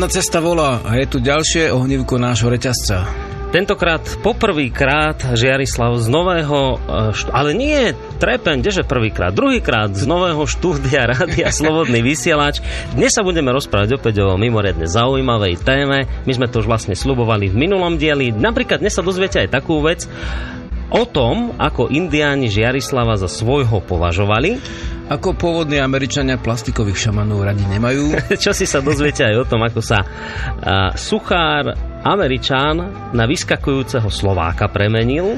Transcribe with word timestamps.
Rodná 0.00 0.16
cesta 0.16 0.40
volá 0.40 0.80
a 0.80 0.96
je 0.96 1.12
tu 1.12 1.20
ďalšie 1.20 1.76
ohnívko 1.76 2.16
nášho 2.16 2.48
reťazca. 2.48 3.04
Tentokrát 3.52 4.00
poprvýkrát 4.24 5.36
Žiarislav 5.36 6.00
z 6.00 6.08
nového, 6.08 6.80
e, 6.80 7.12
ale 7.28 7.52
nie, 7.52 7.92
trepen, 8.16 8.64
kdeže 8.64 8.88
prvýkrát, 8.88 9.36
druhýkrát 9.36 9.92
z 9.92 10.08
nového 10.08 10.40
štúdia 10.48 11.04
Rádia 11.04 11.52
Slobodný 11.52 12.00
vysielač. 12.00 12.64
Dnes 12.96 13.12
sa 13.12 13.20
budeme 13.20 13.52
rozprávať 13.52 14.00
opäť 14.00 14.24
o 14.24 14.40
mimoriadne 14.40 14.88
zaujímavej 14.88 15.60
téme. 15.60 16.08
My 16.24 16.32
sme 16.32 16.48
to 16.48 16.64
už 16.64 16.72
vlastne 16.72 16.96
slubovali 16.96 17.52
v 17.52 17.60
minulom 17.60 18.00
dieli. 18.00 18.32
Napríklad 18.32 18.80
dnes 18.80 18.96
sa 18.96 19.04
dozviete 19.04 19.44
aj 19.44 19.52
takú 19.52 19.84
vec, 19.84 20.08
o 20.90 21.02
tom, 21.06 21.54
ako 21.56 21.90
indiáni 21.90 22.50
Žiarislava 22.50 23.14
za 23.18 23.30
svojho 23.30 23.82
považovali. 23.82 24.58
Ako 25.10 25.34
pôvodní 25.34 25.82
Američania 25.82 26.38
plastikových 26.38 27.10
šamanov 27.10 27.42
radi 27.42 27.66
nemajú. 27.66 28.14
Čo 28.42 28.54
si 28.54 28.62
sa 28.62 28.78
dozviete 28.78 29.26
aj 29.26 29.42
o 29.42 29.48
tom, 29.48 29.66
ako 29.66 29.82
sa 29.82 29.98
a, 30.02 30.94
suchár 30.94 31.74
Američan 32.06 33.10
na 33.10 33.24
vyskakujúceho 33.26 34.06
Slováka 34.06 34.70
premenil. 34.70 35.34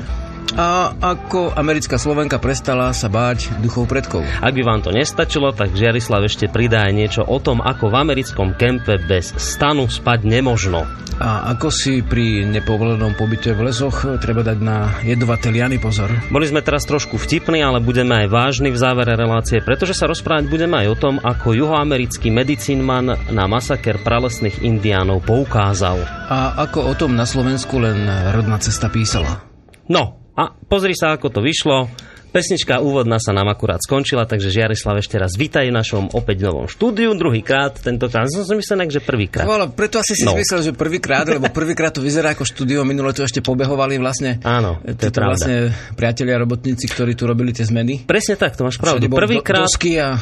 A 0.53 0.93
ako 0.93 1.57
americká 1.57 1.97
Slovenka 1.97 2.37
prestala 2.37 2.93
sa 2.93 3.09
báť 3.09 3.57
duchov 3.65 3.89
predkov. 3.89 4.21
Ak 4.45 4.53
by 4.53 4.61
vám 4.61 4.85
to 4.85 4.93
nestačilo, 4.93 5.49
tak 5.57 5.73
Žiarislav 5.73 6.29
ešte 6.29 6.53
pridá 6.53 6.85
aj 6.85 6.93
niečo 6.93 7.23
o 7.25 7.41
tom, 7.41 7.65
ako 7.65 7.89
v 7.89 7.99
americkom 8.05 8.53
kempe 8.61 9.01
bez 9.01 9.33
stanu 9.41 9.89
spať 9.89 10.29
nemožno. 10.29 10.85
A 11.23 11.55
ako 11.57 11.69
si 11.73 12.05
pri 12.05 12.45
nepovolenom 12.45 13.17
pobyte 13.17 13.57
v 13.57 13.71
lesoch 13.71 14.05
treba 14.21 14.45
dať 14.45 14.59
na 14.61 14.91
jedovaté 15.07 15.55
liany 15.55 15.81
pozor. 15.81 16.11
Boli 16.29 16.49
sme 16.49 16.61
teraz 16.61 16.85
trošku 16.85 17.17
vtipní, 17.17 17.65
ale 17.65 17.81
budeme 17.81 18.25
aj 18.25 18.33
vážni 18.33 18.75
v 18.75 18.81
závere 18.81 19.17
relácie, 19.17 19.65
pretože 19.65 19.97
sa 19.97 20.11
rozprávať 20.11 20.53
budeme 20.53 20.85
aj 20.85 20.87
o 20.93 20.97
tom, 20.99 21.15
ako 21.21 21.57
juhoamerický 21.57 22.29
medicínman 22.29 23.33
na 23.33 23.45
masaker 23.49 24.05
pralesných 24.05 24.61
indiánov 24.67 25.25
poukázal. 25.25 26.03
A 26.29 26.61
ako 26.61 26.91
o 26.91 26.95
tom 26.97 27.17
na 27.17 27.25
Slovensku 27.25 27.81
len 27.81 28.05
rodná 28.33 28.61
cesta 28.61 28.93
písala. 28.93 29.47
No, 29.87 30.22
a 30.33 30.49
pozri 30.55 30.93
sa, 30.93 31.15
ako 31.15 31.29
to 31.29 31.41
vyšlo. 31.41 31.89
Pesnička 32.33 32.81
úvodná 32.81 33.21
sa 33.21 33.37
nám 33.37 33.53
akurát 33.53 33.77
skončila, 33.77 34.25
takže 34.25 34.49
Žiarislav 34.49 35.05
ešte 35.05 35.21
raz 35.21 35.37
vítaj 35.37 35.69
v 35.69 35.77
našom 35.77 36.17
opäť 36.17 36.49
novom 36.49 36.65
štúdiu, 36.65 37.13
druhýkrát, 37.13 37.77
tentokrát 37.77 38.25
som 38.33 38.41
si 38.41 38.57
myslel, 38.57 38.89
že 38.89 39.05
prvýkrát. 39.05 39.45
Ale 39.45 39.69
preto 39.69 40.01
asi 40.01 40.17
si 40.17 40.25
No. 40.25 40.33
myslel, 40.33 40.65
že 40.65 40.73
prvýkrát, 40.73 41.29
lebo 41.29 41.53
prvýkrát 41.53 41.93
to 41.93 42.01
vyzerá 42.01 42.33
ako 42.33 42.49
štúdio, 42.49 42.89
minule 42.89 43.13
tu 43.13 43.21
ešte 43.21 43.45
pobehovali 43.45 44.01
vlastne. 44.01 44.41
Áno, 44.49 44.81
to 44.81 44.97
je 44.97 45.13
pravda. 45.13 45.29
vlastne 45.37 45.57
priatelia 45.93 46.41
robotníci, 46.41 46.89
ktorí 46.89 47.13
tu 47.13 47.29
robili 47.29 47.53
tie 47.53 47.69
zmeny. 47.69 48.09
Presne 48.09 48.41
tak, 48.41 48.57
to 48.57 48.65
máš 48.65 48.81
pravdu. 48.81 49.13
Prvýkrát, 49.13 49.61
do, 49.61 49.69
dosky 49.69 50.01
a 50.01 50.17
e, 50.17 50.21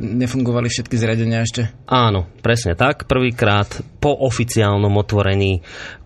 nefungovali 0.00 0.72
všetky 0.72 0.96
zariadenia 0.96 1.44
ešte. 1.44 1.68
áno, 1.84 2.32
presne 2.40 2.72
tak, 2.72 3.04
prvýkrát 3.04 3.68
po 4.00 4.08
oficiálnom 4.24 4.96
otvorení 4.96 5.60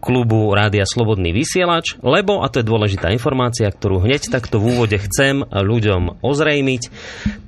klubu 0.06 0.54
Rádia 0.54 0.86
Slobodný 0.86 1.34
vysielač, 1.34 1.98
lebo, 1.98 2.40
a 2.40 2.46
to 2.46 2.62
je 2.62 2.70
dôležitá 2.70 3.10
informácia, 3.10 3.66
ktorú 3.66 4.06
hneď 4.06 4.30
takto 4.30 4.62
v 4.62 4.78
úvode 4.78 4.94
chcem 5.02 5.42
ľuďom 5.42 6.22
ozrejmiť, 6.22 6.82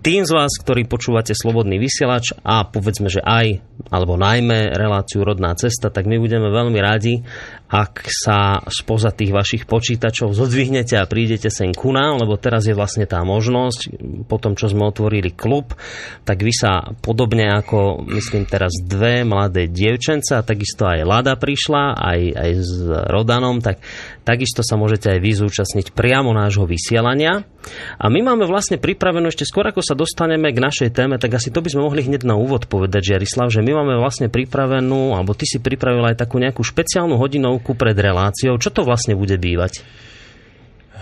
tým 0.02 0.26
z 0.26 0.30
vás, 0.34 0.50
ktorí 0.58 0.90
počúvate 0.90 1.38
Slobodný 1.38 1.78
vysielač 1.78 2.34
a 2.42 2.66
povedzme, 2.66 3.06
že 3.06 3.22
aj, 3.22 3.62
alebo 3.94 4.18
najmä 4.18 4.74
reláciu 4.74 5.22
Rodná 5.22 5.54
cesta, 5.54 5.94
tak 5.94 6.10
my 6.10 6.18
budeme 6.18 6.50
veľmi 6.50 6.78
radi, 6.82 7.22
ak 7.68 8.08
sa 8.08 8.64
spoza 8.64 9.12
tých 9.12 9.28
vašich 9.28 9.62
počítačov 9.68 10.32
zodvihnete 10.32 10.96
a 10.96 11.04
prídete 11.04 11.52
sem 11.52 11.76
ku 11.76 11.92
nám, 11.92 12.24
lebo 12.24 12.40
teraz 12.40 12.64
je 12.64 12.72
vlastne 12.72 13.04
tá 13.04 13.20
možnosť, 13.20 14.00
po 14.24 14.40
tom, 14.40 14.56
čo 14.56 14.72
sme 14.72 14.88
otvorili 14.88 15.36
klub, 15.36 15.76
tak 16.24 16.40
vy 16.40 16.52
sa 16.52 16.96
podobne 17.04 17.44
ako, 17.52 18.08
myslím 18.08 18.48
teraz 18.48 18.72
dve 18.80 19.20
mladé 19.28 19.68
dievčence 19.68 20.32
a 20.32 20.40
takisto 20.40 20.88
aj 20.88 21.04
Lada 21.04 21.36
prišla, 21.36 21.92
aj, 21.92 22.20
aj 22.40 22.50
s 22.56 22.72
Rodanom, 22.88 23.60
tak 23.60 23.84
takisto 24.28 24.60
sa 24.60 24.76
môžete 24.76 25.08
aj 25.08 25.18
vy 25.24 25.32
zúčastniť 25.40 25.96
priamo 25.96 26.36
nášho 26.36 26.68
vysielania. 26.68 27.48
A 27.96 28.12
my 28.12 28.20
máme 28.20 28.44
vlastne 28.44 28.76
pripravenú 28.76 29.32
ešte 29.32 29.48
skôr, 29.48 29.64
ako 29.72 29.80
sa 29.80 29.96
dostaneme 29.96 30.52
k 30.52 30.60
našej 30.60 30.92
téme, 30.92 31.16
tak 31.16 31.40
asi 31.40 31.48
to 31.48 31.64
by 31.64 31.72
sme 31.72 31.88
mohli 31.88 32.04
hneď 32.04 32.28
na 32.28 32.36
úvod 32.36 32.68
povedať, 32.68 33.16
Žiarislav, 33.16 33.48
že 33.48 33.64
my 33.64 33.72
máme 33.72 33.96
vlastne 33.96 34.28
pripravenú, 34.28 35.16
alebo 35.16 35.32
ty 35.32 35.48
si 35.48 35.56
pripravil 35.64 36.04
aj 36.12 36.20
takú 36.20 36.36
nejakú 36.36 36.60
špeciálnu 36.60 37.16
hodinovku 37.16 37.72
pred 37.72 37.96
reláciou. 37.96 38.60
Čo 38.60 38.68
to 38.68 38.84
vlastne 38.84 39.16
bude 39.16 39.40
bývať? 39.40 39.80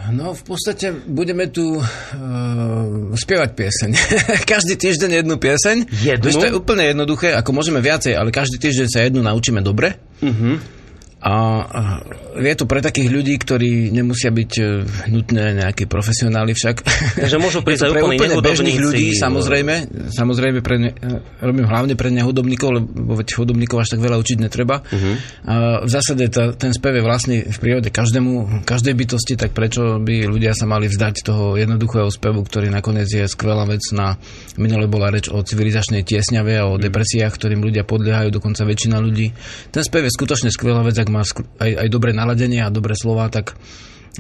No 0.07 0.39
v 0.39 0.43
podstate 0.47 0.95
budeme 0.95 1.51
tu 1.51 1.83
uh, 1.83 1.83
spievať 3.11 3.51
pieseň. 3.59 3.91
každý 4.55 4.79
týždeň 4.79 5.27
jednu 5.27 5.35
pieseň. 5.35 5.77
Jednu? 5.91 6.31
To 6.31 6.47
je 6.47 6.55
úplne 6.55 6.95
jednoduché, 6.95 7.35
ako 7.35 7.51
môžeme 7.51 7.83
viacej, 7.83 8.15
ale 8.15 8.31
každý 8.31 8.63
týždeň 8.63 8.87
sa 8.87 9.03
jednu 9.03 9.27
naučíme 9.27 9.59
dobre. 9.67 9.99
Uh-huh. 10.23 10.63
A 11.27 11.35
je 12.39 12.55
to 12.55 12.71
pre 12.71 12.79
takých 12.79 13.11
ľudí, 13.11 13.35
ktorí 13.35 13.91
nemusia 13.91 14.31
byť 14.31 14.53
e, 14.61 14.65
nutné 15.11 15.59
nejakí 15.59 15.91
profesionáli 15.91 16.55
však. 16.55 16.87
Takže 17.19 17.43
môžu 17.43 17.61
prísť 17.67 17.91
aj 17.91 17.93
pre 17.99 18.03
úplní 18.07 18.19
úplne 18.23 18.37
bežných 18.47 18.79
ľudí, 18.79 19.07
samozrejme. 19.19 19.75
Samozrejme, 20.15 20.63
pre 20.63 20.77
ne, 20.79 20.91
e, 20.95 21.19
robím 21.43 21.67
hlavne 21.67 21.99
pre 21.99 22.15
nehudobníkov, 22.15 22.69
lebo 22.79 23.19
veď 23.19 23.43
hudobníkov 23.43 23.83
až 23.83 23.99
tak 23.99 24.07
veľa 24.07 24.23
učiť 24.23 24.39
netreba. 24.39 24.87
Uh-huh. 24.87 25.15
A 25.51 25.55
v 25.83 25.91
zásade 25.91 26.31
tá, 26.31 26.55
ten 26.55 26.71
spev 26.71 26.95
je 26.95 27.03
vlastný 27.03 27.37
v 27.43 27.59
prírode 27.59 27.91
každému, 27.91 28.63
každej 28.63 28.95
bytosti, 28.95 29.35
tak 29.35 29.51
prečo 29.51 29.99
by 29.99 30.31
ľudia 30.31 30.55
sa 30.55 30.71
mali 30.71 30.87
vzdať 30.87 31.27
toho 31.27 31.59
jednoduchého 31.59 32.07
spevu, 32.07 32.47
ktorý 32.47 32.71
nakoniec 32.71 33.11
je 33.11 33.27
skvelá 33.27 33.67
vec 33.67 33.83
na... 33.91 34.15
Minule 34.55 34.87
bola 34.87 35.11
reč 35.11 35.27
o 35.27 35.43
civilizačnej 35.43 36.07
tiesňave 36.07 36.55
a 36.55 36.71
o 36.71 36.79
depresiách, 36.79 37.35
ktorým 37.35 37.67
ľudia 37.67 37.83
podliehajú, 37.83 38.31
dokonca 38.31 38.63
väčšina 38.63 39.03
ľudí. 39.03 39.35
Ten 39.75 39.83
spev 39.83 40.07
je 40.07 40.15
skutočne 40.15 40.55
skvelá 40.55 40.87
vec, 40.87 40.95
ak 40.97 41.16
má 41.17 41.25
skr- 41.25 41.49
aj, 41.57 41.71
aj 41.83 41.89
dobré 41.89 42.13
naladenie 42.13 42.61
a 42.61 42.69
dobré 42.69 42.93
slova, 42.93 43.33
tak 43.33 43.57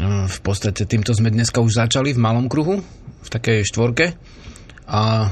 eh, 0.01 0.25
v 0.25 0.39
podstate 0.41 0.89
týmto 0.89 1.12
sme 1.12 1.29
dneska 1.29 1.61
už 1.61 1.77
začali 1.77 2.17
v 2.17 2.21
malom 2.21 2.49
kruhu, 2.49 2.81
v 3.21 3.29
takej 3.29 3.69
štvorke 3.69 4.17
a 4.87 5.27
eh, 5.27 5.31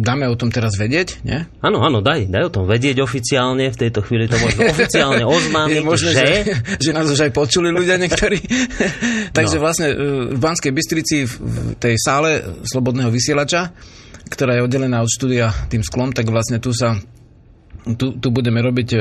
dáme 0.00 0.30
o 0.30 0.38
tom 0.38 0.48
teraz 0.48 0.78
vedieť, 0.78 1.20
nie? 1.26 1.44
Áno, 1.60 1.82
áno, 1.82 1.98
daj, 1.98 2.30
daj 2.30 2.46
o 2.46 2.54
tom 2.54 2.64
vedieť 2.64 3.02
oficiálne, 3.02 3.68
v 3.68 3.80
tejto 3.84 4.06
chvíli 4.06 4.30
to 4.30 4.38
možno 4.38 4.64
oficiálne 4.74 5.26
oznámiť, 5.26 5.76
je 5.76 5.82
možné, 5.84 6.10
že... 6.14 6.24
že, 6.24 6.34
že 6.78 6.90
nás 6.94 7.04
už 7.04 7.26
aj 7.26 7.32
počuli 7.34 7.68
ľudia 7.68 7.98
niektorí. 7.98 8.38
Takže 9.36 9.56
No. 9.58 9.62
vlastne 9.66 9.88
eh, 9.90 9.98
v 10.32 10.38
Banskej 10.38 10.72
Bystrici 10.72 11.26
v 11.26 11.74
tej 11.76 11.94
sále 11.98 12.42
Slobodného 12.64 13.10
vysielača, 13.10 13.74
ktorá 14.30 14.60
je 14.60 14.62
oddelená 14.62 15.00
od 15.00 15.08
štúdia 15.10 15.48
tým 15.66 15.80
sklom, 15.80 16.12
tak 16.12 16.28
vlastne 16.28 16.60
tu 16.60 16.70
sa 16.70 16.94
tu, 17.96 18.18
tu 18.18 18.28
budeme 18.28 18.60
robiť 18.60 18.88
e, 18.92 18.98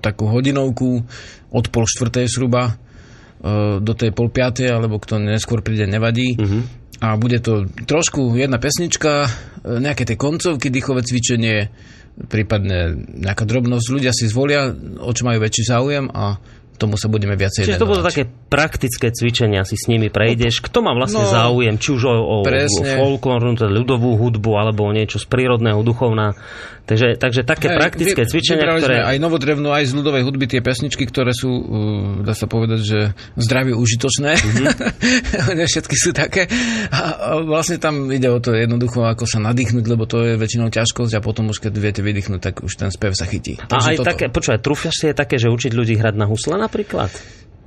takú 0.00 0.30
hodinovku 0.30 0.88
od 1.52 1.64
pol 1.68 1.84
štvrtej 1.84 2.26
zhruba 2.30 2.72
e, 2.72 2.72
do 3.82 3.92
tej 3.92 4.14
pol 4.14 4.32
piatej, 4.32 4.72
alebo 4.72 5.02
kto 5.02 5.20
neskôr 5.20 5.60
príde, 5.60 5.84
nevadí. 5.84 6.38
Mhm. 6.38 6.60
A 6.98 7.14
bude 7.14 7.38
to 7.38 7.62
trošku 7.86 8.34
jedna 8.38 8.56
pesnička, 8.56 9.26
e, 9.26 9.30
nejaké 9.82 10.08
tie 10.08 10.16
koncovky, 10.16 10.72
dýchové 10.72 11.04
cvičenie, 11.04 11.68
prípadne 12.26 12.98
nejaká 12.98 13.46
drobnosť. 13.46 13.86
Ľudia 13.94 14.10
si 14.10 14.26
zvolia, 14.26 14.74
o 14.98 15.10
čo 15.14 15.22
majú 15.22 15.38
väčší 15.38 15.62
záujem 15.70 16.10
a 16.10 16.38
tomu 16.78 16.94
sa 16.94 17.10
budeme 17.10 17.34
viacej 17.34 17.66
Čiže 17.66 17.82
to 17.82 17.90
budú 17.90 18.06
venovať. 18.06 18.10
také 18.14 18.22
praktické 18.48 19.06
cvičenia, 19.10 19.66
si 19.66 19.74
s 19.74 19.90
nimi 19.90 20.08
prejdeš. 20.08 20.62
Kto 20.62 20.80
má 20.80 20.94
vlastne 20.94 21.26
No, 21.26 21.28
záujem, 21.28 21.74
či 21.76 21.98
už 21.98 22.02
o, 22.06 22.14
o, 22.14 22.36
o 22.46 22.82
folklórnu, 22.96 23.58
teda 23.58 23.68
ľudovú 23.68 24.14
hudbu, 24.14 24.54
alebo 24.54 24.86
o 24.86 24.94
niečo 24.94 25.18
z 25.18 25.26
prírodného, 25.26 25.82
duchovná. 25.82 26.38
Takže, 26.88 27.20
takže 27.20 27.44
také 27.44 27.68
Hej, 27.68 27.76
praktické 27.76 28.22
vy- 28.24 28.30
cvičenia, 28.32 28.64
ktoré... 28.80 29.04
aj 29.04 29.20
novodrevnú, 29.20 29.68
aj 29.68 29.92
z 29.92 29.92
ľudovej 29.92 30.24
hudby 30.24 30.48
tie 30.48 30.64
pesničky, 30.64 31.04
ktoré 31.04 31.36
sú, 31.36 31.50
uh, 31.52 31.66
dá 32.24 32.32
sa 32.32 32.48
povedať, 32.48 32.80
že 32.80 32.98
zdravie 33.36 33.76
užitočné. 33.76 34.30
Mm-hmm. 34.48 35.68
Všetky 35.68 35.96
sú 35.98 36.10
také. 36.16 36.48
A, 36.88 37.36
vlastne 37.44 37.76
tam 37.76 38.08
ide 38.08 38.32
o 38.32 38.40
to 38.40 38.56
jednoducho, 38.56 39.04
ako 39.04 39.28
sa 39.28 39.36
nadýchnuť, 39.42 39.84
lebo 39.84 40.08
to 40.08 40.24
je 40.24 40.34
väčšinou 40.40 40.72
ťažkosť 40.72 41.12
a 41.18 41.20
potom 41.20 41.52
už 41.52 41.60
keď 41.60 41.72
viete 41.76 42.00
vydýchnuť, 42.00 42.40
tak 42.40 42.54
už 42.64 42.72
ten 42.78 42.88
spev 42.88 43.12
sa 43.12 43.28
chytí. 43.28 43.60
A 43.68 43.76
aj 43.76 44.00
toto. 44.00 44.08
také, 44.08 44.24
počúvaj, 44.32 44.60
trúfaš 44.64 44.94
si 44.96 45.04
je 45.10 45.14
také, 45.14 45.36
že 45.36 45.52
učiť 45.52 45.72
ľudí 45.76 46.00
hrať 46.00 46.14
na 46.16 46.24
husle 46.24 46.56
napríklad? 46.68 47.08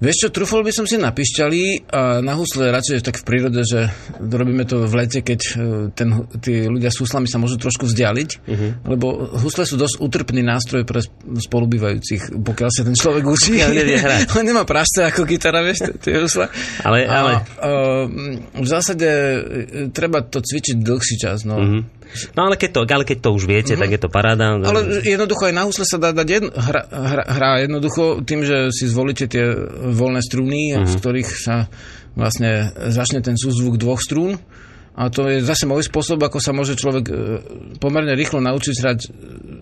Vieš 0.02 0.18
čo, 0.18 0.28
trúfol 0.34 0.66
by 0.66 0.74
som 0.74 0.90
si 0.90 0.98
na 0.98 1.14
pišťali 1.14 1.94
a 1.94 2.26
na 2.26 2.34
husle 2.34 2.74
radšej 2.74 3.06
tak 3.06 3.22
v 3.22 3.26
prírode, 3.26 3.62
že 3.62 3.86
robíme 4.18 4.66
to 4.66 4.90
v 4.90 4.94
lete, 4.98 5.22
keď 5.22 5.42
e, 5.46 5.54
ten, 5.94 6.26
tí 6.42 6.66
ľudia 6.66 6.90
s 6.90 6.98
huslami 7.06 7.30
sa 7.30 7.38
môžu 7.38 7.62
trošku 7.62 7.86
vzdialiť, 7.86 8.30
uh-huh. 8.42 8.72
lebo 8.90 9.30
husle 9.46 9.62
sú 9.62 9.78
dosť 9.78 10.02
utrpný 10.02 10.42
nástroj 10.42 10.90
pre 10.90 11.06
spolubývajúcich, 11.22 12.34
pokiaľ 12.34 12.70
sa 12.74 12.82
ten 12.82 12.98
človek 12.98 13.30
učí. 13.30 13.62
On 14.42 14.42
nemá 14.42 14.66
prašce 14.66 15.06
ako 15.06 15.22
gitara, 15.30 15.62
vieš, 15.62 15.94
tie 16.02 16.18
husle. 16.18 16.50
Ale, 16.82 17.06
ale... 17.06 17.32
A, 17.38 17.38
a, 17.38 17.72
v 18.58 18.68
zásade 18.68 19.06
e, 19.06 19.38
treba 19.94 20.26
to 20.26 20.42
cvičiť 20.42 20.82
dlhší 20.82 21.16
čas, 21.22 21.46
no. 21.46 21.62
Uh-huh. 21.62 21.86
No 22.36 22.48
ale 22.50 22.56
keď 22.60 22.70
to, 22.76 22.82
ale 22.88 23.06
keď 23.08 23.18
to 23.24 23.30
už 23.32 23.44
viete, 23.48 23.74
mm-hmm. 23.74 23.82
tak 23.82 23.90
je 23.96 24.02
to 24.02 24.10
paráda. 24.12 24.60
Ale 24.60 25.02
jednoducho 25.04 25.48
aj 25.48 25.56
na 25.56 25.64
husle 25.68 25.86
sa 25.88 25.98
dá 25.98 26.12
dať 26.12 26.28
jedno, 26.28 26.50
hra, 26.52 26.82
hra, 26.92 27.24
hra 27.28 27.50
jednoducho 27.64 28.24
tým, 28.28 28.42
že 28.44 28.72
si 28.76 28.86
zvolíte 28.88 29.26
tie 29.32 29.46
voľné 29.92 30.22
struny, 30.24 30.76
mm-hmm. 30.76 30.90
z 30.90 30.94
ktorých 31.00 31.30
sa 31.30 31.72
vlastne 32.16 32.76
začne 32.92 33.24
ten 33.24 33.40
súzvuk 33.40 33.80
dvoch 33.80 34.00
strún. 34.04 34.36
A 34.92 35.08
to 35.08 35.24
je 35.32 35.40
zase 35.40 35.64
môj 35.64 35.88
spôsob, 35.88 36.20
ako 36.20 36.44
sa 36.44 36.52
môže 36.52 36.76
človek 36.76 37.06
e, 37.08 37.14
pomerne 37.80 38.12
rýchlo 38.12 38.44
naučiť 38.44 38.76
hrať 38.76 39.00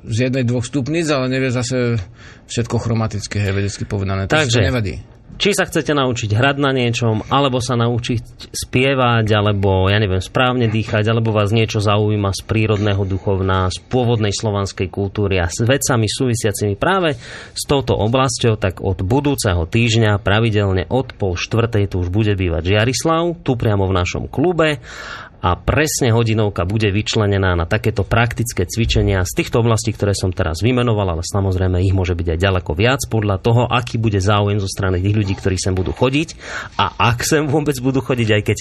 z 0.10 0.18
jednej, 0.18 0.42
dvoch 0.42 0.66
stupníc, 0.66 1.06
ale 1.14 1.30
nevie 1.30 1.54
zase 1.54 2.02
všetko 2.50 2.82
chromatické, 2.82 3.38
je 3.38 3.54
vedecky 3.54 3.86
povedané. 3.86 4.26
Takže, 4.26 4.58
to 4.58 4.66
nevadí 4.66 4.98
či 5.38 5.54
sa 5.54 5.70
chcete 5.70 5.94
naučiť 5.94 6.34
hrať 6.34 6.58
na 6.58 6.72
niečom, 6.74 7.28
alebo 7.30 7.62
sa 7.62 7.78
naučiť 7.78 8.50
spievať, 8.50 9.28
alebo 9.36 9.88
ja 9.88 10.02
neviem, 10.02 10.24
správne 10.24 10.72
dýchať, 10.72 11.06
alebo 11.12 11.36
vás 11.36 11.54
niečo 11.54 11.84
zaujíma 11.84 12.34
z 12.34 12.42
prírodného 12.48 13.04
duchovná, 13.06 13.70
z 13.70 13.78
pôvodnej 13.88 14.34
slovanskej 14.34 14.90
kultúry 14.90 15.38
a 15.38 15.48
s 15.48 15.62
vecami 15.62 16.10
súvisiacimi 16.10 16.76
práve 16.80 17.16
s 17.54 17.64
touto 17.70 17.94
oblasťou, 17.96 18.58
tak 18.58 18.82
od 18.82 19.06
budúceho 19.06 19.70
týždňa 19.70 20.20
pravidelne 20.24 20.90
od 20.90 21.14
pol 21.14 21.38
štvrtej 21.38 21.94
tu 21.94 22.02
už 22.02 22.10
bude 22.10 22.34
bývať 22.34 22.76
Žiarislav, 22.76 23.46
tu 23.46 23.54
priamo 23.60 23.86
v 23.86 23.98
našom 24.00 24.26
klube 24.28 24.82
a 25.40 25.56
presne 25.56 26.12
hodinovka 26.12 26.68
bude 26.68 26.92
vyčlenená 26.92 27.56
na 27.56 27.64
takéto 27.64 28.04
praktické 28.04 28.68
cvičenia 28.68 29.24
z 29.24 29.32
týchto 29.40 29.64
oblastí, 29.64 29.96
ktoré 29.96 30.12
som 30.12 30.36
teraz 30.36 30.60
vymenoval, 30.60 31.16
ale 31.16 31.24
samozrejme 31.24 31.80
ich 31.80 31.96
môže 31.96 32.16
byť 32.16 32.28
aj 32.36 32.40
ďaleko 32.40 32.72
viac 32.76 33.02
podľa 33.08 33.40
toho, 33.40 33.64
aký 33.72 33.96
bude 33.96 34.20
záujem 34.20 34.60
zo 34.60 34.68
strany 34.68 35.00
tých 35.00 35.16
ľudí, 35.16 35.34
ktorí 35.40 35.56
sem 35.56 35.72
budú 35.72 35.96
chodiť 35.96 36.36
a 36.76 37.00
ak 37.16 37.24
sem 37.24 37.48
vôbec 37.48 37.80
budú 37.80 38.04
chodiť, 38.04 38.30
aj 38.36 38.42
keď 38.44 38.58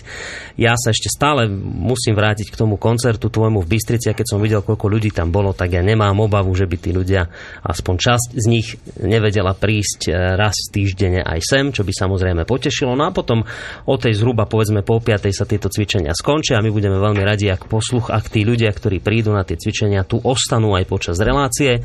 ja 0.54 0.78
sa 0.78 0.94
ešte 0.94 1.10
stále 1.10 1.50
musím 1.58 2.14
vrátiť 2.14 2.54
k 2.54 2.58
tomu 2.58 2.78
koncertu 2.78 3.26
tvojmu 3.26 3.58
v 3.62 3.70
Bystrici 3.74 4.06
a 4.10 4.16
keď 4.16 4.26
som 4.30 4.38
videl, 4.38 4.62
koľko 4.62 4.86
ľudí 4.86 5.10
tam 5.10 5.34
bolo, 5.34 5.50
tak 5.50 5.74
ja 5.74 5.82
nemám 5.82 6.14
obavu, 6.22 6.54
že 6.54 6.70
by 6.70 6.76
tí 6.78 6.90
ľudia, 6.94 7.26
aspoň 7.66 7.94
časť 7.98 8.28
z 8.38 8.46
nich 8.46 8.78
nevedela 9.02 9.52
prísť 9.58 10.00
eh, 10.10 10.38
raz 10.38 10.54
týždenne 10.70 11.26
aj 11.26 11.40
sem, 11.42 11.64
čo 11.74 11.82
by 11.82 11.90
samozrejme 11.90 12.46
potešilo. 12.46 12.94
No 12.94 13.10
a 13.10 13.14
potom 13.14 13.42
o 13.84 13.94
tej 13.98 14.14
zhruba 14.14 14.46
povedzme 14.46 14.86
po 14.86 15.02
5. 15.02 15.28
sa 15.34 15.44
tieto 15.44 15.66
cvičenia 15.66 16.14
skončia 16.14 16.60
my 16.68 16.76
budeme 16.76 17.00
veľmi 17.00 17.24
radi, 17.24 17.48
ak 17.48 17.64
posluch, 17.64 18.12
ak 18.12 18.28
tí 18.28 18.44
ľudia, 18.44 18.68
ktorí 18.68 19.00
prídu 19.00 19.32
na 19.32 19.40
tie 19.40 19.56
cvičenia, 19.56 20.04
tu 20.04 20.20
ostanú 20.20 20.76
aj 20.76 20.84
počas 20.84 21.16
relácie. 21.16 21.80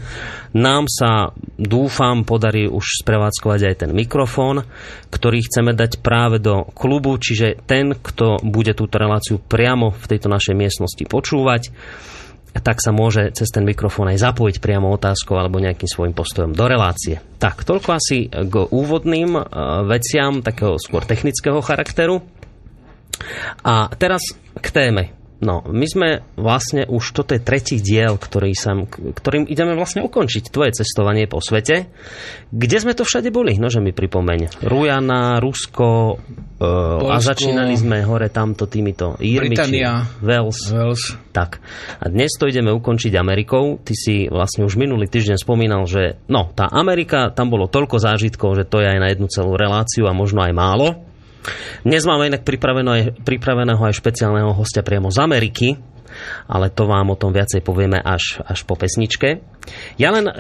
Nám 0.51 0.91
sa, 0.91 1.31
dúfam, 1.55 2.27
podarí 2.27 2.67
už 2.67 2.99
sprevádzkovať 2.99 3.59
aj 3.63 3.75
ten 3.87 3.91
mikrofón, 3.95 4.67
ktorý 5.07 5.39
chceme 5.47 5.71
dať 5.71 6.03
práve 6.03 6.43
do 6.43 6.67
klubu, 6.75 7.15
čiže 7.15 7.63
ten, 7.63 7.95
kto 7.95 8.43
bude 8.43 8.75
túto 8.75 8.99
reláciu 8.99 9.39
priamo 9.39 9.95
v 9.95 10.05
tejto 10.11 10.27
našej 10.27 10.51
miestnosti 10.51 11.03
počúvať, 11.07 11.71
tak 12.59 12.83
sa 12.83 12.91
môže 12.93 13.33
cez 13.33 13.49
ten 13.49 13.65
mikrofón 13.65 14.11
aj 14.13 14.21
zapojiť 14.29 14.61
priamo 14.61 14.93
otázkou 14.93 15.39
alebo 15.39 15.63
nejakým 15.63 15.89
svojim 15.89 16.13
postojom 16.13 16.53
do 16.53 16.65
relácie. 16.69 17.17
Tak, 17.41 17.65
toľko 17.65 17.89
asi 17.97 18.29
k 18.29 18.53
úvodným 18.67 19.39
eh, 19.39 19.43
veciam 19.87 20.43
takého 20.43 20.75
skôr 20.77 21.07
technického 21.07 21.63
charakteru. 21.63 22.21
A 23.63 23.89
teraz 23.95 24.21
k 24.59 24.67
téme. 24.73 25.13
No, 25.43 25.59
my 25.67 25.83
sme 25.83 26.09
vlastne 26.39 26.87
už, 26.87 27.11
toto 27.11 27.35
je 27.35 27.43
tretí 27.43 27.83
diel, 27.83 28.15
ktorý 28.15 28.55
sam, 28.55 28.87
ktorým 28.87 29.43
ideme 29.51 29.75
vlastne 29.75 29.99
ukončiť 29.99 30.47
tvoje 30.47 30.71
cestovanie 30.71 31.27
po 31.27 31.43
svete. 31.43 31.91
Kde 32.47 32.77
sme 32.79 32.95
to 32.95 33.03
všade 33.03 33.27
boli? 33.27 33.59
Nože 33.59 33.83
mi 33.83 33.91
pripomeň. 33.91 34.63
Rujana, 34.63 35.43
Rusko, 35.43 36.15
Polsko, 36.63 37.11
a 37.11 37.19
začínali 37.19 37.75
sme 37.75 38.07
hore 38.07 38.31
tamto 38.31 38.71
týmito 38.71 39.19
Irmiči, 39.19 39.83
Wales. 40.23 40.71
Wales. 40.71 41.03
Tak. 41.35 41.59
A 41.99 42.07
dnes 42.07 42.31
to 42.39 42.47
ideme 42.47 42.71
ukončiť 42.71 43.11
Amerikou. 43.19 43.83
Ty 43.83 43.93
si 43.99 44.31
vlastne 44.31 44.63
už 44.63 44.79
minulý 44.79 45.11
týždeň 45.11 45.43
spomínal, 45.43 45.83
že 45.83 46.23
no, 46.31 46.55
tá 46.55 46.71
Amerika, 46.71 47.35
tam 47.35 47.51
bolo 47.51 47.67
toľko 47.67 47.99
zážitkov, 47.99 48.55
že 48.55 48.63
to 48.63 48.79
je 48.79 48.87
aj 48.95 48.99
na 49.03 49.11
jednu 49.11 49.27
celú 49.27 49.59
reláciu 49.59 50.07
a 50.07 50.15
možno 50.15 50.39
aj 50.39 50.55
málo. 50.55 51.03
Dnes 51.83 52.03
máme 52.07 52.31
inak 52.31 52.47
pripraveného 53.21 53.81
aj 53.83 53.99
špeciálneho 53.99 54.55
hostia 54.55 54.79
priamo 54.85 55.11
z 55.11 55.19
Ameriky, 55.19 55.67
ale 56.47 56.69
to 56.71 56.85
vám 56.85 57.11
o 57.13 57.19
tom 57.19 57.33
viacej 57.33 57.65
povieme 57.65 57.99
až, 57.99 58.39
až 58.45 58.63
po 58.63 58.77
pesničke. 58.77 59.41
Ja 59.97 60.13
len 60.13 60.29
e, 60.29 60.33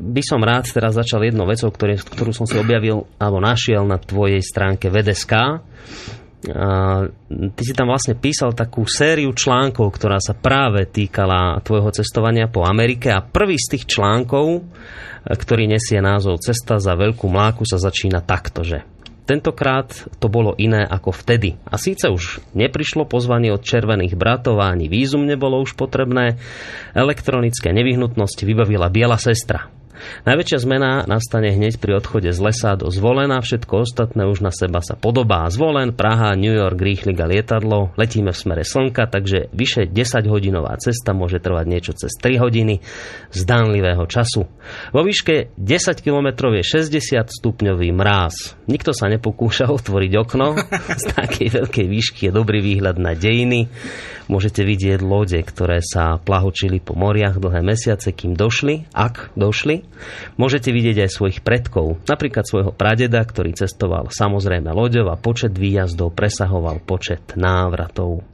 by 0.00 0.22
som 0.24 0.40
rád 0.40 0.70
teraz 0.70 0.96
začal 0.96 1.24
jednou 1.26 1.48
vecou, 1.48 1.68
ktorý, 1.68 1.98
ktorú 1.98 2.32
som 2.32 2.46
si 2.46 2.56
objavil 2.56 3.08
alebo 3.18 3.38
našiel 3.42 3.84
na 3.84 3.98
tvojej 3.98 4.40
stránke 4.40 4.88
VDSK. 4.88 5.32
A 6.44 7.08
ty 7.56 7.62
si 7.64 7.72
tam 7.72 7.88
vlastne 7.88 8.20
písal 8.20 8.52
takú 8.52 8.84
sériu 8.84 9.32
článkov, 9.32 9.96
ktorá 9.96 10.20
sa 10.20 10.36
práve 10.36 10.84
týkala 10.84 11.56
tvojho 11.64 11.88
cestovania 11.88 12.52
po 12.52 12.68
Amerike 12.68 13.08
a 13.08 13.24
prvý 13.24 13.56
z 13.56 13.76
tých 13.76 13.84
článkov, 13.96 14.60
e, 14.60 14.62
ktorý 15.32 15.68
nesie 15.68 15.98
názov 16.04 16.44
Cesta 16.44 16.76
za 16.76 16.94
veľkú 16.94 17.26
mláku 17.28 17.64
sa 17.64 17.80
začína 17.80 18.20
takto, 18.20 18.60
že 18.60 18.93
Tentokrát 19.24 19.88
to 20.20 20.28
bolo 20.28 20.52
iné 20.60 20.84
ako 20.84 21.16
vtedy. 21.16 21.56
A 21.64 21.80
síce 21.80 22.12
už 22.12 22.44
neprišlo 22.52 23.08
pozvanie 23.08 23.48
od 23.56 23.64
červených 23.64 24.20
bratov 24.20 24.60
a 24.60 24.68
ani 24.68 24.92
vízum 24.92 25.24
nebolo 25.24 25.64
už 25.64 25.72
potrebné, 25.80 26.36
elektronické 26.92 27.72
nevyhnutnosti 27.72 28.44
vybavila 28.44 28.92
biela 28.92 29.16
sestra. 29.16 29.72
Najväčšia 30.24 30.58
zmena 30.62 30.90
nastane 31.06 31.54
hneď 31.54 31.78
pri 31.78 31.98
odchode 31.98 32.30
z 32.34 32.40
lesa 32.40 32.74
do 32.74 32.90
zvolená, 32.90 33.38
všetko 33.40 33.86
ostatné 33.86 34.26
už 34.26 34.42
na 34.42 34.50
seba 34.50 34.82
sa 34.82 34.98
podobá. 34.98 35.46
Zvolen, 35.50 35.94
Praha, 35.94 36.34
New 36.34 36.52
York, 36.52 36.78
rýchlik 36.78 37.18
lietadlo, 37.18 37.94
letíme 37.94 38.34
v 38.34 38.38
smere 38.38 38.64
slnka, 38.66 39.06
takže 39.08 39.52
vyše 39.54 39.86
10 39.86 40.26
hodinová 40.26 40.74
cesta 40.82 41.14
môže 41.14 41.38
trvať 41.38 41.66
niečo 41.68 41.92
cez 41.94 42.12
3 42.18 42.42
hodiny 42.42 42.82
zdánlivého 43.30 44.04
času. 44.10 44.50
Vo 44.90 45.00
výške 45.02 45.54
10 45.56 46.04
km 46.04 46.50
je 46.58 46.64
60 46.84 47.30
stupňový 47.30 47.94
mráz. 47.94 48.58
Nikto 48.66 48.90
sa 48.90 49.06
nepokúša 49.06 49.70
otvoriť 49.78 50.12
okno, 50.18 50.58
z 50.98 51.04
takej 51.14 51.48
veľkej 51.62 51.86
výšky 51.86 52.20
je 52.28 52.32
dobrý 52.32 52.64
výhľad 52.64 52.96
na 52.98 53.12
dejiny. 53.14 53.70
Môžete 54.24 54.64
vidieť 54.64 55.04
lode, 55.04 55.36
ktoré 55.36 55.84
sa 55.84 56.16
plahočili 56.16 56.80
po 56.80 56.96
moriach 56.96 57.36
dlhé 57.36 57.60
mesiace, 57.60 58.08
kým 58.08 58.32
došli, 58.32 58.88
ak 58.96 59.36
došli. 59.36 59.83
Môžete 60.36 60.70
vidieť 60.70 61.06
aj 61.06 61.10
svojich 61.10 61.38
predkov, 61.40 62.02
napríklad 62.04 62.44
svojho 62.44 62.72
pradeda, 62.74 63.22
ktorý 63.22 63.54
cestoval 63.54 64.10
samozrejme 64.10 64.70
loďov 64.70 65.12
a 65.12 65.20
počet 65.20 65.54
výjazdov 65.54 66.12
presahoval 66.12 66.82
počet 66.82 67.36
návratov. 67.38 68.24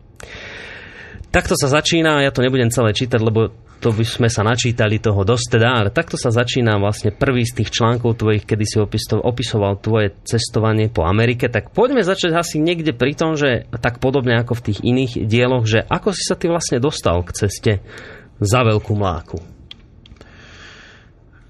Takto 1.31 1.55
sa 1.55 1.71
začína, 1.71 2.27
ja 2.27 2.35
to 2.35 2.43
nebudem 2.43 2.75
celé 2.75 2.91
čítať, 2.91 3.21
lebo 3.23 3.55
to 3.81 3.97
by 3.97 4.05
sme 4.05 4.29
sa 4.29 4.45
načítali 4.45 5.01
toho 5.01 5.25
dosť 5.25 5.57
teda, 5.57 5.69
ale 5.73 5.89
takto 5.89 6.21
sa 6.21 6.29
začína 6.29 6.77
vlastne 6.77 7.17
prvý 7.17 7.49
z 7.49 7.63
tých 7.63 7.73
článkov 7.73 8.21
tvojich, 8.21 8.45
kedy 8.45 8.65
si 8.69 8.77
opisoval, 9.17 9.81
tvoje 9.81 10.13
cestovanie 10.29 10.93
po 10.93 11.09
Amerike, 11.09 11.49
tak 11.49 11.73
poďme 11.73 12.05
začať 12.05 12.37
asi 12.37 12.61
niekde 12.61 12.93
pri 12.93 13.17
tom, 13.17 13.41
že 13.41 13.65
tak 13.81 14.03
podobne 14.03 14.37
ako 14.37 14.61
v 14.61 14.65
tých 14.69 14.81
iných 14.85 15.13
dieloch, 15.25 15.65
že 15.65 15.81
ako 15.89 16.13
si 16.13 16.23
sa 16.29 16.37
ty 16.37 16.53
vlastne 16.53 16.77
dostal 16.77 17.25
k 17.25 17.33
ceste 17.33 17.73
za 18.37 18.61
veľkú 18.61 18.93
mláku? 18.93 19.60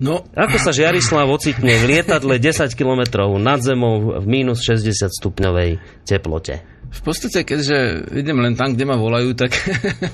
No. 0.01 0.25
Ako 0.33 0.57
sa 0.57 0.73
Žiarislav 0.73 1.29
ocitne 1.29 1.77
v 1.77 1.97
lietadle 1.97 2.41
10 2.41 2.73
km 2.73 3.29
nad 3.37 3.61
zemou 3.61 4.17
v 4.17 4.27
minus 4.27 4.65
60 4.65 5.13
stupňovej 5.13 5.77
teplote? 6.09 6.65
V 6.91 7.01
podstate, 7.07 7.47
keďže 7.47 8.11
idem 8.19 8.43
len 8.43 8.59
tam, 8.59 8.75
kde 8.75 8.83
ma 8.83 8.99
volajú, 8.99 9.37
tak 9.37 9.55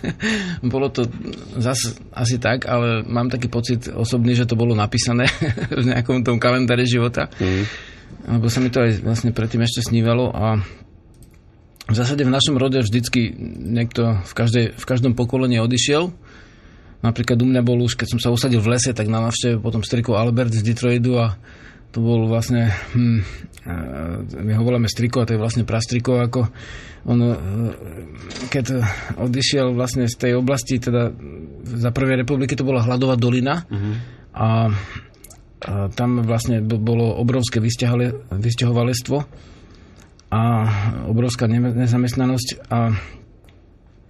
bolo 0.75 0.93
to 0.93 1.09
zase 1.57 1.97
asi 2.13 2.37
tak, 2.37 2.69
ale 2.69 3.01
mám 3.07 3.33
taký 3.33 3.49
pocit 3.49 3.89
osobný, 3.89 4.37
že 4.37 4.45
to 4.45 4.59
bolo 4.59 4.77
napísané 4.77 5.31
v 5.81 5.85
nejakom 5.89 6.21
tom 6.27 6.37
kalendári 6.37 6.85
života. 6.85 7.33
Mm. 7.41 7.65
Lebo 8.27 8.51
sa 8.51 8.59
mi 8.59 8.69
to 8.69 8.83
aj 8.83 9.07
vlastne 9.07 9.31
predtým 9.33 9.63
ešte 9.65 9.87
snívalo 9.87 10.35
a 10.35 10.61
v 11.87 11.95
zásade 11.95 12.27
v 12.27 12.35
našom 12.35 12.59
rode 12.59 12.83
vždycky 12.83 13.31
niekto 13.63 14.19
v, 14.27 14.33
každej, 14.35 14.67
v 14.75 14.85
každom 14.85 15.15
pokolení 15.15 15.63
odišiel. 15.63 16.11
Napríklad 17.05 17.37
u 17.41 17.47
mňa 17.49 17.63
bol 17.65 17.81
už, 17.85 17.97
keď 17.99 18.17
som 18.17 18.21
sa 18.21 18.33
usadil 18.33 18.61
v 18.65 18.77
lese, 18.77 18.93
tak 18.97 19.11
na 19.11 19.21
návšteve 19.25 19.61
potom 19.61 19.85
striko 19.85 20.17
Albert 20.17 20.53
z 20.53 20.65
Detroitu 20.65 21.17
a 21.21 21.37
to 21.93 22.01
bol 22.01 22.29
vlastne, 22.29 22.73
hm, 22.93 23.21
my 24.41 24.53
ho 24.53 24.63
voláme 24.65 24.89
striko, 24.89 25.21
a 25.21 25.27
to 25.29 25.37
je 25.37 25.43
vlastne 25.43 25.65
prastriko, 25.65 26.21
ako 26.21 26.49
on, 27.09 27.19
e, 27.23 27.37
keď 28.53 28.83
odišiel 29.17 29.73
vlastne 29.73 30.05
z 30.11 30.17
tej 30.19 30.33
oblasti, 30.37 30.77
teda 30.77 31.15
za 31.65 31.91
prvej 31.95 32.21
republiky 32.21 32.53
to 32.53 32.67
bola 32.67 32.85
Hladová 32.85 33.17
dolina 33.17 33.65
uh-huh. 33.65 33.95
a 34.37 34.49
A 35.57 35.89
tam 35.89 36.21
vlastne 36.21 36.61
bolo 36.61 37.17
obrovské 37.17 37.65
vysťahovalectvo 37.65 39.19
a 40.29 40.43
obrovská 41.09 41.49
nezamestnanosť 41.49 42.69
a 42.69 42.93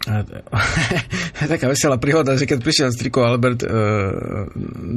taká 1.51 1.67
veselá 1.67 1.99
príhoda, 1.99 2.39
že 2.39 2.47
keď 2.47 2.59
prišiel 2.63 2.89
striko 2.95 3.27
Albert 3.27 3.67
e, 3.67 3.69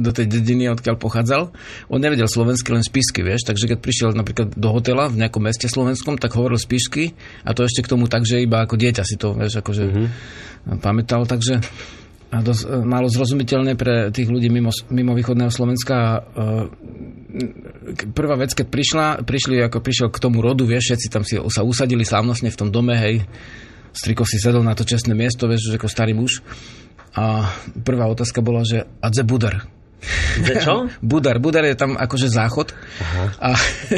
do 0.02 0.10
tej 0.14 0.30
dediny, 0.30 0.70
odkiaľ 0.70 0.96
pochádzal, 1.02 1.50
on 1.90 1.98
nevedel 1.98 2.30
slovensky, 2.30 2.70
len 2.70 2.86
spisky, 2.86 3.26
vieš, 3.26 3.42
takže 3.42 3.66
keď 3.66 3.78
prišiel 3.82 4.10
napríklad 4.14 4.54
do 4.54 4.68
hotela 4.70 5.10
v 5.10 5.26
nejakom 5.26 5.42
meste 5.42 5.66
slovenskom, 5.66 6.14
tak 6.22 6.38
hovoril 6.38 6.62
spisky 6.62 7.18
a 7.42 7.50
to 7.50 7.66
ešte 7.66 7.82
k 7.82 7.90
tomu 7.90 8.06
tak, 8.06 8.22
že 8.22 8.46
iba 8.46 8.62
ako 8.62 8.78
dieťa 8.78 9.02
si 9.02 9.18
to, 9.18 9.34
vieš, 9.34 9.58
akože 9.58 9.84
mm-hmm. 9.90 10.06
pamätal, 10.78 11.26
takže 11.26 11.58
a 12.30 12.38
dosť 12.46 12.62
e, 12.62 12.68
málo 12.86 13.10
zrozumiteľné 13.10 13.74
pre 13.74 14.14
tých 14.14 14.30
ľudí 14.30 14.46
mimo, 14.46 14.70
mimo 14.94 15.18
východného 15.18 15.50
Slovenska. 15.50 16.22
E, 16.22 18.06
prvá 18.14 18.38
vec, 18.38 18.54
keď 18.54 18.66
prišla, 18.70 19.06
prišli, 19.26 19.58
ako 19.66 19.82
prišiel 19.82 20.08
k 20.14 20.22
tomu 20.22 20.38
rodu, 20.38 20.62
vieš, 20.62 20.94
všetci 20.94 21.06
tam 21.10 21.26
si 21.26 21.34
sa 21.50 21.66
usadili 21.66 22.06
slávnostne 22.06 22.54
v 22.54 22.58
tom 22.58 22.70
dome, 22.70 22.94
hej, 22.94 23.26
Striko 23.90 24.22
si 24.22 24.38
sedol 24.38 24.62
na 24.62 24.78
to 24.78 24.86
čestné 24.86 25.12
miesto, 25.12 25.50
vieš, 25.50 25.74
ako 25.74 25.90
starý 25.90 26.14
muž. 26.14 26.42
A 27.18 27.50
prvá 27.82 28.06
otázka 28.06 28.38
bola, 28.38 28.62
že 28.62 28.86
a 29.02 29.06
dze 29.10 29.26
Budar? 29.26 29.66
Že 30.40 30.54
čo? 30.62 30.74
Budar. 31.10 31.36
Budar 31.42 31.66
je 31.66 31.76
tam 31.76 31.98
akože 31.98 32.30
záchod. 32.30 32.72
Aha. 33.02 33.24
A 33.40 33.48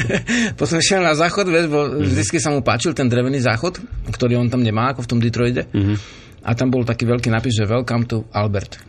potom 0.59 0.83
šiel 0.83 1.05
na 1.05 1.15
záchod, 1.15 1.47
vieš, 1.47 1.69
bo 1.71 1.87
mm-hmm. 1.87 2.09
vždy 2.09 2.39
sa 2.41 2.51
mu 2.51 2.65
páčil 2.65 2.97
ten 2.97 3.07
drevený 3.07 3.39
záchod, 3.45 3.79
ktorý 4.11 4.41
on 4.41 4.49
tam 4.51 4.65
nemá, 4.65 4.93
ako 4.93 5.05
v 5.05 5.11
tom 5.11 5.21
Detroide. 5.21 5.69
Mm-hmm. 5.71 6.22
A 6.43 6.59
tam 6.59 6.75
bol 6.75 6.83
taký 6.83 7.07
veľký 7.07 7.31
nápis, 7.31 7.55
že 7.55 7.71
Welcome 7.71 8.05
to 8.11 8.27
Albert. 8.35 8.83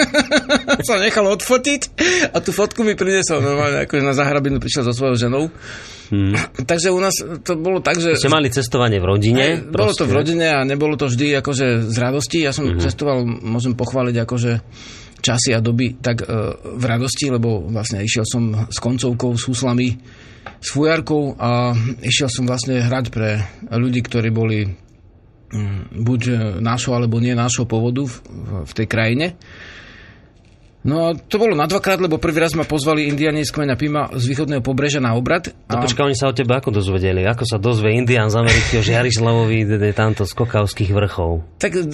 sa 0.88 1.00
nechal 1.00 1.24
odfotiť 1.24 1.82
a 2.36 2.44
tú 2.44 2.52
fotku 2.52 2.84
mi 2.84 2.92
priniesol 2.92 3.40
normálne, 3.40 3.88
akože 3.88 4.04
na 4.04 4.12
zahrabinu 4.12 4.60
prišiel 4.60 4.84
so 4.84 4.92
svojou 4.92 5.16
ženou 5.16 5.48
Hmm. 6.12 6.36
Takže 6.68 6.92
u 6.92 7.00
nás 7.00 7.16
to 7.16 7.56
bolo 7.56 7.80
tak, 7.80 7.96
že... 7.96 8.20
Ste 8.20 8.28
mali 8.28 8.52
cestovanie 8.52 9.00
v 9.00 9.08
rodine? 9.08 9.40
Aj, 9.40 9.54
bolo 9.64 9.96
to 9.96 10.04
v 10.04 10.12
rodine 10.12 10.52
a 10.52 10.60
nebolo 10.60 11.00
to 11.00 11.08
vždy 11.08 11.40
akože 11.40 11.88
z 11.88 11.96
radosti. 11.96 12.44
Ja 12.44 12.52
som 12.52 12.68
hmm. 12.68 12.80
cestoval, 12.80 13.24
môžem 13.24 13.72
pochváliť 13.72 14.16
akože 14.20 14.52
časy 15.24 15.56
a 15.56 15.64
doby 15.64 15.96
tak 15.96 16.20
e, 16.20 16.26
v 16.60 16.84
radosti, 16.84 17.32
lebo 17.32 17.64
vlastne 17.72 18.04
išiel 18.04 18.28
som 18.28 18.68
s 18.68 18.76
koncovkou, 18.76 19.32
s 19.40 19.48
úslami, 19.48 19.96
s 20.60 20.68
fujarkou 20.76 21.40
a 21.40 21.72
išiel 22.04 22.28
som 22.28 22.44
vlastne 22.44 22.84
hrať 22.84 23.08
pre 23.08 23.40
ľudí, 23.72 24.04
ktorí 24.04 24.28
boli 24.28 24.68
buď 25.94 26.20
nášho 26.58 26.92
alebo 26.92 27.22
nie 27.22 27.38
nášho 27.38 27.64
povodu 27.64 28.04
v, 28.04 28.14
v 28.66 28.72
tej 28.74 28.86
krajine. 28.90 29.26
No 30.84 31.08
a 31.08 31.16
to 31.16 31.40
bolo 31.40 31.56
na 31.56 31.64
dvakrát, 31.64 31.96
lebo 31.96 32.20
prvý 32.20 32.44
raz 32.44 32.52
ma 32.52 32.68
pozvali 32.68 33.08
indiani 33.08 33.40
z 33.40 33.56
kmeňa 33.56 33.76
Pima 33.80 34.12
z 34.12 34.28
východného 34.28 34.60
pobrežia 34.60 35.00
na 35.00 35.16
obrad. 35.16 35.48
A... 35.64 35.80
No 35.80 35.88
počka, 35.88 36.04
oni 36.04 36.12
sa 36.12 36.28
o 36.28 36.36
tebe 36.36 36.52
ako 36.52 36.76
dozvedeli? 36.76 37.24
Ako 37.24 37.48
sa 37.48 37.56
dozvie 37.56 37.96
indian 37.96 38.28
z 38.28 38.36
Ameriky 38.36 38.76
o 38.76 38.84
Žiarislavovi 38.84 39.64
tamto 39.96 40.28
z 40.28 40.36
Kokavských 40.36 40.92
vrchov? 40.92 41.40
Tak 41.56 41.88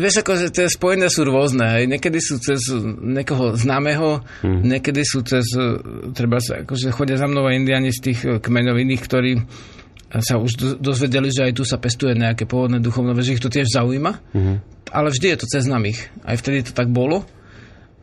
vieš, 0.00 0.24
ako, 0.24 0.48
tie 0.56 0.72
spojené 0.72 1.12
sú 1.12 1.28
rôzne. 1.28 1.68
Hej. 1.68 1.84
Niekedy 1.92 2.16
sú 2.16 2.40
cez 2.40 2.64
niekoho 3.04 3.60
známeho, 3.60 4.24
hmm. 4.40 4.64
niekedy 4.64 5.04
sú 5.04 5.20
cez, 5.20 5.44
treba 6.16 6.40
sa, 6.40 6.64
akože 6.64 6.96
chodia 6.96 7.20
za 7.20 7.28
mnou 7.28 7.44
aj 7.44 7.60
indiani 7.60 7.92
z 7.92 8.00
tých 8.00 8.24
kmeňov 8.40 8.80
iných, 8.80 9.02
ktorí 9.04 9.32
sa 10.18 10.42
už 10.42 10.82
dozvedeli, 10.82 11.30
že 11.30 11.46
aj 11.46 11.52
tu 11.54 11.62
sa 11.62 11.78
pestuje 11.78 12.18
nejaké 12.18 12.42
pôvodné 12.42 12.82
duchovné, 12.82 13.14
že 13.22 13.38
ich 13.38 13.42
to 13.42 13.46
tiež 13.46 13.70
zaujíma. 13.70 14.18
Mm-hmm. 14.34 14.56
Ale 14.90 15.14
vždy 15.14 15.26
je 15.30 15.38
to 15.38 15.46
cez 15.46 15.70
nami. 15.70 15.94
Aj 16.26 16.34
vtedy 16.34 16.66
to 16.66 16.74
tak 16.74 16.90
bolo. 16.90 17.22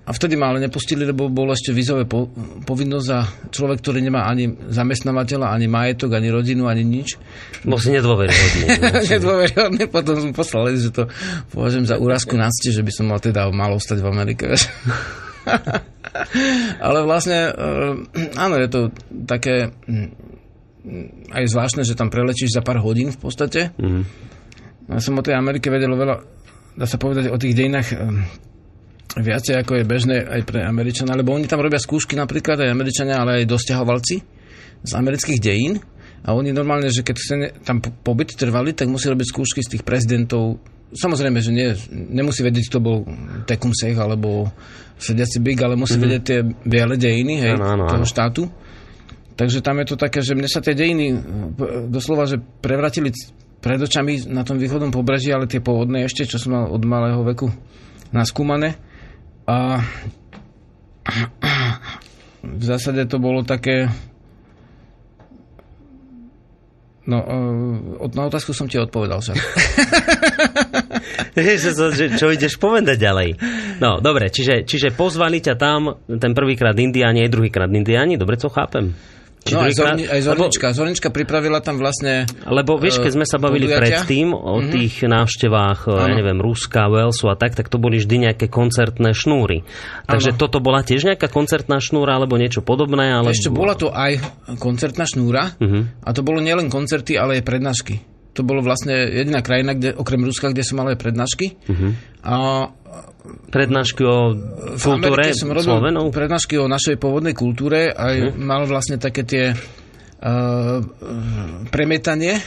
A 0.07 0.15
vtedy 0.15 0.39
ma 0.39 0.47
ale 0.47 0.63
nepustili, 0.63 1.03
lebo 1.03 1.27
bolo 1.27 1.51
ešte 1.51 1.75
vízové 1.75 2.07
po, 2.07 2.31
povinnosť 2.63 3.09
a 3.11 3.19
človek, 3.51 3.83
ktorý 3.83 3.99
nemá 3.99 4.23
ani 4.23 4.47
zamestnávateľa, 4.71 5.51
ani 5.51 5.67
majetok, 5.67 6.15
ani 6.15 6.31
rodinu, 6.31 6.71
ani 6.71 6.87
nič. 6.87 7.19
Bol 7.67 7.75
si 7.75 7.91
nedôveryhodný. 7.91 8.87
nedôveryhodný, 9.19 9.83
potom 9.91 10.15
som 10.15 10.31
poslal, 10.31 10.71
že 10.79 10.95
to 10.95 11.11
považujem 11.51 11.91
za 11.91 11.99
úrazku 11.99 12.39
na 12.39 12.47
že 12.47 12.87
by 12.87 12.91
som 12.95 13.11
mal 13.11 13.19
teda 13.19 13.51
mal 13.51 13.75
ostať 13.75 13.99
v 13.99 14.07
Amerike. 14.07 14.47
ale 16.87 17.03
vlastne, 17.03 17.51
eh, 17.51 18.39
áno, 18.39 18.55
je 18.63 18.67
to 18.71 18.95
také 19.27 19.75
hm, 19.91 20.26
aj 21.32 21.44
zvláštne, 21.51 21.84
že 21.84 21.98
tam 21.98 22.08
prelečíš 22.08 22.58
za 22.58 22.62
pár 22.63 22.79
hodín 22.82 23.12
v 23.12 23.20
podstate. 23.20 23.75
Mm-hmm. 23.75 24.03
Ja 24.88 25.01
som 25.03 25.20
o 25.20 25.25
tej 25.25 25.36
Amerike 25.36 25.67
vedel 25.67 25.91
veľa, 25.91 26.15
dá 26.79 26.86
sa 26.88 26.96
povedať, 26.96 27.27
o 27.27 27.38
tých 27.38 27.56
dejinách 27.56 27.88
hm, 27.91 28.24
viacej 29.20 29.60
ako 29.60 29.84
je 29.84 29.86
bežné 29.86 30.17
aj 30.24 30.41
pre 30.48 30.63
Američana, 30.63 31.17
lebo 31.17 31.36
oni 31.36 31.50
tam 31.50 31.60
robia 31.60 31.82
skúšky 31.82 32.15
napríklad 32.15 32.63
aj 32.63 32.72
Američania, 32.72 33.20
ale 33.20 33.44
aj 33.44 33.51
dosťahovalci 33.51 34.15
z 34.88 34.91
amerických 34.96 35.39
dejín 35.44 35.79
a 36.24 36.34
oni 36.34 36.56
normálne, 36.56 36.88
že 36.88 37.03
keď 37.03 37.15
tam 37.67 37.84
pobyt 37.84 38.36
trvali, 38.36 38.72
tak 38.72 38.88
musí 38.88 39.12
robiť 39.12 39.27
skúšky 39.27 39.62
z 39.63 39.77
tých 39.77 39.84
prezidentov 39.84 40.60
Samozrejme, 40.88 41.44
že 41.44 41.51
nie, 41.51 41.67
nemusí 41.91 42.39
vedieť, 42.48 42.72
kto 42.72 42.79
bol 42.79 43.03
Tecumseh 43.44 43.91
alebo 44.00 44.48
sediaci 44.96 45.44
Big, 45.44 45.60
ale 45.60 45.75
musí 45.75 46.00
mm-hmm. 46.00 46.06
vedieť 46.08 46.24
tie 46.24 46.39
biele 46.63 46.96
dejiny 46.96 47.36
hej, 47.44 47.53
ano, 47.60 47.75
ano, 47.75 47.84
toho 47.91 48.06
štátu. 48.08 48.48
Takže 49.38 49.62
tam 49.62 49.77
je 49.77 49.94
to 49.94 50.01
také, 50.01 50.25
že 50.25 50.34
mne 50.34 50.50
sa 50.50 50.65
tie 50.65 50.74
dejiny 50.74 51.13
doslova, 51.94 52.25
že 52.25 52.41
prevratili 52.41 53.13
pred 53.62 53.77
očami 53.77 54.25
na 54.25 54.41
tom 54.41 54.58
východnom 54.58 54.89
pobreží, 54.89 55.29
ale 55.29 55.46
tie 55.46 55.62
pôvodné 55.62 56.10
ešte, 56.10 56.25
čo 56.25 56.41
som 56.41 56.58
mal 56.58 56.65
od 56.74 56.82
malého 56.82 57.22
veku 57.22 57.53
naskúmané. 58.10 58.82
A 59.46 59.86
v 62.41 62.63
zásade 62.65 63.06
to 63.06 63.22
bolo 63.22 63.46
také... 63.46 63.94
No, 67.08 67.24
e, 67.24 68.12
na 68.12 68.27
otázku 68.27 68.51
som 68.51 68.67
ti 68.67 68.75
odpovedal 68.75 69.24
však. 69.24 69.38
čo 72.20 72.27
ideš 72.36 72.60
povedať 72.60 73.00
ďalej? 73.00 73.29
No, 73.79 74.03
dobre, 74.03 74.27
čiže, 74.27 74.67
čiže 74.67 74.91
pozvali 74.91 75.39
ťa 75.39 75.56
tam 75.56 76.03
ten 76.03 76.36
prvýkrát 76.36 76.75
Indiáni, 76.75 77.24
druhýkrát 77.32 77.72
Indiáni, 77.72 78.20
dobre 78.20 78.36
to 78.36 78.51
chápem? 78.51 78.91
No 79.54 79.60
aj, 79.63 79.74
Zorni, 79.75 80.04
aj 80.08 80.22
Zornička. 80.24 80.66
Lebo, 80.72 80.77
Zornička 80.77 81.08
pripravila 81.13 81.60
tam 81.63 81.75
vlastne... 81.77 82.27
Lebo 82.48 82.75
vieš, 82.82 83.00
keď 83.00 83.12
sme 83.13 83.25
sa 83.27 83.38
bavili 83.38 83.70
podujatia. 83.70 84.04
predtým 84.04 84.34
o 84.34 84.60
mm-hmm. 84.60 84.72
tých 84.74 84.94
návštevách, 85.06 85.80
ano. 85.88 86.00
ja 86.04 86.08
neviem, 86.12 86.39
Ruska, 86.42 86.88
Walesu 86.92 87.32
a 87.32 87.36
tak, 87.39 87.56
tak 87.56 87.72
to 87.72 87.77
boli 87.80 88.01
vždy 88.01 88.30
nejaké 88.30 88.51
koncertné 88.51 89.13
šnúry. 89.16 89.63
Takže 90.08 90.36
ano. 90.36 90.39
toto 90.39 90.58
bola 90.60 90.82
tiež 90.84 91.08
nejaká 91.08 91.30
koncertná 91.32 91.77
šnúra 91.80 92.18
alebo 92.18 92.36
niečo 92.36 92.66
podobné? 92.66 93.13
Ale... 93.13 93.32
Ešte 93.32 93.54
bola 93.54 93.77
to 93.77 93.94
aj 93.94 94.20
koncertná 94.58 95.06
šnúra 95.06 95.56
uh-huh. 95.56 95.84
a 96.04 96.10
to 96.12 96.22
bolo 96.25 96.42
nielen 96.44 96.68
koncerty, 96.72 97.16
ale 97.16 97.39
aj 97.39 97.44
prednášky. 97.46 97.96
To 98.38 98.46
bolo 98.46 98.62
vlastne 98.62 98.94
jediná 98.94 99.42
krajina, 99.42 99.74
kde, 99.74 99.98
okrem 99.98 100.22
Ruska, 100.22 100.54
kde 100.54 100.62
som 100.62 100.77
mal 100.77 100.94
aj 100.94 101.01
prednášky. 101.01 101.58
Uh-huh. 101.58 101.98
A 102.22 102.36
prednášky 103.51 104.03
o 104.03 104.36
kultúre 104.79 105.32
som 105.36 105.51
robil 105.51 105.77
Slovenov? 105.79 106.12
prednášky 106.12 106.56
o 106.60 106.67
našej 106.67 106.96
pôvodnej 107.00 107.36
kultúre 107.36 107.91
a 107.91 108.12
uh-huh. 108.13 108.36
mal 108.36 108.63
vlastne 108.67 109.00
také 109.00 109.24
tie 109.24 109.46
uh, 109.53 110.79
premietanie. 111.72 112.39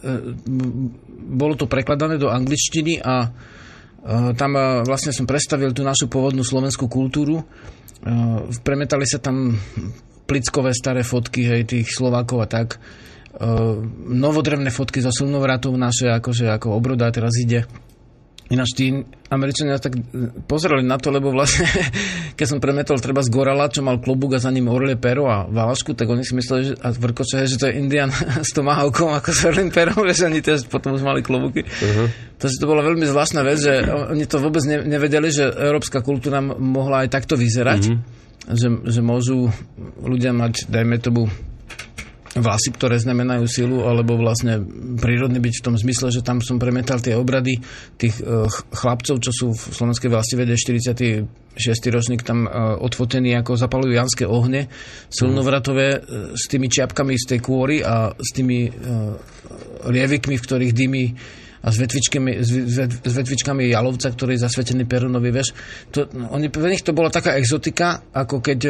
Uh, 0.00 0.34
bolo 1.30 1.54
to 1.54 1.70
prekladané 1.70 2.16
do 2.18 2.30
angličtiny 2.30 2.98
a 3.02 3.30
uh, 3.30 4.32
tam 4.34 4.50
uh, 4.56 4.82
vlastne 4.86 5.14
som 5.14 5.28
predstavil 5.28 5.70
tú 5.74 5.86
našu 5.86 6.10
pôvodnú 6.10 6.42
slovenskú 6.42 6.86
kultúru. 6.90 7.42
Uh, 8.00 8.48
premetali 8.64 9.04
sa 9.04 9.20
tam 9.20 9.54
plickové 10.24 10.70
staré 10.72 11.02
fotky 11.02 11.42
hej, 11.42 11.62
tých 11.66 11.90
Slovákov 11.90 12.38
a 12.42 12.48
tak. 12.48 12.78
Uh, 13.30 13.82
novodrevné 14.10 14.74
fotky 14.74 15.02
zo 15.02 15.14
silnovratov 15.14 15.74
naše, 15.78 16.10
akože 16.10 16.50
ako 16.50 16.74
obroda 16.74 17.10
teraz 17.14 17.34
ide 17.38 17.66
Ináč 18.50 18.74
tí 18.74 18.90
Američania 19.30 19.78
tak 19.78 19.94
pozerali 20.50 20.82
na 20.82 20.98
to, 20.98 21.14
lebo 21.14 21.30
vlastne, 21.30 21.70
keď 22.38 22.46
som 22.50 22.58
premetol 22.58 22.98
treba 22.98 23.22
z 23.22 23.30
Gorala, 23.30 23.70
čo 23.70 23.86
mal 23.86 24.02
klobúk 24.02 24.34
a 24.34 24.42
za 24.42 24.50
ním 24.50 24.66
orlie 24.66 24.98
pero 24.98 25.30
a 25.30 25.46
válašku, 25.46 25.94
tak 25.94 26.10
oni 26.10 26.26
si 26.26 26.34
mysleli, 26.34 26.62
že, 26.66 26.74
a 26.82 26.90
vrkoče, 26.90 27.46
že 27.46 27.62
to 27.62 27.70
je 27.70 27.78
Indian 27.78 28.10
s 28.48 28.50
tomáhavkom 28.50 29.14
ako 29.14 29.30
s 29.30 29.46
orlým 29.46 29.70
perom, 29.70 30.02
že 30.10 30.26
oni 30.26 30.42
tiež 30.42 30.66
potom 30.66 30.98
už 30.98 31.06
mali 31.06 31.22
klobúky. 31.22 31.62
Uh-huh. 31.62 32.10
Takže 32.42 32.58
to 32.58 32.66
bola 32.66 32.82
veľmi 32.82 33.06
zvláštna 33.06 33.46
vec, 33.46 33.58
že 33.62 33.86
oni 33.86 34.26
to 34.26 34.42
vôbec 34.42 34.66
ne, 34.66 34.82
nevedeli, 34.82 35.30
že 35.30 35.46
európska 35.46 36.02
kultúra 36.02 36.42
mohla 36.42 37.06
aj 37.06 37.14
takto 37.14 37.38
vyzerať. 37.38 37.82
Uh-huh. 37.86 38.02
Že, 38.50 38.82
že 38.82 39.00
môžu 39.04 39.54
ľudia 40.02 40.34
mať, 40.34 40.66
dajme 40.66 40.98
tomu, 40.98 41.30
vlasy, 42.38 42.70
ktoré 42.70 42.94
znamenajú 43.02 43.44
silu, 43.50 43.82
alebo 43.82 44.14
vlastne 44.14 44.62
prírodný 45.02 45.42
byť 45.42 45.54
v 45.58 45.64
tom 45.66 45.74
zmysle, 45.74 46.14
že 46.14 46.22
tam 46.22 46.38
som 46.38 46.62
premetal 46.62 47.02
tie 47.02 47.18
obrady 47.18 47.58
tých 47.98 48.22
uh, 48.22 48.46
chlapcov, 48.70 49.18
čo 49.18 49.30
sú 49.34 49.46
v 49.50 49.62
slovenskej 49.74 50.06
vlasti 50.06 50.34
vede 50.38 50.54
46. 50.54 51.26
ročník 51.90 52.22
tam 52.22 52.46
uh, 52.46 52.78
odfotení, 52.78 53.34
ako 53.34 53.58
zapalujú 53.58 53.90
janské 53.98 54.24
ohne, 54.30 54.70
silnovratové 55.10 55.86
uh, 55.98 56.00
s 56.38 56.46
tými 56.46 56.70
čiapkami 56.70 57.18
z 57.18 57.24
tej 57.34 57.40
kôry 57.42 57.82
a 57.82 58.14
s 58.14 58.30
tými 58.30 58.70
lievikmi, 59.90 60.38
v 60.38 60.44
ktorých 60.46 60.72
dymy 60.76 61.04
a 61.60 61.68
s 61.68 61.76
vetvičkami, 61.76 62.30
s, 62.40 62.50
vetvičkami 63.04 63.68
jalovca, 63.68 64.08
ktorý 64.14 64.38
je 64.38 64.44
zasvetený 64.46 64.86
perunovi, 64.86 65.28
vieš. 65.34 65.52
To, 65.92 66.06
oni, 66.08 66.48
pre 66.48 66.70
nich 66.70 66.86
to 66.86 66.94
bola 66.94 67.10
taká 67.10 67.36
exotika, 67.36 68.06
ako 68.14 68.40
keď 68.40 68.60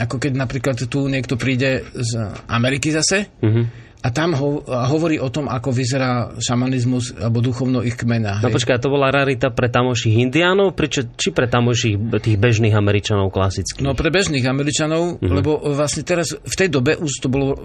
ako 0.00 0.16
keď 0.22 0.32
napríklad 0.38 0.76
tu 0.86 1.06
niekto 1.10 1.34
príde 1.34 1.82
z 1.94 2.12
Ameriky 2.48 2.90
zase 2.94 3.26
Mhm. 3.42 3.87
A 3.98 4.14
tam 4.14 4.30
ho, 4.38 4.62
a 4.70 4.86
hovorí 4.86 5.18
o 5.18 5.26
tom, 5.26 5.50
ako 5.50 5.74
vyzerá 5.74 6.38
šamanizmus 6.38 7.18
alebo 7.18 7.42
duchovno 7.42 7.82
ich 7.82 7.98
kmena. 7.98 8.38
No 8.38 8.46
hej. 8.46 8.54
počkaj, 8.54 8.78
to 8.78 8.94
bola 8.94 9.10
rarita 9.10 9.50
pre 9.50 9.66
tamoších 9.66 10.22
indiánov, 10.22 10.78
prečo, 10.78 11.02
či 11.18 11.34
pre 11.34 11.50
tamoších 11.50 11.98
tých 12.22 12.38
bežných 12.38 12.78
Američanov 12.78 13.34
klasických? 13.34 13.82
No 13.82 13.98
pre 13.98 14.14
bežných 14.14 14.46
Američanov, 14.46 15.18
mm-hmm. 15.18 15.34
lebo 15.34 15.58
vlastne 15.74 16.06
teraz, 16.06 16.30
v 16.30 16.54
tej 16.54 16.70
dobe, 16.70 16.94
už 16.94 17.10
to 17.18 17.26
bolo 17.26 17.54
e, 17.54 17.56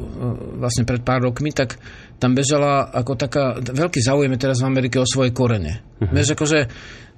vlastne 0.58 0.90
pred 0.90 1.06
pár 1.06 1.22
rokmi, 1.22 1.54
tak 1.54 1.78
tam 2.18 2.34
bežala 2.34 2.90
ako 2.90 3.14
taká, 3.14 3.62
veľký 3.62 4.02
záujem 4.02 4.34
je 4.34 4.42
teraz 4.42 4.66
v 4.66 4.70
Amerike 4.74 4.98
o 4.98 5.06
svoje 5.06 5.30
korene. 5.30 5.86
Mm-hmm. 6.02 6.18
Vieš, 6.18 6.34
akože 6.34 6.60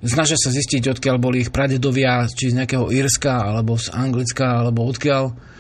snažia 0.03 0.35
sa 0.35 0.51
zistiť, 0.51 0.91
odkiaľ 0.91 1.15
boli 1.23 1.39
ich 1.39 1.55
pradedovia, 1.55 2.27
či 2.27 2.51
z 2.51 2.59
nejakého 2.59 2.91
Írska, 2.91 3.47
alebo 3.47 3.79
z 3.79 3.95
Anglicka, 3.95 4.59
alebo 4.59 4.83
odkiaľ. 4.91 5.54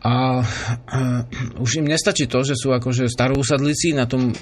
A 0.00 0.40
uh, 0.40 1.60
už 1.60 1.84
im 1.84 1.86
nestačí 1.92 2.24
to, 2.24 2.40
že 2.40 2.56
sú 2.56 2.72
akože 2.72 3.04
starousadlíci 3.12 3.92
na 3.92 4.08
tom 4.08 4.32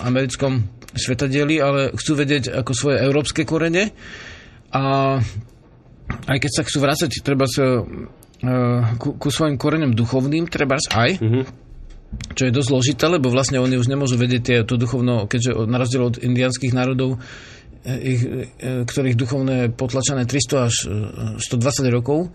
americkom 0.00 0.64
svetadieli, 0.96 1.60
ale 1.60 1.92
chcú 1.92 2.12
vedieť 2.16 2.56
ako 2.64 2.72
svoje 2.72 2.96
európske 3.04 3.44
korene. 3.44 3.92
A 4.72 5.16
aj 6.24 6.38
keď 6.40 6.50
sa 6.50 6.62
chcú 6.64 6.78
vrácať 6.80 7.20
treba 7.20 7.44
sa, 7.44 7.84
uh, 7.84 8.80
ku, 8.96 9.20
ku 9.20 9.28
svojim 9.28 9.60
koreňom 9.60 9.92
duchovným, 9.92 10.48
treba 10.48 10.80
aj, 10.80 11.20
Mhm. 11.20 11.42
čo 12.32 12.42
je 12.48 12.56
dosť 12.56 12.68
zložité, 12.72 13.04
lebo 13.10 13.28
vlastne 13.28 13.60
oni 13.60 13.76
už 13.76 13.90
nemôžu 13.90 14.16
vedieť 14.16 14.64
to 14.64 14.80
duchovno, 14.80 15.28
keďže 15.28 15.68
na 15.68 15.76
rozdiel 15.76 16.08
od 16.08 16.16
indianských 16.16 16.72
národov, 16.72 17.20
eh, 17.84 17.98
ich, 18.00 18.20
eh, 18.24 18.88
ktorých 18.88 19.20
duchovné 19.20 19.54
je 19.68 19.68
potlačené 19.68 20.24
300 20.24 20.64
až 20.64 20.74
eh, 20.88 21.36
120 21.44 21.92
rokov, 21.92 22.32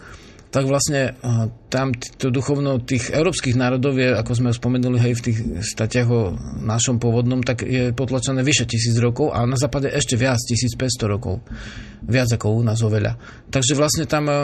tak 0.50 0.65
vlastne 0.65 1.13
eh, 1.13 1.46
tam 1.70 1.94
to 1.94 2.34
duchovno 2.34 2.82
tých 2.82 3.13
európskych 3.13 3.53
národov 3.53 3.98
je, 3.98 4.10
ako 4.13 4.32
sme 4.34 4.50
spomenuli 4.50 4.98
hej, 4.98 5.13
v 5.18 5.25
tých 5.29 5.38
statiach 5.62 6.08
o 6.10 6.34
našom 6.65 6.98
pôvodnom, 6.98 7.46
tak 7.46 7.62
je 7.62 7.94
potlačené 7.94 8.41
vyše 8.41 8.65
tisíc 8.65 8.98
rokov 8.98 9.29
a 9.29 9.46
na 9.46 9.58
západe 9.58 9.89
ešte 9.94 10.18
viac, 10.18 10.41
1500 10.41 11.06
rokov. 11.06 11.46
Viac 12.01 12.29
ako 12.34 12.58
u 12.58 12.63
nás 12.65 12.82
oveľa. 12.82 13.18
Takže 13.53 13.77
vlastne 13.77 14.10
tam 14.10 14.25
eh, 14.27 14.38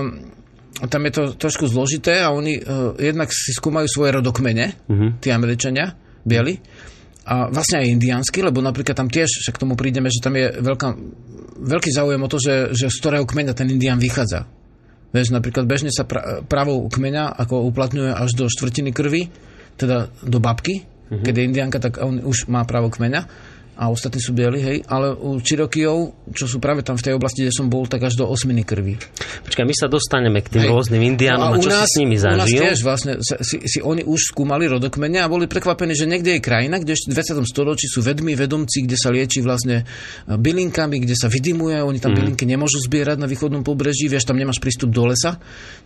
tam 0.75 1.01
je 1.07 1.11
to 1.15 1.23
trošku 1.39 1.71
zložité 1.71 2.19
a 2.19 2.35
oni 2.35 2.59
uh, 2.59 2.99
jednak 2.99 3.31
si 3.31 3.55
skúmajú 3.55 3.87
svoje 3.87 4.11
rodokmene, 4.11 4.75
Mhm. 4.91 5.23
tí 5.23 5.31
Američania, 5.31 5.95
bieli, 6.27 6.59
a 7.25 7.49
vlastne 7.49 7.79
aj 7.79 7.95
indiánsky, 7.95 8.43
lebo 8.43 8.59
napríklad 8.59 8.93
tam 8.93 9.07
tiež, 9.07 9.25
však 9.25 9.55
k 9.55 9.61
tomu 9.63 9.73
prídeme, 9.73 10.11
že 10.13 10.19
tam 10.19 10.35
je 10.35 10.51
veľká, 10.61 10.87
veľký 11.57 11.89
záujem 11.89 12.21
o 12.21 12.27
to, 12.27 12.37
že, 12.37 12.75
že 12.75 12.91
z 12.91 12.97
ktorého 13.01 13.25
kmeňa 13.25 13.55
ten 13.57 13.71
indián 13.71 13.97
vychádza. 13.97 14.45
Vieš, 15.15 15.31
napríklad 15.31 15.63
bežne 15.63 15.95
sa 15.95 16.03
pra, 16.03 16.43
pravou 16.43 16.91
kmeňa 16.91 17.39
ako 17.39 17.63
uplatňuje 17.71 18.11
až 18.11 18.35
do 18.35 18.51
štvrtiny 18.51 18.91
krvi, 18.91 19.31
teda 19.79 20.11
do 20.19 20.43
babky, 20.43 20.83
Mhm. 21.05 21.21
keď 21.23 21.33
je 21.37 21.43
indiánka, 21.45 21.77
tak 21.79 22.01
on 22.01 22.17
už 22.19 22.49
má 22.51 22.65
právo 22.67 22.89
kmeňa 22.91 23.29
a 23.75 23.91
ostatní 23.91 24.23
sú 24.23 24.31
bieli, 24.31 24.63
hej, 24.63 24.77
ale 24.87 25.11
u 25.11 25.35
Cherokijov, 25.43 26.31
čo 26.31 26.47
sú 26.47 26.63
práve 26.63 26.79
tam 26.79 26.95
v 26.95 27.11
tej 27.11 27.13
oblasti, 27.19 27.43
kde 27.43 27.51
som 27.51 27.67
bol, 27.67 27.83
tak 27.91 28.07
až 28.07 28.15
do 28.15 28.23
osminy 28.23 28.63
krvi. 28.63 28.95
Počkaj, 29.43 29.65
my 29.67 29.75
sa 29.75 29.91
dostaneme 29.91 30.39
k 30.39 30.47
tým 30.47 30.63
Hej. 30.63 30.71
rôznym 30.71 31.01
indiánom 31.03 31.51
a 31.51 31.59
u 31.59 31.59
čo 31.59 31.69
si 31.69 31.83
s 31.83 31.95
nimi 31.99 32.15
U 32.15 32.23
nás 32.23 32.47
zažil. 32.47 32.61
tiež 32.63 32.77
vlastne 32.87 33.19
si, 33.19 33.59
si 33.67 33.79
oni 33.83 34.07
už 34.07 34.31
skúmali 34.31 34.71
rodokmene 34.71 35.19
a 35.19 35.27
boli 35.27 35.51
prekvapení, 35.51 35.91
že 35.91 36.07
niekde 36.07 36.39
je 36.39 36.41
krajina, 36.41 36.79
kde 36.79 36.95
v 36.95 37.11
20. 37.11 37.43
storočí 37.43 37.91
sú 37.91 37.99
vedmi, 37.99 38.31
vedomci, 38.31 38.87
kde 38.87 38.95
sa 38.95 39.11
lieči 39.11 39.43
vlastne 39.43 39.83
e, 39.83 40.35
bylinkami, 40.39 41.03
kde 41.03 41.15
sa 41.19 41.27
vydimuje, 41.27 41.83
oni 41.83 41.99
tam 41.99 42.15
mm. 42.15 42.17
bylinky 42.17 42.47
nemôžu 42.47 42.79
zbierať 42.79 43.19
na 43.19 43.27
východnom 43.27 43.67
pobreží, 43.67 44.07
vieš, 44.07 44.23
tam 44.23 44.39
nemáš 44.39 44.63
prístup 44.63 44.95
do 44.95 45.11
lesa. 45.11 45.35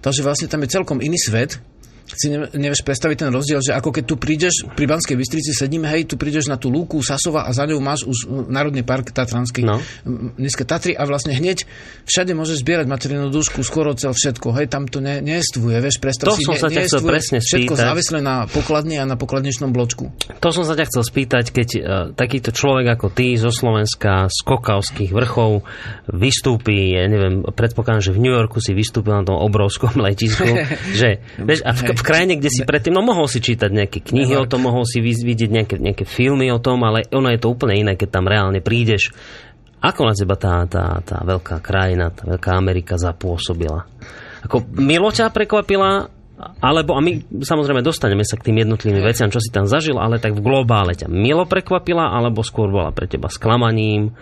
Takže 0.06 0.22
vlastne 0.22 0.46
tam 0.46 0.62
je 0.62 0.70
celkom 0.70 1.02
iný 1.02 1.18
svet, 1.18 1.58
si 2.10 2.34
ne, 2.34 2.50
nevieš 2.52 2.82
predstaviť 2.82 3.18
ten 3.22 3.30
rozdiel, 3.30 3.62
že 3.62 3.74
ako 3.74 3.90
keď 3.94 4.04
tu 4.04 4.16
prídeš, 4.18 4.66
pri 4.74 4.86
Banskej 4.86 5.14
Bystrici 5.14 5.54
sedíme, 5.54 5.86
hej, 5.88 6.10
tu 6.10 6.18
prídeš 6.18 6.50
na 6.50 6.58
tú 6.58 6.74
lúku 6.74 6.98
Sasova 7.06 7.46
a 7.46 7.54
za 7.54 7.70
ňou 7.70 7.78
máš 7.78 8.06
už 8.06 8.26
Národný 8.50 8.82
park 8.82 9.14
Tatranský, 9.14 9.62
No. 9.62 9.78
Nízke 10.40 10.66
Tatry 10.66 10.98
a 10.98 11.06
vlastne 11.06 11.36
hneď 11.36 11.70
všade 12.10 12.34
môžeš 12.34 12.66
zbierať 12.66 12.90
materinú 12.90 13.30
dušku, 13.30 13.62
skoro 13.62 13.94
cel 13.94 14.12
všetko, 14.12 14.56
hej, 14.58 14.66
tam 14.68 14.90
to 14.90 14.98
ne, 15.00 15.22
nejestvuje, 15.22 15.78
vieš, 15.78 16.00
To 16.00 16.04
predstav 16.04 16.28
si, 16.34 16.44
som 16.44 16.58
sa 16.58 16.68
ťa 16.68 16.82
chcel 16.90 17.02
presne 17.06 17.38
všetko 17.38 17.74
spýtať. 17.76 17.86
závislé 17.86 18.20
na 18.26 18.36
pokladni 18.50 18.96
a 18.98 19.06
na 19.06 19.14
pokladničnom 19.14 19.70
bločku. 19.70 20.10
To 20.42 20.50
som 20.50 20.66
sa 20.66 20.74
ťa 20.74 20.86
chcel 20.90 21.04
spýtať, 21.06 21.46
keď 21.54 21.68
uh, 21.70 21.82
takýto 22.16 22.50
človek 22.50 22.98
ako 22.98 23.08
ty 23.14 23.38
zo 23.38 23.54
Slovenska, 23.54 24.26
z 24.28 24.40
Kokavských 24.42 25.12
vrchov 25.14 25.62
vystúpi, 26.10 26.96
ja 26.98 27.06
neviem, 27.06 27.46
predpokladám, 27.46 28.02
že 28.02 28.16
v 28.16 28.22
New 28.26 28.34
Yorku 28.34 28.58
si 28.60 28.74
vystúpil 28.74 29.14
na 29.14 29.24
tom 29.24 29.38
obrovskom 29.38 29.94
letisku, 30.00 30.48
že, 31.00 31.22
vieš, 31.38 31.62
a 31.66 31.72
v, 31.76 31.94
v 32.00 32.04
krajine, 32.08 32.40
kde 32.40 32.48
si 32.48 32.64
predtým, 32.64 32.96
no 32.96 33.04
mohol 33.04 33.28
si 33.28 33.44
čítať 33.44 33.68
nejaké 33.68 34.00
knihy 34.00 34.40
o 34.40 34.48
tom, 34.48 34.64
mohol 34.64 34.88
si 34.88 35.04
vid- 35.04 35.22
vidieť 35.22 35.50
nejaké, 35.52 35.76
nejaké 35.76 36.08
filmy 36.08 36.48
o 36.50 36.64
tom, 36.64 36.80
ale 36.88 37.04
ono 37.12 37.28
je 37.28 37.40
to 37.44 37.52
úplne 37.52 37.76
iné, 37.76 37.94
keď 38.00 38.10
tam 38.10 38.26
reálne 38.26 38.64
prídeš. 38.64 39.12
Ako 39.80 40.08
na 40.08 40.16
teba 40.16 40.36
tá, 40.36 40.64
tá, 40.68 41.00
tá 41.04 41.24
veľká 41.24 41.60
krajina, 41.60 42.12
tá 42.12 42.28
veľká 42.28 42.52
Amerika 42.56 42.96
zapôsobila? 43.00 43.88
Ako 44.44 44.64
milo 44.76 45.12
ťa 45.12 45.32
prekvapila, 45.32 46.08
alebo, 46.64 46.96
a 46.96 47.04
my 47.04 47.44
samozrejme 47.44 47.84
dostaneme 47.84 48.24
sa 48.24 48.40
k 48.40 48.52
tým 48.52 48.64
jednotlivým 48.64 49.04
veciam, 49.04 49.28
čo 49.28 49.44
si 49.44 49.52
tam 49.52 49.68
zažil, 49.68 50.00
ale 50.00 50.24
tak 50.24 50.36
v 50.36 50.44
globále 50.44 50.96
ťa 50.96 51.12
milo 51.12 51.44
prekvapila, 51.44 52.16
alebo 52.16 52.44
skôr 52.48 52.72
bola 52.72 52.96
pre 52.96 53.12
teba 53.12 53.28
sklamaním 53.28 54.16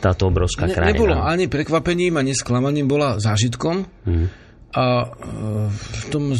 táto 0.00 0.30
obrovská 0.30 0.70
Ne, 0.70 0.72
krajina? 0.72 0.92
nebolo 0.94 1.16
ani 1.18 1.44
prekvapením, 1.50 2.16
ani 2.16 2.32
sklamaním, 2.32 2.86
bola 2.88 3.20
zážitkom. 3.20 3.84
Mhm. 4.08 4.26
A 4.68 4.84
e, 5.00 5.06
v 5.72 6.02
tom, 6.12 6.36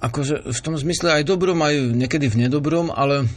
akože, 0.00 0.48
v 0.48 0.60
tom 0.64 0.74
zmysle 0.80 1.20
aj 1.20 1.28
dobrom, 1.28 1.60
aj 1.60 1.92
niekedy 1.92 2.32
v 2.32 2.48
nedobrom, 2.48 2.88
ale 2.88 3.28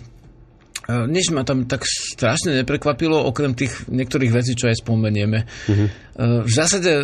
e, 0.88 1.08
nič 1.12 1.36
ma 1.36 1.44
tam 1.44 1.68
tak 1.68 1.84
strašne 1.84 2.64
neprekvapilo, 2.64 3.20
okrem 3.28 3.52
tých 3.52 3.88
niektorých 3.92 4.32
vecí, 4.32 4.56
čo 4.56 4.72
aj 4.72 4.80
spomenieme. 4.80 5.44
Mhm. 5.44 5.86
E, 5.86 5.92
V 6.48 6.52
zásade 6.52 6.92
e, 6.92 7.04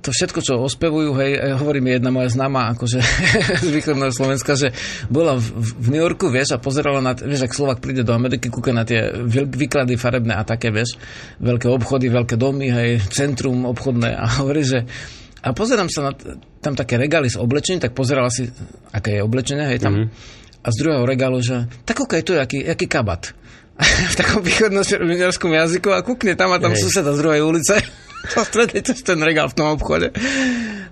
to 0.00 0.08
všetko, 0.08 0.40
čo 0.40 0.64
ospevujú, 0.64 1.12
hej, 1.20 1.60
hovorí 1.60 1.84
mi 1.84 1.92
jedna 1.92 2.08
moja 2.08 2.32
známa, 2.32 2.72
akože 2.72 2.98
z 3.66 3.68
východného 3.68 4.12
Slovenska, 4.12 4.56
že 4.56 4.72
bola 5.12 5.36
v, 5.36 5.46
v 5.60 5.86
New 5.92 6.02
Yorku, 6.02 6.32
vieš, 6.32 6.56
a 6.56 6.62
pozerala 6.62 7.04
na, 7.04 7.12
vieš, 7.12 7.44
ak 7.44 7.52
Slovak 7.52 7.84
príde 7.84 8.08
do 8.08 8.16
Ameriky, 8.16 8.48
kúka 8.48 8.72
na 8.72 8.88
tie 8.88 9.12
výklady 9.28 10.00
farebné 10.00 10.32
a 10.32 10.48
také, 10.48 10.72
vieš, 10.72 10.96
veľké 11.44 11.68
obchody, 11.68 12.08
veľké 12.08 12.40
domy, 12.40 12.72
hej, 12.72 12.90
centrum 13.12 13.68
obchodné 13.68 14.16
a 14.16 14.24
hovorí, 14.40 14.64
že 14.64 14.88
a 15.48 15.56
pozerám 15.56 15.88
sa 15.88 16.10
na 16.10 16.12
tam 16.60 16.76
také 16.76 17.00
regály 17.00 17.32
s 17.32 17.40
oblečením, 17.40 17.80
tak 17.80 17.96
pozerala 17.96 18.28
si, 18.28 18.44
aké 18.92 19.16
je 19.16 19.24
oblečenie, 19.24 19.64
hej, 19.64 19.80
tam. 19.80 19.96
Mm-hmm. 19.96 20.36
A 20.58 20.68
z 20.68 20.76
druhého 20.84 21.04
regálu, 21.08 21.40
že 21.40 21.64
tak 21.88 22.04
kúkaj, 22.04 22.20
to 22.20 22.36
je 22.36 22.40
aký, 22.44 22.58
aký 22.68 22.84
kabat. 22.84 23.32
v 24.12 24.14
takom 24.18 24.42
východno-švedskom 24.42 25.54
jazyku 25.54 25.94
a 25.94 26.02
kúkne 26.02 26.34
tam 26.34 26.50
a 26.50 26.58
tam 26.58 26.74
Hej. 26.74 26.82
suseda 26.82 27.14
z 27.14 27.22
druhej 27.22 27.42
ulice. 27.46 27.78
A 28.34 28.42
stretne 28.42 28.82
ten 28.82 29.22
regál 29.22 29.46
v 29.46 29.54
tom 29.54 29.78
obchode. 29.78 30.10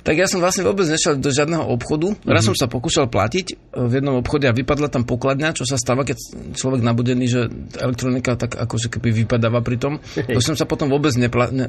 Tak 0.07 0.15
ja 0.15 0.31
som 0.31 0.39
vlastne 0.39 0.63
vôbec 0.63 0.87
nešiel 0.87 1.19
do 1.19 1.35
žiadneho 1.35 1.67
obchodu. 1.67 2.15
Raz 2.23 2.47
som 2.47 2.55
sa 2.55 2.71
pokúšal 2.71 3.11
platiť 3.11 3.47
e, 3.51 3.55
v 3.75 3.93
jednom 3.99 4.23
obchode 4.23 4.47
a 4.47 4.55
vypadla 4.55 4.87
tam 4.87 5.03
pokladňa, 5.03 5.51
čo 5.59 5.67
sa 5.67 5.75
stáva, 5.75 6.07
keď 6.07 6.15
človek 6.55 6.87
nabudený, 6.87 7.27
že 7.27 7.51
elektronika 7.83 8.39
tak 8.39 8.55
akože 8.55 8.87
keby 8.87 9.27
vypadáva 9.27 9.67
pri 9.67 9.83
tom. 9.83 9.99
To 10.37 10.39
som 10.45 10.55
sa 10.55 10.69
potom 10.69 10.93
vôbec 10.93 11.11
nepla- 11.19 11.51
ne, 11.51 11.67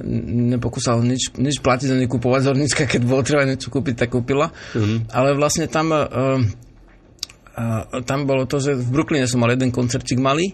nepokúsal 0.54 1.02
nič, 1.02 1.34
nič 1.39 1.63
platiť 1.65 1.97
ani 1.97 2.06
kupovať 2.06 2.52
zornická, 2.52 2.84
keď 2.86 3.02
bolo 3.08 3.26
treba 3.26 3.47
niečo 3.47 3.73
kúpiť, 3.73 4.06
tak 4.06 4.13
kúpila. 4.13 4.52
Ale 5.15 5.34
vlastne 5.39 5.71
tam 5.71 5.95
uh, 5.95 6.43
a 7.58 8.06
tam 8.06 8.30
bolo 8.30 8.45
to, 8.45 8.62
že 8.62 8.78
v 8.78 8.86
Brooklyne 8.93 9.26
som 9.26 9.41
mal 9.41 9.50
jeden 9.50 9.73
koncertík 9.73 10.21
malý 10.21 10.54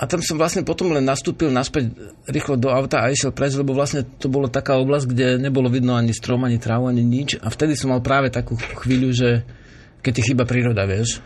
a 0.00 0.08
tam 0.08 0.24
som 0.24 0.40
vlastne 0.40 0.64
potom 0.64 0.96
len 0.96 1.04
nastúpil 1.04 1.52
naspäť 1.52 1.92
rýchlo 2.24 2.56
do 2.56 2.72
auta 2.72 3.04
a 3.04 3.12
išiel 3.12 3.36
preč, 3.36 3.52
lebo 3.52 3.76
vlastne 3.76 4.08
to 4.16 4.32
bola 4.32 4.48
taká 4.48 4.80
oblasť, 4.80 5.12
kde 5.12 5.26
nebolo 5.36 5.68
vidno 5.68 5.92
ani 5.92 6.16
strom, 6.16 6.40
ani 6.48 6.56
trávu, 6.56 6.88
ani 6.88 7.04
nič 7.04 7.36
a 7.36 7.52
vtedy 7.52 7.76
som 7.76 7.92
mal 7.92 8.00
práve 8.00 8.32
takú 8.32 8.56
chvíľu, 8.56 9.12
že 9.12 9.44
keď 10.00 10.12
ti 10.16 10.22
chýba 10.32 10.48
príroda, 10.48 10.88
vieš. 10.88 11.20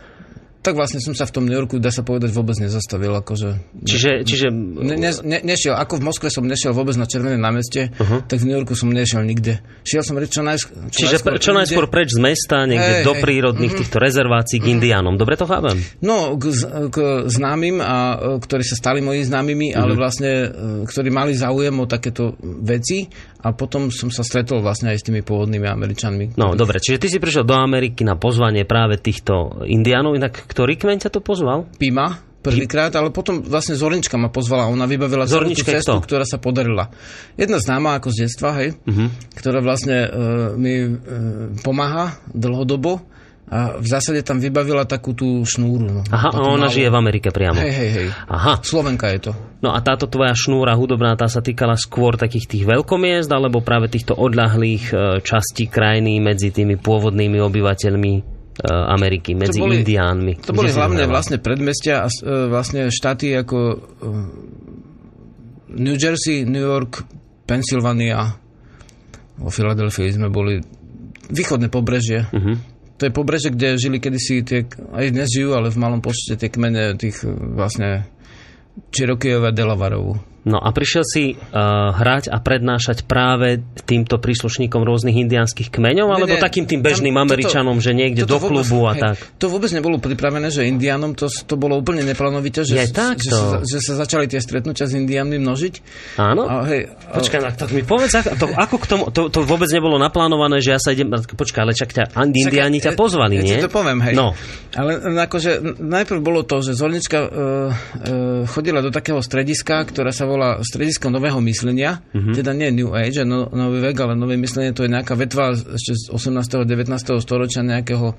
Tak 0.65 0.73
vlastne 0.73 0.97
som 0.97 1.13
sa 1.13 1.29
v 1.29 1.33
tom 1.37 1.45
New 1.45 1.53
Yorku, 1.53 1.77
dá 1.77 1.93
sa 1.93 2.01
povedať, 2.01 2.33
vôbec 2.33 2.57
nezastavil. 2.57 3.13
Akože, 3.13 3.61
Čiže, 3.85 4.25
čiže 4.25 4.47
Ne, 4.49 4.97
ne, 4.97 5.11
ne, 5.21 5.39
nešiel, 5.45 5.77
ako 5.77 6.01
v 6.01 6.03
Moskve 6.09 6.27
som 6.33 6.41
nešiel 6.41 6.73
vôbec 6.73 6.97
na 6.97 7.05
Červené 7.05 7.37
námestie, 7.37 7.93
uh-huh. 7.93 8.25
tak 8.25 8.41
v 8.41 8.49
New 8.49 8.57
Yorku 8.57 8.73
som 8.73 8.89
nešiel 8.89 9.21
nikde. 9.21 9.61
Šiel 9.85 10.01
som 10.01 10.17
čo, 10.17 10.41
najsk- 10.41 10.89
čo 10.89 11.05
Čiže 11.05 11.21
čo, 11.21 11.37
čo 11.37 11.51
najskôr 11.53 11.85
preč 11.85 12.17
z 12.17 12.19
mesta, 12.19 12.65
niekde 12.65 13.01
Hej, 13.01 13.05
do 13.05 13.13
prírodných 13.13 13.77
týchto 13.77 14.01
rezervácií 14.01 14.57
k 14.57 14.73
indiánom. 14.73 15.19
Dobre 15.21 15.37
to 15.37 15.45
chápem? 15.45 15.77
No, 16.01 16.33
k, 16.39 16.49
k 16.89 16.97
známym, 17.29 17.77
a, 17.77 18.17
e, 18.17 18.41
ktorí 18.41 18.63
sa 18.65 18.75
stali 18.79 19.05
moji 19.05 19.27
známymi, 19.27 19.77
ale 19.77 19.93
vlastne, 19.93 20.31
e, 20.31 20.47
ktorí 20.89 21.13
mali 21.13 21.37
záujem 21.37 21.75
o 21.77 21.85
takéto 21.85 22.33
veci 22.41 23.05
a 23.45 23.53
potom 23.53 23.93
som 23.93 24.09
sa 24.09 24.25
stretol 24.25 24.65
vlastne 24.65 24.89
aj 24.89 24.97
s 24.97 25.05
tými 25.05 25.21
pôvodnými 25.21 25.69
Američanmi. 25.69 26.33
No, 26.33 26.57
dobre, 26.57 26.81
čiže 26.81 26.97
ty 26.97 27.07
si 27.13 27.21
prišiel 27.21 27.45
do 27.45 27.53
Ameriky 27.53 28.01
na 28.01 28.17
pozvanie 28.17 28.65
práve 28.65 28.97
týchto 28.97 29.61
indiánov, 29.61 30.17
inak 30.17 30.33
ktorý 30.49 30.73
kmeň 30.73 31.05
ťa 31.05 31.13
to 31.13 31.21
pozval? 31.21 31.69
Pima 31.77 32.17
prvýkrát, 32.41 32.93
ale 32.93 33.09
potom 33.09 33.41
vlastne 33.41 33.73
Zornička 33.73 34.21
ma 34.21 34.29
pozvala. 34.29 34.69
Ona 34.69 34.85
vybavila 34.85 35.25
celú 35.25 35.49
tú 35.49 35.57
Zornička 35.57 35.81
cestu, 35.81 35.97
kto? 35.97 36.05
ktorá 36.05 36.25
sa 36.25 36.37
podarila. 36.37 36.93
Jedna 37.37 37.57
známa 37.57 37.97
ako 37.97 38.13
z 38.13 38.17
detstva, 38.25 38.53
hej, 38.61 38.77
Mhm. 38.85 39.05
ktorá 39.33 39.65
vlastne 39.65 39.97
e, 40.05 40.09
mi 40.53 40.73
e, 40.77 40.89
pomáha 41.61 42.21
dlhodobo. 42.29 43.01
A 43.45 43.77
v 43.77 43.85
zásade 43.85 44.25
tam 44.25 44.41
vybavila 44.41 44.89
takú 44.89 45.13
tú 45.13 45.45
šnúru. 45.45 45.85
No, 45.85 46.01
Aha, 46.09 46.33
a 46.33 46.39
ona 46.49 46.65
malú. 46.65 46.73
žije 46.73 46.89
v 46.89 46.97
Amerike 46.97 47.29
priamo. 47.29 47.61
Hej, 47.61 47.73
hej, 47.77 47.89
hej. 47.93 48.07
Aha. 48.25 48.57
Slovenka 48.65 49.05
je 49.13 49.29
to. 49.29 49.31
No 49.61 49.69
a 49.69 49.85
táto 49.85 50.09
tvoja 50.09 50.33
šnúra 50.33 50.73
hudobná, 50.73 51.13
tá 51.13 51.29
sa 51.29 51.45
týkala 51.45 51.77
skôr 51.77 52.17
takých 52.17 52.49
tých 52.49 52.63
veľkomiest, 52.65 53.29
alebo 53.29 53.61
práve 53.61 53.93
týchto 53.93 54.17
odľahlých 54.17 54.83
e, 54.89 54.93
častí 55.21 55.69
krajiny 55.69 56.17
medzi 56.17 56.49
tými 56.49 56.81
pôvodnými 56.81 57.37
obyvateľmi 57.37 58.13
e, 58.17 58.21
Ameriky, 58.65 59.37
medzi 59.37 59.61
to 59.61 59.69
boli, 59.69 59.85
Indiánmi. 59.85 60.33
To 60.41 60.53
boli 60.57 60.73
hlavne 60.73 61.05
vlastne 61.05 61.37
predmestia 61.37 62.01
a 62.01 62.07
vlastne 62.49 62.89
štáty 62.89 63.29
ako 63.37 63.57
New 65.69 65.97
Jersey, 66.01 66.49
New 66.49 66.65
York, 66.65 67.05
Pennsylvania, 67.45 68.41
vo 69.37 69.53
Filadelfii 69.53 70.17
sme 70.17 70.33
boli 70.33 70.57
východné 71.29 71.69
pobrežie. 71.69 72.25
Uh-huh 72.33 72.73
to 72.95 73.07
je 73.07 73.11
pobreže, 73.11 73.51
kde 73.51 73.75
žili 73.75 73.99
kedysi 73.99 74.43
tie, 74.43 74.63
aj 74.95 75.11
dnes 75.11 75.27
žijú, 75.27 75.51
ale 75.55 75.71
v 75.71 75.81
malom 75.81 75.99
počte 75.99 76.39
tie 76.39 76.47
kmene 76.47 76.95
tých 76.95 77.27
vlastne 77.27 78.07
Cherokee 78.91 79.35
a 79.35 79.51
Delavarovu. 79.51 80.34
No 80.45 80.61
a 80.61 80.69
prišiel 80.69 81.01
si 81.01 81.33
uh, 81.33 81.89
hrať 81.89 82.29
a 82.29 82.37
prednášať 82.37 83.09
práve 83.09 83.65
týmto 83.89 84.21
príslušníkom 84.21 84.85
rôznych 84.85 85.17
indiánskych 85.25 85.73
kmeňov, 85.73 86.13
alebo 86.13 86.37
nie, 86.37 86.41
takým 86.41 86.69
tým 86.69 86.85
bežným 86.85 87.17
tam, 87.17 87.25
Američanom, 87.25 87.81
toto, 87.81 87.85
že 87.89 87.91
niekde 87.97 88.29
do 88.29 88.37
klubu 88.37 88.85
vôbec, 88.85 89.01
a 89.01 89.09
tak? 89.09 89.17
Hej, 89.17 89.41
to 89.41 89.45
vôbec 89.49 89.73
nebolo 89.73 89.97
pripravené, 89.97 90.53
že 90.53 90.69
indiánom 90.69 91.17
to, 91.17 91.33
to 91.33 91.57
bolo 91.57 91.81
úplne 91.81 92.05
neplánovité, 92.05 92.61
že, 92.61 92.77
je 92.77 92.93
tak 92.93 93.17
že, 93.17 93.33
sa, 93.33 93.65
že 93.65 93.77
sa 93.81 93.93
začali 93.97 94.29
tie 94.29 94.37
stretnutia 94.37 94.85
s 94.85 94.93
indiánmi 94.93 95.41
množiť. 95.41 95.73
Áno? 96.21 96.45
A, 96.45 96.61
hej, 96.69 96.93
a... 96.93 97.17
Počkaj, 97.17 97.57
tak 97.57 97.73
mi 97.73 97.81
povedz, 97.81 98.13
to, 98.13 98.45
ako 98.53 98.75
k 98.77 98.85
tomu, 98.85 99.03
to, 99.09 99.33
to 99.33 99.41
vôbec 99.41 99.73
nebolo 99.73 99.97
naplánované, 99.97 100.61
že 100.61 100.77
ja 100.77 100.79
sa 100.79 100.93
idem, 100.93 101.09
počkaj, 101.09 101.61
ale 101.65 101.73
čak 101.73 101.89
ťa 101.89 102.21
indiáni 102.21 102.77
ťa 102.85 102.93
pozvali, 102.93 103.41
ja, 103.41 103.49
nie? 103.49 103.57
Ja 103.57 103.65
to 103.65 103.73
poviem, 103.73 103.97
hej. 104.05 104.13
No. 104.13 104.37
Ale 104.77 104.99
akože 105.25 105.81
najprv 105.81 106.19
bolo 106.21 106.45
to, 106.45 106.59
že 106.61 106.77
Zornička 106.77 107.19
uh, 107.23 107.29
uh, 107.31 107.71
chodila 108.45 108.83
do 108.83 108.91
takého 108.91 109.23
strediska, 109.23 109.87
ktoré 109.87 110.11
sa 110.11 110.27
volá 110.27 110.34
stredisko 110.63 111.07
nového 111.11 111.39
myslenia, 111.43 112.03
mm-hmm. 112.11 112.33
teda 112.35 112.51
nie 112.51 112.69
New 112.71 112.91
Age, 112.91 113.23
no, 113.23 113.47
nový 113.51 113.79
vek, 113.91 113.97
ale 114.01 114.13
nové 114.13 114.35
myslenie, 114.35 114.75
to 114.75 114.83
je 114.83 114.93
nejaká 114.93 115.15
vetva 115.15 115.55
ešte 115.55 115.93
z 115.93 116.03
18. 116.11 116.61
a 116.61 116.65
19. 116.67 117.23
storočia 117.23 117.61
nejakého 117.63 118.15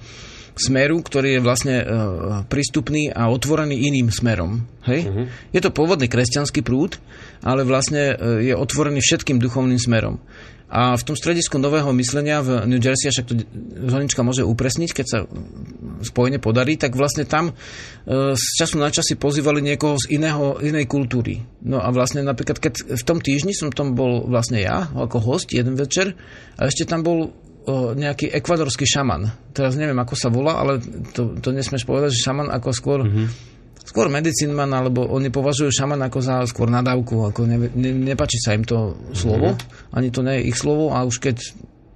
smeru, 0.57 1.05
ktorý 1.05 1.37
je 1.37 1.41
vlastne 1.45 1.77
uh, 1.85 1.87
prístupný 2.49 3.13
a 3.13 3.29
otvorený 3.29 3.77
iným 3.77 4.09
smerom. 4.09 4.65
Hej? 4.89 5.01
Uh-huh. 5.05 5.29
Je 5.53 5.61
to 5.61 5.69
pôvodný 5.69 6.09
kresťanský 6.09 6.65
prúd, 6.65 6.97
ale 7.45 7.69
vlastne 7.69 8.17
uh, 8.17 8.41
je 8.41 8.57
otvorený 8.57 9.05
všetkým 9.05 9.37
duchovným 9.37 9.77
smerom. 9.77 10.17
A 10.67 10.99
v 10.99 11.07
tom 11.07 11.15
stredisku 11.15 11.63
nového 11.63 11.95
myslenia 11.95 12.43
v 12.43 12.67
New 12.67 12.83
Jersey, 12.83 13.15
však 13.15 13.27
to 13.31 13.35
Zonička 13.87 14.27
môže 14.27 14.43
upresniť, 14.43 14.91
keď 14.91 15.07
sa 15.07 15.19
spojene 16.03 16.43
podarí, 16.43 16.75
tak 16.75 16.99
vlastne 16.99 17.23
tam 17.23 17.55
e, 17.55 18.35
z 18.35 18.47
času 18.59 18.83
na 18.83 18.91
čas 18.91 19.07
si 19.07 19.15
pozývali 19.15 19.63
niekoho 19.63 19.95
z 19.95 20.19
iného, 20.19 20.59
inej 20.59 20.91
kultúry. 20.91 21.47
No 21.63 21.79
a 21.79 21.95
vlastne 21.95 22.27
napríklad, 22.27 22.59
keď 22.59 22.99
v 22.99 23.03
tom 23.07 23.23
týždni 23.23 23.55
som 23.55 23.71
tam 23.71 23.95
bol 23.95 24.27
vlastne 24.27 24.59
ja, 24.59 24.91
ako 24.91 25.23
host, 25.23 25.55
jeden 25.55 25.79
večer, 25.79 26.19
a 26.59 26.67
ešte 26.67 26.83
tam 26.83 27.07
bol 27.07 27.31
nejaký 27.67 28.31
ekvadorský 28.31 28.87
šaman. 28.87 29.51
Teraz 29.51 29.75
neviem, 29.75 29.99
ako 29.99 30.15
sa 30.15 30.31
volá, 30.31 30.63
ale 30.63 30.79
to, 31.11 31.35
to 31.43 31.51
nesmieš 31.51 31.83
povedať, 31.83 32.15
že 32.15 32.23
šaman 32.23 32.47
ako 32.55 32.71
skôr 32.71 33.01
mm-hmm 33.03 33.56
skôr 33.87 34.11
medicínman, 34.11 34.69
alebo 34.75 35.07
oni 35.07 35.31
považujú 35.31 35.71
šaman 35.71 36.03
ako 36.11 36.19
za 36.19 36.43
skôr 36.51 36.67
nadávku, 36.67 37.31
ako 37.31 37.47
ne, 37.47 37.71
ne, 37.71 37.91
nepačí 37.95 38.43
sa 38.43 38.59
im 38.59 38.67
to 38.67 38.99
slovo, 39.15 39.55
mm-hmm. 39.55 39.95
ani 39.95 40.09
to 40.11 40.21
nie 40.27 40.43
je 40.43 40.47
ich 40.51 40.59
slovo 40.59 40.91
a 40.91 41.07
už 41.07 41.23
keď 41.23 41.37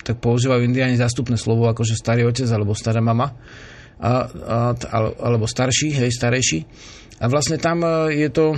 tak 0.01 0.17
používajú 0.23 0.65
indiáni 0.65 0.97
zástupné 0.97 1.37
slovo, 1.37 1.69
ako 1.69 1.85
že 1.85 1.99
starý 1.99 2.25
otec 2.25 2.49
alebo 2.49 2.73
stará 2.73 3.03
mama, 3.05 3.37
a, 4.01 4.25
a, 4.33 4.57
alebo 5.21 5.45
starší, 5.45 5.93
hej, 5.93 6.09
starejší. 6.09 6.59
A 7.21 7.29
vlastne 7.29 7.61
tam 7.61 7.85
e, 7.85 8.17
je 8.17 8.29
to 8.33 8.57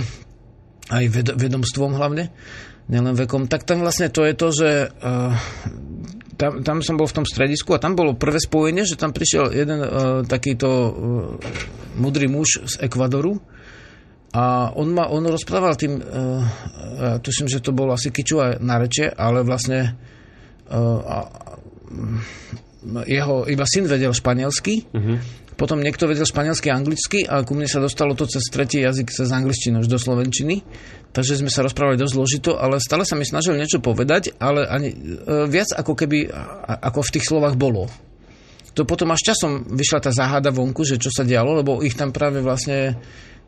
aj 0.87 1.03
ved, 1.11 1.27
vedomstvom 1.35 1.99
hlavne, 1.99 2.31
nielen 2.87 3.15
vekom, 3.15 3.51
tak 3.51 3.67
tam 3.67 3.83
vlastne 3.83 4.07
to 4.07 4.23
je 4.27 4.33
to, 4.35 4.47
že 4.51 4.69
uh, 4.91 5.31
tam, 6.37 6.65
tam 6.65 6.77
som 6.81 6.95
bol 6.97 7.07
v 7.07 7.17
tom 7.21 7.25
stredisku 7.25 7.73
a 7.73 7.81
tam 7.81 7.93
bolo 7.93 8.17
prvé 8.17 8.41
spojenie, 8.41 8.83
že 8.85 8.99
tam 8.99 9.13
prišiel 9.13 9.53
jeden 9.53 9.79
uh, 9.81 9.89
takýto 10.25 10.69
uh, 10.69 10.91
mudrý 11.97 12.29
muž 12.29 12.63
z 12.65 12.73
Ekvadoru 12.85 13.37
a 14.33 14.73
on, 14.73 14.89
ma, 14.89 15.05
on 15.13 15.29
rozprával 15.29 15.77
tým, 15.77 16.01
uh, 16.01 16.01
uh, 16.01 16.41
tuším, 17.21 17.45
že 17.45 17.61
to 17.61 17.69
bolo 17.69 17.93
asi 17.93 18.09
kiču 18.09 18.41
na 18.61 18.81
reče, 18.81 19.13
ale 19.13 19.45
vlastne 19.45 19.93
uh, 20.73 21.01
uh, 21.05 21.29
jeho 23.05 23.45
iba 23.47 23.63
syn 23.63 23.87
vedel 23.87 24.11
španielsky, 24.11 24.89
uh-huh. 24.91 25.17
potom 25.55 25.79
niekto 25.79 26.09
vedel 26.09 26.25
španielsky 26.25 26.67
a 26.73 26.75
anglicky 26.75 27.23
a 27.23 27.45
ku 27.45 27.55
mne 27.55 27.69
sa 27.69 27.79
dostalo 27.79 28.17
to 28.17 28.27
cez 28.27 28.43
tretí 28.51 28.83
jazyk, 28.83 29.07
cez 29.13 29.29
angličtinu 29.29 29.79
až 29.79 29.87
do 29.87 30.01
slovenčiny 30.01 30.65
takže 31.13 31.39
sme 31.39 31.53
sa 31.53 31.61
rozprávali 31.61 31.95
dosť 31.95 32.13
zložito, 32.17 32.51
ale 32.57 32.81
stále 32.81 33.05
sa 33.05 33.13
mi 33.13 33.23
snažil 33.23 33.53
niečo 33.53 33.77
povedať, 33.79 34.33
ale 34.41 34.65
ani, 34.65 34.89
e, 34.91 34.97
viac 35.45 35.69
ako 35.71 35.93
keby, 35.93 36.27
ako 36.67 36.99
v 37.05 37.13
tých 37.13 37.25
slovách 37.29 37.55
bolo. 37.55 37.87
To 38.73 38.89
potom 38.89 39.13
až 39.13 39.33
časom 39.33 39.69
vyšla 39.69 40.01
tá 40.01 40.09
záhada 40.09 40.49
vonku, 40.49 40.81
že 40.81 40.97
čo 40.97 41.13
sa 41.13 41.21
dialo, 41.21 41.61
lebo 41.61 41.85
ich 41.85 41.93
tam 41.93 42.09
práve 42.09 42.41
vlastne, 42.41 42.97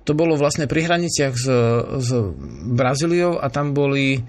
to 0.06 0.13
bolo 0.13 0.38
vlastne 0.38 0.69
pri 0.69 0.86
hraniciach 0.86 1.34
s, 1.34 1.47
s 2.06 2.10
Brazíliou 2.69 3.41
a 3.41 3.49
tam 3.49 3.73
boli 3.73 4.21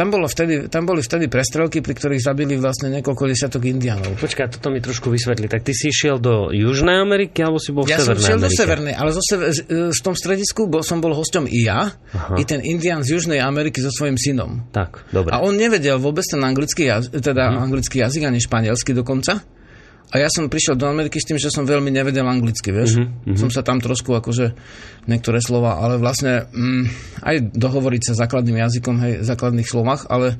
tam, 0.00 0.08
bolo 0.08 0.24
vtedy, 0.24 0.72
tam 0.72 0.88
boli 0.88 1.04
vtedy 1.04 1.28
prestrelky, 1.28 1.84
pri 1.84 1.92
ktorých 1.92 2.24
zabili 2.24 2.56
vlastne 2.56 2.88
niekoľko 2.88 3.28
desiatok 3.28 3.68
indianov. 3.68 4.16
Počkaj, 4.16 4.56
toto 4.56 4.72
mi 4.72 4.80
trošku 4.80 5.12
vysvetli. 5.12 5.44
Tak 5.44 5.60
ty 5.60 5.76
si 5.76 5.92
išiel 5.92 6.16
do 6.16 6.48
Južnej 6.48 7.04
Ameriky, 7.04 7.44
alebo 7.44 7.60
si 7.60 7.76
bol 7.76 7.84
v 7.84 7.92
ja 7.92 8.00
Severnej 8.00 8.16
som 8.16 8.24
šiel 8.24 8.38
Amerike? 8.40 8.48
do 8.48 8.60
Severnej, 8.64 8.94
ale 8.96 9.10
zo 9.12 9.20
sever, 9.20 9.52
v 9.92 10.00
tom 10.00 10.16
stredisku 10.16 10.72
bol, 10.72 10.80
som 10.80 11.04
bol 11.04 11.12
hosťom 11.12 11.44
i 11.44 11.68
ja, 11.68 11.92
Aha. 12.16 12.40
i 12.40 12.48
ten 12.48 12.64
indian 12.64 13.04
z 13.04 13.20
Južnej 13.20 13.44
Ameriky 13.44 13.84
so 13.84 13.92
svojím 13.92 14.16
synom. 14.16 14.72
Tak, 14.72 15.12
dobre. 15.12 15.36
A 15.36 15.44
on 15.44 15.52
nevedel 15.60 16.00
vôbec 16.00 16.24
ten 16.24 16.40
anglický 16.40 16.88
teda 17.20 17.52
uh-huh. 17.52 17.68
anglický 17.68 18.00
jazyk, 18.00 18.24
ani 18.24 18.40
španielsky 18.40 18.96
dokonca. 18.96 19.44
A 20.10 20.18
ja 20.18 20.26
som 20.26 20.50
prišiel 20.50 20.74
do 20.74 20.90
Ameriky 20.90 21.22
s 21.22 21.26
tým, 21.30 21.38
že 21.38 21.54
som 21.54 21.62
veľmi 21.62 21.94
nevedel 21.94 22.26
anglicky, 22.26 22.74
vieš. 22.74 22.98
Uh-huh, 22.98 23.30
uh-huh. 23.30 23.38
Som 23.38 23.54
sa 23.54 23.62
tam 23.62 23.78
trošku 23.78 24.10
akože 24.10 24.58
niektoré 25.06 25.38
slova, 25.38 25.78
ale 25.78 26.02
vlastne 26.02 26.50
mm, 26.50 26.84
aj 27.22 27.36
dohovoriť 27.54 28.02
sa 28.10 28.26
základným 28.26 28.58
jazykom, 28.58 28.94
hej, 29.06 29.12
základných 29.22 29.70
slovách, 29.70 30.10
ale 30.10 30.34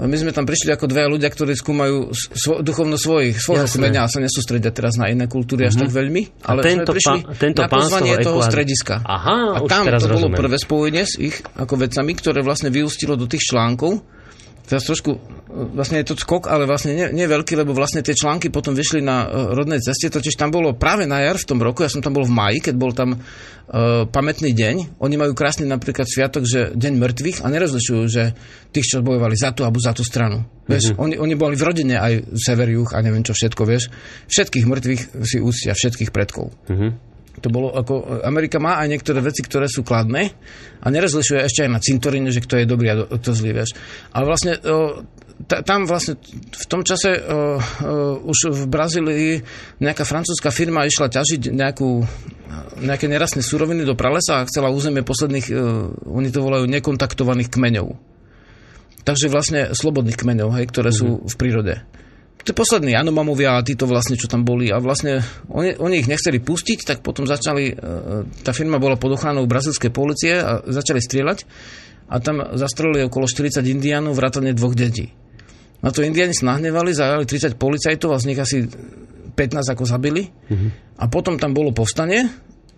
my 0.00 0.16
sme 0.16 0.32
tam 0.32 0.48
prišli 0.48 0.72
ako 0.72 0.88
dve 0.88 1.04
ľudia, 1.12 1.28
ktorí 1.28 1.52
skúmajú 1.52 2.14
svo, 2.14 2.64
duchovno 2.64 2.96
svojich, 2.96 3.36
svojho 3.36 3.68
kmeňa 3.68 4.06
a 4.06 4.08
sa 4.08 4.24
nesústredia 4.24 4.72
teraz 4.72 4.96
na 4.96 5.12
iné 5.12 5.28
kultúry 5.28 5.68
až 5.68 5.84
tak 5.84 5.92
veľmi. 5.92 6.40
Ale 6.40 6.60
a 6.60 6.64
tento, 6.64 6.92
prišli 6.96 7.18
pán, 7.20 7.36
tento 7.36 7.60
na 7.60 7.68
pozvanie 7.68 8.14
toho, 8.24 8.40
toho 8.40 8.40
strediska. 8.48 9.04
Aha, 9.04 9.60
a 9.60 9.68
tam 9.68 9.84
to 9.84 10.08
rozumiem. 10.08 10.12
bolo 10.16 10.28
prvé 10.32 10.56
spojenie 10.56 11.04
s 11.04 11.20
ich 11.20 11.36
ako 11.52 11.84
vecami, 11.84 12.12
ktoré 12.16 12.40
vlastne 12.40 12.72
vyústilo 12.72 13.12
do 13.12 13.28
tých 13.28 13.52
článkov 13.52 14.00
teraz 14.70 14.86
trošku, 14.86 15.18
vlastne 15.74 15.98
je 15.98 16.06
to 16.06 16.14
skok, 16.14 16.46
ale 16.46 16.62
vlastne 16.62 16.94
nie, 16.94 17.10
nie 17.10 17.26
veľký, 17.26 17.58
lebo 17.58 17.74
vlastne 17.74 18.06
tie 18.06 18.14
články 18.14 18.54
potom 18.54 18.78
vyšli 18.78 19.02
na 19.02 19.26
uh, 19.26 19.50
rodnej 19.58 19.82
ceste, 19.82 20.06
totiž 20.06 20.38
tam 20.38 20.54
bolo 20.54 20.78
práve 20.78 21.10
na 21.10 21.18
jar 21.26 21.34
v 21.34 21.48
tom 21.50 21.58
roku, 21.58 21.82
ja 21.82 21.90
som 21.90 21.98
tam 21.98 22.14
bol 22.14 22.22
v 22.22 22.30
maji, 22.30 22.58
keď 22.62 22.74
bol 22.78 22.94
tam 22.94 23.18
uh, 23.18 24.06
pamätný 24.06 24.54
deň, 24.54 25.02
oni 25.02 25.14
majú 25.18 25.34
krásny 25.34 25.66
napríklad 25.66 26.06
sviatok, 26.06 26.46
že 26.46 26.70
deň 26.78 26.92
mŕtvych 26.94 27.42
a 27.42 27.46
nerozlišujú, 27.50 28.02
že 28.06 28.38
tých, 28.70 28.86
čo 28.86 29.02
bojovali 29.02 29.34
za 29.34 29.50
tú 29.50 29.66
alebo 29.66 29.82
za 29.82 29.90
tú 29.90 30.06
stranu. 30.06 30.46
Vieš, 30.70 30.94
mm-hmm. 30.94 31.02
oni, 31.02 31.14
oni 31.18 31.34
boli 31.34 31.58
v 31.58 31.66
rodine 31.66 31.98
aj 31.98 32.30
sever, 32.38 32.70
juh 32.70 32.86
a 32.94 33.02
neviem 33.02 33.26
čo 33.26 33.34
všetko, 33.34 33.62
vieš. 33.66 33.90
Všetkých 34.30 34.70
mŕtvych 34.70 35.02
si 35.26 35.42
úctia, 35.42 35.74
všetkých 35.74 36.14
predkov. 36.14 36.54
Mm-hmm. 36.70 37.09
To 37.40 37.48
bolo 37.48 37.72
ako, 37.72 38.26
Amerika 38.26 38.58
má 38.58 38.82
aj 38.82 38.90
niektoré 38.90 39.22
veci, 39.22 39.40
ktoré 39.40 39.70
sú 39.70 39.86
kladné 39.86 40.34
a 40.82 40.86
nerozlišuje 40.90 41.40
ešte 41.46 41.64
aj 41.64 41.70
na 41.70 41.80
cintoríne, 41.80 42.28
že 42.34 42.42
kto 42.42 42.58
je 42.58 42.66
dobrý 42.66 42.86
a 42.90 43.06
kto 43.06 43.30
zlý, 43.32 43.54
vieš. 43.54 43.78
Ale 44.10 44.26
vlastne 44.26 44.58
o, 44.60 45.06
ta, 45.46 45.62
tam 45.64 45.88
vlastne 45.88 46.20
v 46.52 46.66
tom 46.68 46.84
čase 46.84 47.16
o, 47.16 47.16
o, 47.16 47.40
už 48.28 48.52
v 48.52 48.62
Brazílii 48.68 49.30
nejaká 49.80 50.04
francúzska 50.04 50.52
firma 50.52 50.84
išla 50.84 51.08
ťažiť 51.08 51.54
nejakú, 51.54 52.04
nejaké 52.82 53.06
nerastné 53.08 53.40
suroviny 53.40 53.86
do 53.88 53.96
pralesa 53.96 54.42
a 54.42 54.48
chcela 54.50 54.74
územie 54.74 55.06
posledných, 55.06 55.46
o, 55.48 55.54
oni 56.12 56.28
to 56.28 56.44
volajú 56.44 56.68
nekontaktovaných 56.68 57.48
kmeňov. 57.48 57.88
Takže 59.00 59.32
vlastne 59.32 59.72
slobodných 59.72 60.18
kmeňov, 60.18 60.60
hej, 60.60 60.68
ktoré 60.68 60.92
mm-hmm. 60.92 61.24
sú 61.24 61.24
v 61.24 61.34
prírode 61.40 61.74
tí 62.44 62.52
poslední 62.56 62.96
Anomamovia 62.96 63.60
a 63.60 63.64
títo 63.64 63.84
vlastne, 63.84 64.16
čo 64.16 64.30
tam 64.30 64.44
boli 64.44 64.72
a 64.72 64.80
vlastne 64.80 65.20
oni, 65.52 65.76
oni 65.76 66.00
ich 66.00 66.08
nechceli 66.10 66.40
pustiť, 66.40 66.78
tak 66.86 66.98
potom 67.04 67.28
začali, 67.28 67.64
e, 67.70 67.74
tá 68.42 68.52
firma 68.56 68.80
bola 68.80 68.96
pod 68.96 69.16
ochranou 69.16 69.44
brazilskej 69.44 69.92
policie 69.92 70.40
a 70.40 70.64
začali 70.64 71.00
strieľať 71.00 71.38
a 72.10 72.16
tam 72.18 72.42
zastrelili 72.58 73.06
okolo 73.06 73.28
40 73.28 73.62
indiánov 73.64 74.18
vrátane 74.18 74.50
dvoch 74.50 74.74
detí. 74.74 75.12
Na 75.80 75.88
to 75.94 76.04
indiáni 76.04 76.36
sa 76.36 76.56
nahnevali, 76.56 76.92
zajali 76.92 77.24
30 77.24 77.56
policajtov 77.56 78.12
a 78.12 78.20
z 78.20 78.28
nich 78.28 78.40
asi 78.40 78.68
15 78.68 79.72
ako 79.72 79.84
zabili. 79.88 80.28
Mm-hmm. 80.28 80.70
A 81.00 81.08
potom 81.08 81.40
tam 81.40 81.56
bolo 81.56 81.72
povstanie 81.72 82.28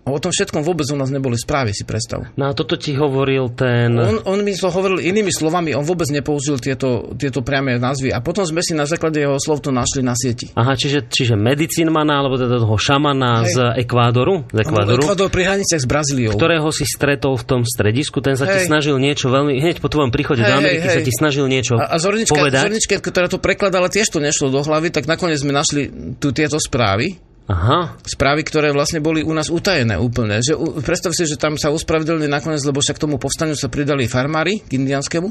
O 0.03 0.19
tom 0.19 0.35
všetkom 0.35 0.67
vôbec 0.67 0.83
u 0.91 0.99
nás 0.99 1.15
neboli 1.15 1.39
správy, 1.39 1.71
si 1.71 1.87
predstav. 1.87 2.27
No 2.35 2.51
a 2.51 2.59
toto 2.59 2.75
ti 2.75 2.91
hovoril 2.99 3.55
ten... 3.55 3.95
On, 3.95 4.19
on 4.35 4.39
mi 4.43 4.51
to 4.51 4.67
hovoril 4.67 4.99
inými 4.99 5.31
slovami, 5.31 5.79
on 5.79 5.87
vôbec 5.87 6.11
nepoužil 6.11 6.59
tieto, 6.59 7.15
tieto 7.15 7.47
priame 7.47 7.79
názvy 7.79 8.11
a 8.11 8.19
potom 8.19 8.43
sme 8.43 8.67
si 8.67 8.75
na 8.75 8.83
základe 8.83 9.23
jeho 9.23 9.39
slov 9.39 9.63
to 9.63 9.71
našli 9.71 10.03
na 10.03 10.19
sieti. 10.19 10.51
Aha, 10.59 10.75
čiže, 10.75 11.07
čiže 11.07 11.39
medicínmana, 11.39 12.19
alebo 12.19 12.35
teda 12.35 12.59
toho 12.59 12.75
šamana 12.75 13.47
Hej. 13.47 13.55
z 13.55 13.57
Ekvádoru, 13.87 14.51
z 14.51 14.59
Ekvádoru, 14.67 15.03
Ekvador 15.07 15.31
pri 15.31 15.43
hraniciach 15.47 15.83
s 15.83 15.87
Brazíliou. 15.87 16.35
ktorého 16.35 16.67
si 16.75 16.83
stretol 16.83 17.39
v 17.39 17.45
tom 17.47 17.63
stredisku, 17.63 18.19
ten 18.19 18.35
sa 18.35 18.51
ti 18.51 18.59
Hej. 18.59 18.67
snažil 18.67 18.99
niečo 18.99 19.31
veľmi, 19.31 19.55
hneď 19.63 19.79
po 19.79 19.87
tvojom 19.87 20.11
príchode 20.11 20.43
do 20.43 20.51
Hej, 20.51 20.59
Ameriky 20.59 20.87
hej, 20.91 20.95
sa 20.99 21.01
hej. 21.01 21.07
ti 21.07 21.13
snažil 21.15 21.47
niečo 21.47 21.79
A, 21.79 21.95
a 21.95 21.97
Zornička, 22.03 22.35
povedať. 22.35 22.67
Zornička, 22.67 22.95
ktorá 22.99 23.31
to 23.31 23.39
prekladala, 23.39 23.87
tiež 23.87 24.11
to 24.11 24.19
nešlo 24.19 24.51
do 24.51 24.67
hlavy, 24.67 24.91
tak 24.91 25.07
nakoniec 25.07 25.39
sme 25.39 25.55
našli 25.55 26.19
tu 26.19 26.35
tieto 26.35 26.59
správy. 26.59 27.23
Aha, 27.51 27.99
Správy, 28.07 28.47
ktoré 28.47 28.71
vlastne 28.71 29.03
boli 29.03 29.27
u 29.27 29.35
nás 29.35 29.51
utajené 29.51 29.99
úplne. 29.99 30.39
Že, 30.39 30.79
predstav 30.79 31.11
si, 31.11 31.27
že 31.27 31.35
tam 31.35 31.59
sa 31.59 31.75
ospravedlnili 31.75 32.31
nakoniec, 32.31 32.63
lebo 32.63 32.79
sa 32.79 32.95
k 32.95 33.03
tomu 33.03 33.19
povstaniu 33.19 33.59
sa 33.59 33.67
pridali 33.67 34.07
farmári 34.07 34.63
k 34.63 34.79
indianskému 34.79 35.29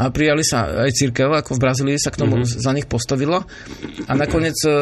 a 0.00 0.08
prijali 0.08 0.40
sa 0.48 0.88
aj 0.88 0.96
církev, 0.96 1.28
ako 1.28 1.60
v 1.60 1.60
Brazílii 1.60 1.98
sa 2.00 2.08
k 2.08 2.24
tomu 2.24 2.40
mm-hmm. 2.40 2.56
za 2.56 2.72
nich 2.72 2.88
postavila. 2.88 3.44
A 4.08 4.12
nakoniec 4.16 4.56
e, 4.64 4.72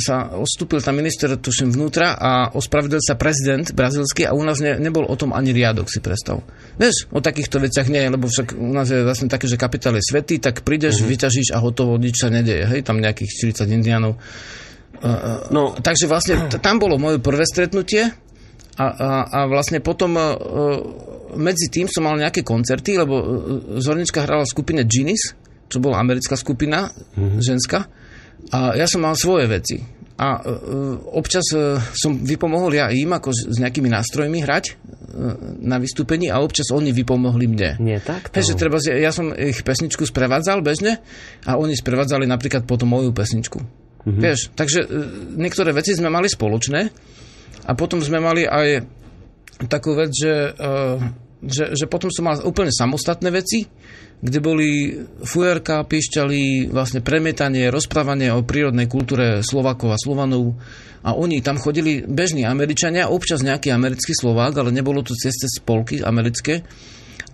sa 0.00 0.32
odstúpil 0.32 0.80
tam 0.80 0.96
minister, 0.96 1.36
tuším, 1.36 1.76
vnútra 1.76 2.16
a 2.16 2.48
ospravedlil 2.56 3.04
sa 3.04 3.20
prezident 3.20 3.68
brazílsky 3.76 4.24
a 4.24 4.32
u 4.32 4.40
nás 4.40 4.56
ne, 4.64 4.80
nebol 4.80 5.04
o 5.04 5.16
tom 5.20 5.36
ani 5.36 5.52
riadok, 5.52 5.92
si 5.92 6.00
predstav. 6.00 6.40
Vieš, 6.80 7.12
o 7.12 7.20
takýchto 7.20 7.60
veciach 7.60 7.92
nie, 7.92 8.08
lebo 8.08 8.24
však 8.24 8.56
u 8.56 8.72
nás 8.72 8.88
je 8.88 9.04
vlastne 9.04 9.28
také, 9.28 9.52
že 9.52 9.60
kapitál 9.60 10.00
je 10.00 10.08
svetý, 10.08 10.40
tak 10.40 10.64
prídeš, 10.64 11.04
mm-hmm. 11.04 11.12
vyťažíš 11.12 11.48
a 11.52 11.60
hotovo, 11.60 12.00
nič 12.00 12.24
sa 12.24 12.32
nedeje. 12.32 12.64
Hej, 12.64 12.88
tam 12.88 13.04
nejakých 13.04 13.52
40 13.52 13.68
indiánov 13.68 14.16
no 15.52 15.76
Takže 15.76 16.06
vlastne 16.08 16.34
tam 16.60 16.80
bolo 16.80 16.96
moje 16.96 17.20
prvé 17.20 17.44
stretnutie 17.44 18.08
a, 18.76 18.86
a, 18.86 19.10
a 19.24 19.38
vlastne 19.48 19.80
potom 19.80 20.16
uh, 20.16 20.34
medzi 21.36 21.72
tým 21.72 21.88
som 21.88 22.04
mal 22.04 22.20
nejaké 22.20 22.44
koncerty, 22.44 23.00
lebo 23.00 23.14
uh, 23.16 23.24
Zornička 23.80 24.28
hrala 24.28 24.44
v 24.44 24.52
skupine 24.52 24.84
Ginis, 24.84 25.32
čo 25.66 25.80
bola 25.80 26.00
americká 26.00 26.36
skupina, 26.36 26.92
mm-hmm. 26.92 27.40
ženská, 27.40 27.88
a 28.52 28.76
ja 28.76 28.86
som 28.86 29.02
mal 29.02 29.16
svoje 29.18 29.48
veci. 29.50 29.76
A 30.16 30.40
občas 31.12 31.44
som 31.92 32.16
vypomohol 32.24 32.72
ja 32.72 32.88
im 32.88 33.12
ako 33.12 33.36
s, 33.36 33.60
nejakými 33.60 33.92
nástrojmi 33.92 34.40
hrať 34.40 34.64
na 35.60 35.76
vystúpení 35.76 36.32
a 36.32 36.40
občas 36.40 36.72
oni 36.72 36.88
vypomohli 36.88 37.44
mne. 37.44 37.76
nie 37.76 38.00
tak. 38.00 38.32
Hej, 38.32 38.52
že 38.52 38.54
treba, 38.56 38.80
ja 38.80 39.12
som 39.12 39.28
ich 39.36 39.60
pesničku 39.60 40.08
sprevádzal 40.08 40.64
bežne 40.64 41.04
a 41.44 41.60
oni 41.60 41.76
sprevádzali 41.76 42.24
napríklad 42.24 42.64
potom 42.64 42.96
moju 42.96 43.12
pesničku. 43.12 43.60
Mm-hmm. 44.06 44.22
Vieš, 44.22 44.40
takže 44.54 44.86
e, 44.86 44.88
niektoré 45.34 45.74
veci 45.74 45.90
sme 45.90 46.06
mali 46.06 46.30
spoločné 46.30 46.80
a 47.66 47.72
potom 47.74 47.98
sme 47.98 48.22
mali 48.22 48.46
aj 48.46 48.86
takú 49.66 49.98
vec, 49.98 50.14
že, 50.14 50.54
e, 50.54 50.72
že, 51.42 51.74
že 51.74 51.90
potom 51.90 52.06
som 52.14 52.30
mal 52.30 52.38
úplne 52.46 52.70
samostatné 52.70 53.34
veci, 53.34 53.66
kde 54.22 54.38
boli 54.38 54.70
fujerka, 55.26 55.82
píšťali, 55.84 56.70
vlastne 56.70 57.02
premietanie, 57.02 57.68
rozprávanie 57.68 58.30
o 58.30 58.46
prírodnej 58.46 58.86
kultúre 58.86 59.42
Slovakov 59.42 59.92
a 59.92 60.00
Slovanov 60.00 60.56
a 61.02 61.12
oni 61.12 61.42
tam 61.42 61.58
chodili 61.58 62.06
bežní 62.06 62.46
Američania, 62.46 63.10
občas 63.10 63.42
nejaký 63.42 63.74
americký 63.74 64.14
Slovák, 64.14 64.54
ale 64.56 64.70
nebolo 64.70 65.02
to 65.02 65.18
cez 65.18 65.34
spolky 65.50 66.00
americké 66.00 66.62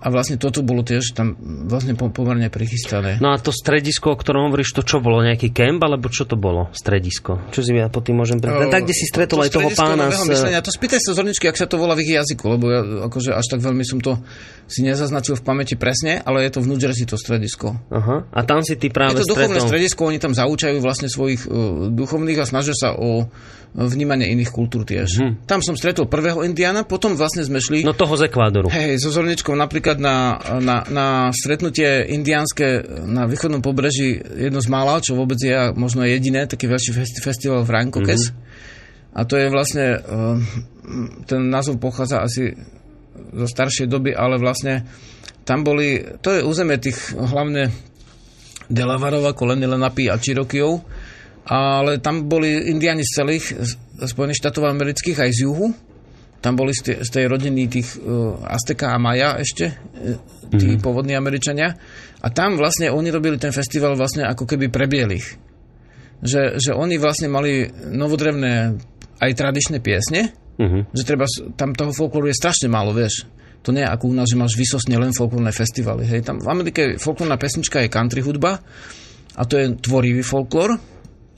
a 0.02 0.06
vlastne 0.10 0.34
toto 0.34 0.66
bolo 0.66 0.82
tiež 0.82 1.14
tam 1.14 1.38
vlastne 1.70 1.94
po- 1.94 2.10
pomerne 2.10 2.50
prichystané. 2.50 3.22
No 3.22 3.30
a 3.30 3.38
to 3.38 3.54
stredisko, 3.54 4.12
o 4.12 4.16
ktorom 4.18 4.50
hovoríš, 4.50 4.74
to 4.74 4.82
čo 4.82 4.98
bolo? 4.98 5.22
Nejaký 5.22 5.54
kemp, 5.54 5.78
alebo 5.78 6.10
čo 6.10 6.26
to 6.26 6.34
bolo? 6.34 6.66
Stredisko. 6.74 7.54
Čo 7.54 7.62
si 7.62 7.70
ja 7.70 7.86
pod 7.86 8.10
tým 8.10 8.18
môžem 8.18 8.42
predstaviť? 8.42 8.74
Tak, 8.74 8.82
kde 8.82 8.94
si 8.98 9.06
stretol 9.06 9.38
aj 9.46 9.50
toho 9.54 9.70
pána 9.70 10.10
z... 10.10 10.26
myslenia. 10.26 10.58
To 10.58 10.74
spýtaj 10.74 10.98
sa 10.98 11.14
Zorničky, 11.14 11.46
ak 11.46 11.54
sa 11.54 11.70
to 11.70 11.78
volá 11.78 11.94
v 11.94 12.02
ich 12.02 12.18
jazyku, 12.18 12.44
lebo 12.50 12.64
ja 12.66 12.80
akože 13.06 13.30
až 13.30 13.46
tak 13.46 13.62
veľmi 13.62 13.86
som 13.86 14.02
to 14.02 14.18
si 14.66 14.82
nezaznačil 14.82 15.38
v 15.38 15.42
pamäti 15.46 15.78
presne, 15.78 16.18
ale 16.18 16.42
je 16.50 16.58
to 16.58 16.60
v 16.64 16.74
New 16.74 16.80
Jersey 16.82 17.06
to 17.06 17.14
stredisko. 17.14 17.78
Aha. 17.94 18.26
A 18.26 18.40
tam 18.42 18.66
si 18.66 18.74
ty 18.74 18.90
práve 18.90 19.22
Je 19.22 19.22
to 19.22 19.38
duchovné 19.38 19.62
stretol... 19.62 19.70
stredisko, 19.70 20.00
oni 20.10 20.18
tam 20.18 20.34
zaučajú 20.34 20.82
vlastne 20.82 21.06
svojich 21.06 21.46
uh, 21.46 21.86
duchovných 21.94 22.42
a 22.42 22.48
snažia 22.48 22.74
sa 22.74 22.98
o 22.98 23.30
vnímanie 23.72 24.28
iných 24.28 24.52
kultúr 24.52 24.84
tiež. 24.84 25.08
Hm. 25.16 25.32
Tam 25.48 25.64
som 25.64 25.72
stretol 25.72 26.04
prvého 26.04 26.44
indiana, 26.44 26.84
potom 26.84 27.16
vlastne 27.16 27.40
sme 27.40 27.56
šli 27.56 27.80
No 27.80 27.96
toho 27.96 28.12
z 28.20 28.28
Ekvádoru. 28.28 28.68
Hej, 28.68 29.00
so 29.00 29.08
Zorničkou 29.08 29.56
napríklad 29.56 29.96
na, 29.96 30.36
na, 30.60 30.84
na 30.92 31.06
stretnutie 31.32 32.04
indiánske 32.12 32.84
na 33.08 33.24
východnom 33.24 33.64
pobreží 33.64 34.20
jedno 34.20 34.60
z 34.60 34.68
mála, 34.68 35.00
čo 35.00 35.16
vôbec 35.16 35.40
je 35.40 35.72
možno 35.72 36.04
jediné, 36.04 36.44
taký 36.44 36.68
veľší 36.68 36.92
festi- 36.92 37.24
festival 37.24 37.64
v 37.64 37.72
Rankokes. 37.72 38.28
Mm-hmm. 38.28 39.16
A 39.16 39.20
to 39.24 39.40
je 39.40 39.46
vlastne, 39.48 39.86
uh, 40.00 40.36
ten 41.24 41.48
názov 41.48 41.80
pochádza 41.80 42.20
asi 42.24 42.52
zo 43.32 43.46
staršej 43.48 43.88
doby, 43.88 44.12
ale 44.12 44.36
vlastne 44.36 44.84
tam 45.48 45.64
boli, 45.64 46.00
to 46.20 46.28
je 46.32 46.44
územie 46.44 46.76
tých 46.76 47.16
hlavne 47.16 47.72
Delavarov 48.72 49.32
ako 49.32 49.52
Lenny 49.52 49.68
Lenapi 49.68 50.08
a 50.08 50.16
Cherokee, 50.16 50.64
ale 51.48 51.98
tam 51.98 52.30
boli 52.30 52.70
indiani 52.70 53.02
z 53.02 53.12
celých 53.18 53.44
Spojených 54.02 54.40
štátov 54.42 54.68
amerických 54.68 55.18
aj 55.22 55.30
z 55.34 55.38
juhu. 55.46 55.74
Tam 56.42 56.58
boli 56.58 56.74
z 56.74 56.80
tej, 56.82 56.96
z 57.06 57.10
tej 57.10 57.24
rodiny 57.30 57.70
tých 57.70 58.02
uh, 58.02 58.34
Azteka 58.42 58.94
a 58.94 58.98
Maja 58.98 59.38
ešte, 59.38 59.70
uh, 59.70 60.18
tí 60.50 60.74
mm-hmm. 60.74 60.82
pôvodní 60.82 61.14
Američania. 61.14 61.74
A 62.22 62.26
tam 62.34 62.58
vlastne 62.58 62.90
oni 62.90 63.14
robili 63.14 63.38
ten 63.38 63.54
festival 63.54 63.94
vlastne 63.94 64.26
ako 64.26 64.46
keby 64.46 64.66
pre 64.66 64.90
bielých. 64.90 65.38
Že, 66.22 66.58
že 66.58 66.70
oni 66.74 66.98
vlastne 66.98 67.30
mali 67.30 67.66
novodrevné 67.70 68.78
aj 69.22 69.30
tradičné 69.34 69.78
piesne, 69.82 70.34
Uh-huh. 70.52 70.84
že 70.92 71.08
treba, 71.08 71.24
tam 71.56 71.72
toho 71.72 71.96
folklóru 71.96 72.28
je 72.28 72.36
strašne 72.36 72.68
málo, 72.68 72.92
vieš. 72.92 73.24
To 73.64 73.72
nie 73.72 73.80
je 73.80 73.88
ako 73.88 74.12
u 74.12 74.14
nás, 74.14 74.28
že 74.28 74.36
máš 74.36 74.52
vysosne 74.58 75.00
len 75.00 75.16
folklórne 75.16 75.48
festivaly. 75.48 76.04
Hej. 76.04 76.28
Tam 76.28 76.36
v 76.44 76.48
Amerike 76.50 77.00
folklórna 77.00 77.40
pesnička 77.40 77.80
je 77.80 77.88
country 77.88 78.20
hudba 78.20 78.60
a 79.32 79.42
to 79.48 79.56
je 79.56 79.72
tvorivý 79.80 80.20
folklór. 80.20 80.76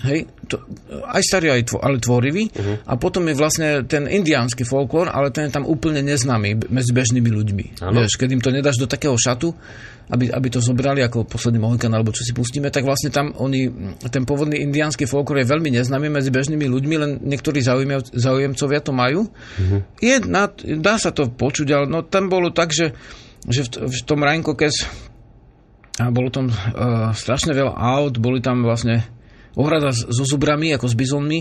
Hej, 0.04 0.28
to, 0.52 0.60
aj 1.08 1.22
starý, 1.24 1.56
aj 1.56 1.72
tvo, 1.72 1.78
ale 1.80 1.96
tvorivý. 1.96 2.52
Uh-huh. 2.52 2.76
A 2.84 3.00
potom 3.00 3.24
je 3.24 3.34
vlastne 3.34 3.88
ten 3.88 4.04
indiánsky 4.04 4.68
folklór, 4.68 5.08
ale 5.08 5.32
ten 5.32 5.48
je 5.48 5.56
tam 5.56 5.64
úplne 5.64 6.04
neznámy 6.04 6.68
medzi 6.68 6.92
bežnými 6.92 7.30
ľuďmi. 7.32 7.64
Áno. 7.80 8.04
Vieš, 8.04 8.20
keď 8.20 8.28
im 8.36 8.42
to 8.44 8.52
nedáš 8.52 8.76
do 8.76 8.84
takého 8.84 9.16
šatu, 9.16 9.56
aby, 10.12 10.28
aby 10.28 10.48
to 10.52 10.60
zobrali 10.60 11.00
ako 11.00 11.24
posledný 11.24 11.64
Mohikan, 11.64 11.88
alebo 11.96 12.12
čo 12.12 12.28
si 12.28 12.36
pustíme, 12.36 12.68
tak 12.68 12.84
vlastne 12.84 13.08
tam 13.08 13.32
oni, 13.32 13.72
ten 14.12 14.28
pôvodný 14.28 14.60
indiánsky 14.60 15.08
folklór 15.08 15.40
je 15.40 15.48
veľmi 15.48 15.72
neznámy 15.72 16.12
medzi 16.12 16.28
bežnými 16.28 16.68
ľuďmi, 16.68 16.94
len 17.00 17.10
niektorí 17.24 17.64
zaujímav, 17.64 18.04
zaujemcovia 18.12 18.80
to 18.84 18.92
majú. 18.92 19.20
Uh-huh. 19.32 19.80
Je, 20.04 20.20
na, 20.28 20.52
dá 20.76 21.00
sa 21.00 21.08
to 21.16 21.32
počuť, 21.32 21.68
ale 21.72 21.86
no, 21.88 22.04
tam 22.04 22.28
bolo 22.28 22.52
tak, 22.52 22.76
že, 22.76 22.92
že 23.48 23.64
v, 23.64 23.88
v 23.88 23.98
tom 24.04 24.20
Rheinkokes 24.20 24.84
a 25.94 26.10
bolo 26.10 26.26
tam 26.26 26.50
uh, 26.50 27.14
strašne 27.14 27.54
veľa 27.54 27.78
aut, 27.78 28.18
boli 28.18 28.42
tam 28.42 28.66
vlastne 28.66 29.06
ohrada 29.54 29.90
so 29.94 30.24
zubrami, 30.26 30.74
ako 30.74 30.86
s 30.90 30.94
bizonmi. 30.98 31.40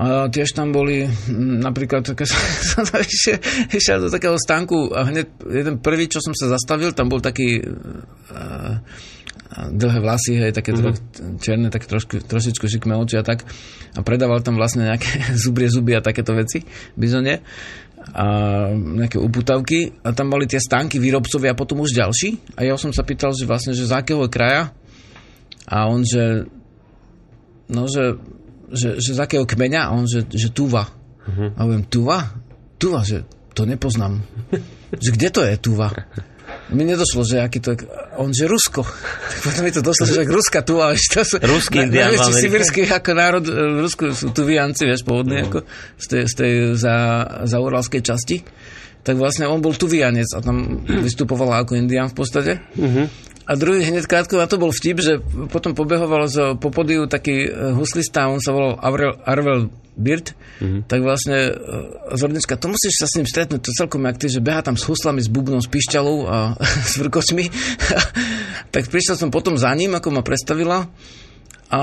A 0.00 0.32
tiež 0.32 0.56
tam 0.56 0.72
boli 0.72 1.04
napríklad, 1.66 2.16
keď 2.16 2.28
som 2.72 2.88
išiel, 2.88 3.36
išiel 3.68 3.98
do 4.06 4.08
takého 4.08 4.38
stánku 4.40 4.96
a 4.96 5.04
hneď 5.04 5.28
jeden 5.44 5.76
prvý, 5.84 6.08
čo 6.08 6.24
som 6.24 6.32
sa 6.32 6.48
zastavil, 6.56 6.96
tam 6.96 7.12
bol 7.12 7.20
taký 7.20 7.60
uh, 7.60 8.80
dlhé 9.50 9.98
vlasy, 10.00 10.38
hej, 10.38 10.52
také 10.54 10.72
mm-hmm. 10.72 11.42
černé, 11.42 11.68
také 11.68 11.90
trošku, 11.90 12.22
trošičku 12.22 12.64
šikmé 12.64 12.96
oči 12.96 13.18
a 13.18 13.24
tak. 13.26 13.44
A 13.92 14.00
predával 14.00 14.40
tam 14.40 14.56
vlastne 14.56 14.86
nejaké 14.88 15.26
zubrie 15.42 15.68
zuby 15.68 15.98
a 15.98 16.00
takéto 16.00 16.32
veci, 16.32 16.62
bizonie 16.94 17.42
a 18.16 18.26
nejaké 18.72 19.20
uputavky 19.20 20.00
a 20.02 20.16
tam 20.16 20.32
boli 20.32 20.48
tie 20.48 20.56
stánky 20.56 20.96
výrobcovia 20.96 21.52
a 21.52 21.58
potom 21.58 21.84
už 21.84 21.92
ďalší 21.92 22.56
a 22.56 22.64
ja 22.64 22.74
som 22.80 22.96
sa 22.96 23.04
pýtal, 23.04 23.36
že 23.36 23.44
vlastne, 23.44 23.76
že 23.76 23.84
z 23.84 23.92
akého 23.92 24.24
kraja 24.26 24.72
a 25.68 25.84
on, 25.86 26.00
že 26.02 26.48
no, 27.70 27.86
že, 27.86 28.18
že, 28.74 28.98
že 28.98 29.10
z 29.16 29.20
akého 29.22 29.46
kmeňa 29.46 29.88
a 29.88 29.92
on, 29.94 30.04
že, 30.04 30.26
že 30.28 30.50
Tuva 30.50 30.90
uh-huh. 30.90 31.56
a 31.56 31.58
hovorím, 31.64 31.86
Tuva? 31.86 32.34
Tuva, 32.76 33.06
že 33.06 33.24
to 33.54 33.64
nepoznám 33.66 34.20
že 35.04 35.10
kde 35.14 35.28
to 35.30 35.40
je 35.46 35.54
Tuva? 35.60 35.94
Mi 36.70 36.82
nedošlo, 36.82 37.22
že 37.22 37.42
aký 37.42 37.62
to 37.62 37.74
je... 37.74 37.86
On, 38.18 38.30
že 38.30 38.46
Rusko. 38.46 38.82
Tak 38.82 39.38
potom 39.46 39.62
mi 39.62 39.70
to 39.70 39.82
došlo, 39.82 40.06
že 40.06 40.26
Ruska 40.26 40.66
Tuva, 40.66 40.90
vieš, 40.94 41.06
to 41.14 41.22
sú... 41.22 41.36
Ruský 41.38 41.82
na- 41.82 41.84
indián 41.86 42.10
v 42.10 42.18
najväčší 42.18 42.30
Amerike. 42.30 42.46
sibirský 42.46 42.80
ako 42.90 43.10
národ, 43.14 43.44
e, 43.46 43.52
v 43.54 43.78
Rusku 43.86 44.04
sú 44.14 44.34
Tuvianci, 44.34 44.82
vieš, 44.86 45.02
pôvodní, 45.06 45.46
ako 45.46 45.62
z 45.98 46.06
tej, 46.06 46.22
z 46.26 46.34
tej 46.34 46.52
za, 46.74 46.94
za 47.46 47.56
uralskej 47.58 48.02
časti. 48.02 48.42
Tak 49.00 49.14
vlastne 49.16 49.46
on 49.46 49.62
bol 49.62 49.74
Tuvianec 49.74 50.26
a 50.34 50.38
tam 50.42 50.82
vystupoval 51.06 51.62
ako 51.62 51.78
indián 51.78 52.10
v 52.10 52.16
podstate. 52.18 52.52
A 53.50 53.58
druhý 53.58 53.82
hneď 53.82 54.06
krátko 54.06 54.38
na 54.38 54.46
to 54.46 54.62
bol 54.62 54.70
vtip, 54.70 55.02
že 55.02 55.18
potom 55.50 55.74
pobehoval 55.74 56.30
z 56.30 56.54
po 56.62 56.70
podiu 56.70 57.10
taký 57.10 57.50
e, 57.50 57.74
huslista, 57.74 58.30
on 58.30 58.38
sa 58.38 58.54
volal 58.54 58.78
Arvel, 58.78 59.18
Arvel 59.26 59.74
Birt, 59.98 60.38
mm-hmm. 60.62 60.86
tak 60.86 61.02
vlastne 61.02 61.50
e, 61.50 61.52
Zornická, 62.14 62.54
to 62.54 62.70
musíš 62.70 63.02
sa 63.02 63.10
s 63.10 63.18
ním 63.18 63.26
stretnúť, 63.26 63.58
to 63.66 63.74
celkom 63.74 64.06
jak 64.06 64.22
ty, 64.22 64.30
že 64.30 64.38
beha 64.38 64.62
tam 64.62 64.78
s 64.78 64.86
huslami, 64.86 65.18
s 65.18 65.26
bubnom, 65.26 65.58
s 65.58 65.66
pišťalou 65.66 66.30
a 66.30 66.54
s 66.94 66.94
vrkočmi. 67.02 67.50
tak 68.74 68.86
prišiel 68.86 69.18
som 69.18 69.34
potom 69.34 69.58
za 69.58 69.74
ním, 69.74 69.98
ako 69.98 70.14
ma 70.14 70.22
predstavila 70.22 70.86
a, 71.74 71.82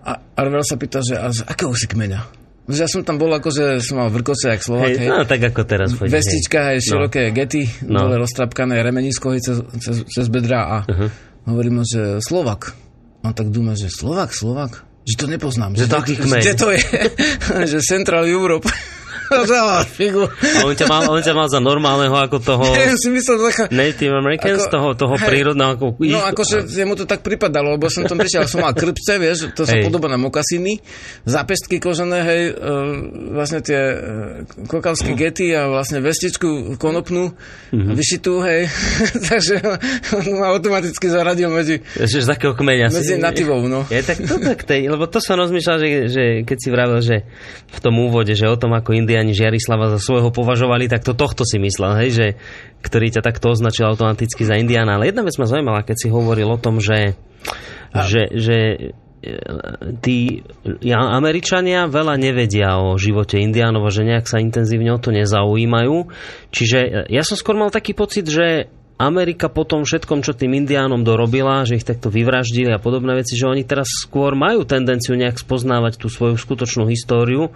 a 0.00 0.12
Arvel 0.32 0.64
sa 0.64 0.80
pýta, 0.80 1.04
že 1.04 1.20
a 1.20 1.28
z 1.28 1.44
akého 1.44 1.76
si 1.76 1.84
kmeňa? 1.84 2.37
Ja 2.68 2.84
som 2.84 3.00
tam 3.00 3.16
bol 3.16 3.32
ako, 3.32 3.48
že 3.48 3.64
som 3.80 3.96
mal 3.96 4.12
vrkoce 4.12 4.52
jak 4.52 4.60
Slovak, 4.60 4.92
Hej, 4.92 5.00
hej. 5.00 5.08
no, 5.08 5.24
tak 5.24 5.40
ako 5.40 5.64
teraz. 5.64 5.96
Poď, 5.96 6.20
Vestička, 6.20 6.72
hej, 6.72 6.84
široké 6.84 7.32
gety, 7.32 7.64
No. 7.88 8.04
dole 8.04 8.20
roztrapkané 8.20 8.84
remenisko 8.84 9.32
hej, 9.32 9.40
cez, 9.40 9.56
cez, 9.80 9.96
cez 10.04 10.26
bedra 10.28 10.60
a 10.68 10.76
uh-huh. 10.84 11.08
hovorím 11.48 11.80
mu, 11.80 11.84
že 11.88 12.20
Slovak. 12.20 12.76
On 13.24 13.32
tak 13.32 13.48
dúma, 13.48 13.72
že 13.72 13.88
Slovak, 13.88 14.36
Slovak? 14.36 14.84
Že 15.08 15.14
to 15.16 15.26
nepoznám. 15.32 15.72
Že 15.72 15.88
taký 15.88 16.14
kmeň. 16.20 16.42
Kde 16.44 16.54
to 16.60 16.68
je? 16.76 16.82
že 17.72 17.78
Central 17.80 18.28
Europe. 18.28 18.68
Za 19.28 19.84
figu. 19.84 20.24
A 20.24 20.64
on 20.64 20.72
ťa, 20.72 20.86
mal, 20.88 21.04
on 21.08 21.20
ťa 21.20 21.34
mal 21.36 21.48
za 21.48 21.60
normálneho 21.60 22.16
ako 22.16 22.40
toho 22.40 22.64
Ja 22.76 22.96
si 22.96 23.12
myslel, 23.12 23.36
taká, 23.52 23.64
Native 23.68 24.14
Americans, 24.16 24.64
Ako- 24.66 24.72
toho, 24.72 24.88
toho 24.96 25.14
hej. 25.20 25.28
prírodného 25.28 25.70
ako 25.76 25.86
ich, 26.00 26.12
No 26.12 26.24
akože 26.24 26.64
mu 26.84 26.96
to 26.96 27.04
tak 27.04 27.20
pripadalo, 27.20 27.76
lebo 27.76 27.92
som 27.92 28.08
tam 28.08 28.16
prišiel, 28.16 28.48
som 28.48 28.64
mal 28.64 28.72
krpce, 28.72 29.20
vieš, 29.20 29.52
to 29.52 29.68
sa 29.68 29.76
Hej. 29.76 29.84
podobá 29.84 30.08
na 30.08 30.16
mokasiny, 30.16 30.80
zápestky 31.28 31.76
kožené, 31.78 32.24
hej, 32.24 32.42
e, 32.50 32.72
vlastne 33.32 33.60
tie 33.60 33.80
kokavské 34.66 35.12
gety 35.12 35.52
a 35.52 35.68
vlastne 35.68 36.00
vestičku 36.00 36.80
konopnú, 36.80 37.32
mm-hmm. 37.70 37.94
vyšitú, 37.94 38.40
hej, 38.42 38.66
takže 39.28 39.60
on 40.16 40.24
ma 40.40 40.54
automaticky 40.54 41.06
zaradil 41.08 41.52
medzi, 41.52 41.84
že 41.96 42.24
z 42.24 42.28
takého 42.28 42.56
kmeňa. 42.56 42.88
medzi 42.88 43.14
si- 43.14 43.20
nativou, 43.20 43.60
no. 43.68 43.84
Je 43.92 44.00
tak 44.00 44.24
to 44.24 44.40
tak 44.40 44.64
tej, 44.64 44.88
lebo 44.88 45.04
to 45.04 45.20
som 45.20 45.36
rozmýšľal, 45.36 45.76
že, 45.78 45.88
že 46.08 46.24
keď 46.48 46.56
si 46.56 46.68
vravel, 46.72 47.00
že 47.04 47.16
v 47.68 47.78
tom 47.78 47.94
úvode, 48.00 48.32
že 48.32 48.48
o 48.48 48.56
tom, 48.56 48.72
ako 48.72 48.96
Indiani 49.18 49.34
Žiarislava 49.34 49.90
za 49.90 49.98
svojho 49.98 50.30
považovali, 50.30 50.86
tak 50.86 51.02
to 51.02 51.18
tohto 51.18 51.42
si 51.42 51.58
myslel, 51.58 51.98
hej, 52.06 52.10
že 52.14 52.26
ktorý 52.86 53.10
ťa 53.18 53.26
takto 53.26 53.50
označil 53.50 53.90
automaticky 53.90 54.46
za 54.46 54.54
Indiana. 54.54 54.94
Ale 54.94 55.10
jedna 55.10 55.26
vec 55.26 55.34
ma 55.42 55.50
zaujímala, 55.50 55.82
keď 55.82 55.96
si 55.98 56.08
hovoril 56.14 56.46
o 56.54 56.62
tom, 56.62 56.78
že, 56.78 57.18
že, 57.90 58.22
že 58.30 58.56
e, 58.62 58.78
tí 59.98 60.46
Američania 60.94 61.90
veľa 61.90 62.14
nevedia 62.14 62.78
o 62.78 62.94
živote 62.94 63.42
Indiánov 63.42 63.82
a 63.82 63.90
že 63.90 64.06
nejak 64.06 64.30
sa 64.30 64.38
intenzívne 64.38 64.94
o 64.94 65.02
to 65.02 65.10
nezaujímajú. 65.10 66.06
Čiže 66.54 66.78
e, 66.78 66.90
ja 67.10 67.26
som 67.26 67.34
skôr 67.34 67.58
mal 67.58 67.74
taký 67.74 67.98
pocit, 67.98 68.30
že 68.30 68.70
Amerika 68.98 69.46
po 69.46 69.62
tom 69.62 69.86
všetkom, 69.86 70.26
čo 70.26 70.34
tým 70.34 70.58
indiánom 70.58 71.06
dorobila, 71.06 71.62
že 71.62 71.78
ich 71.78 71.86
takto 71.86 72.10
vyvraždili 72.10 72.74
a 72.74 72.82
podobné 72.82 73.14
veci, 73.14 73.38
že 73.38 73.46
oni 73.46 73.62
teraz 73.62 73.90
skôr 73.94 74.34
majú 74.34 74.66
tendenciu 74.66 75.14
nejak 75.14 75.38
spoznávať 75.38 76.02
tú 76.02 76.10
svoju 76.10 76.34
skutočnú 76.34 76.90
históriu 76.90 77.54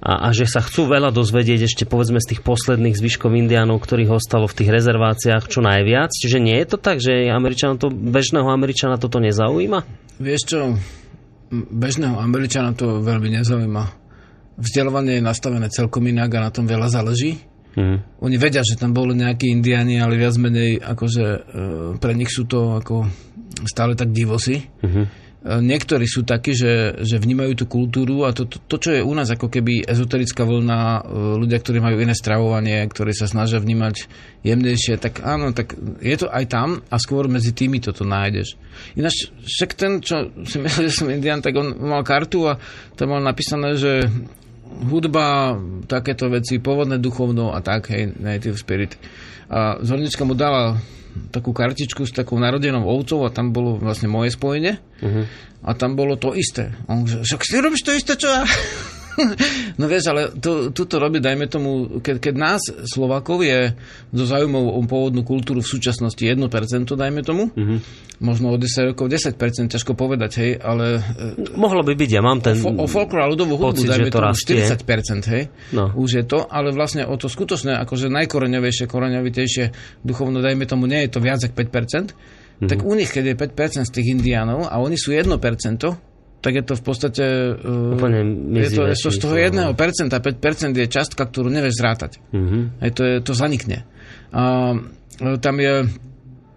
a, 0.00 0.26
a 0.26 0.28
že 0.32 0.48
sa 0.48 0.64
chcú 0.64 0.88
veľa 0.88 1.12
dozvedieť 1.12 1.68
ešte 1.68 1.84
povedzme 1.84 2.16
z 2.24 2.34
tých 2.34 2.40
posledných 2.40 2.96
zvyškov 2.96 3.36
indiánov, 3.36 3.84
ktorých 3.84 4.16
ostalo 4.16 4.48
v 4.48 4.56
tých 4.56 4.72
rezerváciách 4.72 5.44
čo 5.44 5.60
najviac. 5.60 6.08
Čiže 6.08 6.40
nie 6.40 6.56
je 6.56 6.66
to 6.72 6.78
tak, 6.80 7.04
že 7.04 7.28
Američana 7.28 7.76
to, 7.76 7.92
bežného 7.92 8.48
Američana 8.48 8.96
toto 8.96 9.20
nezaujíma? 9.20 9.84
Vieš 10.16 10.42
čo, 10.48 10.60
bežného 11.52 12.16
Američana 12.16 12.72
to 12.72 13.04
veľmi 13.04 13.28
nezaujíma. 13.40 13.84
Vzdelávanie 14.60 15.20
je 15.20 15.24
nastavené 15.24 15.68
celkom 15.68 16.04
inak 16.08 16.32
a 16.36 16.48
na 16.48 16.50
tom 16.52 16.64
veľa 16.64 16.88
záleží. 16.88 17.36
Mhm. 17.76 18.24
Oni 18.24 18.36
vedia, 18.40 18.64
že 18.66 18.80
tam 18.80 18.96
boli 18.96 19.14
nejakí 19.14 19.52
indiáni, 19.52 20.02
ale 20.02 20.18
viac 20.18 20.34
menej 20.40 20.82
akože 20.82 21.24
e, 21.24 21.40
pre 22.02 22.12
nich 22.18 22.32
sú 22.32 22.48
to 22.48 22.80
ako 22.80 23.06
stále 23.68 23.92
tak 23.94 24.10
divosi. 24.10 24.64
Mhm. 24.80 25.29
Niektorí 25.40 26.04
sú 26.04 26.20
takí, 26.20 26.52
že, 26.52 27.00
že 27.00 27.16
vnímajú 27.16 27.56
tú 27.56 27.64
kultúru 27.64 28.28
a 28.28 28.36
to, 28.36 28.44
to, 28.44 28.60
to, 28.60 28.76
čo 28.76 28.90
je 28.92 29.00
u 29.00 29.08
nás 29.16 29.24
ako 29.32 29.48
keby 29.48 29.88
ezoterická 29.88 30.44
vlna, 30.44 30.80
e, 30.80 31.00
ľudia, 31.40 31.56
ktorí 31.56 31.80
majú 31.80 31.96
iné 31.96 32.12
stravovanie, 32.12 32.84
ktorí 32.84 33.16
sa 33.16 33.24
snažia 33.24 33.56
vnímať 33.56 34.04
jemnejšie, 34.44 35.00
tak 35.00 35.24
áno, 35.24 35.56
tak 35.56 35.72
je 36.04 36.16
to 36.20 36.28
aj 36.28 36.44
tam 36.44 36.84
a 36.92 36.96
skôr 37.00 37.24
medzi 37.24 37.56
tými 37.56 37.80
toto 37.80 38.04
nájdeš. 38.04 38.60
Ináč 39.00 39.32
však 39.32 39.70
ten, 39.80 40.04
čo 40.04 40.28
si 40.44 40.60
myslel, 40.64 40.92
že 40.92 41.00
som 41.00 41.08
indián, 41.08 41.40
tak 41.40 41.56
on 41.56 41.72
mal 41.88 42.04
kartu 42.04 42.44
a 42.44 42.60
tam 43.00 43.16
mal 43.16 43.24
napísané, 43.24 43.80
že 43.80 44.12
hudba, 44.92 45.56
takéto 45.88 46.28
veci, 46.28 46.60
pôvodné 46.60 47.00
duchovno 47.00 47.56
a 47.56 47.64
tak, 47.64 47.88
hej, 47.88 48.12
native 48.20 48.60
spirit. 48.60 49.00
A 49.48 49.80
Zornička 49.80 50.28
mu 50.28 50.36
dala 50.36 50.76
takú 51.30 51.50
kartičku 51.54 52.06
s 52.06 52.12
takou 52.14 52.38
narodenou 52.38 52.86
ovcov 52.86 53.26
a 53.26 53.34
tam 53.34 53.50
bolo 53.50 53.78
vlastne 53.78 54.10
moje 54.10 54.34
spojenie 54.34 54.78
uh-huh. 54.78 55.24
a 55.66 55.70
tam 55.74 55.94
bolo 55.94 56.14
to 56.18 56.34
isté. 56.34 56.74
A 56.86 56.94
on 56.94 57.06
že, 57.06 57.22
však 57.22 57.40
ty 57.46 57.56
robíš 57.58 57.82
to 57.86 57.92
isté, 57.94 58.12
čo 58.14 58.28
ja? 58.28 58.42
no 59.80 59.84
vieš, 59.86 60.12
ale 60.12 60.30
to, 60.36 60.70
tuto 60.70 60.98
robí, 60.98 61.18
dajme 61.18 61.46
tomu, 61.46 62.00
keď, 62.00 62.16
keď 62.18 62.34
nás, 62.36 62.62
Slovákov, 62.86 63.42
je 63.44 63.74
so 64.10 64.24
záujmou 64.26 64.76
o 64.76 64.80
pôvodnú 64.84 65.22
kultúru 65.26 65.60
v 65.62 65.68
súčasnosti 65.68 66.20
1%, 66.20 66.40
dajme 66.86 67.20
tomu, 67.22 67.50
uh-huh. 67.50 67.78
možno 68.22 68.52
o 68.52 68.56
10 68.56 68.94
rokov 68.94 69.10
10%, 69.10 69.36
ťažko 69.70 69.92
povedať, 69.94 70.30
hej, 70.40 70.50
ale 70.58 71.00
e, 71.00 71.56
Mohlo 71.56 71.82
by 71.86 71.92
byť, 71.94 72.10
ja 72.10 72.22
mám 72.22 72.42
ten... 72.42 72.58
Fo- 72.58 72.74
o 72.74 72.86
folklór 72.86 73.24
a 73.24 73.28
ľudovú 73.30 73.58
hudbu, 73.58 73.84
pocit, 73.84 73.88
dajme 73.88 74.10
tomu 74.10 74.30
rastie. 74.30 74.62
40%, 74.66 75.32
hej, 75.34 75.42
No. 75.70 75.92
už 75.94 76.10
je 76.20 76.24
to, 76.26 76.46
ale 76.46 76.74
vlastne 76.74 77.06
o 77.06 77.14
to 77.14 77.30
skutočné, 77.30 77.78
akože 77.84 78.10
najkoreňovejšie, 78.10 78.84
koreňovitejšie 78.90 79.64
duchovno, 80.02 80.42
dajme 80.42 80.66
tomu, 80.66 80.90
nie 80.90 81.06
je 81.06 81.10
to 81.14 81.20
viac 81.22 81.40
ako 81.42 81.54
5%, 81.54 81.62
mm-hmm. 81.62 82.68
tak 82.68 82.78
u 82.82 82.92
nich, 82.96 83.10
keď 83.10 83.32
je 83.32 83.34
5% 83.84 83.88
z 83.88 83.92
tých 83.92 84.06
indiánov 84.14 84.66
a 84.66 84.78
oni 84.82 84.98
sú 84.98 85.14
1%, 85.14 85.30
tak 86.40 86.52
je 86.56 86.64
to 86.64 86.74
v 86.76 86.82
podstate... 86.82 87.24
Uh, 87.60 87.96
Úplne 87.96 88.20
je 88.56 88.70
to, 88.72 88.82
je 88.88 88.96
to 88.96 89.08
z 89.12 89.18
toho 89.20 89.34
číslo, 89.36 89.76
1%, 89.76 90.08
5% 90.08 90.80
je 90.80 90.86
častka, 90.88 91.22
ktorú 91.28 91.52
nevieš 91.52 91.76
zrátať. 91.76 92.20
Mhm. 92.32 92.80
Hej, 92.80 92.90
to, 92.96 93.02
je, 93.04 93.14
to 93.20 93.32
zanikne. 93.36 93.84
A 94.32 94.72
e, 95.20 95.36
tam 95.42 95.56
je 95.60 95.84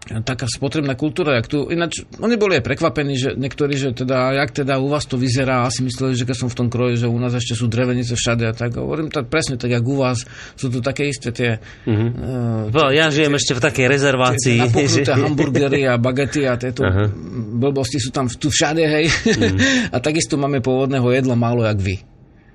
taká 0.03 0.45
spotrebná 0.51 0.99
kultúra, 0.99 1.39
jak 1.39 1.47
tu, 1.47 1.71
ináč 1.71 2.03
oni 2.19 2.35
boli 2.35 2.59
aj 2.59 2.67
prekvapení, 2.67 3.15
že 3.15 3.29
niektorí, 3.39 3.79
že 3.79 3.95
teda, 3.95 4.35
jak 4.35 4.51
teda 4.51 4.75
u 4.83 4.91
vás 4.91 5.07
to 5.07 5.15
vyzerá, 5.15 5.63
asi 5.63 5.79
mysleli, 5.87 6.19
že 6.19 6.27
keď 6.27 6.37
som 6.43 6.49
v 6.51 6.57
tom 6.59 6.67
kroji, 6.67 6.99
že 6.99 7.07
u 7.07 7.15
nás 7.15 7.31
ešte 7.31 7.55
sú 7.55 7.71
drevenice 7.71 8.11
všade 8.19 8.43
a 8.43 8.53
tak, 8.53 8.75
hovorím 8.75 9.07
tak 9.07 9.31
presne 9.31 9.55
tak, 9.55 9.71
jak 9.71 9.85
u 9.87 9.95
vás, 10.03 10.27
sú 10.59 10.67
tu 10.67 10.83
také 10.83 11.07
isté 11.07 11.31
tie, 11.31 11.63
mm-hmm. 11.87 12.75
Well, 12.75 12.91
ja 12.91 13.07
žijem 13.07 13.39
ešte 13.39 13.55
v 13.55 13.61
takej 13.63 13.85
rezervácii. 13.87 14.57
tie 14.75 14.87
že- 14.91 15.07
hamburgery 15.23 15.87
a 15.87 15.95
bagety 15.95 16.43
a 16.51 16.59
tieto 16.59 16.83
Aha. 16.83 17.07
blbosti 17.55 17.97
sú 18.03 18.11
tam 18.11 18.27
tu 18.27 18.51
všade, 18.51 18.83
hej. 18.83 19.05
a 19.95 19.97
takisto 20.03 20.35
máme 20.35 20.59
pôvodného 20.59 21.07
jedla 21.15 21.39
málo, 21.39 21.63
jak 21.63 21.79
vy. 21.79 21.95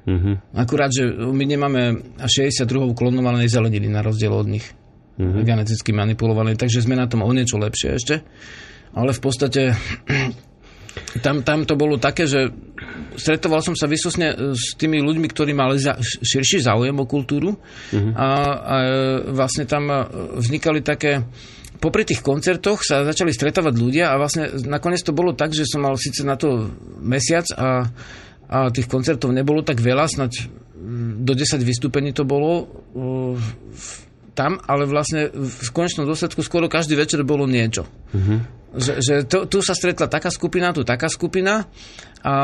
Mhm. 0.09 0.57
Akurát, 0.57 0.89
že 0.89 1.05
my 1.09 1.45
nemáme 1.45 2.01
až 2.17 2.49
62 2.49 2.97
klonovanej 2.97 3.53
zeleniny 3.53 3.93
na 3.93 4.01
rozdiel 4.01 4.33
od 4.33 4.49
nich. 4.49 4.65
Mm-hmm. 5.19 5.43
Geneticky 5.43 5.91
manipulované, 5.91 6.55
takže 6.55 6.87
sme 6.87 6.95
na 6.95 7.11
tom 7.11 7.27
o 7.27 7.31
niečo 7.35 7.59
lepšie 7.59 7.89
ešte. 7.99 8.15
Ale 8.95 9.11
v 9.11 9.21
podstate 9.21 9.75
tam, 11.25 11.43
tam 11.43 11.67
to 11.67 11.75
bolo 11.75 11.99
také, 11.99 12.31
že 12.31 12.49
stretoval 13.19 13.59
som 13.61 13.75
sa 13.75 13.91
vysosne 13.91 14.55
s 14.55 14.79
tými 14.79 15.03
ľuďmi, 15.03 15.27
ktorí 15.27 15.53
mali 15.53 15.83
za, 15.83 15.99
širší 16.01 16.63
záujem 16.63 16.95
o 16.95 17.07
kultúru 17.11 17.59
mm-hmm. 17.59 18.15
a, 18.15 18.29
a 18.55 18.77
vlastne 19.35 19.67
tam 19.67 19.91
vznikali 20.39 20.87
také 20.87 21.27
popri 21.79 22.03
tých 22.03 22.23
koncertoch 22.23 22.83
sa 22.83 23.07
začali 23.07 23.31
stretávať 23.31 23.75
ľudia 23.79 24.11
a 24.11 24.19
vlastne 24.19 24.51
nakoniec 24.67 25.03
to 25.03 25.15
bolo 25.15 25.33
tak, 25.33 25.55
že 25.55 25.67
som 25.67 25.87
mal 25.87 25.95
síce 25.95 26.27
na 26.27 26.35
to 26.35 26.75
mesiac 26.99 27.47
a, 27.55 27.87
a 28.51 28.57
tých 28.75 28.91
koncertov 28.91 29.31
nebolo 29.31 29.63
tak 29.63 29.79
veľa, 29.79 30.11
snať 30.11 30.33
do 31.23 31.33
10 31.35 31.59
vystúpení 31.63 32.11
to 32.15 32.27
bolo 32.27 32.67
v- 33.35 34.08
tam, 34.39 34.63
ale 34.71 34.87
vlastne 34.87 35.35
v 35.35 35.69
konečnom 35.75 36.07
dôsledku 36.07 36.47
skoro 36.47 36.71
každý 36.71 36.95
večer 36.95 37.27
bolo 37.27 37.51
niečo. 37.51 37.83
Že, 38.69 38.93
že 39.03 39.15
to, 39.27 39.51
tu 39.51 39.59
sa 39.65 39.75
stretla 39.75 40.07
taká 40.07 40.31
skupina, 40.31 40.71
tu 40.71 40.87
taká 40.87 41.11
skupina 41.11 41.67
a 42.23 42.35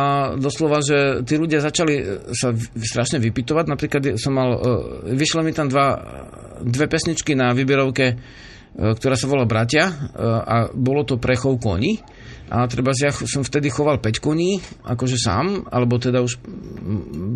doslova, 0.41 0.81
že 0.81 1.23
tí 1.23 1.37
ľudia 1.37 1.61
začali 1.61 1.95
e, 2.01 2.05
sa 2.33 2.51
strašne 2.75 3.21
vypytovať. 3.21 3.65
Napríklad 3.69 4.03
som 4.17 4.33
mal, 4.33 4.51
e, 4.57 4.59
vyšlo 5.15 5.45
mi 5.45 5.53
tam 5.53 5.69
dva, 5.69 6.01
dve 6.65 6.89
pesničky 6.89 7.37
na 7.37 7.53
výberovke, 7.53 8.07
e, 8.09 8.17
ktorá 8.75 9.15
sa 9.21 9.29
volá 9.29 9.45
Bratia 9.45 9.93
a 10.49 10.73
bolo 10.73 11.05
to 11.05 11.21
pre 11.21 11.37
chov 11.37 11.61
koní. 11.61 12.01
A 12.49 12.69
treba 12.69 12.93
ja 12.93 13.09
som 13.11 13.41
vtedy 13.41 13.73
choval 13.73 14.05
5 14.05 14.21
koní, 14.21 14.61
akože 14.85 15.17
sám, 15.17 15.65
alebo 15.73 15.97
teda 15.97 16.21
už 16.21 16.45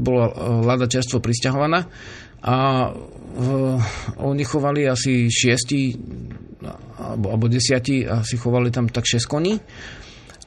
bola 0.05 0.29
Lada 0.65 0.85
čerstvo 0.85 1.19
pristahovaná. 1.25 1.89
A 2.43 2.89
oni 4.23 4.45
chovali 4.47 4.87
asi 4.87 5.27
šiesti 5.27 5.95
alebo, 6.99 7.27
alebo 7.35 7.47
desiati 7.47 8.03
asi 8.03 8.35
chovali 8.35 8.75
tam 8.75 8.91
tak 8.91 9.07
6 9.07 9.27
koní 9.31 9.55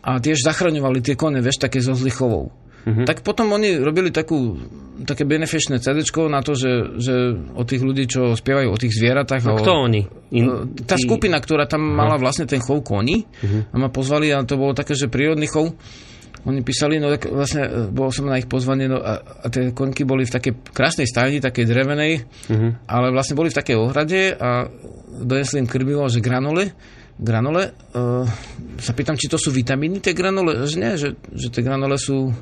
a 0.02 0.18
tiež 0.18 0.42
zachraňovali 0.42 1.00
tie 1.06 1.16
kone, 1.16 1.40
vieš, 1.40 1.62
také 1.62 1.80
so 1.80 1.94
zlichovou. 1.94 2.50
Mm-hmm. 2.82 3.06
Tak 3.06 3.22
potom 3.22 3.54
oni 3.54 3.78
robili 3.78 4.10
takú, 4.10 4.58
také 5.06 5.22
benefičné 5.22 5.78
CD 5.78 6.02
na 6.26 6.42
to, 6.42 6.58
že, 6.58 6.98
že 6.98 7.14
o 7.54 7.62
tých 7.62 7.82
ľudí, 7.86 8.10
čo 8.10 8.34
spievajú 8.34 8.74
o 8.74 8.82
tých 8.82 8.98
zvieratách. 8.98 9.46
A 9.46 9.54
o, 9.54 9.62
kto 9.62 9.72
oni? 9.86 10.02
In, 10.34 10.74
In, 10.74 10.90
tá 10.90 10.98
skupina, 10.98 11.38
ktorá 11.38 11.70
tam 11.70 11.86
mala 11.86 12.18
vlastne 12.18 12.50
ten 12.50 12.58
chov 12.58 12.82
koní 12.82 13.30
a 13.70 13.76
ma 13.78 13.94
pozvali 13.94 14.34
a 14.34 14.42
to 14.42 14.58
bolo 14.58 14.74
také, 14.74 14.98
že 14.98 15.14
prírodný 15.14 15.46
chov. 15.46 15.78
Oni 16.42 16.66
písali, 16.66 16.98
no 16.98 17.14
tak 17.14 17.30
vlastne 17.30 17.64
e, 17.66 17.70
bol 17.94 18.10
som 18.10 18.26
na 18.26 18.42
ich 18.42 18.50
pozvanie 18.50 18.90
no, 18.90 18.98
a, 18.98 19.22
a 19.22 19.46
tie 19.54 19.74
konky 19.74 20.06
boli 20.08 20.26
v 20.26 20.34
takej 20.34 20.74
krásnej 20.74 21.06
stajni, 21.06 21.38
takej 21.38 21.70
drevenej, 21.70 22.14
ale 22.90 23.14
vlastne 23.14 23.38
boli 23.38 23.54
v 23.54 23.60
takej 23.62 23.78
ohrade 23.78 24.34
a 24.34 24.66
donesli 25.22 25.62
im 25.62 25.70
krmivo, 25.70 26.10
že 26.10 26.24
granule, 26.24 26.74
granule, 27.22 27.78
uh, 27.94 28.26
sa 28.82 28.92
pýtam, 28.98 29.14
či 29.14 29.30
to 29.30 29.38
sú 29.38 29.54
vitamíny, 29.54 30.02
tie 30.02 30.18
granule, 30.18 30.66
že 30.66 30.76
nie, 30.82 30.98
že, 30.98 31.14
že 31.30 31.54
tie 31.54 31.62
granule 31.62 32.02
sú 32.02 32.34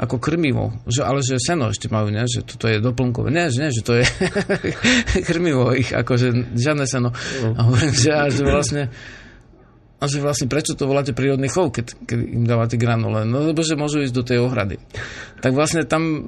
ako 0.00 0.16
krmivo, 0.16 0.72
že, 0.88 1.04
ale 1.04 1.20
že 1.20 1.36
seno 1.36 1.68
ešte 1.68 1.92
majú, 1.92 2.08
ne, 2.08 2.24
že 2.24 2.40
toto 2.42 2.64
je 2.66 2.80
doplnkové, 2.80 3.28
ne, 3.28 3.52
že, 3.52 3.58
ne, 3.60 3.68
že 3.68 3.84
to 3.84 4.00
je 4.00 4.04
krmivo 5.28 5.76
ich, 5.76 5.92
akože 5.92 6.56
žiadne 6.56 6.88
seno. 6.88 7.12
A 7.44 7.60
hovorím, 7.68 7.92
že, 7.92 8.10
že 8.32 8.42
vlastne 8.42 8.82
a 10.02 10.10
že 10.10 10.18
vlastne 10.18 10.50
prečo 10.50 10.74
to 10.74 10.90
voláte 10.90 11.14
prírodný 11.14 11.46
chov, 11.46 11.70
keď, 11.70 11.94
keď 12.02 12.18
im 12.18 12.42
dávate 12.42 12.74
granule? 12.74 13.22
No 13.22 13.46
lebo 13.46 13.62
že 13.62 13.78
môžu 13.78 14.02
ísť 14.02 14.14
do 14.18 14.26
tej 14.26 14.42
ohrady. 14.42 14.82
Tak 15.38 15.54
vlastne 15.54 15.86
tam, 15.86 16.26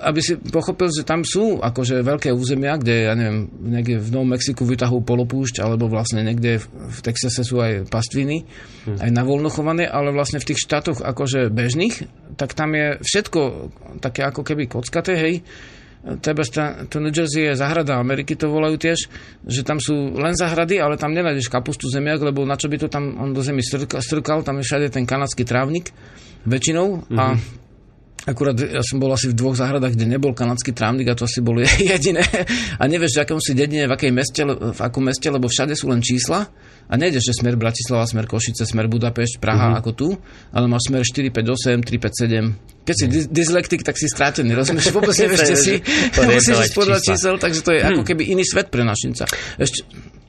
aby 0.00 0.20
si 0.24 0.40
pochopil, 0.40 0.88
že 0.88 1.04
tam 1.04 1.20
sú 1.20 1.60
akože 1.60 2.00
veľké 2.00 2.32
územia, 2.32 2.80
kde, 2.80 3.12
ja 3.12 3.12
neviem, 3.12 3.52
niekde 3.52 4.00
v 4.00 4.08
Novom 4.16 4.32
Mexiku 4.32 4.64
vytahujú 4.64 5.04
polopúšť, 5.04 5.60
alebo 5.60 5.92
vlastne 5.92 6.24
niekde 6.24 6.56
v, 6.56 6.64
v 6.88 6.98
Texase 7.04 7.44
sú 7.44 7.60
aj 7.60 7.92
pastviny, 7.92 8.48
hmm. 8.88 9.04
aj 9.04 9.10
na 9.12 9.22
voľno 9.28 9.52
chované, 9.52 9.84
ale 9.84 10.16
vlastne 10.16 10.40
v 10.40 10.48
tých 10.48 10.64
štátoch 10.64 11.04
akože 11.04 11.52
bežných, 11.52 12.08
tak 12.40 12.56
tam 12.56 12.72
je 12.72 12.96
všetko 13.04 13.40
také 14.00 14.24
ako 14.24 14.40
keby 14.40 14.72
kockaté, 14.72 15.20
hej, 15.20 15.34
Treba 16.22 16.46
to 16.86 17.02
New 17.02 17.10
Jersey 17.10 17.50
je 17.50 17.58
zahrada 17.58 17.98
Ameriky, 17.98 18.38
to 18.38 18.46
volajú 18.46 18.78
tiež, 18.78 18.98
že 19.42 19.62
tam 19.66 19.82
sú 19.82 20.14
len 20.14 20.38
zahrady, 20.38 20.78
ale 20.78 20.94
tam 20.94 21.10
nenájdeš 21.10 21.50
kapustu 21.50 21.90
zemiak, 21.90 22.22
lebo 22.22 22.46
na 22.46 22.54
čo 22.54 22.70
by 22.70 22.78
to 22.78 22.86
tam 22.86 23.18
on 23.18 23.34
do 23.34 23.42
zemi 23.42 23.58
strkal, 23.58 23.98
strkal 23.98 24.38
tam 24.46 24.62
je 24.62 24.70
všade 24.70 24.86
ten 24.94 25.02
kanadský 25.02 25.42
trávnik 25.42 25.90
väčšinou 26.46 27.10
mm-hmm. 27.10 27.18
a 27.18 27.24
mhm. 27.34 27.66
Akurát 28.26 28.58
ja 28.58 28.82
som 28.82 28.98
bol 28.98 29.14
asi 29.14 29.30
v 29.30 29.38
dvoch 29.38 29.54
záhradách, 29.54 29.94
kde 29.94 30.18
nebol 30.18 30.34
kanadský 30.34 30.74
trávnik 30.74 31.06
a 31.06 31.14
to 31.14 31.30
asi 31.30 31.38
bolo 31.38 31.62
jediné. 31.94 32.26
A 32.74 32.90
nevieš, 32.90 33.14
v 33.14 33.22
akom 33.22 33.38
si 33.38 33.54
dedine, 33.54 33.86
v, 33.86 33.94
akej 33.94 34.10
meste, 34.10 34.42
v 34.42 34.80
akom 34.82 35.06
meste, 35.06 35.30
lebo 35.30 35.46
všade 35.46 35.78
sú 35.78 35.86
len 35.86 36.02
čísla. 36.02 36.50
A 36.86 36.94
nejdeš, 36.94 37.30
že 37.30 37.42
smer 37.42 37.58
Bratislava, 37.58 38.06
smer 38.06 38.30
Košice, 38.30 38.62
smer 38.62 38.86
Budapešť, 38.86 39.42
Praha 39.42 39.74
uh-huh. 39.74 39.80
ako 39.82 39.90
tu, 39.94 40.08
ale 40.54 40.70
máš 40.70 40.86
smer 40.86 41.02
458, 41.02 41.82
357. 41.82 42.86
Keď 42.86 42.94
si 42.94 43.04
uh-huh. 43.04 43.26
dyslektik, 43.30 43.82
tak 43.82 43.98
si 43.98 44.06
strátený, 44.06 44.54
rozumieš? 44.54 44.94
Vôbec 44.94 45.14
nevieš, 45.22 45.40
kde 45.42 45.56
si. 45.58 45.74
Musíš 46.14 46.70
podľa 46.74 46.98
čísel, 47.02 47.34
takže 47.42 47.60
to 47.66 47.70
je 47.74 47.80
hmm. 47.82 47.90
ako 47.90 48.02
keby 48.06 48.22
iný 48.30 48.46
svet 48.46 48.70
pre 48.70 48.86
našinca. 48.86 49.26
Ešte, 49.58 49.82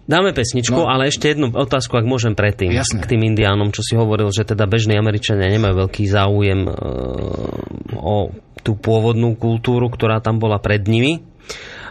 Dáme 0.08 0.32
pesničku, 0.32 0.80
no. 0.80 0.88
ale 0.88 1.12
ešte 1.12 1.36
jednu 1.36 1.52
otázku, 1.52 2.00
ak 2.00 2.08
môžem 2.08 2.32
predtým. 2.32 2.72
Jasne. 2.72 3.04
K 3.04 3.12
tým 3.12 3.28
indiánom, 3.28 3.76
čo 3.76 3.84
si 3.84 4.00
hovoril, 4.00 4.32
že 4.32 4.48
teda 4.48 4.64
bežní 4.64 4.96
Američania 4.96 5.52
nemajú 5.52 5.84
veľký 5.84 6.08
záujem 6.08 6.64
e, 6.64 6.72
o 7.92 8.32
tú 8.64 8.80
pôvodnú 8.80 9.36
kultúru, 9.36 9.92
ktorá 9.92 10.24
tam 10.24 10.40
bola 10.40 10.64
pred 10.64 10.88
nimi. 10.88 11.28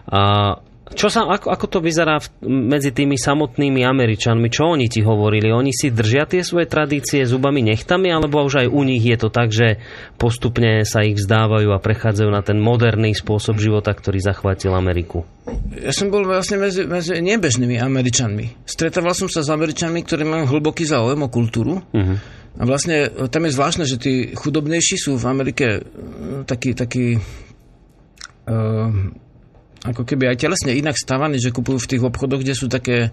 A 0.09 0.57
čo 0.87 1.11
sa, 1.11 1.27
ako, 1.27 1.51
ako 1.51 1.67
to 1.67 1.79
vyzerá 1.83 2.23
v, 2.23 2.47
medzi 2.47 2.95
tými 2.95 3.19
samotnými 3.19 3.83
Američanmi? 3.83 4.47
Čo 4.47 4.79
oni 4.79 4.87
ti 4.87 5.03
hovorili? 5.03 5.51
Oni 5.51 5.75
si 5.75 5.91
držia 5.91 6.31
tie 6.31 6.47
svoje 6.47 6.71
tradície 6.71 7.27
zubami 7.27 7.59
nechtami, 7.67 8.15
alebo 8.15 8.47
už 8.47 8.63
aj 8.63 8.69
u 8.71 8.87
nich 8.87 9.03
je 9.03 9.19
to 9.19 9.27
tak, 9.27 9.51
že 9.51 9.83
postupne 10.15 10.87
sa 10.87 11.03
ich 11.03 11.19
vzdávajú 11.19 11.75
a 11.75 11.83
prechádzajú 11.83 12.31
na 12.31 12.47
ten 12.47 12.63
moderný 12.63 13.19
spôsob 13.19 13.59
života, 13.59 13.91
ktorý 13.91 14.23
zachvátil 14.23 14.79
Ameriku? 14.79 15.27
Ja 15.75 15.91
som 15.91 16.07
bol 16.07 16.23
vlastne 16.23 16.63
medzi, 16.63 16.87
medzi 16.87 17.19
nebežnými 17.19 17.83
Američanmi. 17.83 18.63
Stretával 18.63 19.19
som 19.19 19.27
sa 19.27 19.43
s 19.43 19.51
Američanmi, 19.51 20.07
ktorí 20.07 20.23
majú 20.23 20.47
hlboký 20.55 20.87
záujem 20.87 21.19
o 21.19 21.27
kultúru. 21.27 21.83
Uh-huh. 21.83 22.17
A 22.57 22.63
vlastne 22.63 23.11
tam 23.27 23.43
je 23.43 23.55
zvláštne, 23.59 23.85
že 23.91 23.99
tí 23.99 24.15
chudobnejší 24.39 24.97
sú 25.03 25.19
v 25.19 25.27
Amerike 25.29 25.83
takí, 26.47 26.73
takí 26.73 27.19
uh, 27.19 28.91
ako 29.85 30.03
keby 30.09 30.33
aj 30.33 30.41
telesne 30.41 30.73
inak 30.73 30.97
stavaní, 30.97 31.37
že 31.37 31.53
kupujú 31.53 31.79
v 31.83 31.91
tých 31.97 32.03
obchodoch, 32.03 32.41
kde 32.41 32.55
sú 32.57 32.67
také 32.73 33.09
e, 33.09 33.11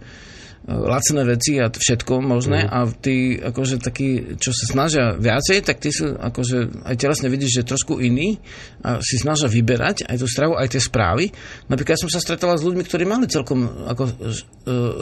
lacné 0.70 1.22
veci 1.28 1.60
a 1.60 1.68
všetko 1.68 2.24
možné 2.24 2.64
mm. 2.64 2.70
a 2.72 2.80
tí 2.88 3.36
akože 3.36 3.84
takí, 3.84 4.40
čo 4.40 4.56
sa 4.56 4.66
snažia 4.72 5.06
viacej, 5.20 5.66
tak 5.66 5.84
tí 5.84 5.92
sú 5.92 6.16
akože 6.16 6.88
aj 6.88 6.96
telesne 6.96 7.28
vidíš, 7.28 7.62
že 7.62 7.70
trošku 7.70 8.00
iní 8.00 8.40
a 8.86 9.04
si 9.04 9.20
snažia 9.20 9.52
vyberať 9.52 10.08
aj 10.08 10.18
tú 10.24 10.28
stravu, 10.30 10.56
aj 10.56 10.72
tie 10.72 10.82
správy. 10.82 11.30
Napríklad 11.68 12.00
som 12.00 12.10
sa 12.10 12.24
stretala 12.24 12.56
s 12.56 12.64
ľuďmi, 12.64 12.84
ktorí 12.88 13.04
mali 13.04 13.28
celkom 13.28 13.68
ako, 13.90 14.04
e, 14.08 14.14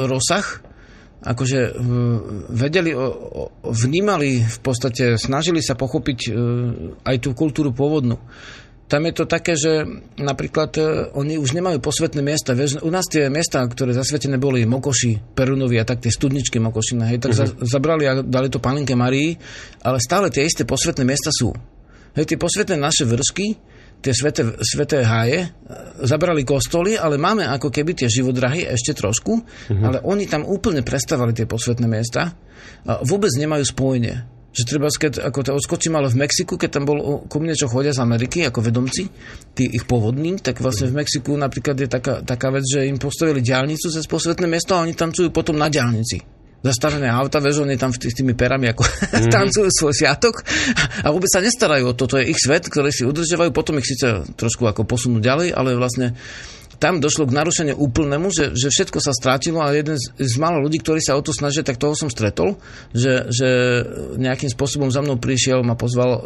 rozsah, 0.10 0.46
akože 1.22 1.60
e, 1.62 1.72
vedeli, 2.50 2.92
vnímali 3.62 4.42
v 4.42 4.60
podstate, 4.66 5.22
snažili 5.22 5.62
sa 5.62 5.78
pochopiť 5.78 6.34
aj 7.06 7.16
tú 7.22 7.38
kultúru 7.38 7.70
pôvodnú 7.70 8.18
tam 8.92 9.08
je 9.08 9.14
to 9.16 9.24
také, 9.24 9.56
že 9.56 9.88
napríklad 10.20 10.72
e, 10.76 10.82
oni 11.16 11.40
už 11.40 11.56
nemajú 11.56 11.80
posvetné 11.80 12.20
miesta. 12.20 12.52
Vieš, 12.52 12.84
u 12.84 12.92
nás 12.92 13.08
tie 13.08 13.32
miesta, 13.32 13.64
ktoré 13.64 13.96
zasvetené 13.96 14.36
boli 14.36 14.68
Mokoši, 14.68 15.32
Perunovi 15.32 15.80
a 15.80 15.88
tak 15.88 16.04
tie 16.04 16.12
studničky 16.12 16.60
Mokošina, 16.60 17.08
hej, 17.08 17.24
tak 17.24 17.32
uh-huh. 17.32 17.64
zabrali 17.64 18.04
a 18.04 18.20
dali 18.20 18.52
to 18.52 18.60
Paninke 18.60 18.92
Marii, 18.92 19.40
ale 19.88 20.04
stále 20.04 20.28
tie 20.28 20.44
isté 20.44 20.68
posvetné 20.68 21.08
miesta 21.08 21.32
sú. 21.32 21.56
Hej, 22.20 22.36
tie 22.36 22.36
posvetné 22.36 22.76
naše 22.76 23.08
vrsky, 23.08 23.56
tie 24.04 24.12
sveté, 24.12 24.60
sveté 24.60 25.08
háje, 25.08 25.40
e, 25.40 25.50
zabrali 26.04 26.44
kostoly, 26.44 27.00
ale 27.00 27.16
máme 27.16 27.48
ako 27.48 27.72
keby 27.72 27.96
tie 27.96 28.12
živodrahy 28.12 28.68
ešte 28.68 28.92
trošku, 28.92 29.40
uh-huh. 29.40 29.84
ale 29.88 30.04
oni 30.04 30.28
tam 30.28 30.44
úplne 30.44 30.84
prestávali 30.84 31.32
tie 31.32 31.48
posvetné 31.48 31.88
miesta 31.88 32.36
a 32.84 33.00
vôbec 33.08 33.32
nemajú 33.40 33.64
spojenie 33.72 34.41
že 34.52 34.68
treba, 34.68 34.92
keď 34.92 35.24
ako 35.32 35.40
to 35.48 35.52
odskočím, 35.56 35.96
ale 35.96 36.12
v 36.12 36.28
Mexiku, 36.28 36.60
keď 36.60 36.70
tam 36.80 36.84
bol 36.84 37.24
ku 37.32 37.40
mne, 37.40 37.56
čo 37.56 37.72
chodia 37.72 37.96
z 37.96 38.04
Ameriky 38.04 38.44
ako 38.44 38.60
vedomci, 38.60 39.08
tí 39.56 39.64
ich 39.72 39.88
pôvodní, 39.88 40.44
tak 40.44 40.60
vlastne 40.60 40.92
v 40.92 41.00
Mexiku 41.00 41.40
napríklad 41.40 41.80
je 41.80 41.88
taká, 41.88 42.20
taká 42.20 42.52
vec, 42.52 42.68
že 42.68 42.84
im 42.84 43.00
postavili 43.00 43.40
diálnicu 43.40 43.88
cez 43.88 44.04
posvetné 44.04 44.52
mesto 44.52 44.76
a 44.76 44.84
oni 44.84 44.92
tancujú 44.92 45.32
potom 45.32 45.56
na 45.56 45.72
diálnici 45.72 46.42
zastavené 46.62 47.10
auta, 47.10 47.42
vieš, 47.42 47.66
oni 47.66 47.74
tam 47.74 47.90
s 47.90 47.98
tými 47.98 48.38
perami 48.38 48.70
ako 48.70 48.86
mm. 48.86 49.34
tancujú 49.34 49.70
svoj 49.74 49.94
sviatok 49.98 50.46
a 51.02 51.10
vôbec 51.10 51.26
sa 51.28 51.42
nestarajú 51.42 51.90
o 51.90 51.98
to, 51.98 52.06
to 52.06 52.22
je 52.22 52.30
ich 52.30 52.38
svet, 52.38 52.70
ktorý 52.70 52.94
si 52.94 53.02
udržiavajú, 53.02 53.50
potom 53.50 53.82
ich 53.82 53.90
síce 53.90 54.22
trošku 54.38 54.70
ako 54.70 54.86
posunú 54.86 55.18
ďalej, 55.18 55.58
ale 55.58 55.74
vlastne 55.74 56.14
tam 56.82 56.98
došlo 56.98 57.30
k 57.30 57.38
narušeniu 57.38 57.78
úplnému, 57.78 58.34
že, 58.34 58.58
že 58.58 58.74
všetko 58.74 58.98
sa 58.98 59.14
strátilo 59.14 59.62
a 59.62 59.70
jeden 59.70 60.02
z, 60.02 60.18
z 60.18 60.36
málo 60.42 60.66
ľudí, 60.66 60.82
ktorí 60.82 60.98
sa 60.98 61.14
o 61.14 61.22
to 61.22 61.30
snažia, 61.30 61.62
tak 61.62 61.78
toho 61.78 61.94
som 61.94 62.10
stretol, 62.10 62.58
že, 62.90 63.30
že 63.30 63.50
nejakým 64.18 64.50
spôsobom 64.50 64.90
za 64.90 65.06
mnou 65.06 65.22
prišiel, 65.22 65.62
ma 65.62 65.78
pozval 65.78 66.10
o, 66.18 66.20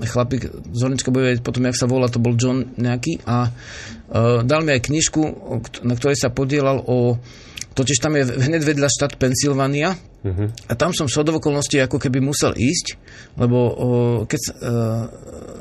chlapík 0.00 0.48
z 0.48 0.80
Hornicka 0.80 1.12
bude 1.12 1.36
potom 1.44 1.68
jak 1.68 1.76
sa 1.76 1.84
volá, 1.84 2.08
to 2.08 2.24
bol 2.24 2.32
John 2.32 2.72
nejaký 2.80 3.20
a 3.28 3.52
o, 3.52 4.40
dal 4.48 4.64
mi 4.64 4.72
aj 4.72 4.88
knižku, 4.88 5.20
na 5.84 5.92
ktorej 5.92 6.16
sa 6.16 6.32
podielal 6.32 6.80
o 6.88 7.20
Totiž 7.78 8.02
tam 8.02 8.18
je 8.18 8.26
hneď 8.26 8.74
vedľa 8.74 8.90
štát 8.90 9.14
Pensylvánia 9.22 9.94
uh-huh. 10.24 10.48
a 10.68 10.72
tam 10.74 10.90
som 10.90 11.06
z 11.06 11.18
okolností 11.18 11.78
ako 11.82 11.98
keby 12.00 12.18
musel 12.18 12.54
ísť, 12.56 12.98
lebo 13.38 13.58
o, 13.58 13.72
keď 14.26 14.42
uh, 14.48 14.52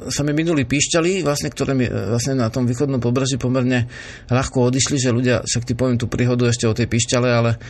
sa 0.10 0.22
mi 0.26 0.34
minuli 0.34 0.66
píšťali, 0.66 1.22
vlastne, 1.22 1.51
ktoré 1.51 1.78
mi 1.78 1.86
vlastne 1.86 2.38
na 2.38 2.49
tom 2.49 2.66
východnom 2.66 3.01
pobreží 3.01 3.38
pomerne 3.38 3.86
ľahko 4.32 4.74
odišli, 4.74 4.97
že 4.97 5.16
ľudia, 5.16 5.45
však 5.45 5.64
ti 5.68 5.74
poviem 5.78 6.01
tú 6.01 6.10
príhodu 6.10 6.49
ešte 6.49 6.66
o 6.66 6.78
tej 6.78 6.89
píšťale, 6.89 7.30
ale 7.30 7.62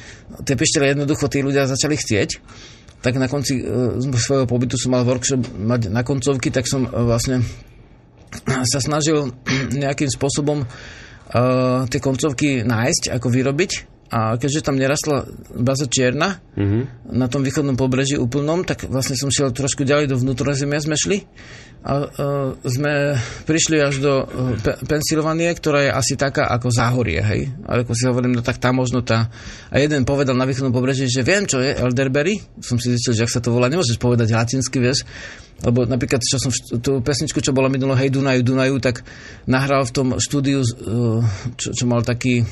tie 0.47 0.55
píšťale 0.55 0.95
jednoducho 0.95 1.27
tí 1.27 1.43
ľudia 1.43 1.67
začali 1.67 1.95
chcieť 1.97 2.29
tak 2.97 3.13
na 3.21 3.29
konci 3.29 3.61
uh, 3.61 3.93
svojho 4.01 4.49
pobytu 4.49 4.73
som 4.73 4.97
mal 4.97 5.05
workshop 5.05 5.45
mať 5.53 5.93
na 5.93 6.01
koncovky, 6.01 6.49
tak 6.49 6.65
som 6.65 6.89
uh, 6.89 7.05
vlastne 7.05 7.45
sa 8.45 8.79
snažil 8.81 9.31
nejakým 9.83 10.09
spôsobom 10.09 10.65
uh, 10.65 11.85
tie 11.88 11.99
koncovky 12.01 12.65
nájsť, 12.65 13.13
ako 13.13 13.27
vyrobiť 13.29 13.96
a 14.07 14.39
keďže 14.39 14.63
tam 14.63 14.79
nerastla 14.79 15.27
baza 15.51 15.85
čierna 15.87 16.39
mm-hmm. 16.55 17.11
na 17.11 17.27
tom 17.27 17.43
východnom 17.43 17.75
pobreží 17.75 18.15
úplnom, 18.15 18.63
tak 18.63 18.87
vlastne 18.87 19.19
som 19.19 19.27
šiel 19.27 19.51
trošku 19.51 19.83
ďalej 19.83 20.11
do 20.11 20.15
vnútrozemia 20.15 20.79
sme 20.79 20.95
šli 20.95 21.27
a 21.87 22.03
uh, 22.03 22.07
sme 22.67 23.15
prišli 23.47 23.79
až 23.79 24.03
do 24.03 24.13
uh, 24.23 24.59
Pe- 24.59 24.79
Pensylvánie, 24.83 25.47
ktorá 25.55 25.79
je 25.87 25.91
asi 25.93 26.13
taká 26.19 26.49
ako 26.51 26.67
záhorie, 26.67 27.21
hej. 27.23 27.53
A 27.63 27.85
ako 27.85 27.93
si 27.95 28.03
hovorím, 28.09 28.35
no 28.35 28.41
tak 28.43 28.59
tam 28.59 28.81
možno 28.81 29.05
tá... 29.05 29.31
A 29.71 29.79
jeden 29.79 30.03
povedal 30.03 30.35
na 30.35 30.43
východnom 30.43 30.73
pobreží, 30.73 31.07
že 31.07 31.23
viem, 31.23 31.47
čo 31.47 31.63
je 31.63 31.77
Elderberry. 31.77 32.43
Som 32.59 32.75
si 32.75 32.91
zistil, 32.91 33.15
že 33.15 33.23
ak 33.23 33.31
sa 33.31 33.39
to 33.39 33.55
volá, 33.55 33.71
nemôžeš 33.71 34.01
povedať 34.03 34.35
latinsky, 34.35 34.83
vieš. 34.83 35.07
Lebo 35.63 35.87
napríklad, 35.87 36.19
čo 36.21 36.37
som 36.41 36.51
tú 36.81 36.99
pesničku, 36.99 37.39
čo 37.39 37.55
bola 37.55 37.71
minulo 37.71 37.95
Hej 37.95 38.13
Dunaju, 38.13 38.41
Dunaju, 38.43 38.77
tak 38.83 39.07
nahral 39.47 39.87
v 39.87 39.93
tom 39.93 40.07
štúdiu, 40.19 40.59
uh, 40.61 41.23
čo, 41.55 41.71
čo 41.71 41.83
mal 41.87 42.03
taký 42.03 42.43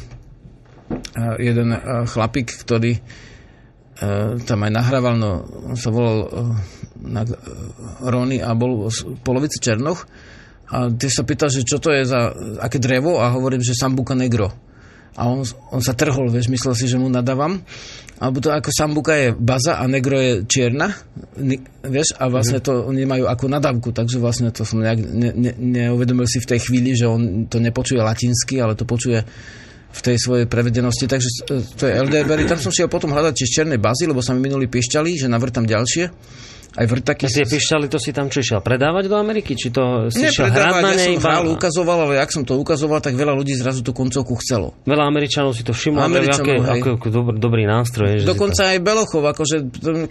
jeden 1.40 1.72
chlapík, 2.06 2.52
ktorý 2.64 3.00
tam 4.44 4.60
aj 4.60 4.72
nahrával, 4.76 5.16
no 5.16 5.32
sa 5.80 5.88
volal 5.88 6.52
na 7.00 7.24
Rony 8.04 8.44
a 8.44 8.52
bol 8.52 8.92
z 8.92 9.08
polovice 9.24 9.64
Černoch 9.64 10.04
a 10.68 10.90
ty 10.92 11.08
sa 11.08 11.24
pýtal, 11.24 11.48
že 11.48 11.64
čo 11.64 11.78
to 11.78 11.94
je 11.94 12.04
za 12.04 12.34
aké 12.60 12.82
drevo 12.82 13.22
a 13.22 13.32
hovorím, 13.32 13.62
že 13.62 13.78
Sambuca 13.78 14.18
Negro. 14.18 14.50
A 15.16 15.32
on, 15.32 15.48
on 15.72 15.80
sa 15.80 15.96
trhol, 15.96 16.28
vieš, 16.28 16.52
myslel 16.52 16.76
si, 16.76 16.92
že 16.92 17.00
mu 17.00 17.08
nadávam. 17.08 17.64
Alebo 18.20 18.44
to 18.44 18.52
ako 18.52 18.68
Sambuca 18.74 19.16
je 19.16 19.32
baza 19.32 19.80
a 19.80 19.88
Negro 19.88 20.20
je 20.20 20.44
čierna, 20.44 20.92
vieš, 21.88 22.20
a 22.20 22.28
vlastne 22.28 22.60
to 22.60 22.84
oni 22.84 23.08
majú 23.08 23.32
ako 23.32 23.46
nadávku, 23.48 23.96
takže 23.96 24.20
vlastne 24.20 24.52
to 24.52 24.68
som 24.68 24.84
nejak 24.84 25.00
ne, 25.00 25.32
ne, 25.32 25.52
neuvedomil 25.56 26.28
si 26.28 26.44
v 26.44 26.50
tej 26.52 26.60
chvíli, 26.68 27.00
že 27.00 27.08
on 27.08 27.48
to 27.48 27.64
nepočuje 27.64 28.04
latinsky, 28.04 28.60
ale 28.60 28.76
to 28.76 28.84
počuje 28.84 29.24
v 29.96 30.00
tej 30.04 30.18
svojej 30.20 30.46
prevedenosti. 30.52 31.08
Takže 31.08 31.30
to 31.80 31.84
je 31.88 31.94
LDBR. 31.96 32.44
Tam 32.52 32.60
som 32.60 32.72
šiel 32.76 32.92
potom 32.92 33.16
hľadať 33.16 33.34
či 33.34 33.46
z 33.48 33.54
černej 33.62 33.80
bazy, 33.80 34.12
lebo 34.12 34.20
sa 34.20 34.36
mi 34.36 34.44
minuli 34.44 34.68
piešťali, 34.68 35.16
že 35.16 35.32
navrtam 35.32 35.64
ďalšie. 35.64 36.04
Aj 36.76 36.86
vrtaky. 36.92 37.32
Tie 37.32 37.48
pišťaly, 37.48 37.88
to 37.88 37.96
si 37.96 38.12
tam 38.12 38.28
čo 38.28 38.44
išiel 38.44 38.60
predávať 38.60 39.08
do 39.08 39.16
Ameriky? 39.16 39.56
Či 39.56 39.72
to 39.72 40.12
si 40.12 40.28
Nie, 40.28 40.32
išiel 40.32 40.52
hrať 40.52 40.84
na 40.84 40.92
ja 40.92 40.98
nej? 41.00 41.16
som 41.16 41.24
hral, 41.24 41.44
ukazoval, 41.48 41.98
ale 42.08 42.14
ak 42.20 42.30
som 42.36 42.44
to 42.44 42.60
ukazoval, 42.60 43.00
tak 43.00 43.16
veľa 43.16 43.32
ľudí 43.32 43.56
zrazu 43.56 43.80
tú 43.80 43.96
koncovku 43.96 44.36
chcelo. 44.44 44.76
Veľa 44.84 45.08
Američanov 45.08 45.56
si 45.56 45.64
to 45.64 45.72
všimlo, 45.72 46.04
Američanov, 46.04 46.68
aké, 46.68 46.84
ako, 46.84 46.90
ako 47.00 47.08
dobrý, 47.08 47.36
dobrý 47.40 47.64
nástroj. 47.64 48.08
je, 48.20 48.28
Dokonca 48.28 48.76
aj 48.76 48.80
Belochov, 48.84 49.24
akože 49.24 49.56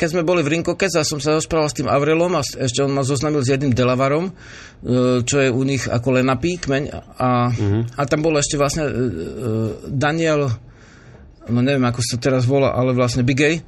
keď 0.01 0.09
sme 0.09 0.23
boli 0.25 0.41
v 0.41 0.57
Rinkokec 0.57 0.93
a 0.97 1.05
som 1.05 1.21
sa 1.21 1.37
rozprával 1.37 1.69
s 1.69 1.77
tým 1.77 1.89
Avrelom 1.89 2.33
a 2.33 2.41
ešte 2.41 2.81
on 2.81 2.97
ma 2.97 3.05
zoznamil 3.05 3.45
s 3.45 3.53
jedným 3.53 3.77
Delavarom, 3.77 4.33
e, 4.33 4.33
čo 5.21 5.37
je 5.45 5.53
u 5.53 5.62
nich 5.69 5.85
ako 5.85 6.17
lenapí 6.17 6.57
kmeň 6.57 6.83
a, 7.21 7.53
a 7.93 8.03
tam 8.09 8.25
bol 8.25 8.41
ešte 8.41 8.57
vlastne 8.57 8.89
e, 8.89 8.91
e, 8.91 9.01
Daniel, 9.93 10.49
no 11.45 11.61
neviem 11.61 11.85
ako 11.85 12.01
sa 12.01 12.17
teraz 12.17 12.49
volá, 12.49 12.73
ale 12.73 12.97
vlastne 12.97 13.21
Bigej 13.21 13.61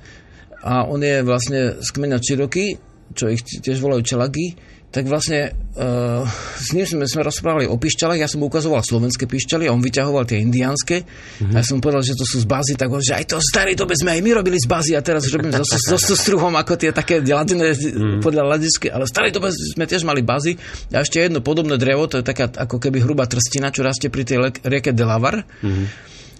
a 0.67 0.91
on 0.91 0.99
je 0.99 1.23
vlastne 1.23 1.79
z 1.79 1.89
kmeňa 1.95 2.19
Čiroky, 2.19 2.75
čo 3.15 3.31
ich 3.31 3.47
tiež 3.47 3.79
volajú 3.79 4.03
Čelagy, 4.03 4.59
tak 4.87 5.13
vlastne 5.13 5.53
uh, 5.77 6.25
s 6.57 6.73
ním 6.73 6.89
sme, 6.89 7.05
sme 7.05 7.21
rozprávali 7.21 7.69
o 7.69 7.77
pišťalách, 7.77 8.17
ja 8.17 8.31
som 8.31 8.41
mu 8.41 8.49
ukazoval 8.49 8.81
slovenské 8.81 9.29
pišťaly 9.29 9.69
a 9.69 9.75
on 9.75 9.85
vyťahoval 9.85 10.25
tie 10.25 10.41
indiánske. 10.41 11.05
Mm-hmm. 11.05 11.53
Ja 11.53 11.61
som 11.61 11.85
povedal, 11.85 12.01
že 12.01 12.17
to 12.17 12.25
sú 12.25 12.41
z 12.41 12.49
bazy, 12.49 12.81
tak 12.81 12.89
on, 12.89 13.05
že 13.05 13.13
aj 13.13 13.29
to 13.29 13.37
v 13.37 13.45
starej 13.45 13.77
dobe 13.77 13.93
sme 13.93 14.17
aj 14.17 14.25
my 14.25 14.31
robili 14.41 14.57
z 14.57 14.65
bazy 14.65 14.97
a 14.97 15.05
teraz 15.05 15.29
už 15.29 15.37
robíme 15.37 15.53
so, 15.53 15.69
so, 15.69 16.01
so 16.01 16.17
struhom 16.17 16.55
ako 16.57 16.81
tie 16.81 16.97
také 16.97 17.21
ladené 17.21 17.77
mm. 17.77 18.25
podľa 18.25 18.57
ladičky, 18.57 18.89
ale 18.89 19.05
v 19.05 19.11
starej 19.13 19.33
dobe 19.37 19.53
sme 19.53 19.85
tiež 19.85 20.07
mali 20.09 20.25
bazy. 20.25 20.57
A 20.95 21.05
ešte 21.05 21.21
jedno 21.21 21.45
podobné 21.45 21.77
drevo, 21.77 22.09
to 22.09 22.23
je 22.23 22.25
taká 22.25 22.49
ako 22.49 22.81
keby 22.81 23.05
hrubá 23.05 23.29
trstina, 23.29 23.69
čo 23.69 23.85
rastie 23.85 24.09
pri 24.09 24.25
tej 24.25 24.39
le- 24.49 24.61
rieke 24.65 24.97
Delavar. 24.97 25.45
Mm-hmm. 25.45 25.87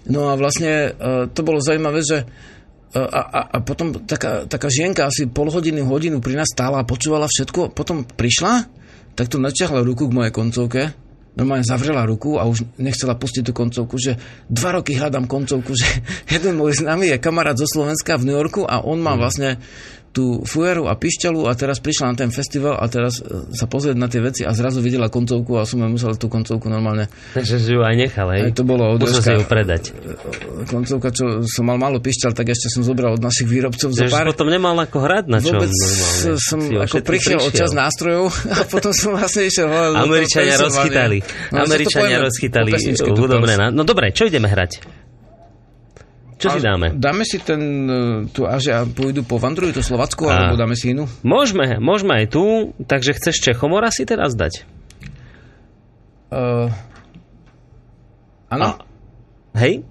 No 0.07 0.31
a 0.31 0.39
vlastne 0.39 0.97
uh, 0.97 1.27
to 1.29 1.45
bolo 1.45 1.61
zaujímavé, 1.61 1.99
že 2.01 2.25
a, 2.95 2.99
a, 3.03 3.41
a 3.51 3.57
potom 3.59 3.91
taká, 4.07 4.47
taká 4.47 4.71
žienka 4.71 5.11
asi 5.11 5.27
pol 5.27 5.51
hodiny, 5.51 5.83
hodinu 5.83 6.23
pri 6.23 6.39
nás 6.39 6.47
stála 6.47 6.79
a 6.79 6.87
počúvala 6.87 7.27
všetko. 7.27 7.75
Potom 7.75 8.07
prišla, 8.07 8.63
tak 9.17 9.27
to 9.27 9.41
naťahla 9.41 9.83
ruku 9.83 10.07
k 10.07 10.15
mojej 10.15 10.31
koncovke. 10.31 10.81
Normálne 11.37 11.67
zavrela 11.67 12.01
ruku 12.07 12.41
a 12.41 12.49
už 12.49 12.65
nechcela 12.81 13.13
pustiť 13.13 13.45
tú 13.45 13.53
koncovku, 13.53 13.99
že 14.01 14.17
dva 14.49 14.81
roky 14.81 14.97
hľadám 14.97 15.27
koncovku, 15.27 15.75
že 15.79 15.85
jeden 16.31 16.55
môj 16.55 16.79
známy 16.81 17.11
je 17.11 17.17
kamarát 17.19 17.59
zo 17.59 17.67
Slovenska 17.67 18.15
v 18.15 18.31
New 18.31 18.37
Yorku 18.37 18.63
a 18.63 18.81
on 18.81 19.03
má 19.03 19.19
vlastne 19.19 19.59
tú 20.17 20.41
fujeru 20.41 20.89
a 20.89 20.97
pišťalu 20.97 21.45
a 21.45 21.53
teraz 21.53 21.77
prišla 21.77 22.09
na 22.09 22.15
ten 22.17 22.33
festival 22.33 22.81
a 22.81 22.89
teraz 22.89 23.21
e, 23.21 23.53
sa 23.53 23.69
pozrieť 23.69 23.93
na 23.93 24.09
tie 24.09 24.17
veci 24.17 24.41
a 24.41 24.49
zrazu 24.49 24.81
videla 24.81 25.13
koncovku 25.13 25.61
a 25.61 25.63
som 25.69 25.85
musel 25.85 26.17
tú 26.17 26.25
koncovku 26.25 26.65
normálne 26.65 27.05
Takže 27.37 27.61
si 27.61 27.77
ju 27.77 27.85
aj 27.85 27.93
nechal, 27.93 28.25
hej? 28.33 28.49
Aj 28.49 28.53
to 28.57 28.65
bolo 28.65 28.97
Musel 28.97 29.21
si 29.21 29.29
ju 29.37 29.45
predať. 29.45 29.93
koncovka, 30.65 31.13
čo 31.13 31.45
som 31.45 31.69
mal 31.69 31.77
málo 31.77 32.01
pišťal, 32.01 32.33
tak 32.33 32.49
ešte 32.49 32.73
som 32.73 32.81
zobral 32.81 33.13
od 33.13 33.21
našich 33.21 33.45
výrobcov 33.45 33.93
za 33.93 34.09
Že 34.09 34.09
už 34.09 34.13
pár. 34.17 34.27
potom 34.33 34.49
nemal 34.49 34.73
ako 34.73 34.97
hrať 35.05 35.25
na 35.29 35.37
čom 35.37 35.61
Vôbec 35.61 35.69
normálne. 35.69 36.41
som 36.41 36.59
Si 36.65 36.73
ako 36.73 36.95
prišiel 37.05 37.37
od 37.37 37.53
čas 37.53 37.71
nástrojov 37.77 38.33
a 38.57 38.65
potom 38.65 38.89
som 38.97 39.13
vlastne 39.13 39.45
išiel 39.45 39.69
Američania 40.01 40.57
rozchytali. 40.57 41.17
No, 41.53 41.61
Američania 41.61 42.17
rozchytali 42.25 42.71
hudobné... 43.13 43.53
No 43.69 43.85
dobre, 43.85 44.09
čo 44.09 44.25
ideme 44.25 44.49
hrať? 44.49 44.96
Čo 46.37 46.53
si 46.53 46.61
A 46.61 46.65
dáme? 46.69 46.93
Dáme 46.93 47.25
si 47.25 47.41
ten, 47.41 47.61
e, 47.89 47.99
tu 48.29 48.45
až 48.45 48.63
ja 48.69 48.79
pôjdu 48.85 49.25
po 49.25 49.41
Vandruju, 49.41 49.73
to 49.73 49.81
Slovacku, 49.81 50.29
A. 50.29 50.37
alebo 50.37 50.53
dáme 50.53 50.77
si 50.77 50.93
inú? 50.93 51.09
Môžeme, 51.25 51.81
môžeme 51.81 52.13
aj 52.21 52.25
tu, 52.29 52.43
takže 52.85 53.17
chceš 53.17 53.41
Čechomora 53.41 53.89
si 53.89 54.05
teraz 54.05 54.37
dať? 54.37 54.61
Uh, 56.29 56.69
áno? 58.53 58.77
Hej? 59.57 59.81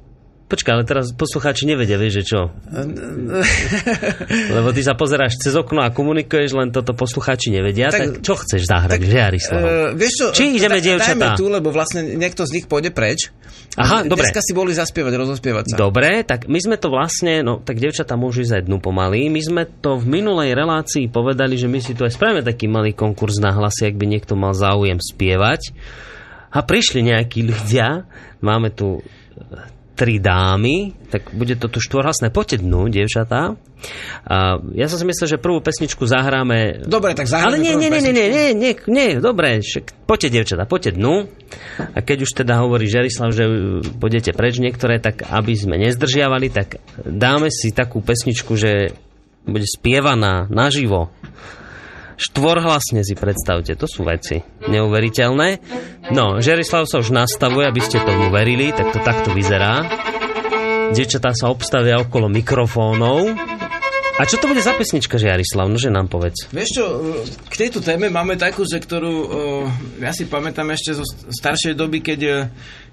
Počkaj, 0.47 0.73
ale 0.79 0.85
teraz 0.87 1.11
poslucháči 1.11 1.67
nevedia, 1.67 1.99
vieš, 1.99 2.23
že 2.23 2.25
čo? 2.31 2.41
Lebo 4.57 4.71
ty 4.71 4.79
sa 4.87 4.95
pozeráš 4.95 5.43
cez 5.43 5.51
okno 5.59 5.83
a 5.83 5.91
komunikuješ, 5.91 6.55
len 6.55 6.71
toto 6.71 6.95
poslucháči 6.95 7.51
nevedia. 7.51 7.91
Tak, 7.91 7.99
Tak- 7.99 8.23
čo 8.23 8.39
chceš 8.39 8.63
zahrať, 8.71 8.95
tak, 8.95 9.11
Žiarislav? 9.11 9.59
Uh, 9.59 9.91
vieš 9.99 10.13
čo, 10.15 10.27
Či 10.31 10.55
ideme, 10.55 10.79
da- 10.79 10.85
dievčatá? 10.87 11.29
Tu, 11.35 11.51
lebo 11.51 11.75
vlastne 11.75 12.15
niekto 12.15 12.47
z 12.47 12.63
nich 12.63 12.67
pôjde 12.71 12.95
preč. 12.95 13.35
Aha, 13.75 14.07
dobre. 14.07 14.23
Dneska 14.23 14.39
si 14.39 14.55
boli 14.55 14.71
zaspievať, 14.71 15.13
rozospievať 15.19 15.65
sa. 15.69 15.75
Dobre, 15.77 16.23
tak 16.23 16.47
my 16.47 16.59
sme 16.63 16.79
to 16.79 16.89
vlastne, 16.89 17.43
no 17.43 17.59
tak 17.59 17.83
devčatá 17.83 18.15
môžu 18.15 18.47
ísť 18.47 18.63
aj 18.63 18.65
dnu 18.71 18.79
pomaly. 18.79 19.27
My 19.29 19.43
sme 19.43 19.63
to 19.67 19.99
v 19.99 20.07
minulej 20.07 20.55
relácii 20.55 21.11
povedali, 21.11 21.59
že 21.59 21.67
my 21.67 21.83
si 21.83 21.93
tu 21.93 22.07
aj 22.07 22.15
spravíme 22.15 22.47
taký 22.47 22.71
malý 22.71 22.95
konkurs 22.95 23.37
na 23.37 23.51
hlasy, 23.51 23.91
ak 23.91 23.99
by 23.99 24.07
niekto 24.07 24.39
mal 24.39 24.55
záujem 24.55 25.03
spievať. 25.03 25.75
A 26.55 26.63
prišli 26.63 27.03
nejakí 27.03 27.43
ľudia, 27.51 28.07
máme 28.41 28.71
tu 28.73 29.03
e, 29.37 29.75
tri 29.97 30.21
dámy, 30.21 30.93
tak 31.09 31.33
bude 31.33 31.57
to 31.57 31.73
tu 31.73 31.81
štvorhlasné 31.81 32.29
poďte 32.29 32.61
dnu, 32.61 32.93
devčatá. 32.93 33.57
A 34.29 34.61
ja 34.77 34.87
som 34.93 35.01
si 35.01 35.09
myslel, 35.09 35.37
že 35.37 35.43
prvú 35.43 35.65
pesničku 35.65 36.05
zahráme 36.05 36.85
Dobre, 36.85 37.17
tak 37.17 37.25
ale 37.33 37.57
zahráme 37.57 37.57
nie, 37.65 37.73
prvú 37.73 37.81
nie, 37.81 37.89
nie, 37.89 37.91
nie, 37.91 37.97
pesničku. 37.97 38.21
nie, 38.21 38.29
nie, 38.29 38.49
nie, 38.53 38.73
nie, 38.93 39.09
dobre, 39.17 39.49
však 39.65 39.85
poďte, 40.05 40.29
devčatá, 40.37 40.69
poďte 40.69 41.01
dnu. 41.01 41.33
A 41.97 41.99
keď 42.05 42.29
už 42.29 42.31
teda 42.45 42.61
hovorí 42.61 42.85
Žerislav, 42.85 43.33
že 43.33 43.45
pôjdete 43.97 44.37
preč 44.37 44.61
niektoré, 44.61 45.01
tak 45.01 45.25
aby 45.25 45.57
sme 45.57 45.81
nezdržiavali, 45.81 46.53
tak 46.53 46.77
dáme 47.01 47.49
si 47.49 47.73
takú 47.73 48.05
pesničku, 48.05 48.53
že 48.53 48.93
bude 49.49 49.65
spievaná 49.65 50.51
naživo. 50.53 51.09
Štvorhlasne 52.17 53.05
si 53.05 53.13
predstavte, 53.13 53.77
to 53.77 53.85
sú 53.85 54.09
veci 54.09 54.41
neuveriteľné. 54.73 55.49
No, 56.17 56.41
Žerislav 56.41 56.89
sa 56.89 57.05
už 57.05 57.13
nastavuje, 57.13 57.69
aby 57.69 57.81
ste 57.85 58.01
tomu 58.01 58.33
verili, 58.33 58.73
tak 58.73 58.89
to 58.97 59.05
takto 59.05 59.37
vyzerá. 59.37 59.85
Dievčatá 60.97 61.37
sa 61.37 61.53
obstavia 61.53 62.01
okolo 62.01 62.33
mikrofónov. 62.33 63.37
A 64.17 64.25
čo 64.25 64.41
to 64.41 64.49
bude 64.49 64.65
za 64.65 64.73
pesnička, 64.73 65.21
Žiarislav? 65.21 65.69
Nože 65.69 65.93
nám 65.93 66.09
povedz. 66.09 66.49
Vieš 66.49 66.71
čo, 66.73 66.85
k 67.53 67.69
tejto 67.69 67.85
téme 67.85 68.09
máme 68.09 68.41
takú, 68.41 68.65
že 68.65 68.81
ktorú 68.81 69.13
uh, 69.13 69.29
ja 70.01 70.09
si 70.17 70.25
pamätám 70.25 70.73
ešte 70.73 70.97
zo 70.97 71.05
staršej 71.29 71.77
doby, 71.77 72.01
keď 72.01 72.21
uh, 72.25 72.37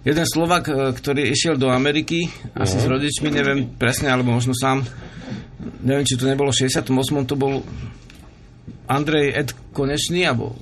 jeden 0.04 0.28
Slovak, 0.28 0.68
uh, 0.68 0.92
ktorý 0.92 1.32
išiel 1.32 1.56
do 1.56 1.72
Ameriky, 1.72 2.28
asi 2.60 2.76
s 2.76 2.84
rodičmi, 2.84 3.32
neviem 3.32 3.72
presne, 3.72 4.12
alebo 4.12 4.36
možno 4.36 4.52
sám, 4.52 4.84
neviem, 5.80 6.04
či 6.04 6.20
to 6.20 6.28
nebolo 6.28 6.52
v 6.52 6.68
68, 6.68 6.92
to 7.24 7.40
bol 7.40 7.64
Andrej 8.88 9.28
Ed 9.32 9.50
Konečný, 9.72 10.28
alebo 10.28 10.54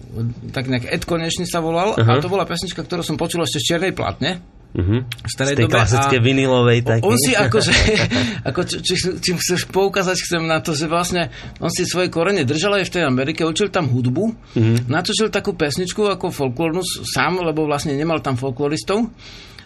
tak 0.53 0.69
nejak 0.69 0.85
Ed 0.85 1.03
Konečný 1.09 1.49
sa 1.49 1.59
volal, 1.59 1.97
Aha. 1.97 2.17
a 2.17 2.21
to 2.21 2.29
bola 2.29 2.45
pesnička, 2.45 2.85
ktorú 2.85 3.01
som 3.01 3.17
počul 3.17 3.41
ešte 3.43 3.59
z 3.59 3.65
čiernej 3.73 3.93
platne. 3.97 4.41
Uh-huh. 4.71 5.03
Z 5.27 5.33
tej 5.35 5.67
dobe 5.67 5.75
klasické 5.75 6.15
a- 6.15 6.23
vinilovej 6.23 6.79
takej. 6.87 7.03
On 7.03 7.19
si 7.19 7.35
akože, 7.35 7.73
ako 8.49 8.59
či, 8.63 8.77
či, 8.79 8.95
čím 9.19 9.35
chceš 9.35 9.67
poukázať, 9.67 10.15
chcem 10.15 10.47
na 10.47 10.63
to, 10.63 10.71
že 10.71 10.87
vlastne 10.87 11.27
on 11.59 11.67
si 11.67 11.83
svoje 11.83 12.07
korene 12.07 12.47
držal 12.47 12.79
aj 12.79 12.87
v 12.87 12.93
tej 12.95 13.03
Amerike, 13.03 13.43
učil 13.43 13.67
tam 13.67 13.91
hudbu, 13.91 14.55
mm-hmm. 14.55 14.87
natočil 14.87 15.27
takú 15.27 15.59
pesničku 15.59 16.07
ako 16.07 16.31
folklórnu 16.31 16.79
sám, 16.87 17.43
lebo 17.43 17.67
vlastne 17.67 17.99
nemal 17.99 18.23
tam 18.23 18.39
folkloristov. 18.39 19.11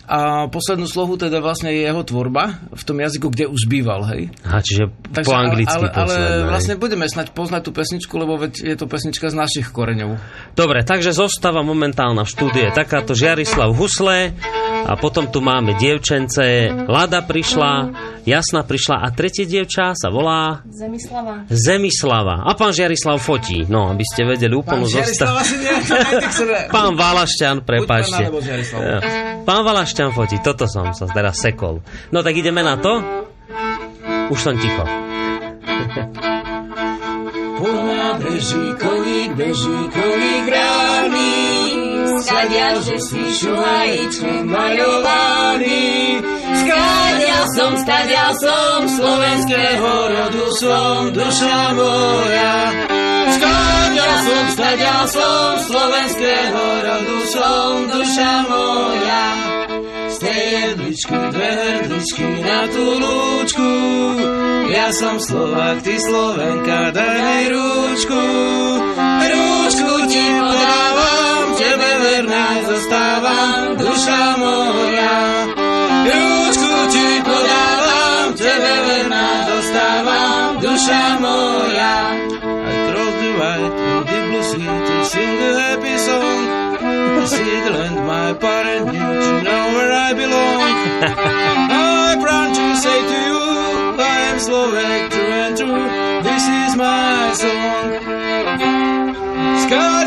A 0.05 0.45
poslednú 0.53 0.85
slohu 0.85 1.17
teda 1.17 1.41
vlastne 1.41 1.73
je 1.73 1.81
jeho 1.89 2.01
tvorba 2.05 2.61
v 2.69 2.83
tom 2.85 3.01
jazyku, 3.01 3.33
kde 3.33 3.49
už 3.49 3.65
býval, 3.65 4.05
hej. 4.13 4.29
Aha, 4.45 4.61
čiže 4.61 4.93
Takže, 5.09 5.25
po 5.25 5.33
anglicky 5.33 5.85
ale, 5.85 5.89
ale, 5.89 6.13
ale 6.13 6.45
vlastne 6.45 6.77
budeme 6.77 7.09
snať 7.09 7.33
poznať 7.33 7.61
tú 7.65 7.71
pesničku, 7.73 8.13
lebo 8.13 8.37
veď 8.37 8.53
je 8.61 8.75
to 8.77 8.85
pesnička 8.85 9.33
z 9.33 9.35
našich 9.35 9.73
koreňov. 9.73 10.21
Dobre, 10.53 10.85
takže 10.85 11.09
zostáva 11.09 11.65
momentálna 11.65 12.21
v 12.21 12.29
štúdie 12.29 12.65
takáto 12.69 13.17
Žiarislav 13.17 13.73
Husle 13.73 14.37
a 14.85 14.93
potom 14.93 15.25
tu 15.33 15.41
máme 15.41 15.73
dievčence, 15.81 16.69
Lada 16.85 17.25
prišla, 17.25 17.71
Jasna 18.25 18.61
prišla 18.65 19.01
a 19.01 19.07
tretie 19.09 19.49
dievča 19.49 19.97
sa 19.97 20.09
volá 20.13 20.61
Zemislava. 20.69 21.45
Zemislava. 21.49 22.35
A 22.45 22.53
pán 22.53 22.73
Žiarislav 22.73 23.17
fotí, 23.17 23.65
no, 23.65 23.89
aby 23.89 24.05
ste 24.05 24.25
vedeli 24.25 24.53
úplnú 24.53 24.85
zostavu. 24.85 25.41
asi 25.41 25.57
nejak, 25.61 26.69
Pán 26.75 26.93
Valašťan, 26.93 27.65
prepáčte. 27.65 28.29
Pán 29.45 29.61
Valašťan 29.61 30.09
fotí, 30.09 30.41
toto 30.41 30.65
som 30.65 30.89
sa 30.97 31.05
teraz 31.13 31.37
sekol. 31.37 31.85
No 32.09 32.25
tak 32.25 32.33
ideme 32.33 32.65
na 32.65 32.81
to? 32.81 32.97
Už 34.33 34.39
som 34.41 34.57
ticho. 34.57 34.81
Poľa 37.61 38.19
beží 38.19 38.65
koník, 38.81 39.31
beží 39.37 39.79
koník 39.93 40.43
brány, 40.49 41.33
Skadia, 42.25 42.77
že 42.81 42.97
si 42.97 43.21
šuhajičný 43.21 44.49
maľovaný. 44.49 45.85
Skadia 46.65 47.41
som, 47.53 47.77
skadia 47.77 48.27
som, 48.41 48.89
slovenského 48.89 49.91
rodu 50.09 50.45
som, 50.57 51.13
duša 51.13 51.77
moja. 51.77 52.57
Skáďal 53.37 54.15
som, 54.25 54.43
skáďal 54.57 55.03
som, 55.13 55.49
slovenského 55.69 56.63
rodu 56.81 57.17
som, 57.29 57.69
duša 57.85 58.33
moja. 58.49 59.25
Z 60.09 60.15
tej 60.25 60.41
jedličky 60.41 61.17
dve 61.37 61.49
hrdličky 61.53 62.25
na 62.41 62.59
tú 62.73 62.85
lúčku. 62.97 63.71
Ja 64.65 64.89
som 64.89 65.21
Slovak, 65.21 65.85
ty 65.85 66.01
Slovenka, 66.01 66.89
daj 66.97 67.17
mi 67.21 67.41
rúčku. 67.53 68.23
Rúčku 69.21 69.93
ti 70.09 70.25
podávam, 70.41 71.45
tebe 71.61 71.91
verná 72.01 72.47
zostávam, 72.65 73.77
duša 73.77 74.23
moja. 74.41 75.34
Podávam, 79.75 80.59
tebe 80.59 80.63
verná 80.63 80.63
dostávam, 80.63 80.63
duša 80.63 81.03
moja. 81.19 81.95
Aj 82.65 82.77
krozdu, 82.87 83.29
ride 83.35 83.75
in 83.75 84.01
the 84.07 84.19
blue 84.27 84.43
sea 84.43 84.75
to 84.87 84.95
sing 85.03 85.35
a 85.35 85.51
happy 85.59 85.95
song. 85.99 86.41
This 87.19 87.33
England, 87.33 87.97
my 88.05 88.33
parentage, 88.37 88.93
you 88.93 89.01
to 89.01 89.31
know 89.43 89.63
where 89.75 89.91
I 89.91 90.13
belong. 90.13 90.71
I 91.75 92.15
proud 92.21 92.49
to 92.55 92.65
say 92.77 92.99
to 93.01 93.17
you, 93.27 93.41
I 93.99 94.17
am 94.31 94.37
Slovak 94.39 95.01
true 95.11 95.33
and 95.43 95.53
true. 95.57 95.87
This 96.23 96.45
is 96.45 96.71
my 96.75 97.33
song. 97.33 97.87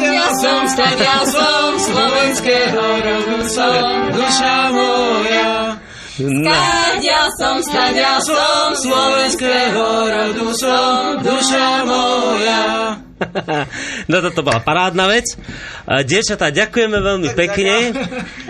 Ja 0.08 0.30
som, 0.38 0.62
skáďal 0.70 1.22
som, 1.26 1.70
slovenského 1.82 2.84
rodu 3.02 3.38
som. 3.50 4.14
duša 4.14 4.56
moja. 4.70 5.50
Skáďal 6.18 7.28
som, 7.38 7.62
skáďal 7.62 8.18
som, 8.26 8.74
slovenského 8.74 9.86
rodu 10.10 10.50
som. 10.58 11.22
duša 11.22 11.86
moja. 11.86 13.07
No 14.06 14.22
toto 14.22 14.40
bola 14.40 14.62
parádna 14.62 15.10
vec. 15.10 15.34
Dievčatá, 15.84 16.54
ďakujeme 16.54 16.98
veľmi 16.98 17.28
pekne. 17.34 17.90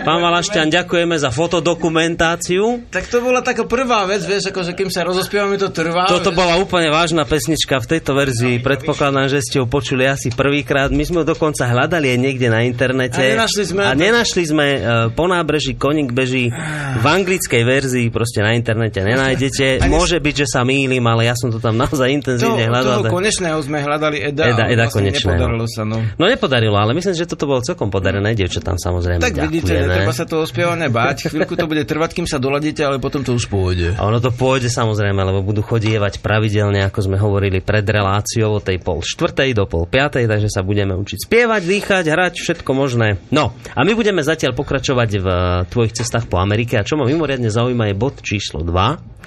Pán 0.01 0.19
Valašťan, 0.19 0.69
ďakujeme 0.69 1.15
za 1.17 1.33
fotodokumentáciu. 1.33 2.85
Tak 2.91 3.09
to 3.09 3.19
bola 3.19 3.41
taká 3.41 3.65
prvá 3.65 4.05
vec, 4.05 4.21
vieš, 4.23 4.51
akože 4.53 4.77
kým 4.77 4.93
sa 4.93 5.01
rozospievame, 5.03 5.57
to 5.57 5.73
trvá. 5.73 6.05
Toto 6.05 6.29
bola 6.31 6.59
úplne 6.59 6.93
vážna 6.93 7.25
pesnička 7.25 7.81
v 7.81 7.97
tejto 7.97 8.13
verzii. 8.13 8.61
Predpokladám, 8.61 9.27
že 9.31 9.41
ste 9.41 9.57
ju 9.59 9.65
počuli 9.65 10.05
asi 10.05 10.29
prvýkrát. 10.29 10.91
My 10.93 11.03
sme 11.03 11.23
ju 11.23 11.33
dokonca 11.33 11.65
hľadali 11.65 12.13
aj 12.13 12.19
niekde 12.19 12.47
na 12.51 12.61
internete. 12.67 13.19
A 13.19 13.33
nenašli 13.35 13.63
sme. 13.65 13.81
A 13.83 13.91
nenašli 13.95 14.43
sme 14.45 14.65
e, 14.69 14.79
po 15.15 15.25
nábreží, 15.25 15.75
koník 15.75 16.11
beží 16.13 16.51
v 16.99 17.05
anglickej 17.05 17.63
verzii, 17.65 18.07
proste 18.11 18.43
na 18.43 18.53
internete 18.53 18.99
nenájdete. 18.99 19.87
Môže 19.87 20.19
byť, 20.19 20.35
že 20.45 20.47
sa 20.47 20.61
mýlim, 20.67 21.01
ale 21.07 21.31
ja 21.31 21.35
som 21.35 21.49
to 21.49 21.57
tam 21.57 21.79
naozaj 21.83 22.05
toho, 22.05 22.15
intenzívne 22.15 22.65
toho 22.67 22.71
hľadal. 22.71 23.11
konečného 23.11 23.59
sme 23.63 23.79
hľadali 23.79 24.17
Eda, 24.19 24.43
Eda- 24.45 24.58
ale 24.65 24.73
Eda 24.75 24.85
vlastne 24.87 25.09
konečného. 25.09 25.35
nepodarilo 25.35 25.65
sa, 25.69 25.81
no. 25.87 25.97
No 26.15 26.23
nepodarilo, 26.27 26.77
ale 26.77 26.91
myslím, 26.97 27.13
že 27.15 27.25
toto 27.29 27.45
bolo 27.47 27.59
celkom 27.63 27.87
podarené. 27.87 28.35
Dievčatám 28.35 28.75
samozrejme 28.75 29.21
Tak 29.23 29.37
vidíte, 29.47 29.73
netreba 29.73 30.13
sa 30.13 30.25
toho 30.27 30.43
spievania 30.43 30.91
báť. 30.91 31.31
Chvíľku 31.31 31.55
to 31.55 31.65
bude 31.65 31.83
trvať, 31.87 32.09
kým 32.15 32.27
sa 32.27 32.37
doladíte, 32.37 32.83
ale 32.83 32.99
potom 32.99 33.23
to 33.23 33.35
už 33.35 33.47
pôjde. 33.47 33.95
A 33.95 34.05
ono 34.07 34.19
to 34.19 34.29
pôjde 34.33 34.67
samozrejme, 34.67 35.19
lebo 35.19 35.41
budú 35.41 35.63
chodievať 35.63 36.19
pravidelne, 36.19 36.83
ako 36.87 36.99
sme 37.05 37.17
hovorili 37.17 37.63
pred 37.63 37.83
reláciou 37.83 38.59
od 38.59 38.63
tej 38.63 38.81
pol 38.83 38.99
štvrtej 39.01 39.55
do 39.55 39.65
pol 39.69 39.87
piatej, 39.87 40.27
takže 40.27 40.49
sa 40.51 40.61
budeme 40.61 40.95
učiť 40.95 41.25
spievať, 41.25 41.61
dýchať, 41.65 42.05
hrať, 42.09 42.33
všetko 42.39 42.71
možné. 42.75 43.21
No, 43.29 43.55
a 43.75 43.79
my 43.83 43.91
budeme 43.95 44.21
zatiaľ 44.25 44.53
pokračovať 44.57 45.09
v 45.19 45.27
tvojich 45.69 45.95
cestách 45.95 46.25
po 46.27 46.41
Amerike 46.41 46.77
a 46.79 46.85
čo 46.85 46.97
ma 46.97 47.05
mimoriadne 47.05 47.49
zaujíma 47.49 47.91
je 47.91 47.95
bod 47.95 48.15
číslo 48.25 48.65
2. 48.65 49.19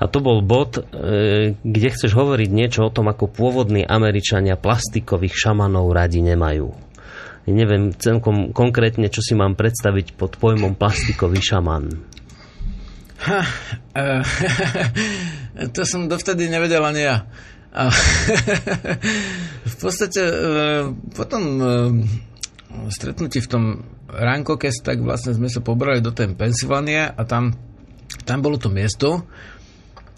A 0.00 0.08
to 0.08 0.24
bol 0.24 0.40
bod, 0.40 0.80
e, 0.80 1.52
kde 1.60 1.88
chceš 1.92 2.16
hovoriť 2.16 2.48
niečo 2.48 2.88
o 2.88 2.92
tom, 2.92 3.12
ako 3.12 3.28
pôvodní 3.28 3.84
Američania 3.84 4.56
plastikových 4.60 5.34
šamanov 5.34 5.90
radi 5.90 6.20
nemajú. 6.20 6.70
Neviem 7.50 7.90
celkom 7.96 8.54
konkrétne, 8.54 9.10
čo 9.10 9.24
si 9.24 9.34
mám 9.34 9.58
predstaviť 9.58 10.14
pod 10.14 10.38
pojmom 10.38 10.78
plastikový 10.78 11.40
šaman. 11.42 11.84
Ha, 13.20 13.40
uh, 13.96 14.22
to 15.74 15.82
som 15.84 16.06
dovtedy 16.06 16.46
nevedel 16.46 16.80
ani 16.84 17.02
ja. 17.04 17.26
A 17.70 17.90
v 19.72 19.76
podstate 19.78 20.22
uh, 20.24 20.94
potom 21.12 21.42
uh, 21.58 21.68
stretnutí 22.90 23.42
v 23.42 23.50
tom 23.50 23.64
Rankokes, 24.10 24.82
tak 24.82 25.02
vlastne 25.04 25.36
sme 25.36 25.46
sa 25.46 25.62
pobrali 25.62 26.02
do 26.02 26.10
tej 26.10 26.34
Pensylvánie 26.34 27.14
a 27.14 27.22
tam, 27.26 27.54
tam 28.26 28.38
bolo 28.42 28.58
to 28.58 28.72
miesto, 28.72 29.22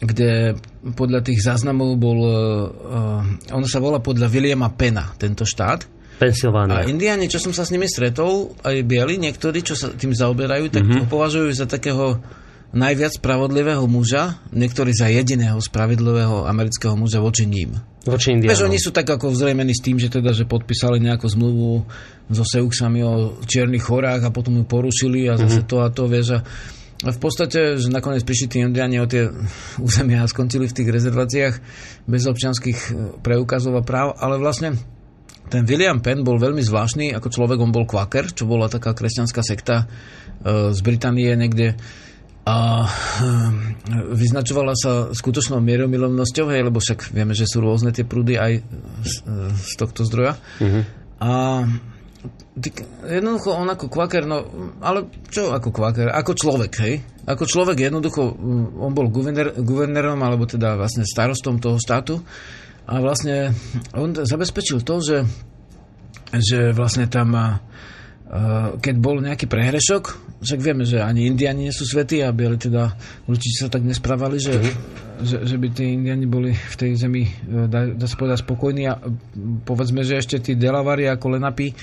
kde 0.03 0.59
podľa 0.99 1.23
tých 1.23 1.47
záznamov 1.47 1.95
bol, 1.95 2.19
uh, 2.27 3.55
ono 3.55 3.67
sa 3.71 3.79
volá 3.79 4.03
podľa 4.03 4.27
Williama 4.27 4.75
Pena, 4.75 5.15
tento 5.15 5.47
štát. 5.47 5.87
A 5.87 6.03
Pensylvánia. 6.23 6.87
Indiáni, 6.87 7.27
čo 7.27 7.43
som 7.43 7.55
sa 7.55 7.63
s 7.67 7.71
nimi 7.75 7.87
stretol, 7.87 8.55
aj 8.63 8.83
bieli, 8.87 9.19
niektorí, 9.19 9.63
čo 9.63 9.75
sa 9.79 9.91
tým 9.91 10.15
zaoberajú, 10.15 10.71
tak 10.71 10.83
mm-hmm. 10.87 11.01
ho 11.03 11.07
považujú 11.07 11.51
za 11.55 11.67
takého 11.67 12.19
najviac 12.73 13.19
spravodlivého 13.19 13.85
muža, 13.85 14.43
niektorí 14.55 14.97
za 14.97 15.11
jediného 15.11 15.61
spravodlivého 15.61 16.49
amerického 16.49 16.95
muža 16.97 17.21
voči 17.21 17.45
ním. 17.45 17.75
Voči 18.03 18.35
Indiánom. 18.35 18.71
oni 18.71 18.79
sú 18.81 18.91
tak 18.91 19.07
ako 19.07 19.31
vzrejmení 19.31 19.77
s 19.77 19.85
tým, 19.85 20.01
že 20.01 20.11
teda, 20.11 20.35
že 20.35 20.49
podpísali 20.49 20.99
nejakú 20.99 21.29
zmluvu 21.29 21.85
so 22.33 22.45
Seuxami 22.47 23.05
o 23.05 23.39
čiernych 23.45 23.87
horách 23.87 24.27
a 24.27 24.35
potom 24.35 24.57
ju 24.59 24.65
porušili 24.65 25.29
a 25.31 25.39
zase 25.39 25.63
to 25.69 25.85
a 25.85 25.93
to, 25.93 26.11
vieš. 26.11 26.39
A 26.39 26.41
a 26.41 26.82
v 27.03 27.19
podstate, 27.19 27.83
že 27.83 27.91
nakoniec 27.91 28.23
prišli 28.23 28.47
tí 28.47 28.59
indiani 28.63 29.03
o 29.03 29.11
tie 29.11 29.27
územia 29.83 30.23
a 30.23 30.31
skončili 30.31 30.71
v 30.71 30.77
tých 30.79 30.89
rezerváciách 30.89 31.55
bez 32.07 32.23
občianských 32.31 32.79
e, 32.79 32.91
preukazov 33.19 33.75
a 33.75 33.83
práv, 33.83 34.15
ale 34.23 34.39
vlastne 34.39 34.79
ten 35.51 35.67
William 35.67 35.99
Penn 35.99 36.23
bol 36.23 36.39
veľmi 36.39 36.63
zvláštny, 36.63 37.11
ako 37.13 37.29
človek, 37.29 37.59
on 37.59 37.75
bol 37.75 37.85
kvaker, 37.85 38.31
čo 38.31 38.47
bola 38.47 38.71
taká 38.71 38.95
kresťanská 38.95 39.43
sekta 39.43 39.77
e, 39.83 39.87
z 40.71 40.81
Británie 40.87 41.35
niekde 41.35 41.75
a 42.47 42.87
e, 42.87 42.89
vyznačovala 44.15 44.75
sa 44.79 45.11
skutočnou 45.11 45.59
mieromilovnosťou, 45.59 46.55
hej, 46.55 46.63
lebo 46.71 46.79
však 46.79 47.11
vieme, 47.11 47.35
že 47.35 47.51
sú 47.51 47.63
rôzne 47.63 47.91
tie 47.91 48.07
prúdy 48.07 48.39
aj 48.39 48.63
z, 49.03 49.15
z 49.59 49.73
tohto 49.75 50.07
zdroja. 50.07 50.39
A 51.23 51.31
ty, 51.67 51.92
jednoducho 53.07 53.51
on 53.57 53.69
ako 53.71 53.87
kvaker, 53.91 54.23
no, 54.29 54.47
ale 54.79 55.11
čo 55.33 55.51
ako 55.51 55.75
kvaker? 55.75 56.13
Ako 56.13 56.33
človek, 56.39 56.73
hej? 56.85 56.95
Ako 57.27 57.47
človek 57.47 57.89
jednoducho, 57.89 58.35
mm, 58.35 58.79
on 58.79 58.93
bol 58.95 59.11
guvernér, 59.11 59.59
guvernérom, 59.59 60.19
alebo 60.23 60.47
teda 60.47 60.79
vlastne 60.79 61.03
starostom 61.03 61.59
toho 61.59 61.79
štátu 61.79 62.23
a 62.87 62.99
vlastne 62.99 63.55
on 63.95 64.15
zabezpečil 64.15 64.83
to, 64.83 64.99
že, 65.03 65.19
že 66.35 66.75
vlastne 66.75 67.07
tam 67.07 67.59
keď 68.81 68.95
bol 68.97 69.21
nejaký 69.21 69.45
prehrešok, 69.45 70.05
však 70.41 70.61
vieme, 70.65 70.89
že 70.89 71.05
ani 71.05 71.29
indiani 71.29 71.69
nie 71.69 71.75
sú 71.75 71.85
svetí 71.85 72.25
a 72.25 72.33
bieli 72.33 72.57
teda 72.57 72.97
určite 73.29 73.57
sa 73.61 73.69
tak 73.69 73.85
nesprávali, 73.85 74.41
že, 74.41 74.57
že, 75.21 75.45
že 75.45 75.57
by 75.61 75.69
tí 75.69 75.93
indiani 75.93 76.25
boli 76.25 76.57
v 76.57 76.75
tej 76.81 76.97
zemi, 76.97 77.29
e, 77.29 77.69
dá, 77.69 77.93
dá 77.93 78.07
sa 78.09 78.17
povedať, 78.17 78.41
spokojní 78.41 78.89
a 78.89 78.97
povedzme, 79.69 80.01
že 80.01 80.17
ešte 80.17 80.41
tí 80.41 80.53
Delavari 80.57 81.13
ako 81.13 81.37
Lenapi 81.37 81.77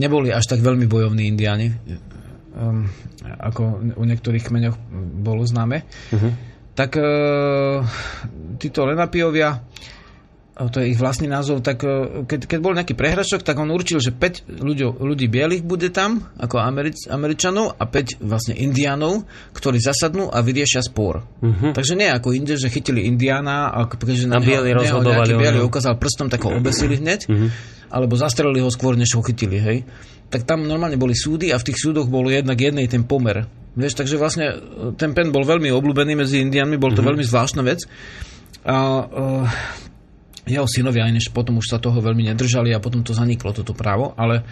neboli 0.00 0.32
až 0.32 0.48
tak 0.48 0.64
veľmi 0.64 0.88
bojovní 0.88 1.28
indiani, 1.28 1.68
um, 2.56 2.88
ako 3.20 3.92
u 4.00 4.04
niektorých 4.08 4.48
kmeňoch 4.48 4.76
bolo 5.20 5.44
známe. 5.44 5.84
Tak 6.70 6.96
e, 6.96 7.04
títo 8.56 8.88
Lenapiovia 8.88 9.52
a 9.52 9.60
to 10.68 10.84
je 10.84 10.92
ich 10.92 11.00
vlastný 11.00 11.24
názov, 11.24 11.64
tak 11.64 11.80
e, 11.80 12.26
keď, 12.28 12.44
keď 12.44 12.58
bol 12.60 12.76
nejaký 12.76 12.92
prehrašok, 12.92 13.40
tak 13.40 13.56
on 13.56 13.72
určil, 13.72 13.96
že 13.96 14.12
5 14.12 14.60
ľudí, 14.60 14.84
ľudí 14.84 15.24
bielých 15.30 15.64
bude 15.64 15.88
tam, 15.88 16.28
ako 16.36 16.60
Americ, 16.60 17.08
Američanov, 17.08 17.80
a 17.80 17.88
5 17.88 18.20
vlastne 18.20 18.52
Indianov, 18.58 19.24
ktorí 19.56 19.80
zasadnú 19.80 20.28
a 20.28 20.44
vyriešia 20.44 20.84
spor. 20.84 21.24
Uh-huh. 21.40 21.72
Takže 21.72 21.96
nie 21.96 22.12
ako 22.12 22.36
inde, 22.36 22.60
že 22.60 22.68
chytili 22.68 23.08
Indiana 23.08 23.72
a 23.72 23.88
keďže 23.88 24.28
na 24.28 24.36
bieli 24.36 24.76
neho, 24.76 24.84
neho 24.84 25.00
rozhodovali 25.00 25.32
nejaký 25.32 25.38
o 25.38 25.40
biely 25.40 25.60
ňom. 25.64 25.68
ukázal 25.72 25.94
prstom, 25.96 26.28
tak 26.28 26.44
ho 26.44 26.52
obesili 26.52 27.00
hneď, 27.00 27.20
uh-huh. 27.24 27.48
alebo 27.88 28.20
zastrelili 28.20 28.60
ho 28.60 28.68
skôr, 28.68 29.00
než 29.00 29.16
ho 29.16 29.24
chytili, 29.24 29.56
hej. 29.56 29.78
Tak 30.28 30.44
tam 30.44 30.68
normálne 30.68 31.00
boli 31.00 31.16
súdy 31.16 31.50
a 31.50 31.56
v 31.56 31.66
tých 31.72 31.80
súdoch 31.80 32.06
bolo 32.12 32.28
jednak 32.28 32.60
jednej 32.60 32.84
ten 32.84 33.08
pomer. 33.08 33.48
Vieš, 33.70 34.02
takže 34.02 34.18
vlastne 34.18 34.46
e, 34.50 34.54
ten 34.98 35.14
pen 35.14 35.30
bol 35.30 35.46
veľmi 35.46 35.70
obľúbený 35.70 36.18
medzi 36.18 36.42
Indianmi, 36.42 36.74
bol 36.74 36.90
to 36.90 37.00
uh-huh. 37.00 37.14
veľmi 37.14 37.24
zvláštna 37.24 37.62
vec. 37.62 37.86
A 38.60 38.76
uh, 39.08 39.48
jeho 40.48 40.66
synovia, 40.68 41.04
aj 41.08 41.12
než 41.16 41.26
potom 41.32 41.60
už 41.60 41.66
sa 41.72 41.82
toho 41.82 42.00
veľmi 42.00 42.28
nedržali 42.32 42.72
a 42.72 42.82
potom 42.82 43.04
to 43.04 43.12
zaniklo, 43.12 43.52
toto 43.52 43.76
právo, 43.76 44.16
ale 44.16 44.44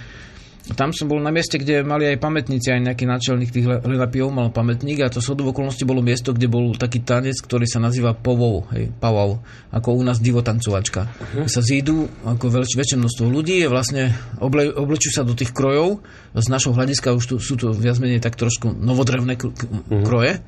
tam 0.77 0.93
som 0.93 1.09
bol 1.09 1.17
na 1.17 1.33
mieste, 1.33 1.57
kde 1.57 1.81
mali 1.81 2.05
aj 2.05 2.21
pamätníci, 2.21 2.69
aj 2.69 2.93
nejaký 2.93 3.09
náčelník 3.09 3.49
tých 3.49 3.65
Lenapijov 3.65 4.29
mal 4.29 4.53
pamätník 4.53 5.01
a 5.01 5.09
to 5.09 5.25
sú 5.25 5.33
v 5.33 5.49
okolnosti 5.49 5.81
bolo 5.89 6.05
miesto, 6.05 6.37
kde 6.37 6.45
bol 6.45 6.77
taký 6.77 7.01
tanec, 7.01 7.41
ktorý 7.41 7.65
sa 7.65 7.81
nazýva 7.81 8.13
povou, 8.13 8.69
hej, 8.77 8.93
pavau, 9.01 9.41
ako 9.73 9.89
u 9.97 10.03
nás 10.05 10.21
divotancovačka. 10.21 11.09
Uh-huh. 11.09 11.49
Sa 11.49 11.65
zídu 11.65 12.13
ako 12.21 12.61
veľč, 12.61 12.77
väčšie 12.77 13.01
množstvo 13.01 13.25
ľudí, 13.33 13.65
je 13.65 13.69
vlastne 13.73 14.13
oble, 14.45 14.69
oblečú 14.69 15.09
sa 15.09 15.25
do 15.25 15.33
tých 15.33 15.57
krojov, 15.57 16.05
z 16.37 16.47
našho 16.53 16.77
hľadiska 16.77 17.17
už 17.17 17.25
tu, 17.25 17.35
sú 17.41 17.57
to 17.57 17.73
viac 17.73 17.97
menej 17.97 18.21
tak 18.21 18.37
trošku 18.37 18.69
novodrevné 18.69 19.41
k- 19.41 19.49
k- 19.49 19.69
kroje, 20.05 20.45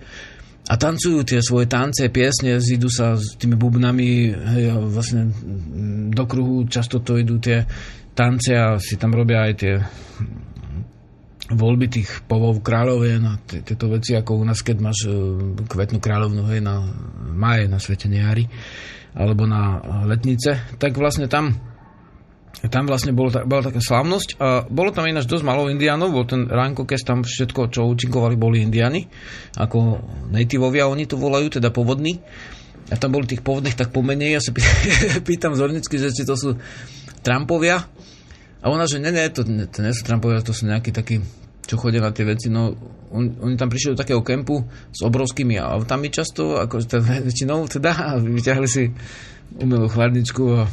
a 0.71 0.75
tancujú 0.79 1.27
tie 1.27 1.43
svoje 1.43 1.67
tance, 1.67 2.07
piesne, 2.15 2.63
zídu 2.63 2.87
sa 2.87 3.19
s 3.19 3.35
tými 3.35 3.59
bubnami 3.59 4.31
hej, 4.31 4.65
vlastne 4.87 5.35
mm, 5.35 6.15
do 6.15 6.25
kruhu 6.31 6.63
často 6.71 7.03
to 7.03 7.19
idú 7.19 7.43
tie 7.43 7.67
tance 8.15 8.55
a 8.55 8.79
si 8.79 8.95
tam 8.95 9.11
robia 9.11 9.51
aj 9.51 9.55
tie 9.59 9.75
voľby 11.51 11.87
tých 11.91 12.23
povov 12.31 12.63
kráľovien 12.63 13.23
a 13.27 13.35
tieto 13.43 13.91
veci, 13.91 14.15
ako 14.15 14.39
u 14.39 14.45
nás, 14.47 14.63
keď 14.63 14.77
máš 14.79 15.11
e, 15.11 15.15
kvetnú 15.67 15.99
kráľovnu 15.99 16.47
hej, 16.55 16.63
na 16.63 16.87
maje, 17.35 17.67
na 17.67 17.83
svetenie 17.83 18.23
jary, 18.23 18.47
alebo 19.19 19.51
na 19.51 19.83
letnice, 20.07 20.79
tak 20.79 20.95
vlastne 20.95 21.27
tam 21.27 21.70
tam 22.69 22.85
vlastne 22.85 23.17
bolo, 23.17 23.33
bola 23.49 23.63
taká 23.65 23.81
slávnosť 23.81 24.29
a 24.37 24.69
bolo 24.69 24.93
tam 24.93 25.09
ináč 25.09 25.25
dosť 25.25 25.49
malo 25.49 25.73
indiánov, 25.73 26.13
bol 26.13 26.29
ten 26.29 26.45
Rankokes, 26.45 27.09
tam 27.09 27.25
všetko, 27.25 27.73
čo 27.73 27.89
účinkovali, 27.89 28.37
boli 28.37 28.61
indiáni, 28.61 29.09
ako 29.57 30.05
nativovia, 30.29 30.91
oni 30.91 31.09
to 31.09 31.17
volajú, 31.17 31.57
teda 31.57 31.73
povodní. 31.73 32.21
A 32.91 32.99
tam 32.99 33.17
boli 33.17 33.25
tých 33.25 33.41
povodných 33.41 33.79
tak 33.79 33.95
pomenej, 33.95 34.37
ja 34.37 34.41
sa 34.43 34.53
pý- 34.53 34.67
pýtam 35.29 35.57
zornicky, 35.57 35.97
že 35.97 36.13
či 36.13 36.29
to 36.29 36.37
sú 36.37 36.59
Trumpovia. 37.25 37.81
A 38.61 38.67
ona, 38.69 38.85
že 38.85 39.01
ne, 39.01 39.09
ne, 39.09 39.25
to, 39.33 39.41
to 39.47 39.79
nie 39.81 39.95
sú 39.97 40.03
Trumpovia, 40.05 40.45
to 40.45 40.53
sú 40.53 40.69
nejakí 40.69 40.93
takí, 40.93 41.23
čo 41.65 41.81
chodia 41.81 42.05
na 42.05 42.13
tie 42.13 42.29
veci. 42.29 42.53
No, 42.53 42.77
on, 43.09 43.41
oni 43.41 43.57
tam 43.57 43.73
prišli 43.73 43.97
do 43.97 44.01
takého 44.05 44.21
kempu 44.21 44.61
s 44.93 45.01
obrovskými 45.01 45.57
autami 45.57 46.13
často, 46.13 46.61
ako 46.61 46.85
väčšinou 47.01 47.73
teda, 47.73 47.93
a 47.95 48.09
vyťahli 48.21 48.69
si 48.69 48.93
umelú 49.65 49.89
chladničku 49.89 50.45
a 50.61 50.69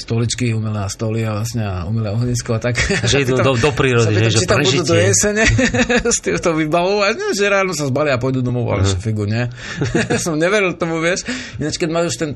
stoličky, 0.00 0.54
umelé 0.54 0.86
stoly 0.90 1.26
a 1.26 1.38
vlastne 1.38 1.62
a 1.62 1.84
umelé 1.84 2.10
ohnisko 2.10 2.56
a 2.56 2.60
tak. 2.62 2.78
Že 2.80 3.16
idú 3.26 3.34
do, 3.38 3.54
do 3.58 3.70
prírody, 3.74 4.14
pýtam, 4.14 4.30
že, 4.30 4.38
či 4.38 4.46
tam 4.46 4.58
budú 4.64 4.82
do 4.86 4.96
jesene 4.96 5.44
s 6.16 6.18
týmto 6.24 6.50
vybavovať, 6.54 7.14
no, 7.18 7.26
že 7.34 7.44
ráno 7.46 7.72
sa 7.74 7.86
zbalia 7.86 8.16
a 8.16 8.22
pôjdu 8.22 8.40
domov, 8.40 8.70
ale 8.70 8.86
uh-huh. 8.86 9.02
figu, 9.02 9.26
nie. 9.26 9.46
som 10.24 10.38
neveril 10.38 10.74
tomu, 10.74 10.98
vieš. 10.98 11.26
Ináč, 11.60 11.76
keď 11.76 11.88
ma 11.90 12.00
už 12.06 12.16
ten, 12.16 12.30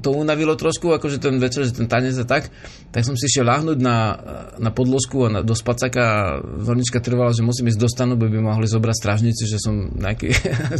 to 0.00 0.14
unavilo 0.14 0.54
trošku, 0.54 0.92
akože 0.94 1.18
ten 1.18 1.36
večer, 1.42 1.66
že 1.66 1.76
ten 1.76 1.88
tanec 1.90 2.16
a 2.20 2.26
tak, 2.28 2.48
tak 2.94 3.02
som 3.02 3.18
si 3.18 3.28
šiel 3.28 3.48
láhnuť 3.48 3.78
na, 3.82 3.96
na 4.62 4.70
podložku 4.70 5.26
a 5.26 5.28
na, 5.28 5.40
do 5.42 5.52
spacaka 5.52 6.02
a 6.06 6.18
Zornička 6.40 7.02
trvala, 7.02 7.34
že 7.34 7.42
musím 7.44 7.68
ísť 7.68 7.80
do 7.80 7.88
stanu, 7.90 8.14
by 8.14 8.30
by 8.30 8.38
mohli 8.40 8.66
zobrať 8.68 8.94
strážnici, 8.96 9.44
že 9.44 9.58
som 9.58 9.90
nejaký 9.90 10.32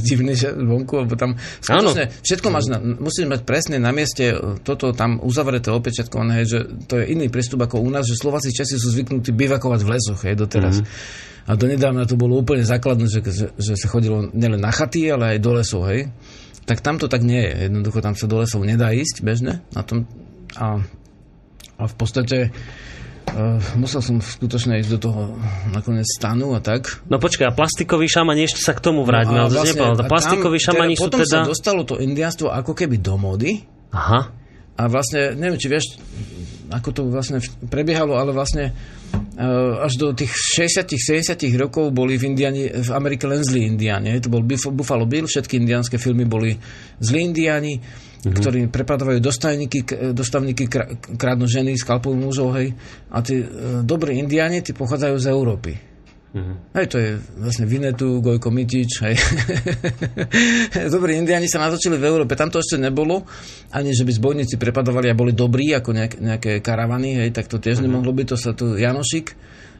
divný 0.07 0.39
že 0.39 0.55
vonku, 0.55 1.05
lebo 1.05 1.15
tam 1.19 1.35
skutočne 1.61 2.13
všetko 2.23 2.47
máš, 2.53 2.67
na, 2.71 2.79
musíš 2.81 3.27
mať 3.27 3.41
presne 3.43 3.77
na 3.83 3.91
mieste 3.91 4.37
toto 4.63 4.93
tam 4.93 5.19
uzavreté 5.23 5.71
opečiatkované, 6.27 6.43
hej, 6.43 6.47
že 6.51 6.59
to 6.87 6.95
je 6.99 7.05
iný 7.15 7.27
prístup 7.31 7.61
ako 7.63 7.83
u 7.83 7.91
nás, 7.91 8.05
že 8.07 8.19
Slováci 8.19 8.51
Česi 8.51 8.77
sú 8.79 8.91
zvyknutí 8.91 9.31
bivakovať 9.33 9.81
v 9.83 9.89
lesoch, 9.89 10.21
hej, 10.27 10.35
doteraz. 10.35 10.83
Mm-hmm. 10.83 11.47
A 11.47 11.51
donedávna 11.55 12.11
to 12.11 12.19
bolo 12.19 12.43
úplne 12.43 12.67
základné, 12.67 13.07
že, 13.07 13.23
že, 13.23 13.47
že 13.55 13.73
sa 13.79 13.87
chodilo 13.87 14.27
nielen 14.35 14.59
na 14.59 14.75
chaty, 14.75 15.07
ale 15.07 15.37
aj 15.37 15.39
do 15.39 15.51
lesov, 15.55 15.87
hej. 15.87 16.11
Tak 16.67 16.83
tam 16.83 16.99
to 16.99 17.07
tak 17.07 17.23
nie 17.23 17.39
je. 17.39 17.71
Jednoducho 17.71 18.03
tam 18.03 18.19
sa 18.19 18.27
do 18.27 18.43
lesov 18.43 18.67
nedá 18.67 18.91
ísť 18.91 19.23
bežne. 19.23 19.63
Na 19.71 19.87
tom, 19.87 20.11
a, 20.59 20.83
a 21.79 21.83
v 21.87 21.95
podstate 21.95 22.51
Uh, 23.27 23.59
musel 23.75 23.99
som 24.07 24.23
skutočne 24.23 24.79
ísť 24.87 24.91
do 24.97 25.11
toho 25.11 25.35
nakoniec 25.75 26.07
stanu 26.07 26.55
a 26.55 26.63
tak. 26.63 27.03
No 27.11 27.19
počkaj, 27.19 27.51
a 27.51 27.53
plastikový 27.53 28.07
šamani, 28.07 28.47
ešte 28.47 28.63
sa 28.63 28.71
k 28.71 28.79
tomu 28.79 29.03
vráťme, 29.03 29.35
no 29.35 29.43
ale 29.43 29.51
to 29.51 29.57
vlastne, 29.59 29.83
nepovedal. 29.83 30.07
Plastikový 30.07 30.59
šamani 30.63 30.95
teda, 30.95 31.03
sú 31.03 31.05
potom 31.11 31.21
teda... 31.27 31.35
sa 31.35 31.39
dostalo 31.43 31.83
to 31.83 31.99
indianstvo 31.99 32.55
ako 32.55 32.73
keby 32.79 33.03
do 33.03 33.19
mody. 33.19 33.67
Aha. 33.91 34.31
A 34.77 34.83
vlastne, 34.93 35.33
neviem, 35.33 35.57
či 35.57 35.73
vieš, 35.73 35.97
ako 36.69 36.89
to 36.93 37.03
vlastne 37.09 37.39
prebiehalo, 37.71 38.19
ale 38.19 38.35
vlastne 38.35 38.75
uh, 39.39 39.87
až 39.87 39.97
do 39.97 40.13
tých 40.13 40.35
60 40.35 40.85
70 40.85 41.39
rokov 41.57 41.95
boli 41.95 42.19
v, 42.19 42.29
Indiani, 42.35 42.69
v 42.69 42.91
Amerike 42.93 43.25
len 43.25 43.41
zlí 43.41 43.65
indiáni. 43.71 44.19
To 44.21 44.29
bol 44.29 44.43
Buffalo 44.45 45.07
Bill, 45.07 45.31
všetky 45.31 45.57
indiánske 45.63 45.97
filmy 45.97 46.27
boli 46.27 46.59
zlí 47.01 47.21
indiáni, 47.33 47.79
mm-hmm. 47.79 48.35
ktorí 48.35 48.61
prepadávajú 48.69 49.19
dostavníky, 49.23 49.79
dostavníky 50.13 50.69
krádnu 51.17 51.47
ženy, 51.47 51.79
skalpujú 51.79 52.17
mužov, 52.19 52.59
hej. 52.59 52.75
A 53.15 53.23
tí 53.23 53.41
uh, 53.41 53.81
dobrí 53.87 54.19
indiáni, 54.19 54.61
tí 54.61 54.75
pochádzajú 54.75 55.17
z 55.17 55.27
Európy. 55.31 55.96
Mm-hmm. 56.37 56.57
Hej, 56.77 56.87
to 56.93 56.97
je 57.01 57.11
vlastne 57.41 57.65
Vinetu, 57.65 58.21
Gojko 58.21 58.53
Mitič, 58.53 59.01
hej. 59.09 59.17
Dobrí 60.93 61.17
indiani 61.17 61.49
sa 61.49 61.65
natočili 61.65 61.97
v 61.97 62.05
Európe, 62.13 62.37
tam 62.37 62.53
to 62.53 62.61
ešte 62.61 62.77
nebolo, 62.77 63.25
ani 63.73 63.97
že 63.97 64.05
by 64.05 64.13
zbojníci 64.13 64.61
prepadovali 64.61 65.09
a 65.09 65.17
boli 65.17 65.33
dobrí, 65.33 65.73
ako 65.73 65.97
nejak, 65.97 66.13
nejaké 66.21 66.53
karavany, 66.61 67.25
hej, 67.25 67.33
tak 67.33 67.49
to 67.49 67.57
tiež 67.57 67.81
mm-hmm. 67.81 67.89
nemohlo 67.89 68.13
byť, 68.13 68.27
to 68.29 68.37
sa 68.37 68.53
tu 68.53 68.77
Janošik 68.77 69.33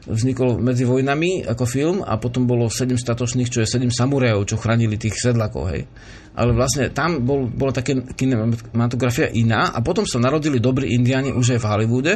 vznikol 0.07 0.57
medzi 0.57 0.87
vojnami 0.87 1.45
ako 1.45 1.63
film 1.67 1.97
a 2.01 2.17
potom 2.17 2.49
bolo 2.49 2.71
7 2.71 2.95
statočných, 2.97 3.51
čo 3.51 3.61
je 3.61 3.67
7 3.69 3.91
samurajov, 3.93 4.49
čo 4.49 4.57
chránili 4.57 4.97
tých 4.97 5.13
sedlakov, 5.13 5.69
hej. 5.69 5.85
Ale 6.33 6.57
vlastne 6.57 6.89
tam 6.89 7.21
bol, 7.21 7.45
bola 7.45 7.69
také 7.69 7.93
kinematografia 8.17 9.29
iná 9.29 9.69
a 9.69 9.85
potom 9.85 10.09
sa 10.09 10.17
narodili 10.17 10.57
dobrí 10.57 10.97
indiani 10.97 11.29
už 11.29 11.53
aj 11.53 11.61
v 11.61 11.69
Hollywoode, 11.69 12.13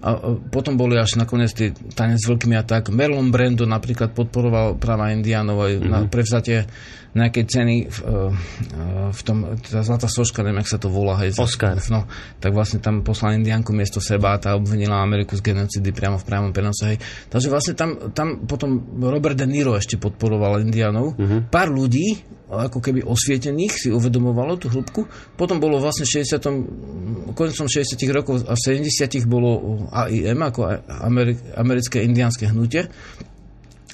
a 0.00 0.16
potom 0.48 0.80
boli 0.80 0.96
až 0.96 1.20
nakoniec 1.20 1.52
tí 1.52 1.76
tanec 1.92 2.24
s 2.24 2.28
veľkými 2.28 2.56
a 2.56 2.64
tak. 2.64 2.88
Merlon 2.88 3.28
Brando 3.28 3.68
napríklad 3.68 4.16
podporoval 4.16 4.80
práva 4.80 5.12
indiánov 5.12 5.60
aj 5.60 5.72
mm-hmm. 5.76 5.92
na 5.92 5.98
prevzatie 6.08 6.64
nejakej 7.10 7.44
ceny 7.46 7.76
v, 7.90 7.98
v 9.10 9.20
tom, 9.26 9.58
tá 9.58 9.82
zlatá 9.82 10.06
soška, 10.06 10.46
neviem, 10.46 10.62
jak 10.62 10.78
sa 10.78 10.78
to 10.78 10.86
volá. 10.86 11.18
Hej, 11.18 11.42
Oscar. 11.42 11.74
No, 11.90 12.06
tak 12.38 12.54
vlastne 12.54 12.78
tam 12.78 13.02
poslal 13.02 13.34
indiánku 13.34 13.74
miesto 13.74 13.98
seba 13.98 14.38
a 14.38 14.40
tá 14.42 14.54
obvinila 14.54 15.02
Ameriku 15.02 15.34
z 15.34 15.50
genocidy 15.50 15.90
priamo 15.90 16.22
v 16.22 16.26
priamom 16.26 16.54
prenose. 16.54 16.94
Hej. 16.94 16.98
Takže 17.26 17.48
vlastne 17.50 17.74
tam, 17.74 18.14
tam 18.14 18.46
potom 18.46 19.02
Robert 19.02 19.34
De 19.34 19.46
Niro 19.46 19.74
ešte 19.74 19.98
podporoval 19.98 20.62
indiánov. 20.62 21.18
Mm-hmm. 21.18 21.40
Pár 21.50 21.74
ľudí, 21.74 22.22
ako 22.50 22.82
keby 22.82 23.06
osvietených 23.06 23.72
si 23.74 23.88
uvedomovalo 23.94 24.58
tú 24.58 24.66
hĺbku. 24.70 25.06
Potom 25.38 25.62
bolo 25.62 25.78
vlastne 25.78 26.02
60. 26.02 27.34
koncom 27.34 27.66
60. 27.66 27.94
rokov 28.10 28.42
a 28.46 28.54
70. 28.58 29.26
bolo 29.30 29.82
AIM, 29.94 30.42
ako 30.42 30.66
americké 31.58 32.02
indiánske 32.02 32.50
hnutie. 32.50 32.90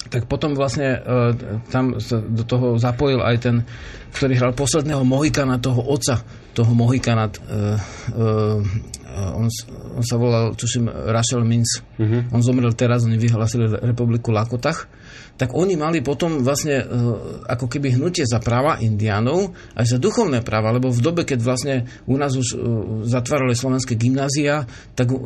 Tak 0.07 0.25
potom 0.25 0.55
vlastne 0.55 0.97
e, 0.97 1.35
tam 1.71 1.99
sa 1.99 2.19
do 2.19 2.43
toho 2.47 2.79
zapojil 2.79 3.19
aj 3.19 3.35
ten, 3.43 3.55
ktorý 4.15 4.33
hral 4.39 4.53
posledného 4.55 5.03
Mohikana, 5.03 5.59
toho 5.59 5.83
oca 5.83 6.23
toho 6.57 6.71
Mohikana. 6.73 7.29
E, 7.29 7.33
e, 7.33 8.25
on, 9.17 9.45
on 9.97 10.03
sa 10.05 10.15
volal, 10.17 10.57
tuším, 10.57 10.89
Rachel 10.89 11.45
Mins. 11.45 11.85
Mm-hmm. 12.01 12.33
On 12.33 12.41
zomrel 12.41 12.73
teraz, 12.73 13.05
oni 13.05 13.17
vyhlasili 13.17 13.69
republiku 13.81 14.33
Lakotach 14.33 14.89
tak 15.37 15.53
oni 15.53 15.77
mali 15.77 16.01
potom 16.01 16.41
vlastne 16.41 16.81
e, 16.81 16.85
ako 17.45 17.69
keby 17.69 17.93
hnutie 17.95 18.25
za 18.25 18.41
práva 18.41 18.81
indiánov, 18.81 19.53
aj 19.77 19.85
za 19.85 19.97
duchovné 20.01 20.41
práva, 20.41 20.73
lebo 20.73 20.89
v 20.89 20.99
dobe, 20.99 21.21
keď 21.23 21.39
vlastne 21.45 21.75
u 22.09 22.17
nás 22.17 22.33
už 22.33 22.47
e, 22.53 22.55
zatvárali 23.05 23.53
slovenské 23.53 23.93
gymnázia, 23.93 24.65
tak 24.97 25.13
e, 25.13 25.17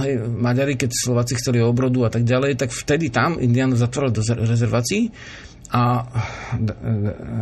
hej, 0.00 0.12
Maďari, 0.24 0.80
keď 0.80 0.90
Slováci 0.90 1.36
chceli 1.36 1.60
obrodu 1.60 2.08
a 2.08 2.10
tak 2.10 2.24
ďalej, 2.24 2.56
tak 2.56 2.72
vtedy 2.72 3.12
tam 3.12 3.36
indiánov 3.36 3.76
zatvárali 3.76 4.16
do 4.16 4.24
rezervácií 4.24 5.12
a 5.70 6.02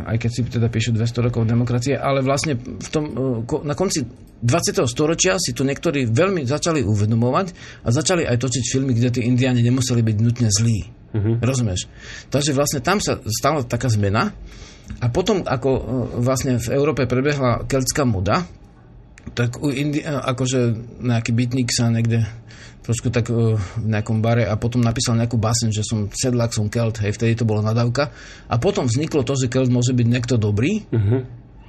aj 0.04 0.16
keď 0.20 0.30
si 0.30 0.40
teda 0.44 0.68
píšu 0.68 0.92
200 0.92 1.32
rokov 1.32 1.48
demokracie, 1.48 1.96
ale 1.96 2.20
vlastne 2.20 2.60
v 2.60 2.88
tom, 2.92 3.04
na 3.64 3.72
konci 3.72 4.04
20. 4.04 4.84
storočia 4.84 5.40
si 5.40 5.56
tu 5.56 5.64
niektorí 5.64 6.04
veľmi 6.04 6.44
začali 6.44 6.84
uvedomovať 6.84 7.46
a 7.82 7.88
začali 7.88 8.28
aj 8.28 8.36
točiť 8.36 8.64
filmy, 8.68 8.92
kde 8.92 9.08
tí 9.16 9.20
indiáni 9.24 9.64
nemuseli 9.64 10.04
byť 10.04 10.16
nutne 10.20 10.48
zlí. 10.52 10.97
Uh-huh. 11.08 11.40
Rozumieš? 11.40 11.88
Takže 12.28 12.52
vlastne 12.52 12.84
tam 12.84 13.00
sa 13.00 13.16
stala 13.24 13.64
taká 13.64 13.88
zmena 13.88 14.36
a 15.00 15.06
potom, 15.12 15.44
ako 15.44 15.68
e, 15.68 15.80
vlastne 16.24 16.56
v 16.56 16.68
Európe 16.72 17.04
prebehla 17.04 17.68
keltská 17.68 18.08
moda, 18.08 18.48
tak 19.36 19.60
u 19.60 19.68
Indi- 19.68 20.02
e, 20.02 20.08
akože 20.08 20.60
nejaký 21.04 21.30
bytník 21.36 21.68
sa 21.68 21.92
niekde 21.92 22.24
trošku 22.88 23.12
tak 23.12 23.28
e, 23.28 23.60
v 23.60 23.84
nejakom 23.84 24.24
bare 24.24 24.48
a 24.48 24.56
potom 24.56 24.80
napísal 24.80 25.20
nejakú 25.20 25.36
basen, 25.36 25.68
že 25.68 25.84
som 25.84 26.08
sedlak, 26.08 26.56
som 26.56 26.72
kelt, 26.72 26.96
hej, 27.04 27.12
vtedy 27.12 27.36
to 27.36 27.44
bola 27.44 27.60
nadávka. 27.60 28.08
A 28.48 28.56
potom 28.56 28.88
vzniklo 28.88 29.28
to, 29.28 29.36
že 29.36 29.52
kelt 29.52 29.68
môže 29.68 29.92
byť 29.92 30.06
niekto 30.08 30.40
dobrý. 30.40 30.88
Uh-huh. 30.88 31.20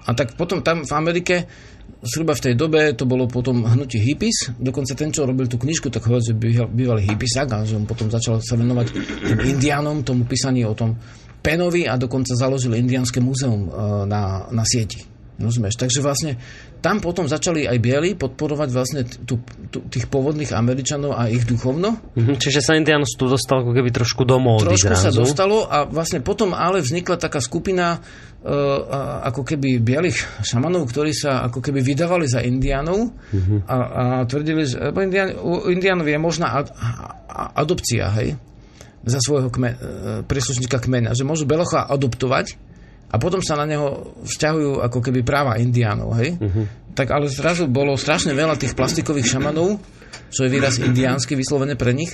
A 0.08 0.16
tak 0.16 0.40
potom 0.40 0.64
tam 0.64 0.88
v 0.88 0.94
Amerike 0.96 1.36
zhruba 2.04 2.32
v 2.36 2.44
tej 2.52 2.54
dobe 2.56 2.96
to 2.96 3.04
bolo 3.04 3.28
potom 3.28 3.68
hnutie 3.68 4.00
hippies. 4.00 4.56
Dokonca 4.56 4.96
ten, 4.96 5.12
čo 5.12 5.28
robil 5.28 5.52
tú 5.52 5.60
knižku, 5.60 5.92
tak 5.92 6.08
hovoril, 6.08 6.32
že 6.32 6.36
bývalý 6.72 7.04
hippiesak 7.04 7.52
a 7.52 7.68
že 7.68 7.76
on 7.76 7.84
potom 7.84 8.08
začal 8.08 8.40
sa 8.40 8.56
venovať 8.56 8.88
tým 9.28 9.40
indiánom, 9.58 10.04
tomu 10.08 10.24
písaní 10.24 10.64
o 10.64 10.76
tom 10.76 10.96
Penovi 11.40 11.88
a 11.88 11.96
dokonca 11.96 12.36
založil 12.36 12.76
indiánske 12.76 13.24
múzeum 13.24 13.68
e, 13.68 13.70
na, 14.08 14.52
na 14.52 14.64
sieti. 14.68 15.19
Rozumieš? 15.40 15.80
Takže 15.80 16.00
vlastne 16.04 16.36
tam 16.84 17.00
potom 17.00 17.26
začali 17.26 17.64
aj 17.64 17.78
bieli 17.80 18.12
podporovať 18.16 18.70
vlastne 18.72 19.02
tú, 19.08 19.40
tú, 19.72 19.88
tých 19.88 20.12
pôvodných 20.12 20.52
Američanov 20.52 21.16
a 21.16 21.32
ich 21.32 21.48
duchovno. 21.48 21.96
Mhm, 22.16 22.40
čiže 22.40 22.60
sa 22.60 22.76
indiánstvo 22.76 23.32
dostalo 23.32 23.64
ako 23.64 23.74
keby 23.76 23.90
trošku 23.96 24.28
do 24.28 24.36
módy 24.40 24.76
Trošku 24.76 24.96
sa 25.00 25.12
dostalo 25.16 25.64
a 25.64 25.88
vlastne 25.88 26.20
potom 26.20 26.52
ale 26.52 26.84
vznikla 26.84 27.16
taká 27.16 27.40
skupina 27.40 28.00
uh, 28.00 28.50
ako 29.32 29.48
keby 29.48 29.80
bielých 29.80 30.44
šamanov, 30.44 30.92
ktorí 30.92 31.16
sa 31.16 31.48
ako 31.48 31.64
keby 31.64 31.80
vydávali 31.84 32.28
za 32.28 32.44
indiánov 32.44 33.16
uh-huh. 33.16 33.60
a, 33.64 33.76
a 33.76 34.04
tvrdili, 34.28 34.68
že 34.68 34.92
indián, 34.92 35.40
u 35.40 35.72
indiánov 35.72 36.08
je 36.08 36.20
možná 36.20 36.64
ad, 36.64 36.68
adopcia, 37.56 38.12
hej? 38.20 38.36
za 39.08 39.20
svojho 39.24 39.48
kme, 39.48 39.70
príslušníka 40.28 40.84
kmeňa, 40.84 41.16
že 41.16 41.24
môžu 41.24 41.48
belocha 41.48 41.88
adoptovať 41.88 42.60
a 43.10 43.16
potom 43.18 43.42
sa 43.42 43.58
na 43.58 43.66
neho 43.66 44.14
vzťahujú 44.22 44.86
ako 44.86 45.00
keby 45.02 45.26
práva 45.26 45.58
indiánov, 45.58 46.14
hej? 46.22 46.38
Uh-huh. 46.38 46.66
Tak 46.94 47.10
ale 47.10 47.26
zrazu 47.30 47.66
bolo 47.66 47.98
strašne 47.98 48.38
veľa 48.38 48.58
tých 48.58 48.78
plastikových 48.78 49.38
šamanov, 49.38 49.82
čo 50.30 50.46
je 50.46 50.54
výraz 50.54 50.78
indiánsky 50.78 51.34
vyslovené 51.34 51.74
pre 51.74 51.98
nich. 51.98 52.14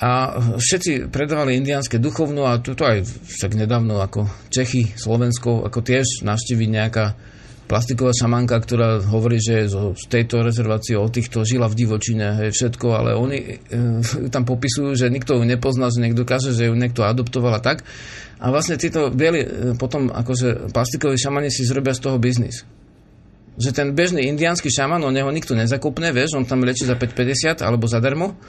A 0.00 0.40
všetci 0.56 1.12
predávali 1.12 1.60
indiánske 1.60 2.00
duchovno 2.00 2.48
a 2.48 2.56
tuto 2.56 2.88
aj 2.88 3.04
však 3.04 3.52
nedávno 3.52 4.00
ako 4.00 4.28
Čechy, 4.48 4.96
Slovensko, 4.96 5.68
ako 5.68 5.84
tiež 5.84 6.24
navštíviť 6.24 6.68
nejaká 6.72 7.04
plastiková 7.70 8.10
šamanka, 8.10 8.58
ktorá 8.58 8.98
hovorí, 8.98 9.38
že 9.38 9.70
z 9.70 10.04
tejto 10.10 10.42
rezervácie 10.42 10.98
od 10.98 11.14
týchto 11.14 11.46
žila 11.46 11.70
v 11.70 11.78
divočine, 11.78 12.42
hej, 12.42 12.50
všetko, 12.50 12.86
ale 12.90 13.14
oni 13.14 13.38
e, 13.38 13.54
tam 14.34 14.42
popisujú, 14.42 14.98
že 14.98 15.06
nikto 15.06 15.38
ju 15.38 15.46
nepozná, 15.46 15.86
že 15.94 16.02
niekto 16.02 16.26
kaže, 16.26 16.50
že 16.50 16.66
ju 16.66 16.74
niekto 16.74 17.06
adoptoval 17.06 17.54
a 17.54 17.62
tak. 17.62 17.86
A 18.40 18.48
vlastne 18.48 18.80
títo 18.80 19.12
bieli 19.12 19.44
e, 19.44 19.48
potom 19.76 20.08
akože 20.08 20.72
plastikoví 20.72 21.20
šamani 21.20 21.52
si 21.52 21.68
zrobia 21.68 21.92
z 21.92 22.00
toho 22.08 22.16
biznis. 22.16 22.64
že 23.60 23.76
ten 23.76 23.92
bežný 23.92 24.24
indiánsky 24.24 24.72
šaman, 24.72 25.04
on 25.04 25.12
neho 25.12 25.28
nikto 25.28 25.52
nezakopne, 25.52 26.16
vieš, 26.16 26.40
on 26.40 26.48
tam 26.48 26.64
leči 26.64 26.88
za 26.88 26.96
5,50 26.96 27.60
alebo 27.60 27.84
zadarmo. 27.84 28.40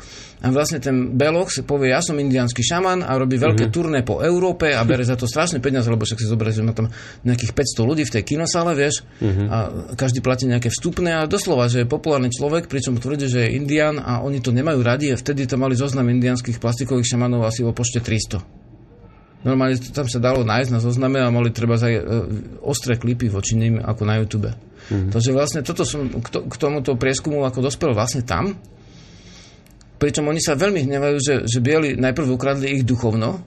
A 0.42 0.50
vlastne 0.50 0.80
ten 0.80 1.20
Beloch 1.20 1.52
si 1.52 1.68
povie, 1.68 1.92
ja 1.92 2.00
som 2.00 2.16
indiánsky 2.16 2.64
šaman 2.64 3.04
a 3.04 3.12
robí 3.20 3.36
veľké 3.36 3.68
mm-hmm. 3.68 3.76
turné 3.76 4.00
po 4.08 4.24
Európe 4.24 4.72
a 4.72 4.82
bere 4.88 5.04
za 5.04 5.20
to 5.20 5.28
strašné 5.28 5.60
peniaze, 5.60 5.92
lebo 5.92 6.08
však 6.08 6.18
si 6.18 6.32
zoberie, 6.32 6.56
že 6.56 6.64
má 6.64 6.72
tam 6.72 6.88
nejakých 7.28 7.52
500 7.52 7.90
ľudí 7.92 8.04
v 8.08 8.14
tej 8.16 8.24
kinosále, 8.24 8.72
vieš, 8.74 9.04
mm-hmm. 9.20 9.48
a 9.52 9.58
každý 10.00 10.24
platí 10.24 10.48
nejaké 10.48 10.72
vstupné 10.72 11.20
a 11.20 11.28
doslova, 11.28 11.68
že 11.68 11.84
je 11.84 11.92
populárny 11.92 12.32
človek, 12.32 12.72
pričom 12.72 12.96
tvrdí, 12.96 13.28
že 13.28 13.52
je 13.52 13.60
indián 13.60 14.00
a 14.00 14.24
oni 14.24 14.40
to 14.40 14.56
nemajú 14.56 14.80
radi 14.80 15.12
a 15.12 15.20
vtedy 15.20 15.44
to 15.44 15.60
mali 15.60 15.76
zoznam 15.76 16.08
indiánskych 16.08 16.58
plastikových 16.58 17.20
šamanov 17.20 17.46
asi 17.46 17.68
o 17.68 17.76
pošte 17.76 18.00
300. 18.00 18.61
Normálne 19.42 19.78
tam 19.90 20.06
sa 20.06 20.22
dalo 20.22 20.46
nájsť 20.46 20.70
na 20.70 20.80
zozname 20.80 21.18
a 21.18 21.34
mali 21.34 21.50
treba 21.50 21.74
aj 21.74 21.94
e, 21.98 22.04
ostré 22.62 23.02
klipy 23.02 23.26
voči 23.26 23.58
ním 23.58 23.82
ako 23.82 24.02
na 24.06 24.22
YouTube. 24.22 24.54
Mm-hmm. 24.54 25.10
Takže 25.10 25.32
vlastne 25.34 25.62
toto 25.66 25.82
som 25.82 26.06
k 26.22 26.56
tomuto 26.62 26.94
prieskumu 26.94 27.42
ako 27.42 27.66
dospel 27.66 27.98
vlastne 27.98 28.22
tam. 28.22 28.54
Pričom 29.98 30.30
oni 30.30 30.42
sa 30.42 30.58
veľmi 30.58 30.86
hnevajú, 30.86 31.18
že, 31.22 31.36
že 31.46 31.60
bieli 31.62 31.98
najprv 31.98 32.28
ukradli 32.34 32.74
ich 32.74 32.84
duchovno 32.86 33.42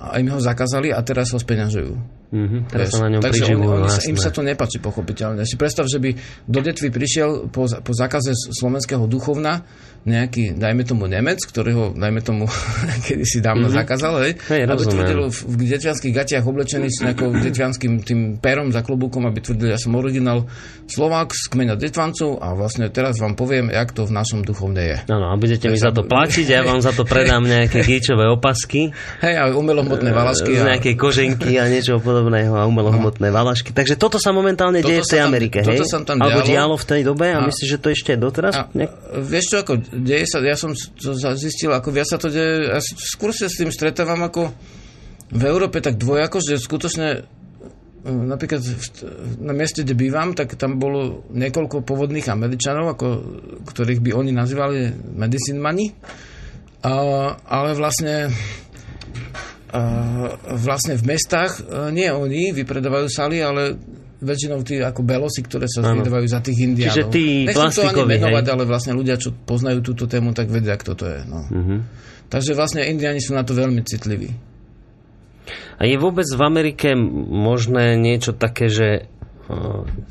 a 0.00 0.20
im 0.20 0.28
ho 0.28 0.40
zakázali 0.40 0.92
a 0.92 1.00
teraz 1.00 1.32
ho 1.32 1.40
speňažujú. 1.40 2.23
Mm-hmm, 2.34 2.60
teraz 2.66 2.90
sa 2.90 3.06
na 3.06 3.14
ňom 3.14 3.22
Takže 3.22 3.42
priživujú, 3.46 3.86
sa, 3.86 4.02
jasné. 4.02 4.10
im 4.10 4.18
sa 4.18 4.30
to 4.34 4.40
nepáči 4.42 4.78
pochopiteľne. 4.82 5.46
Si 5.46 5.54
predstav, 5.54 5.86
že 5.86 6.02
by 6.02 6.10
do 6.50 6.60
detvy 6.66 6.90
prišiel 6.90 7.46
po, 7.46 7.70
po 7.70 7.92
zákaze 7.94 8.34
slovenského 8.34 9.06
duchovna 9.06 9.62
nejaký, 10.04 10.58
dajme 10.60 10.84
tomu 10.84 11.08
Nemec, 11.08 11.40
ktorého, 11.46 11.96
dajme 11.96 12.20
tomu, 12.20 12.44
kedy 13.06 13.24
si 13.24 13.38
dávno 13.38 13.70
mm-hmm. 13.70 13.78
zakázal, 13.78 14.12
hej, 14.26 14.32
Hej, 14.50 14.60
aby 14.66 14.82
tvrdil 14.84 15.20
v, 15.30 15.38
v 15.46 15.54
detvianských 15.64 16.12
gatiach 16.12 16.44
oblečený 16.44 16.88
s 16.90 16.98
nejakou 17.06 17.30
detvianským 17.46 18.02
tým 18.02 18.20
perom 18.42 18.74
za 18.74 18.82
klobúkom, 18.82 19.24
aby 19.30 19.38
tvrdil, 19.40 19.72
ja 19.72 19.80
som 19.80 19.94
originál 19.94 20.50
Slovák 20.90 21.32
z 21.32 21.44
kmeňa 21.54 21.80
detvancov 21.80 22.36
a 22.42 22.52
vlastne 22.52 22.90
teraz 22.92 23.16
vám 23.16 23.32
poviem, 23.38 23.72
jak 23.72 23.94
to 23.96 24.04
v 24.04 24.12
našom 24.12 24.44
duchovne 24.44 24.82
je. 24.82 24.96
Áno, 25.08 25.32
a 25.32 25.34
budete 25.38 25.72
mi 25.72 25.78
za 25.80 25.94
to 25.94 26.04
platiť, 26.04 26.46
ja 26.50 26.60
vám 26.66 26.84
za 26.84 26.90
to 26.92 27.08
predám 27.08 27.46
nejaké 27.46 27.80
gíčové 27.86 28.28
opasky, 28.28 28.92
Hej, 29.24 29.34
a 29.38 29.42
umelohmotné 29.56 30.12
valašky. 30.12 30.52
z 30.52 30.68
nejakej 30.68 30.94
koženky 31.00 31.56
a 31.56 31.70
niečo 31.70 31.96
podobného 32.02 32.23
a 32.30 32.64
umelohmotné 32.64 33.28
valašky. 33.28 33.70
Takže 33.70 33.94
toto 33.94 34.16
sa 34.16 34.30
momentálne 34.30 34.78
Toto 34.78 34.88
deje 34.88 35.00
v 35.00 35.08
tej 35.08 35.20
tam- 35.20 35.28
Amerike, 35.28 35.58
toto 35.60 35.74
hej? 35.76 35.90
sa 35.90 35.98
tam 36.00 36.16
Alebo 36.16 36.40
dialo. 36.40 36.48
dialo 36.48 36.74
v 36.76 36.86
tej 36.86 37.00
dobe 37.02 37.26
a, 37.28 37.38
A- 37.38 37.44
myslíš, 37.44 37.68
že 37.68 37.78
to 37.78 37.88
ešte 37.90 38.10
je 38.10 38.18
doteraz? 38.18 38.54
a, 38.54 38.62
Nejak- 38.70 38.96
vieš 39.20 39.44
čo, 39.48 39.56
ako 39.58 39.72
deje 39.92 40.24
sa, 40.24 40.38
ja 40.38 40.54
som 40.54 40.70
to 40.72 41.10
zistil, 41.34 41.70
ako 41.70 41.88
viac 41.90 42.06
sa 42.06 42.16
to 42.16 42.28
deje, 42.28 42.70
ja 42.70 42.80
skôr 42.80 43.30
sa 43.30 43.44
s 43.44 43.56
tým 43.56 43.68
stretávam 43.68 44.22
ako 44.22 44.48
v 45.28 45.42
Európe 45.42 45.78
tak 45.78 45.96
dvojako, 45.96 46.38
že 46.38 46.56
skutočne 46.56 47.08
e, 47.10 47.20
napríklad 48.06 48.60
na 49.38 49.50
mieste, 49.50 49.80
kde 49.80 49.92
bývam, 49.92 50.30
tak 50.30 50.54
tam 50.54 50.76
bolo 50.76 51.26
niekoľko 51.28 51.82
pôvodných 51.82 52.28
Američanov, 52.28 52.92
ako, 52.92 53.06
ktorých 53.66 53.98
by 53.98 54.10
oni 54.14 54.30
nazývali 54.30 54.78
medicine 55.12 55.58
money, 55.58 55.90
a, 56.80 56.92
ale 57.40 57.72
vlastne 57.72 58.28
vlastne 60.54 60.94
v 60.94 61.04
mestách 61.14 61.58
e, 61.58 61.90
nie 61.90 62.06
oni 62.06 62.54
vypredávajú 62.54 63.06
saly, 63.10 63.42
ale 63.42 63.74
väčšinou 64.24 64.64
tí 64.64 64.80
ako 64.80 65.02
belosi, 65.04 65.44
ktoré 65.44 65.68
sa 65.68 65.84
Áno. 65.84 66.00
vydávajú 66.00 66.26
za 66.30 66.40
tých 66.40 66.58
indiánov. 66.64 66.94
Čiže 66.96 67.04
tí 67.12 67.26
Nechcem 67.44 67.70
to 67.74 67.82
ani 67.84 68.02
menovať, 68.16 68.44
hej? 68.48 68.52
ale 68.56 68.62
vlastne 68.64 68.92
ľudia, 68.96 69.20
čo 69.20 69.34
poznajú 69.34 69.84
túto 69.84 70.08
tému, 70.08 70.32
tak 70.32 70.48
vedia, 70.48 70.78
kto 70.78 70.92
to 70.96 71.04
je. 71.04 71.20
No. 71.28 71.40
Mhm. 71.50 71.76
Takže 72.32 72.56
vlastne 72.56 72.82
indiáni 72.88 73.20
sú 73.20 73.36
na 73.36 73.44
to 73.44 73.52
veľmi 73.52 73.84
citliví. 73.84 74.32
A 75.76 75.84
je 75.84 75.96
vôbec 76.00 76.24
v 76.24 76.42
Amerike 76.42 76.96
možné 76.96 77.98
niečo 78.00 78.32
také, 78.32 78.72
že 78.72 79.10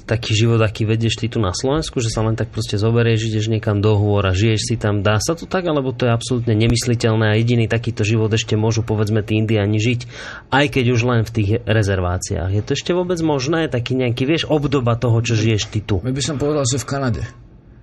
taký 0.06 0.32
život, 0.36 0.62
aký 0.62 0.86
vedieš 0.86 1.18
ty 1.18 1.26
tu 1.26 1.42
na 1.42 1.50
Slovensku, 1.50 1.98
že 1.98 2.08
sa 2.08 2.22
len 2.22 2.34
tak 2.34 2.50
proste 2.50 2.78
zoberieš, 2.78 3.28
ideš 3.28 3.50
niekam 3.50 3.82
do 3.82 3.94
hôr 3.94 4.22
a 4.22 4.32
žiješ 4.32 4.62
si 4.64 4.76
tam. 4.76 5.02
Dá 5.02 5.18
sa 5.18 5.34
to 5.34 5.44
tak, 5.44 5.64
alebo 5.64 5.90
to 5.90 6.06
je 6.06 6.12
absolútne 6.12 6.54
nemysliteľné 6.54 7.34
a 7.34 7.36
jediný 7.36 7.66
takýto 7.66 8.04
život 8.04 8.30
ešte 8.30 8.54
môžu 8.54 8.82
povedzme 8.82 9.20
tí 9.20 9.36
indiani 9.36 9.78
žiť, 9.78 10.02
aj 10.50 10.66
keď 10.70 10.86
už 10.88 11.02
len 11.04 11.22
v 11.24 11.32
tých 11.32 11.50
rezerváciách. 11.64 12.50
Je 12.52 12.62
to 12.62 12.72
ešte 12.72 12.92
vôbec 12.92 13.18
možné? 13.20 13.66
Taký 13.66 13.96
nejaký, 13.96 14.24
vieš, 14.24 14.44
obdoba 14.46 14.94
toho, 14.94 15.18
čo 15.20 15.34
žiješ 15.34 15.68
ty 15.68 15.82
tu. 15.82 15.98
Ja 16.00 16.10
by 16.10 16.22
som 16.22 16.38
povedal, 16.38 16.62
že 16.64 16.78
v 16.78 16.86
Kanade. 16.86 17.24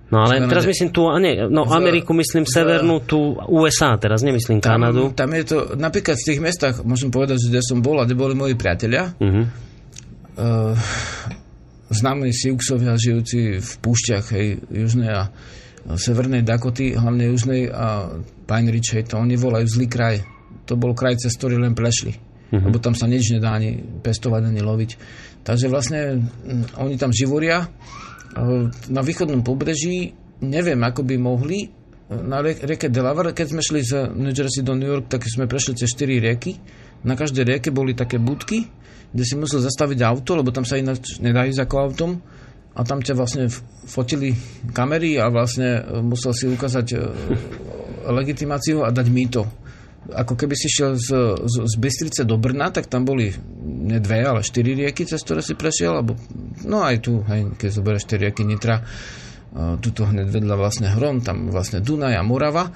No 0.07 0.19
ale 0.21 0.37
Kanade. 0.37 0.51
teraz 0.51 0.63
myslím 0.65 0.89
tu, 0.89 1.07
nie, 1.17 1.39
no 1.45 1.63
Ameriku 1.65 2.11
myslím 2.13 2.43
v- 2.43 2.51
severnú, 2.53 2.99
tu 3.01 3.15
USA, 3.45 3.95
teraz 3.95 4.19
nemyslím 4.21 4.59
Tam, 4.59 4.83
Kanadu. 4.83 5.11
tam 5.11 5.31
je 5.31 5.43
to, 5.45 5.57
napríklad 5.73 6.15
v 6.15 6.25
tých 6.25 6.39
mestách, 6.39 6.75
môžem 6.81 7.07
povedať, 7.07 7.39
že 7.39 7.47
kde 7.49 7.61
som 7.61 7.79
bol 7.79 7.95
a 7.95 8.03
kde 8.03 8.15
boli 8.15 8.33
moji 8.33 8.53
priatelia, 8.53 9.15
Mhm. 9.17 9.41
uh, 10.33 10.75
známi 11.91 12.31
Siuxovia 12.31 12.95
žijúci 12.95 13.59
v 13.59 13.71
púšťach 13.83 14.25
hej, 14.33 14.63
južnej 14.71 15.11
a 15.11 15.21
severnej 15.99 16.41
Dakoty, 16.45 16.95
hlavne 16.95 17.29
južnej 17.29 17.67
a 17.67 18.15
Pine 18.47 18.69
Ridge, 18.71 18.95
hej, 18.95 19.11
to 19.11 19.19
oni 19.19 19.35
volajú 19.35 19.67
zlý 19.67 19.87
kraj. 19.91 20.15
To 20.69 20.79
bol 20.79 20.95
kraj, 20.95 21.19
cez 21.19 21.35
ktorý 21.35 21.59
len 21.59 21.75
prešli. 21.75 22.15
Mm-hmm. 22.15 22.63
Lebo 22.67 22.77
tam 22.79 22.95
sa 22.95 23.07
nič 23.07 23.31
nedá 23.35 23.55
ani 23.55 23.79
pestovať, 23.79 24.41
ani 24.47 24.61
loviť. 24.63 24.91
Takže 25.41 25.67
vlastne 25.71 26.21
mm, 26.21 26.79
oni 26.79 26.95
tam 26.95 27.11
živoria. 27.11 27.67
Uh, 28.35 28.71
Na 28.91 29.01
východnom 29.03 29.43
pobreží 29.43 30.13
neviem, 30.43 30.79
ako 30.81 31.01
by 31.03 31.15
mohli 31.17 31.81
na 32.11 32.43
rieke 32.43 32.91
Delaware, 32.91 33.31
keď 33.31 33.47
sme 33.55 33.61
šli 33.63 33.81
z 33.87 33.91
New 34.11 34.35
Jersey 34.35 34.67
do 34.67 34.75
New 34.75 34.89
York, 34.91 35.07
tak 35.07 35.23
sme 35.23 35.47
prešli 35.47 35.79
cez 35.79 35.95
4 35.95 36.19
rieky. 36.19 36.59
Na 37.07 37.15
každej 37.15 37.47
rieke 37.47 37.71
boli 37.71 37.95
také 37.95 38.19
budky, 38.19 38.67
kde 39.11 39.23
si 39.27 39.35
musel 39.35 39.59
zastaviť 39.59 39.99
auto, 40.07 40.39
lebo 40.39 40.55
tam 40.55 40.63
sa 40.63 40.79
ináč 40.79 41.19
nedá 41.19 41.43
ísť 41.43 41.67
ako 41.67 41.75
autom. 41.77 42.11
A 42.71 42.87
tam 42.87 43.03
ťa 43.03 43.19
vlastne 43.19 43.51
fotili 43.83 44.31
kamery 44.71 45.19
a 45.19 45.27
vlastne 45.27 45.83
e, 45.83 45.99
musel 45.99 46.31
si 46.31 46.47
ukázať 46.47 46.87
e, 46.95 46.97
legitimáciu 48.07 48.87
a 48.87 48.95
dať 48.95 49.07
mýto. 49.11 49.43
Ako 50.15 50.39
keby 50.39 50.55
si 50.55 50.71
šiel 50.71 50.95
z, 50.95 51.11
z, 51.35 51.55
z 51.67 51.75
Bystrice 51.75 52.23
do 52.23 52.39
Brna, 52.39 52.71
tak 52.71 52.87
tam 52.87 53.03
boli 53.03 53.27
ne 53.61 53.99
dve, 53.99 54.23
ale 54.23 54.39
štyri 54.39 54.71
rieky, 54.73 55.03
cez 55.03 55.19
ktoré 55.19 55.43
si 55.43 55.59
prešiel, 55.59 55.99
alebo, 55.99 56.15
no 56.63 56.79
aj 56.81 56.95
tu, 57.03 57.19
hej, 57.27 57.53
keď 57.59 57.69
zoberieš 57.69 58.07
štyri 58.07 58.31
rieky 58.31 58.47
Nitra, 58.47 58.81
uh, 58.81 59.77
tuto 59.77 60.07
hneď 60.07 60.31
vedľa 60.31 60.55
vlastne 60.57 60.87
Hron, 60.89 61.21
tam 61.21 61.53
vlastne 61.53 61.83
Dunaj 61.83 62.17
a 62.17 62.23
Morava, 62.25 62.71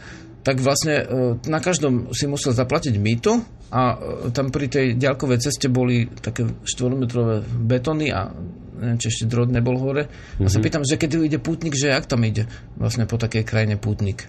tak 0.46 0.62
vlastne 0.62 1.02
na 1.50 1.58
každom 1.58 2.14
si 2.14 2.30
musel 2.30 2.54
zaplatiť 2.54 2.94
mýto 3.02 3.42
a 3.74 3.82
uh, 3.96 4.30
tam 4.30 4.54
pri 4.54 4.68
tej 4.70 4.86
ďalkovej 5.00 5.40
ceste 5.42 5.68
boli 5.72 6.06
také 6.10 6.46
4-metrové 6.46 7.42
betóny 7.46 8.14
a 8.14 8.30
neviem, 8.76 9.00
či 9.00 9.08
ešte 9.10 9.26
drôt 9.32 9.48
nebol 9.48 9.80
hore. 9.80 10.12
A 10.38 10.52
sa 10.52 10.60
pýtam, 10.60 10.84
že 10.84 11.00
keď 11.00 11.26
ide 11.26 11.40
pútnik, 11.40 11.74
že 11.74 11.90
jak 11.96 12.06
tam 12.06 12.22
ide 12.28 12.46
vlastne 12.76 13.08
po 13.08 13.16
takej 13.16 13.48
krajine 13.48 13.76
pútnik. 13.80 14.28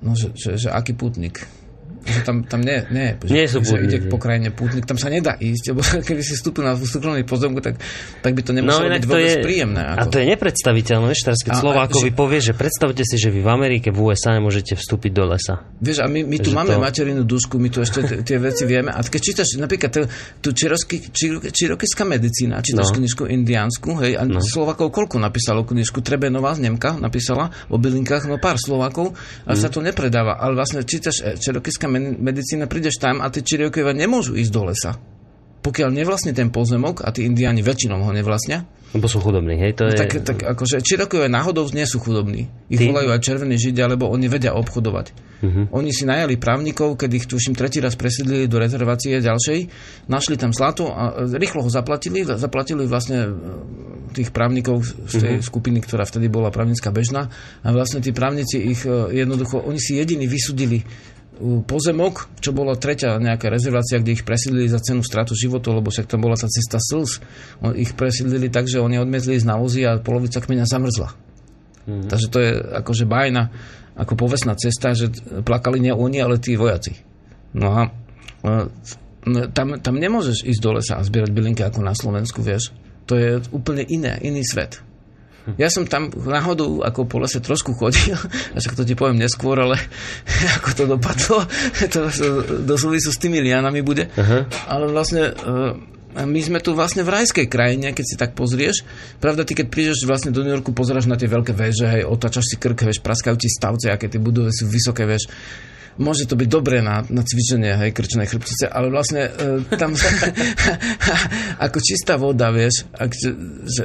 No, 0.00 0.16
že, 0.16 0.32
že, 0.32 0.56
že 0.56 0.68
aký 0.72 0.96
pútnik? 0.96 1.44
Že 2.00 2.20
tam, 2.22 2.36
tam 2.42 2.60
nie, 2.60 2.80
nie, 2.88 3.12
Nie 3.24 3.44
sú 3.44 3.60
že 3.60 3.76
pútniky. 3.76 3.86
ide 3.86 4.08
po 4.08 4.16
krajine 4.16 4.48
pútnik, 4.48 4.84
tam 4.84 4.96
sa 4.96 5.06
nedá 5.06 5.36
ísť, 5.36 5.64
lebo 5.70 5.80
keby 6.08 6.20
si 6.20 6.32
vstúpil 6.34 6.62
na 6.62 6.74
súkromný 6.74 7.22
pozemku, 7.22 7.60
tak, 7.60 7.76
tak 8.18 8.32
by 8.32 8.40
to 8.40 8.52
nemuselo 8.52 8.88
byť 8.88 9.04
vôbec 9.04 9.40
príjemné. 9.40 9.82
No, 9.82 9.96
A 9.96 10.04
to 10.04 10.16
je 10.16 10.26
nepredstaviteľné, 10.26 11.04
vieš, 11.06 11.22
teraz 11.22 11.40
keď 11.40 11.52
A- 11.52 11.56
a- 11.56 11.62
Slovákovi 11.62 12.08
že- 12.08 12.16
povie, 12.16 12.38
že 12.40 12.52
predstavte 12.52 13.02
si, 13.02 13.16
že 13.16 13.28
vy 13.28 13.40
v 13.40 13.50
Amerike, 13.50 13.88
v 13.88 14.00
USA 14.02 14.32
nemôžete 14.32 14.74
vstúpiť 14.74 15.12
do 15.12 15.24
lesa. 15.26 15.60
Vieš, 15.76 16.00
a 16.00 16.06
my, 16.06 16.24
my 16.24 16.36
tu 16.38 16.50
máme 16.50 16.74
to- 16.74 16.80
materinú 16.80 17.22
dušku, 17.22 17.56
my 17.56 17.68
tu 17.68 17.78
ešte 17.78 18.00
t- 18.02 18.20
tie 18.22 18.38
veci 18.38 18.64
vieme. 18.64 18.88
A 18.88 18.98
keď 18.98 19.20
čítaš 19.20 19.54
napríklad 19.56 19.90
tú, 19.90 20.02
tú 20.40 20.48
čirosky, 20.50 21.04
čiro, 21.06 21.38
čirokyská 21.40 22.02
medicína, 22.02 22.58
čítaš 22.58 22.88
No. 22.88 22.92
no. 22.92 22.98
knižku 22.98 23.22
indiánsku, 23.26 23.88
hej, 24.00 24.12
a 24.14 24.24
no. 24.24 24.40
Slovákov 24.40 24.88
koľko 24.90 25.16
napísalo 25.16 25.62
knižku? 25.62 26.00
Trebenová 26.00 26.54
z 26.54 26.64
Nemka 26.64 26.96
napísala 26.96 27.52
o 27.66 27.76
bylinkách, 27.76 28.24
no 28.24 28.40
pár 28.40 28.56
Slovákov, 28.56 29.12
ale 29.44 29.54
Mm. 29.54 29.60
sa 29.60 29.68
to 29.68 29.78
nepredáva. 29.78 30.34
Ale 30.34 30.54
vlastne 30.54 30.80
čítaš 30.80 31.20
e, 31.20 31.36
čirokyská 31.36 31.84
men- 31.84 31.89
medicína, 31.98 32.70
prídeš 32.70 33.02
tam 33.02 33.18
a 33.18 33.26
tí 33.28 33.42
Čirokovia 33.42 33.90
nemôžu 33.90 34.38
ísť 34.38 34.52
do 34.54 34.62
lesa. 34.70 34.92
Pokiaľ 35.60 35.92
nevlastní 35.92 36.32
ten 36.32 36.48
pozemok, 36.48 37.04
a 37.04 37.12
tí 37.12 37.28
indiáni 37.28 37.60
väčšinou 37.60 38.00
ho 38.00 38.12
nevlastnia, 38.14 38.64
Lebo 38.90 39.06
sú 39.06 39.22
chudobní, 39.22 39.54
hej? 39.54 39.78
To 39.78 39.86
je... 39.86 39.94
tak, 39.94 40.10
tak 40.26 40.38
akože 40.42 40.82
Čirokovia 40.82 41.30
náhodou 41.30 41.62
nie 41.70 41.86
sú 41.86 42.02
chudobní. 42.02 42.50
Ich 42.66 42.82
Ty- 42.82 42.90
volajú 42.90 43.14
aj 43.14 43.22
červení 43.22 43.54
židia, 43.54 43.86
lebo 43.86 44.10
oni 44.10 44.26
vedia 44.26 44.50
obchodovať. 44.50 45.14
Mhm. 45.40 45.62
Oni 45.70 45.94
si 45.94 46.02
najali 46.04 46.34
právnikov, 46.36 46.98
keď 46.98 47.10
ich 47.14 47.26
tuším 47.30 47.54
tretí 47.54 47.78
raz 47.78 47.94
presídlili 47.94 48.50
do 48.50 48.58
rezervácie 48.58 49.22
ďalšej, 49.22 49.58
našli 50.10 50.34
tam 50.34 50.50
zlato 50.50 50.90
a 50.90 51.22
e, 51.22 51.38
rýchlo 51.38 51.62
ho 51.62 51.70
zaplatili, 51.70 52.26
zaplatili 52.26 52.82
vlastne 52.84 53.18
e, 53.24 53.32
tých 54.10 54.34
právnikov 54.34 54.82
z 54.82 55.14
tej 55.22 55.34
Mhm. 55.38 55.46
skupiny, 55.46 55.78
ktorá 55.86 56.02
vtedy 56.02 56.26
bola 56.26 56.50
právnická 56.50 56.90
bežná 56.90 57.30
a 57.62 57.68
vlastne 57.70 58.02
tí 58.02 58.10
právnici 58.10 58.58
ich 58.58 58.82
e, 58.82 58.90
jednoducho, 59.22 59.62
oni 59.62 59.78
si 59.78 60.02
jediní 60.02 60.26
vysudili 60.26 60.82
pozemok, 61.40 62.28
čo 62.38 62.52
bola 62.52 62.76
tretia 62.76 63.16
nejaká 63.16 63.48
rezervácia, 63.48 63.96
kde 63.96 64.20
ich 64.20 64.24
presídlili 64.28 64.68
za 64.68 64.80
cenu 64.80 65.00
stratu 65.00 65.32
životov, 65.32 65.80
lebo 65.80 65.88
však 65.88 66.04
tam 66.04 66.20
bola 66.20 66.36
tá 66.36 66.46
cesta 66.46 66.76
slz. 66.76 67.24
Ich 67.80 67.96
presídlili 67.96 68.52
tak, 68.52 68.68
že 68.68 68.80
oni 68.80 69.00
odmietli 69.00 69.40
ísť 69.40 69.48
na 69.48 69.56
vozy 69.56 69.88
a 69.88 69.96
polovica 69.96 70.44
kmeňa 70.44 70.68
zamrzla. 70.68 71.08
Mm. 71.88 72.08
Takže 72.12 72.26
to 72.28 72.38
je 72.38 72.50
akože 72.84 73.04
bajna, 73.08 73.48
ako 73.96 74.12
povestná 74.20 74.52
cesta, 74.54 74.92
že 74.92 75.08
plakali 75.40 75.80
nie 75.80 75.92
oni, 75.96 76.20
ale 76.20 76.36
tí 76.36 76.60
vojaci. 76.60 77.00
No 77.56 77.66
a 77.72 77.80
e, 78.44 78.68
no, 79.24 79.38
tam, 79.50 79.80
tam 79.80 79.94
nemôžeš 79.96 80.44
ísť 80.44 80.60
do 80.60 80.70
lesa 80.76 81.00
a 81.00 81.06
zbierať 81.06 81.32
bylinky 81.32 81.64
ako 81.64 81.80
na 81.80 81.96
Slovensku, 81.96 82.44
vieš. 82.44 82.76
To 83.08 83.16
je 83.16 83.40
úplne 83.50 83.82
iné, 83.88 84.20
iný 84.20 84.44
svet. 84.44 84.84
Ja 85.56 85.72
som 85.72 85.88
tam 85.88 86.12
náhodou 86.12 86.84
ako 86.84 87.08
po 87.08 87.16
lese 87.18 87.40
trošku 87.40 87.72
chodil, 87.72 88.16
až 88.56 88.62
to 88.76 88.84
ti 88.84 88.92
poviem 88.92 89.18
neskôr, 89.18 89.56
ale 89.56 89.80
ako 90.60 90.70
to 90.76 90.84
dopadlo, 90.84 91.38
to 91.88 92.00
do 92.64 92.74
súvisu 92.76 93.10
s 93.10 93.18
tými 93.18 93.40
lianami 93.40 93.80
bude. 93.80 94.12
Uh-huh. 94.14 94.44
Ale 94.68 94.84
vlastne 94.92 95.32
e, 95.32 96.24
my 96.26 96.40
sme 96.42 96.58
tu 96.58 96.76
vlastne 96.76 97.06
v 97.06 97.12
rajskej 97.14 97.46
krajine, 97.46 97.94
keď 97.94 98.04
si 98.04 98.16
tak 98.18 98.36
pozrieš. 98.36 98.82
Pravda, 99.22 99.46
ty 99.46 99.54
keď 99.54 99.66
prídeš 99.70 100.04
vlastne 100.04 100.34
do 100.34 100.42
New 100.42 100.52
Yorku, 100.52 100.74
pozeráš 100.74 101.06
na 101.06 101.16
tie 101.16 101.30
veľké 101.30 101.54
väže, 101.56 101.86
hej, 101.86 102.02
otáčaš 102.04 102.50
si 102.50 102.56
krk, 102.58 102.82
vieš, 102.82 103.00
praskajú 103.00 103.36
ti 103.38 103.48
stavce, 103.48 103.88
aké 103.94 104.10
tie 104.10 104.18
budovy 104.18 104.50
sú 104.50 104.66
vysoké, 104.68 105.06
vieš 105.06 105.30
môže 105.98 106.28
to 106.30 106.38
byť 106.38 106.48
dobré 106.48 106.78
na, 106.84 107.02
na 107.10 107.26
cvičenie 107.26 107.74
hej, 107.74 107.90
krčnej 107.90 108.28
chrbtice, 108.30 108.70
ale 108.70 108.92
vlastne 108.92 109.26
e, 109.26 109.64
tam 109.74 109.96
ako 111.66 111.78
čistá 111.82 112.14
voda, 112.20 112.54
vieš, 112.54 112.86
ak, 112.94 113.10
že, 113.10 113.30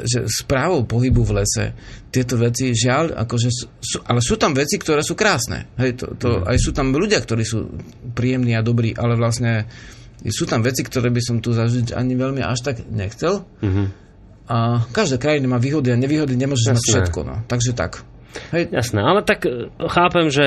že, 0.05 0.19
správou 0.29 0.85
pohybu 0.85 1.25
v 1.25 1.31
lese, 1.41 1.65
tieto 2.13 2.37
veci, 2.37 2.71
žiaľ, 2.75 3.17
akože 3.25 3.49
sú, 3.51 3.97
ale 4.05 4.21
sú 4.21 4.37
tam 4.37 4.53
veci, 4.53 4.77
ktoré 4.77 5.01
sú 5.01 5.17
krásne. 5.17 5.73
Hej, 5.81 5.99
to, 5.99 6.05
to, 6.15 6.29
mm. 6.39 6.47
Aj 6.47 6.57
sú 6.61 6.71
tam 6.71 6.93
ľudia, 6.93 7.19
ktorí 7.19 7.43
sú 7.43 7.67
príjemní 8.13 8.55
a 8.55 8.63
dobrí, 8.63 8.93
ale 8.95 9.19
vlastne 9.19 9.67
sú 10.23 10.47
tam 10.47 10.63
veci, 10.63 10.81
ktoré 10.81 11.11
by 11.11 11.21
som 11.21 11.37
tu 11.43 11.51
zažiť 11.51 11.93
ani 11.93 12.15
veľmi 12.15 12.41
až 12.41 12.63
tak 12.63 12.75
nechcel. 12.87 13.43
Mm-hmm. 13.61 13.87
A 14.45 14.85
každá 14.93 15.17
krajina 15.17 15.49
má 15.49 15.57
výhody 15.57 15.89
a 15.89 15.97
nevýhody, 15.97 16.37
nemôžeš 16.37 16.77
mať 16.77 16.83
všetko. 16.85 17.19
No. 17.25 17.35
Takže 17.49 17.73
tak. 17.73 18.05
Hej. 18.53 18.71
Jasné, 18.71 18.99
ale 19.01 19.21
tak 19.23 19.47
e, 19.47 19.71
chápem, 19.77 20.27
že 20.29 20.45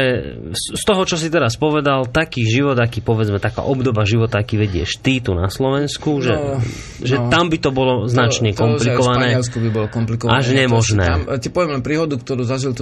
z 0.55 0.82
toho, 0.84 1.03
čo 1.09 1.16
si 1.16 1.28
teraz 1.32 1.57
povedal, 1.57 2.09
taký 2.09 2.45
život, 2.45 2.76
aký 2.78 3.01
povedzme, 3.01 3.41
taká 3.41 3.64
obdoba 3.64 4.05
života, 4.05 4.41
aký 4.41 4.61
vedieš 4.61 5.01
ty 5.01 5.20
tu 5.22 5.32
na 5.32 5.49
Slovensku, 5.49 6.20
že, 6.20 6.34
no, 6.34 6.61
že 7.01 7.16
no, 7.16 7.28
tam 7.32 7.49
by 7.49 7.59
to 7.59 7.70
bolo 7.72 7.95
značne 8.07 8.53
to, 8.53 8.59
to, 8.59 8.62
komplikované. 8.64 9.28
Že 9.41 9.61
by 9.61 9.70
bolo 9.70 9.86
komplikované. 9.89 10.36
Až 10.39 10.47
nemožné. 10.55 11.07
Tam, 11.07 11.22
ti 11.41 11.49
poviem 11.53 11.80
len 11.80 11.82
príhodu, 11.84 12.14
ktorú 12.16 12.43
zažil 12.45 12.72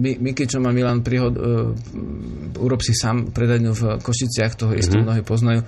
túto 0.00 0.22
Miky, 0.24 0.48
čo 0.48 0.58
má 0.58 0.72
Milan 0.72 1.04
príhod, 1.04 1.36
uh, 1.36 1.70
urob 2.58 2.80
si 2.80 2.96
sám 2.96 3.30
predajňu 3.30 3.72
v 3.76 3.82
Košiciach, 4.00 4.56
toho 4.56 4.72
mm-hmm. 4.72 5.04
mnohí 5.04 5.22
poznajú 5.22 5.62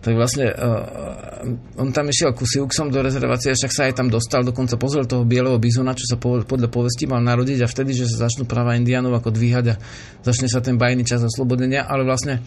tak 0.00 0.16
vlastne 0.16 0.48
uh, 0.48 1.44
on 1.76 1.92
tam 1.92 2.08
išiel 2.08 2.32
ku 2.32 2.48
Siuxom 2.48 2.88
do 2.88 3.04
rezervácie, 3.04 3.52
však 3.52 3.72
sa 3.72 3.82
aj 3.84 4.00
tam 4.00 4.08
dostal, 4.08 4.40
dokonca 4.40 4.80
pozrel 4.80 5.04
toho 5.04 5.28
bieleho 5.28 5.60
bizona, 5.60 5.92
čo 5.92 6.08
sa 6.08 6.16
po, 6.16 6.40
podľa 6.40 6.72
povesti 6.72 7.04
mal 7.04 7.20
narodiť 7.20 7.60
a 7.60 7.68
vtedy, 7.68 7.92
že 7.92 8.08
sa 8.08 8.24
začnú 8.24 8.48
práva 8.48 8.80
indianov 8.80 9.12
ako 9.20 9.28
dvíhať 9.36 9.64
a 9.68 9.74
začne 10.24 10.48
sa 10.48 10.64
ten 10.64 10.80
bajný 10.80 11.04
čas 11.04 11.20
oslobodenia, 11.20 11.84
ale 11.84 12.08
vlastne 12.08 12.40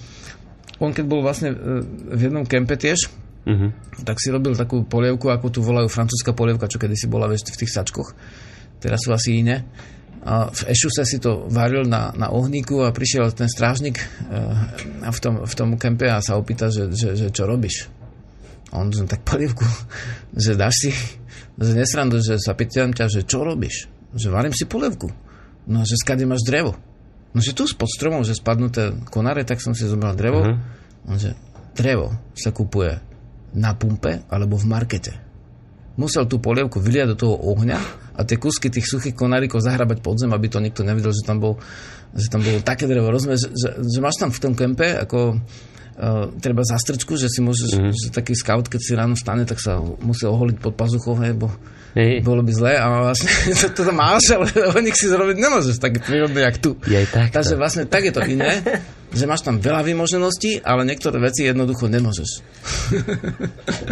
on 0.82 0.98
keď 0.98 1.06
bol 1.06 1.22
vlastne 1.22 1.54
uh, 1.54 1.86
v 2.10 2.22
jednom 2.26 2.42
kempe 2.42 2.74
tiež, 2.74 3.06
uh-huh. 3.46 3.70
tak 4.02 4.18
si 4.18 4.34
robil 4.34 4.58
takú 4.58 4.82
polievku, 4.90 5.30
ako 5.30 5.54
tu 5.54 5.62
volajú 5.62 5.86
francúzska 5.94 6.34
polievka, 6.34 6.66
čo 6.66 6.82
kedysi 6.82 7.06
bola 7.06 7.30
vieš, 7.30 7.54
v 7.54 7.62
tých 7.62 7.72
sačkoch. 7.72 8.18
Teraz 8.82 9.06
sú 9.06 9.14
asi 9.14 9.46
iné 9.46 9.62
v 10.24 10.62
Ešuse 10.72 11.04
si 11.04 11.20
to 11.20 11.52
varil 11.52 11.84
na, 11.84 12.16
na 12.16 12.32
ohníku 12.32 12.80
a 12.88 12.96
prišiel 12.96 13.36
ten 13.36 13.52
strážnik 13.52 14.00
uh, 14.00 14.56
v, 15.12 15.20
tom, 15.20 15.44
v 15.44 15.54
tom 15.54 15.70
kempe 15.76 16.08
a 16.08 16.24
sa 16.24 16.40
opýta, 16.40 16.72
že, 16.72 16.88
že, 16.96 17.20
že 17.20 17.28
čo 17.28 17.44
robíš. 17.44 17.92
A 18.72 18.80
on 18.80 18.90
že 18.90 19.04
tak 19.04 19.22
polievku, 19.28 19.68
že 20.34 20.56
dáš 20.56 20.88
si, 20.88 20.92
že 21.60 21.72
nesrandu, 21.76 22.24
že 22.24 22.40
sa 22.40 22.56
pýtam 22.56 22.96
ťa, 22.96 23.06
že 23.12 23.22
čo 23.28 23.44
robíš? 23.44 23.92
Že 24.16 24.28
varím 24.32 24.56
si 24.56 24.64
polievku. 24.64 25.12
No, 25.68 25.84
že 25.84 26.00
skade 26.00 26.24
máš 26.24 26.48
drevo. 26.48 26.74
No, 27.36 27.42
že 27.42 27.52
tu 27.52 27.68
spod 27.68 27.90
stromov, 27.90 28.24
že 28.24 28.38
spadnuté 28.38 28.94
konáre, 29.10 29.44
tak 29.44 29.60
som 29.60 29.76
si 29.76 29.90
zobral 29.90 30.16
drevo. 30.16 30.42
Uh-huh. 30.42 30.58
On 31.10 31.18
že 31.20 31.36
drevo 31.76 32.16
sa 32.38 32.54
kupuje 32.54 32.96
na 33.54 33.76
pumpe 33.76 34.24
alebo 34.32 34.56
v 34.56 34.66
markete. 34.70 35.14
Musel 36.00 36.26
tú 36.26 36.42
polievku 36.42 36.82
vyliať 36.82 37.14
do 37.14 37.18
toho 37.18 37.36
ohňa 37.38 38.03
a 38.14 38.22
tie 38.22 38.38
kusky 38.38 38.70
tých 38.70 38.86
suchých 38.86 39.18
konárikov 39.18 39.66
zahrabať 39.66 40.00
pod 40.06 40.22
zem, 40.22 40.32
aby 40.34 40.48
to 40.50 40.62
nikto 40.62 40.86
nevidel, 40.86 41.10
že 41.10 41.26
tam 41.26 41.42
bol, 41.42 41.58
že 42.14 42.30
tam 42.30 42.46
bolo 42.46 42.62
také 42.62 42.86
drevo 42.86 43.10
rozmer, 43.10 43.38
že, 43.38 43.50
že, 43.54 43.82
že 43.82 44.00
máš 44.00 44.22
tam 44.22 44.30
v 44.30 44.42
tom 44.42 44.54
kempe 44.54 44.86
ako 45.02 45.38
uh, 45.38 46.30
treba 46.38 46.62
zastrčku, 46.62 47.18
že 47.18 47.30
si 47.30 47.42
môžeš, 47.42 47.70
mm-hmm. 47.74 47.94
že 47.94 48.08
taký 48.14 48.38
scout, 48.38 48.70
keď 48.70 48.82
si 48.82 48.92
ráno 48.94 49.18
stane, 49.18 49.50
tak 49.50 49.58
sa 49.58 49.82
musí 49.82 50.30
oholiť 50.30 50.58
pod 50.62 50.78
pazuchou, 50.78 51.18
hej, 51.26 51.34
bo 51.34 51.50
Hej. 51.94 52.26
Bolo 52.26 52.42
by 52.42 52.50
zlé, 52.50 52.74
ale 52.82 53.06
vlastne 53.06 53.30
to, 53.62 53.86
to 53.86 53.94
máš, 53.94 54.34
ale 54.34 54.50
o 54.74 54.80
nich 54.82 54.98
si 54.98 55.06
zrobiť 55.06 55.38
nemôžeš 55.38 55.78
tak 55.78 56.02
prírodne, 56.02 56.42
jak 56.42 56.58
tu. 56.58 56.74
Je 56.90 56.98
tak. 57.06 57.30
Takže 57.30 57.54
vlastne 57.54 57.86
tak 57.86 58.10
je 58.10 58.14
to 58.18 58.26
iné, 58.26 58.66
že 59.18 59.30
máš 59.30 59.46
tam 59.46 59.62
veľa 59.62 59.86
vymožeností, 59.86 60.66
ale 60.66 60.90
niektoré 60.90 61.22
veci 61.22 61.46
jednoducho 61.46 61.86
nemôžeš. 61.86 62.42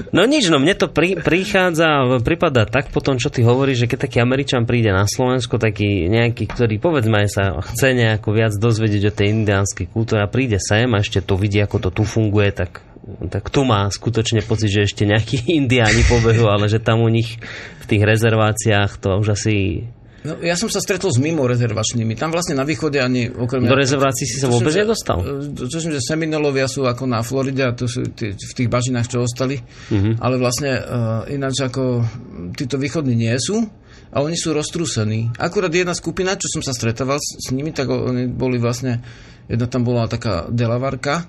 No 0.09 0.25
nič, 0.25 0.49
no 0.49 0.57
mne 0.57 0.73
to 0.73 0.89
pri, 0.89 1.21
prichádza, 1.21 2.17
prípada 2.25 2.65
tak 2.65 2.89
po 2.89 3.05
tom, 3.05 3.21
čo 3.21 3.29
ty 3.29 3.45
hovoríš, 3.45 3.85
že 3.85 3.89
keď 3.93 4.09
taký 4.09 4.17
Američan 4.17 4.65
príde 4.65 4.89
na 4.89 5.05
Slovensko, 5.05 5.61
taký 5.61 6.09
nejaký, 6.09 6.49
ktorý 6.49 6.81
povedzme 6.81 7.21
aj 7.21 7.29
sa 7.29 7.43
chce 7.61 7.93
nejako 7.93 8.33
viac 8.33 8.53
dozvedieť 8.57 9.13
o 9.13 9.15
tej 9.15 9.27
indiánskej 9.29 9.93
kultúre 9.93 10.25
a 10.25 10.31
príde 10.31 10.57
sem 10.57 10.89
a 10.89 11.05
ešte 11.05 11.21
to 11.21 11.37
vidí, 11.37 11.61
ako 11.61 11.77
to 11.85 12.01
tu 12.01 12.03
funguje, 12.03 12.49
tak 12.49 12.81
tak 13.29 13.49
tu 13.49 13.65
má 13.65 13.89
skutočne 13.89 14.45
pocit, 14.45 14.69
že 14.69 14.85
ešte 14.85 15.03
nejakí 15.09 15.47
indiáni 15.59 16.05
pobehu, 16.05 16.47
ale 16.47 16.69
že 16.69 16.81
tam 16.81 17.01
u 17.01 17.09
nich 17.09 17.41
v 17.81 17.85
tých 17.89 18.03
rezerváciách 18.05 19.01
to 19.01 19.17
už 19.17 19.33
asi 19.33 19.85
No, 20.21 20.37
ja 20.37 20.53
som 20.53 20.69
sa 20.69 20.77
stretol 20.77 21.09
s 21.09 21.17
mimo 21.17 21.49
rezervačnými. 21.49 22.13
Tam 22.13 22.29
vlastne 22.29 22.53
na 22.53 22.61
východe 22.61 23.01
ani 23.01 23.25
okrem... 23.25 23.65
Do 23.65 23.73
rezervácií 23.73 24.29
si 24.29 24.37
sa 24.37 24.53
vôbec 24.53 24.69
nedostal? 24.69 25.17
Čo 25.57 25.77
som, 25.81 25.89
že 25.89 25.97
Seminolovia 25.97 26.69
sú 26.69 26.85
ako 26.85 27.09
na 27.09 27.25
Floride 27.25 27.65
a 27.65 27.73
to 27.73 27.89
sú 27.89 28.05
tí, 28.13 28.37
v 28.37 28.53
tých 28.53 28.69
bažinách, 28.69 29.09
čo 29.09 29.25
ostali. 29.25 29.57
Uh-huh. 29.89 30.13
Ale 30.21 30.37
vlastne 30.37 30.77
uh, 30.77 31.25
ináč 31.25 31.65
ako 31.65 32.05
títo 32.53 32.77
východní 32.77 33.17
nie 33.17 33.33
sú 33.41 33.65
a 34.13 34.21
oni 34.21 34.37
sú 34.37 34.53
roztrúsení. 34.53 35.33
Akurát 35.41 35.73
jedna 35.73 35.97
skupina, 35.97 36.37
čo 36.37 36.53
som 36.53 36.61
sa 36.61 36.77
stretával 36.77 37.17
s, 37.17 37.41
s 37.41 37.47
nimi, 37.49 37.73
tak 37.73 37.89
oni 37.89 38.29
boli 38.29 38.61
vlastne... 38.61 39.01
Jedna 39.49 39.65
tam 39.65 39.81
bola 39.81 40.05
taká 40.05 40.45
delavarka, 40.53 41.25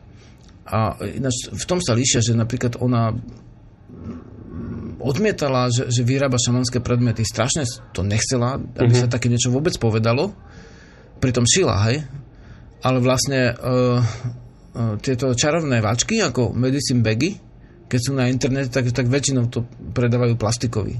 a 0.73 0.97
ináč 1.05 1.53
v 1.53 1.65
tom 1.69 1.85
sa 1.85 1.93
líšia, 1.93 2.25
že 2.25 2.33
napríklad 2.33 2.81
ona 2.81 3.13
odmietala, 5.03 5.69
že, 5.69 5.93
že 5.93 6.07
vyrába 6.07 6.41
šamanské 6.41 6.81
predmety. 6.81 7.27
Strašne 7.27 7.69
to 7.93 8.01
nechcela, 8.07 8.57
aby 8.57 8.89
uh-huh. 8.89 9.05
sa 9.05 9.13
také 9.13 9.29
niečo 9.29 9.53
vôbec 9.53 9.77
povedalo. 9.77 10.33
Pritom 11.21 11.45
šila, 11.45 11.77
hej. 11.91 12.07
Ale 12.83 12.99
vlastne 13.03 13.53
uh, 13.53 13.99
uh, 14.01 14.95
tieto 15.03 15.35
čarovné 15.35 15.83
váčky, 15.83 16.23
ako 16.23 16.55
medicine 16.55 17.03
bagy, 17.05 17.37
keď 17.87 18.01
sú 18.01 18.17
na 18.17 18.33
internete, 18.33 18.73
tak, 18.73 18.89
tak 18.95 19.07
väčšinou 19.11 19.53
to 19.53 19.69
predávajú 19.93 20.41
plastikoví. 20.41 20.97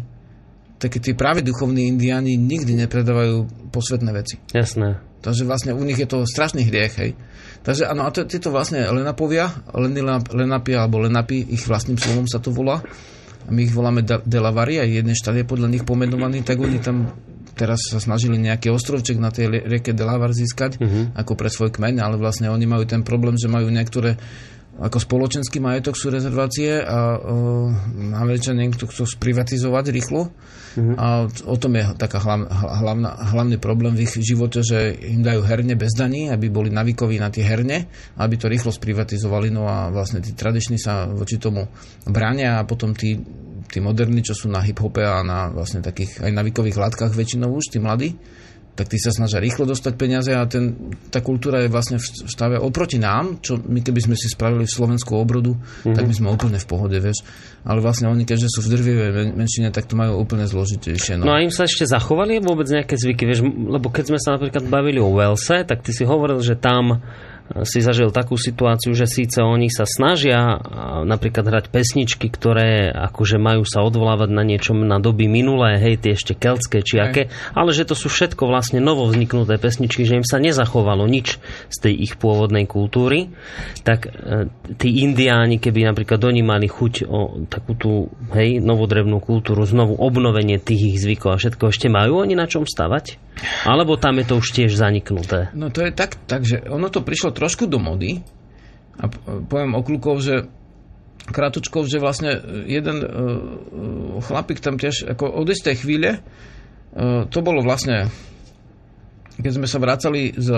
Také 0.77 0.99
tí 0.99 1.15
práve 1.15 1.47
duchovní 1.47 1.89
indiáni 1.89 2.37
nikdy 2.37 2.75
nepredávajú 2.87 3.71
posvetné 3.71 4.11
veci. 4.13 4.37
Jasné. 4.51 4.99
Takže 5.23 5.47
vlastne 5.47 5.73
u 5.73 5.83
nich 5.87 5.97
je 5.97 6.11
to 6.11 6.27
strašný 6.27 6.67
hriech, 6.67 6.95
hej. 6.99 7.11
Takže 7.63 7.87
áno, 7.87 8.07
a 8.07 8.11
tieto 8.11 8.51
vlastne 8.51 8.83
lenapovia, 8.91 9.51
lenapia 10.35 10.83
alebo 10.83 10.99
lenapi, 10.99 11.47
ich 11.47 11.63
vlastným 11.71 11.95
slovom 11.95 12.27
sa 12.27 12.43
to 12.43 12.51
volá, 12.51 12.83
a 13.43 13.51
my 13.51 13.61
ich 13.63 13.75
voláme 13.75 14.03
Delavari, 14.03 14.83
aj 14.83 14.89
jeden 15.03 15.15
štát 15.15 15.35
je 15.39 15.47
podľa 15.47 15.71
nich 15.71 15.87
pomenovaný, 15.87 16.47
tak 16.47 16.63
oni 16.63 16.79
tam 16.79 17.11
teraz 17.53 17.85
sa 17.91 18.01
snažili 18.01 18.41
nejaký 18.41 18.73
ostrovček 18.73 19.21
na 19.21 19.29
tej 19.29 19.63
rieke 19.63 19.93
Delavar 19.93 20.33
získať, 20.33 20.81
uh-huh. 20.81 21.13
ako 21.15 21.33
pre 21.37 21.53
svoj 21.53 21.71
kmeň, 21.75 22.01
ale 22.01 22.17
vlastne 22.17 22.49
oni 22.49 22.65
majú 22.65 22.89
ten 22.89 23.05
problém, 23.05 23.37
že 23.37 23.53
majú 23.53 23.69
niektoré 23.69 24.17
ako 24.81 24.99
spoločenský 25.05 25.61
majetok 25.61 26.01
sú 26.01 26.09
rezervácie 26.09 26.81
a 26.81 27.21
uh, 27.21 28.17
Američania 28.17 28.73
to 28.73 28.89
chcú 28.89 29.05
sprivatizovať 29.05 29.85
rýchlo 29.93 30.33
uh-huh. 30.33 30.95
a 30.97 31.07
o 31.45 31.57
tom 31.61 31.77
je 31.77 31.85
taká 32.01 32.17
hlav, 32.25 32.49
hlavná, 32.81 33.11
hlavný 33.37 33.61
problém 33.61 33.93
v 33.93 34.09
ich 34.09 34.17
živote, 34.17 34.65
že 34.65 34.97
im 34.97 35.21
dajú 35.21 35.45
herne 35.45 35.77
bez 35.77 35.93
daní, 35.93 36.33
aby 36.33 36.49
boli 36.49 36.73
navykoví 36.73 37.21
na 37.21 37.29
tie 37.29 37.45
herne, 37.45 37.85
aby 38.17 38.35
to 38.41 38.49
rýchlo 38.49 38.73
sprivatizovali, 38.73 39.53
no 39.53 39.69
a 39.69 39.93
vlastne 39.93 40.25
tí 40.25 40.33
tradiční 40.33 40.81
sa 40.81 41.05
voči 41.05 41.37
tomu 41.37 41.69
bránia 42.09 42.57
a 42.57 42.65
potom 42.65 42.97
tí, 42.97 43.21
tí 43.69 43.77
moderní, 43.77 44.25
čo 44.25 44.33
sú 44.33 44.49
na 44.49 44.65
hip-hope 44.65 45.05
a 45.05 45.21
na 45.21 45.53
vlastne 45.53 45.85
takých 45.85 46.25
aj 46.25 46.33
navykových 46.33 46.81
látkach 46.81 47.13
väčšinou 47.13 47.53
už, 47.53 47.77
tí 47.77 47.79
mladí, 47.79 48.17
tak 48.73 48.89
tí 48.89 48.97
sa 48.97 49.13
snažia 49.13 49.37
rýchlo 49.37 49.69
dostať 49.69 49.93
peniaze 50.01 50.33
a 50.33 50.49
ten, 50.49 50.97
tá 51.13 51.21
kultúra 51.21 51.61
je 51.61 51.69
vlastne 51.69 52.01
v 52.01 52.07
stave 52.25 52.57
oproti 52.57 52.97
nám, 52.97 53.45
čo 53.45 53.61
my 53.61 53.85
keby 53.85 54.01
sme 54.01 54.17
si 54.17 54.33
spravili 54.33 54.65
Slovenskú 54.65 55.13
obrodu, 55.21 55.53
mm-hmm. 55.53 55.93
tak 55.93 56.05
my 56.09 56.15
sme 56.17 56.29
úplne 56.33 56.57
v 56.57 56.67
pohode, 56.67 56.97
vieš. 56.97 57.21
Ale 57.69 57.85
vlastne 57.85 58.09
oni, 58.09 58.25
keďže 58.25 58.49
sú 58.49 58.65
v 58.65 58.73
drvivej 58.73 59.37
menšine, 59.37 59.69
tak 59.69 59.93
to 59.93 59.95
majú 59.95 60.17
úplne 60.17 60.49
zložitejšie. 60.49 61.21
No. 61.21 61.29
no 61.29 61.37
a 61.37 61.45
im 61.45 61.53
sa 61.53 61.69
ešte 61.69 61.85
zachovali 61.85 62.41
vôbec 62.41 62.65
nejaké 62.65 62.97
zvyky, 62.97 63.29
vieš, 63.29 63.45
lebo 63.45 63.93
keď 63.93 64.05
sme 64.09 64.19
sa 64.19 64.41
napríklad 64.41 64.65
bavili 64.65 64.99
o 65.05 65.13
Welse, 65.13 65.69
tak 65.69 65.85
ty 65.85 65.93
si 65.93 66.09
hovoril, 66.09 66.41
že 66.41 66.57
tam 66.57 67.05
si 67.65 67.85
zažil 67.85 68.09
takú 68.09 68.41
situáciu, 68.41 68.97
že 68.97 69.05
síce 69.05 69.45
oni 69.45 69.69
sa 69.69 69.85
snažia 69.85 70.59
napríklad 71.05 71.45
hrať 71.45 71.67
pesničky, 71.69 72.33
ktoré 72.33 72.89
akože 72.91 73.37
majú 73.37 73.69
sa 73.69 73.85
odvolávať 73.85 74.31
na 74.33 74.43
niečom 74.43 74.81
na 74.85 74.97
doby 74.97 75.29
minulé, 75.29 75.77
hej, 75.77 76.01
tie 76.01 76.17
ešte 76.17 76.33
keltské 76.33 76.81
či 76.81 76.99
aké, 76.99 77.23
ale 77.53 77.77
že 77.77 77.85
to 77.85 77.95
sú 77.99 78.09
všetko 78.09 78.49
vlastne 78.49 78.81
novo 78.81 79.05
vzniknuté 79.09 79.61
pesničky, 79.61 80.09
že 80.09 80.19
im 80.19 80.27
sa 80.27 80.41
nezachovalo 80.41 81.05
nič 81.05 81.39
z 81.69 81.77
tej 81.79 81.95
ich 81.97 82.15
pôvodnej 82.17 82.65
kultúry, 82.65 83.33
tak 83.85 84.09
e, 84.09 84.49
tí 84.81 85.05
indiáni, 85.05 85.61
keby 85.61 85.89
napríklad 85.89 86.21
oni 86.25 86.41
mali 86.41 86.67
chuť 86.67 87.07
o 87.07 87.45
takú 87.47 87.73
tú, 87.77 87.93
hej, 88.33 88.63
novodrevnú 88.63 89.21
kultúru, 89.21 89.65
znovu 89.69 89.99
obnovenie 90.01 90.57
tých 90.57 90.97
ich 90.97 90.99
zvykov 91.03 91.37
a 91.37 91.41
všetko, 91.41 91.69
ešte 91.69 91.93
majú 91.93 92.25
oni 92.25 92.35
na 92.39 92.49
čom 92.49 92.65
stavať? 92.65 93.33
Alebo 93.65 93.97
tam 93.97 94.21
je 94.21 94.29
to 94.29 94.35
už 94.39 94.49
tiež 94.55 94.77
zaniknuté? 94.77 95.51
No 95.57 95.73
to 95.73 95.89
je 95.89 95.93
tak, 95.93 96.21
takže 96.29 96.69
ono 96.69 96.93
to 96.93 97.01
prišlo 97.01 97.33
trošku 97.43 97.67
do 97.67 97.83
mody 97.83 98.23
a 99.03 99.11
poviem 99.51 99.75
okľukov, 99.75 100.23
že 100.23 100.47
krátučkov, 101.27 101.91
že 101.91 101.99
vlastne 101.99 102.39
jeden 102.71 103.03
uh, 103.03 103.09
chlapík 104.23 104.63
tam 104.63 104.79
tiež 104.79 105.11
ako 105.11 105.27
od 105.43 105.51
istej 105.51 105.83
chvíle 105.83 106.23
uh, 106.23 107.27
to 107.27 107.43
bolo 107.43 107.67
vlastne 107.67 108.07
keď 109.43 109.53
sme 109.59 109.67
sa 109.67 109.83
vracali 109.83 110.31
z, 110.37 110.49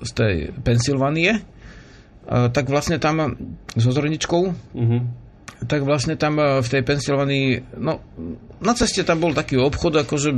z 0.00 0.10
tej 0.16 0.34
Pensylvánie, 0.64 1.34
uh, 1.34 2.48
tak 2.48 2.72
vlastne 2.72 2.96
tam 2.96 3.36
so 3.76 3.90
Zorničkou 3.92 4.42
uh-huh 4.48 5.02
tak 5.64 5.82
vlastne 5.82 6.14
tam 6.14 6.36
e, 6.38 6.60
v 6.60 6.68
tej 6.68 6.82
Pensylvánii, 6.84 7.78
no 7.80 8.00
na 8.60 8.72
ceste 8.76 9.04
tam 9.04 9.20
bol 9.20 9.32
taký 9.32 9.56
obchod, 9.56 10.04
akože 10.04 10.30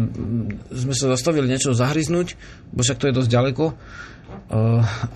sme 0.70 0.94
sa 0.94 1.06
zastavili 1.14 1.50
niečo 1.50 1.74
zahryznúť, 1.74 2.28
bo 2.74 2.80
však 2.82 2.98
to 2.98 3.08
je 3.10 3.16
dosť 3.16 3.30
ďaleko. 3.30 3.64
E, 4.46 4.60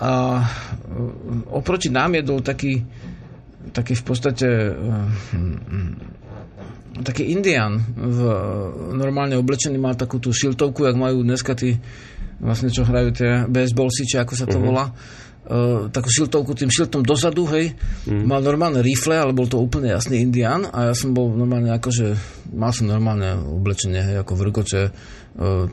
a 0.01 0.11
e, 0.39 0.45
oproti 1.53 1.93
nám 1.93 2.17
jedol 2.17 2.41
taký, 2.41 2.81
taký 3.71 3.93
v 3.95 4.03
podstate 4.03 4.47
taký 7.01 7.31
indián 7.31 7.79
v, 7.95 8.19
normálne 8.93 9.39
oblečený, 9.39 9.79
mal 9.79 9.95
takú 9.95 10.19
tú 10.19 10.35
šiltovku, 10.35 10.85
jak 10.85 10.97
majú 10.99 11.23
dneska 11.23 11.55
tí 11.55 11.79
vlastne 12.41 12.73
čo 12.73 12.83
hrajú 12.83 13.09
tie 13.13 13.31
baseballsi, 13.47 14.03
či 14.03 14.17
ako 14.17 14.33
sa 14.33 14.45
to 14.49 14.57
uh-huh. 14.57 14.67
volá 14.67 14.85
uh, 14.89 15.87
takú 15.93 16.09
šiltovku 16.09 16.57
tým 16.57 16.73
šiltom 16.73 17.05
dozadu, 17.05 17.45
hej. 17.53 17.77
Mm. 18.09 18.25
Mal 18.25 18.41
normálne 18.41 18.81
rifle, 18.81 19.13
ale 19.13 19.31
bol 19.31 19.45
to 19.45 19.61
úplne 19.61 19.93
jasný 19.93 20.25
indián 20.25 20.65
a 20.65 20.91
ja 20.91 20.93
som 20.97 21.13
bol 21.13 21.29
normálne 21.29 21.69
akože, 21.69 22.17
mal 22.57 22.73
som 22.73 22.89
normálne 22.89 23.37
oblečenie, 23.37 24.01
hej, 24.01 24.15
ako 24.25 24.33
v 24.33 24.45
rukoče, 24.49 24.81
uh, 24.89 25.20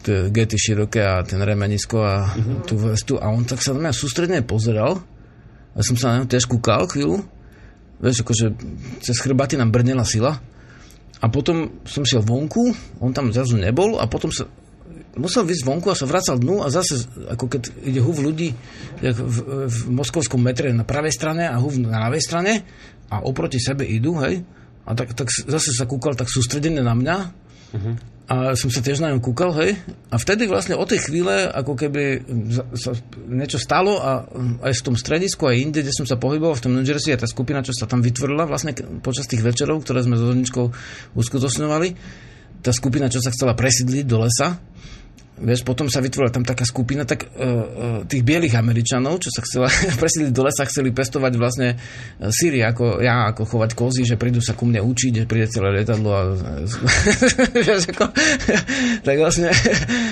tie 0.03 0.31
gety 0.31 0.55
široké 0.55 1.03
a 1.03 1.27
ten 1.27 1.43
remenisko 1.43 1.99
a 1.99 2.31
mm-hmm. 2.31 2.59
tú 2.65 2.75
vestu. 2.79 3.19
A 3.19 3.31
on 3.31 3.43
tak 3.43 3.59
sa 3.59 3.75
na 3.75 3.89
mňa 3.89 3.93
sústredne 3.93 4.41
pozeral 4.47 5.03
a 5.75 5.79
som 5.83 5.99
sa 5.99 6.15
na 6.15 6.23
ňu 6.23 6.27
tiež 6.31 6.47
kúkal 6.47 6.87
chvíľu, 6.87 7.23
vieš, 7.99 8.23
akože 8.23 8.47
cez 9.03 9.17
chrbáty 9.19 9.59
nám 9.59 9.75
brnela 9.75 10.07
sila. 10.07 10.39
A 11.19 11.27
potom 11.27 11.83
som 11.83 12.07
šiel 12.07 12.23
vonku, 12.23 12.71
on 13.03 13.11
tam 13.11 13.35
zrazu 13.35 13.59
nebol 13.59 13.99
a 13.99 14.07
potom 14.07 14.31
sa 14.31 14.47
musel 15.19 15.43
vysť 15.43 15.67
vonku 15.67 15.91
a 15.91 15.99
sa 15.99 16.07
vracal 16.07 16.39
dnu 16.39 16.63
a 16.63 16.71
zase, 16.71 17.11
ako 17.27 17.51
keď 17.51 17.63
ide 17.83 17.99
huv 17.99 18.23
ľudí 18.23 18.55
v, 19.03 19.11
v, 19.11 19.37
v 19.67 19.79
moskovskom 19.91 20.39
metre 20.39 20.71
na 20.71 20.87
pravej 20.87 21.11
strane 21.11 21.51
a 21.51 21.59
huv 21.59 21.75
na 21.83 22.07
ľavej 22.07 22.23
strane 22.23 22.63
a 23.11 23.27
oproti 23.27 23.59
sebe 23.59 23.83
idú, 23.83 24.15
hej, 24.23 24.47
a 24.87 24.95
tak, 24.95 25.19
tak 25.19 25.27
zase 25.29 25.75
sa 25.75 25.91
kúkal 25.91 26.15
tak 26.15 26.31
sústredené 26.31 26.87
na 26.87 26.95
mňa 26.95 27.17
uh-huh. 27.75 27.95
a 28.29 28.37
som 28.55 28.69
sa 28.69 28.81
tiež 28.85 29.01
na 29.01 29.12
ňu 29.12 29.21
kúkal, 29.25 29.53
hej, 29.57 29.79
a 30.12 30.16
vtedy 30.21 30.45
vlastne 30.49 30.77
od 30.77 30.89
tej 30.89 31.09
chvíle, 31.09 31.49
ako 31.49 31.73
keby 31.77 32.23
sa 32.77 32.93
niečo 33.29 33.57
stalo 33.57 33.99
a 34.01 34.25
aj 34.64 34.73
v 34.79 34.85
tom 34.85 34.97
stredisku, 34.97 35.49
aj 35.49 35.57
inde, 35.61 35.81
kde 35.81 35.97
som 35.97 36.05
sa 36.05 36.21
pohyboval, 36.21 36.57
v 36.57 36.64
tom 36.64 36.75
New 36.77 36.85
Jersey, 36.85 37.16
a 37.16 37.21
tá 37.21 37.29
skupina, 37.29 37.64
čo 37.64 37.73
sa 37.73 37.89
tam 37.89 38.05
vytvorila 38.05 38.45
vlastne 38.45 38.77
počas 39.01 39.29
tých 39.31 39.41
večerov, 39.41 39.83
ktoré 39.85 40.05
sme 40.05 40.19
s 40.19 40.25
Zorničkou 40.25 40.66
uskutočňovali, 41.16 41.89
tá 42.61 42.75
skupina, 42.75 43.07
čo 43.07 43.23
sa 43.23 43.31
chcela 43.31 43.55
presídliť 43.55 44.05
do 44.05 44.19
lesa, 44.27 44.59
Vieš, 45.39 45.62
potom 45.62 45.86
sa 45.86 46.03
vytvorila 46.03 46.34
tam 46.34 46.43
taká 46.43 46.66
skupina 46.66 47.07
tak, 47.07 47.30
uh, 47.30 47.39
uh, 47.39 48.01
tých 48.05 48.26
bielých 48.26 48.59
Američanov, 48.59 49.22
čo 49.22 49.30
sa 49.30 49.41
chcela 49.47 49.68
presídliť 50.03 50.32
do 50.34 50.43
lesa, 50.43 50.66
chceli 50.66 50.91
pestovať 50.91 51.32
vlastne 51.39 51.68
uh, 51.78 52.30
síry, 52.34 52.66
ako 52.66 52.99
ja, 52.99 53.30
ako 53.30 53.47
chovať 53.47 53.70
kozy, 53.78 54.03
že 54.03 54.18
prídu 54.18 54.43
sa 54.43 54.59
ku 54.59 54.66
mne 54.66 54.82
učiť, 54.82 55.22
že 55.22 55.28
príde 55.30 55.47
celé 55.47 55.80
lietadlo 55.80 56.11
a 56.11 56.22
vieš, 57.55 57.95
ako, 57.95 58.11
tak 59.07 59.16
vlastne 59.16 59.55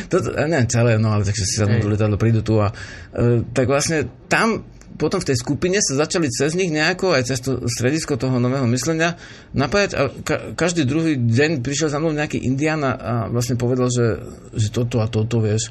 to, 0.06 0.22
ne 0.46 0.60
celé, 0.70 0.98
no 1.02 1.10
ale 1.10 1.26
takže 1.26 1.44
si 1.44 1.54
sa 1.58 1.66
do 1.66 1.90
lietadlo, 1.90 2.14
prídu 2.14 2.46
tu 2.46 2.62
a 2.62 2.70
uh, 2.70 3.42
tak 3.50 3.66
vlastne 3.66 4.06
tam 4.30 4.75
potom 4.96 5.20
v 5.20 5.28
tej 5.32 5.36
skupine 5.36 5.78
sa 5.84 6.04
začali 6.04 6.28
cez 6.32 6.56
nich 6.56 6.72
nejako, 6.72 7.12
aj 7.12 7.22
cez 7.28 7.38
to 7.44 7.64
stredisko 7.68 8.16
toho 8.16 8.40
nového 8.40 8.64
myslenia, 8.72 9.20
napájať 9.52 9.90
a 9.94 10.00
ka- 10.10 10.42
každý 10.56 10.88
druhý 10.88 11.20
deň 11.20 11.60
prišiel 11.60 11.92
za 11.92 12.00
mnou 12.00 12.16
nejaký 12.16 12.40
indián 12.40 12.80
a, 12.82 13.28
vlastne 13.28 13.60
povedal, 13.60 13.92
že, 13.92 14.24
že 14.56 14.68
toto 14.72 15.04
a 15.04 15.06
toto, 15.06 15.38
vieš. 15.44 15.70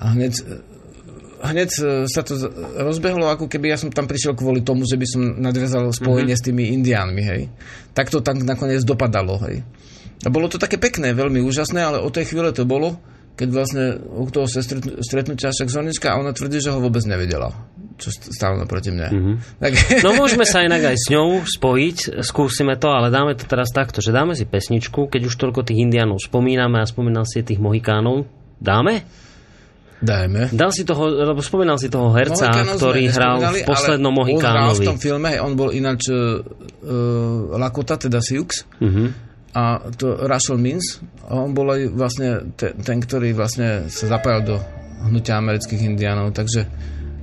A 0.00 0.16
hneď, 0.16 0.40
hneď 1.44 1.70
sa 2.08 2.22
to 2.24 2.40
rozbehlo, 2.80 3.28
ako 3.28 3.46
keby 3.46 3.70
ja 3.70 3.78
som 3.78 3.92
tam 3.92 4.08
prišiel 4.08 4.34
kvôli 4.34 4.64
tomu, 4.64 4.88
že 4.88 4.96
by 4.96 5.06
som 5.06 5.22
nadviazal 5.38 5.92
spojenie 5.92 6.34
mm-hmm. 6.34 6.40
s 6.40 6.46
tými 6.48 6.64
indiánmi, 6.80 7.22
hej. 7.22 7.42
Tak 7.92 8.10
to 8.10 8.24
tam 8.24 8.40
nakoniec 8.42 8.82
dopadalo, 8.82 9.38
hej. 9.44 9.60
A 10.24 10.32
bolo 10.32 10.48
to 10.48 10.56
také 10.56 10.80
pekné, 10.80 11.12
veľmi 11.12 11.44
úžasné, 11.44 11.84
ale 11.84 12.00
od 12.00 12.10
tej 12.10 12.32
chvíle 12.32 12.48
to 12.56 12.64
bolo, 12.64 12.96
keď 13.36 13.48
vlastne 13.50 13.84
u 13.98 14.24
toho 14.30 14.46
sa 14.46 14.62
stretnutia 14.64 15.50
však 15.50 15.68
Zornička 15.68 16.14
a 16.14 16.18
ona 16.22 16.30
tvrdí, 16.30 16.62
že 16.62 16.70
ho 16.70 16.78
vôbec 16.78 17.02
nevedela 17.04 17.50
čo 17.94 18.08
stále 18.10 18.58
naproti 18.58 18.90
mne. 18.90 19.08
Mm-hmm. 19.08 19.36
Tak... 19.62 19.72
No 20.02 20.18
môžeme 20.18 20.42
sa 20.42 20.66
inak 20.66 20.82
aj 20.94 20.96
s 20.98 21.06
ňou 21.14 21.46
spojiť, 21.46 22.20
skúsime 22.26 22.74
to, 22.76 22.90
ale 22.90 23.08
dáme 23.08 23.38
to 23.38 23.46
teraz 23.46 23.70
takto, 23.70 24.02
že 24.02 24.10
dáme 24.10 24.34
si 24.34 24.44
pesničku, 24.44 25.06
keď 25.06 25.30
už 25.30 25.34
toľko 25.38 25.62
tých 25.62 25.82
indiánov 25.84 26.18
spomíname 26.18 26.82
a 26.82 26.86
spomínal 26.86 27.22
si 27.24 27.46
tých 27.46 27.62
mohikánov, 27.62 28.26
dáme? 28.58 29.06
Dajme. 30.04 30.52
Dal 30.52 30.68
si 30.68 30.84
toho, 30.84 31.08
lebo 31.08 31.40
spomínal 31.40 31.80
si 31.80 31.88
toho 31.88 32.12
herca, 32.12 32.52
Mohikánov 32.52 32.76
ktorý 32.76 33.02
hral 33.08 33.36
v 33.40 33.58
poslednom 33.64 34.12
Mohikánovi. 34.12 34.84
V 34.84 34.90
tom 34.92 35.00
filme, 35.00 35.40
on 35.40 35.56
bol 35.56 35.72
ináč 35.72 36.12
uh, 36.12 36.44
Lakota, 37.56 37.96
teda 37.96 38.20
Siux. 38.20 38.68
Uh-huh 38.84 39.32
a 39.54 39.78
to 39.94 40.26
Russell 40.26 40.58
Mins, 40.58 40.98
on 41.30 41.54
bol 41.54 41.70
aj 41.70 41.94
vlastne 41.94 42.28
ten, 42.58 42.74
ten, 42.74 42.98
ktorý 42.98 43.38
vlastne 43.38 43.86
sa 43.86 44.10
zapájal 44.10 44.42
do 44.42 44.56
hnutia 45.06 45.38
amerických 45.38 45.94
indiánov, 45.94 46.34
takže 46.34 46.66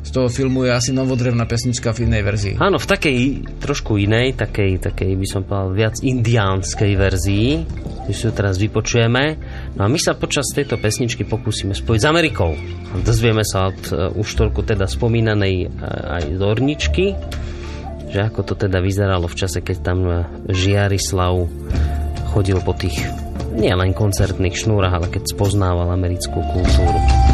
z 0.01 0.09
toho 0.09 0.27
filmu 0.33 0.65
je 0.65 0.73
asi 0.73 0.91
novodrevná 0.91 1.45
pesnička 1.45 1.93
v 1.93 2.09
inej 2.09 2.23
verzii. 2.25 2.53
Áno, 2.57 2.81
v 2.81 2.87
takej 2.89 3.19
trošku 3.61 4.01
inej, 4.01 4.33
takej, 4.33 4.81
takej 4.81 5.13
by 5.13 5.27
som 5.29 5.41
povedal 5.45 5.71
viac 5.77 5.95
indiánskej 6.01 6.91
verzii, 6.97 7.47
ktorú 8.11 8.13
si 8.17 8.27
ju 8.27 8.31
teraz 8.35 8.59
vypočujeme. 8.59 9.23
No 9.79 9.85
a 9.85 9.87
my 9.87 9.95
sa 9.95 10.17
počas 10.17 10.49
tejto 10.51 10.75
pesničky 10.75 11.23
pokúsime 11.23 11.71
spojiť 11.71 12.01
s 12.03 12.09
Amerikou. 12.09 12.51
Dozvieme 13.07 13.47
sa 13.47 13.71
od 13.71 13.79
uh, 13.93 14.11
už 14.19 14.27
toľko 14.35 14.67
teda 14.67 14.89
spomínanej 14.89 15.69
uh, 15.69 16.19
aj 16.19 16.23
Zorničky, 16.35 17.15
že 18.11 18.19
ako 18.19 18.43
to 18.43 18.53
teda 18.67 18.83
vyzeralo 18.83 19.31
v 19.31 19.37
čase, 19.39 19.63
keď 19.63 19.77
tam 19.79 19.99
uh, 20.03 20.27
Žiarislav 20.51 21.47
chodil 22.35 22.59
po 22.59 22.75
tých 22.75 22.99
nielen 23.55 23.95
koncertných 23.95 24.59
šnúrach, 24.59 24.99
ale 24.99 25.07
keď 25.07 25.31
spoznával 25.31 25.87
americkú 25.95 26.43
kultúru. 26.51 27.30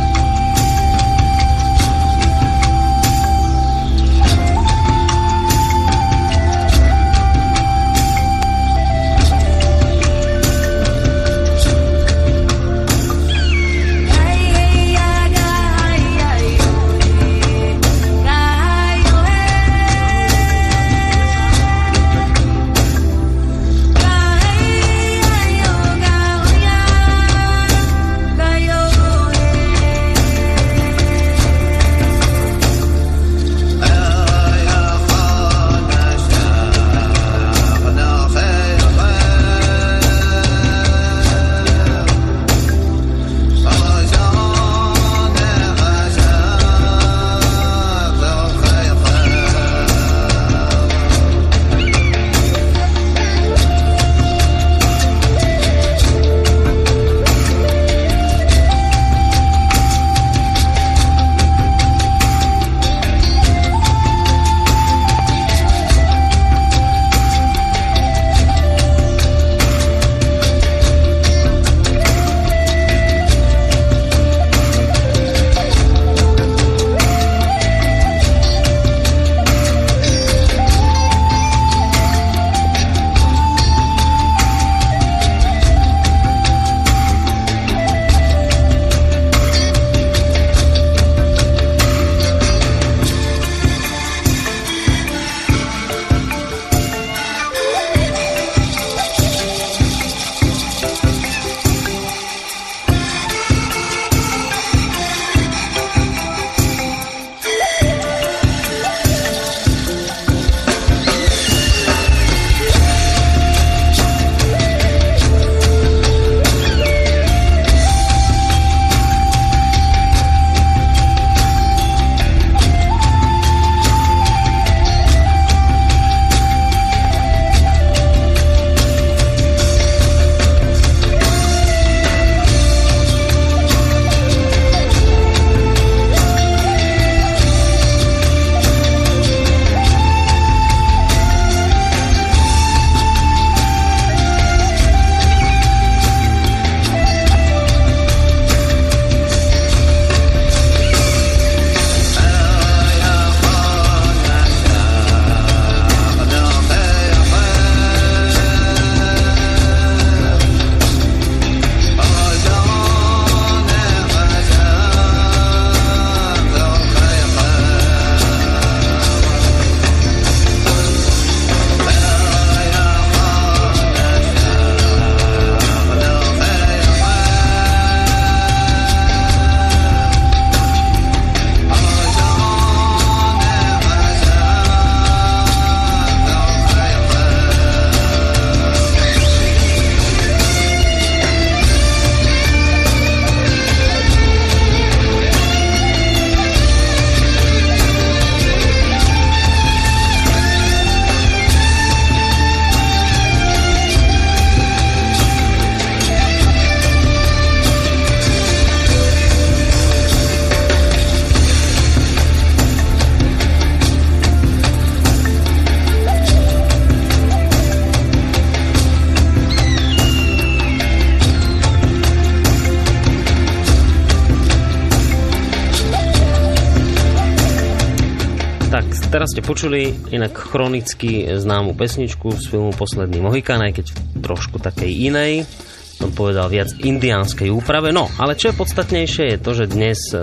Počuli 229.48 229.96
inak 230.12 230.36
chronicky 230.36 231.24
známu 231.40 231.72
pesničku 231.72 232.36
z 232.36 232.52
filmu 232.52 232.76
Posledný 232.76 233.24
Mohikán, 233.24 233.64
aj 233.64 233.80
keď 233.80 233.86
trošku 234.20 234.60
takej 234.60 235.08
inej 235.08 235.48
som 235.96 236.12
povedal 236.12 236.52
viac 236.52 236.76
indiánskej 236.76 237.48
úprave. 237.50 237.96
No, 237.96 238.12
ale 238.20 238.36
čo 238.36 238.52
je 238.52 238.60
podstatnejšie 238.60 239.24
je 239.34 239.40
to, 239.40 239.52
že 239.56 239.72
dnes 239.72 239.98
e, 240.12 240.20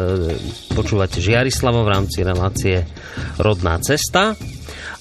počúvate 0.77 1.25
Žiarislavo 1.25 1.83
v 1.83 1.93
rámci 1.97 2.21
relácie 2.21 2.85
Rodná 3.41 3.81
cesta 3.81 4.37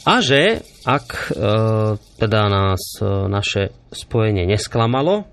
a 0.07 0.15
že 0.23 0.63
ak 0.87 1.07
e, 1.11 1.31
teda 1.99 2.41
nás 2.47 2.81
e, 2.97 3.27
naše 3.27 3.75
spojenie 3.91 4.47
nesklamalo, 4.47 5.27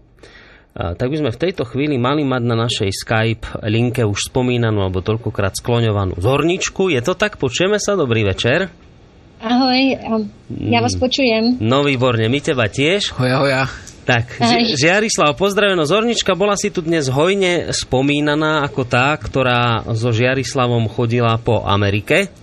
tak 0.71 1.11
by 1.11 1.17
sme 1.19 1.35
v 1.35 1.43
tejto 1.43 1.67
chvíli 1.67 1.99
mali 1.99 2.23
mať 2.23 2.43
na 2.47 2.55
našej 2.55 2.91
Skype 2.95 3.67
linke 3.67 4.07
už 4.07 4.31
spomínanú 4.31 4.87
alebo 4.87 5.03
toľkokrát 5.03 5.59
skloňovanú 5.59 6.15
zorničku. 6.23 6.95
Je 6.95 7.03
to 7.03 7.19
tak? 7.19 7.43
Počujeme 7.43 7.83
sa? 7.83 7.99
Dobrý 7.99 8.23
večer. 8.23 8.71
Ahoj, 9.71 10.03
ja 10.67 10.83
vás 10.83 10.99
mm. 10.99 11.03
počujem. 11.07 11.45
No 11.63 11.87
výborne, 11.87 12.27
my 12.27 12.43
teba 12.43 12.67
tiež. 12.67 13.15
Hoja, 13.15 13.39
hoja. 13.39 13.63
Tak, 14.03 14.43
Ži- 14.43 14.75
Žiarislav, 14.75 15.39
pozdraveno. 15.39 15.87
Zornička 15.87 16.35
bola 16.35 16.59
si 16.59 16.75
tu 16.75 16.83
dnes 16.83 17.07
hojne 17.07 17.71
spomínaná 17.71 18.67
ako 18.67 18.83
tá, 18.83 19.15
ktorá 19.15 19.87
so 19.95 20.11
Žiarislavom 20.11 20.91
chodila 20.91 21.39
po 21.39 21.63
Amerike 21.63 22.35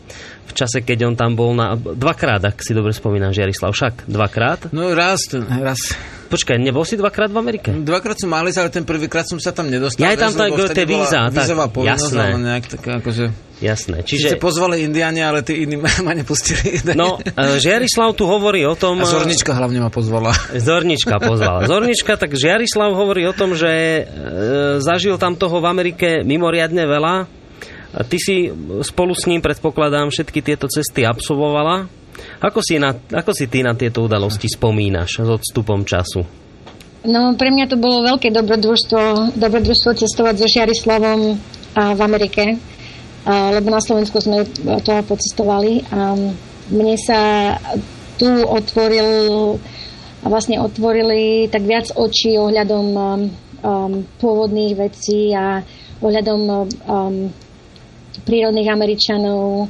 v 0.48 0.52
čase, 0.56 0.80
keď 0.80 1.12
on 1.12 1.16
tam 1.20 1.36
bol 1.36 1.52
na... 1.52 1.76
Dvakrát, 1.76 2.40
ak 2.48 2.64
si 2.64 2.72
dobre 2.72 2.96
spomínam, 2.96 3.36
Žiarislav, 3.36 3.76
však 3.76 4.08
dvakrát? 4.08 4.72
No 4.72 4.96
raz, 4.96 5.28
raz. 5.36 6.00
Počkaj, 6.32 6.56
nebol 6.64 6.88
si 6.88 6.96
dvakrát 6.96 7.28
v 7.28 7.44
Amerike? 7.44 7.76
Dvakrát 7.76 8.24
som 8.24 8.32
mal 8.32 8.48
ale 8.48 8.72
ten 8.72 8.88
prvýkrát 8.88 9.28
som 9.28 9.36
sa 9.36 9.52
tam 9.52 9.68
nedostal. 9.68 10.00
Ja 10.00 10.16
aj 10.16 10.20
tam 10.24 10.32
tak, 10.32 10.56
tie 10.72 10.88
víza. 10.88 11.28
Tak, 11.28 11.44
jasné. 11.84 12.40
Nejak, 12.40 12.72
tak, 12.72 13.04
akože... 13.04 13.47
Jasné. 13.58 14.06
Čiže... 14.06 14.38
Čiže 14.38 14.38
pozvali 14.38 14.86
Indiani, 14.86 15.26
ale 15.26 15.42
tí 15.42 15.66
iní 15.66 15.82
ma 16.06 16.14
nepustili. 16.14 16.78
No, 16.94 17.18
e, 17.18 17.58
Žiarislav 17.58 18.14
tu 18.14 18.30
hovorí 18.30 18.62
o 18.70 18.78
tom... 18.78 19.02
A 19.02 19.10
Zornička 19.10 19.58
hlavne 19.58 19.82
ma 19.82 19.90
pozvala. 19.90 20.30
Zornička 20.70 21.18
pozvala. 21.18 21.66
Zornička, 21.66 22.22
tak 22.22 22.38
Žiarislav 22.38 22.94
hovorí 22.94 23.26
o 23.26 23.34
tom, 23.34 23.58
že 23.58 23.70
e, 23.70 24.02
zažil 24.78 25.18
tam 25.18 25.34
toho 25.34 25.58
v 25.58 25.66
Amerike 25.66 26.22
mimoriadne 26.22 26.86
veľa. 26.86 27.16
Ty 27.98 28.18
si 28.22 28.54
spolu 28.86 29.18
s 29.18 29.26
ním, 29.26 29.42
predpokladám, 29.42 30.14
všetky 30.14 30.46
tieto 30.46 30.70
cesty 30.70 31.02
absolvovala. 31.02 31.90
Ako 32.38 32.62
si, 32.62 32.78
na, 32.78 32.94
ako 32.94 33.34
si 33.34 33.50
ty 33.50 33.66
na 33.66 33.74
tieto 33.74 34.06
udalosti 34.06 34.46
spomínaš 34.46 35.26
s 35.26 35.30
odstupom 35.30 35.82
času? 35.82 36.22
No, 37.08 37.34
pre 37.40 37.50
mňa 37.50 37.66
to 37.72 37.78
bolo 37.80 38.06
veľké 38.06 38.30
dobrodružstvo, 38.34 39.34
dobrodružstvo 39.38 39.90
cestovať 39.98 40.36
so 40.38 40.48
Žiarislavom 40.50 41.20
a 41.78 41.94
v 41.94 42.02
Amerike, 42.04 42.44
lebo 43.28 43.68
na 43.68 43.84
Slovensku 43.84 44.24
sme 44.24 44.48
to 44.88 44.92
pocestovali 45.04 45.84
a 45.92 46.16
mne 46.72 46.96
sa 46.96 47.20
tu 48.16 48.28
otvoril 48.28 49.10
a 50.24 50.26
vlastne 50.32 50.64
otvorili 50.64 51.52
tak 51.52 51.68
viac 51.68 51.92
očí 51.92 52.40
ohľadom 52.40 52.86
um, 52.96 53.22
um, 53.62 53.94
pôvodných 54.18 54.74
vecí 54.80 55.36
a 55.36 55.60
ohľadom 56.00 56.42
um, 56.88 57.16
prírodných 58.24 58.72
Američanov, 58.72 59.70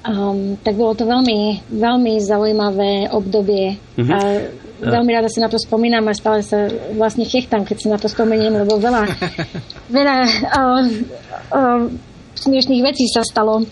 Um, 0.00 0.56
tak 0.64 0.80
bolo 0.80 0.96
to 0.96 1.04
veľmi, 1.04 1.60
veľmi 1.76 2.24
zaujímavé 2.24 3.12
obdobie. 3.12 3.76
Uh-huh. 4.00 4.08
A 4.08 4.48
veľmi 4.80 5.12
rada 5.12 5.28
si 5.28 5.44
na 5.44 5.52
to 5.52 5.60
spomínam 5.60 6.08
a 6.08 6.16
stále 6.16 6.40
sa 6.40 6.72
vlastne 6.96 7.28
chechtám, 7.28 7.68
keď 7.68 7.76
si 7.76 7.92
na 7.92 8.00
to 8.00 8.08
spomeniem, 8.08 8.64
lebo 8.64 8.80
veľa, 8.80 9.04
veľa 9.92 10.16
uh, 10.56 10.84
uh, 11.52 11.84
smiešných 12.40 12.82
vecí 12.82 13.04
sa 13.06 13.20
stalo. 13.20 13.62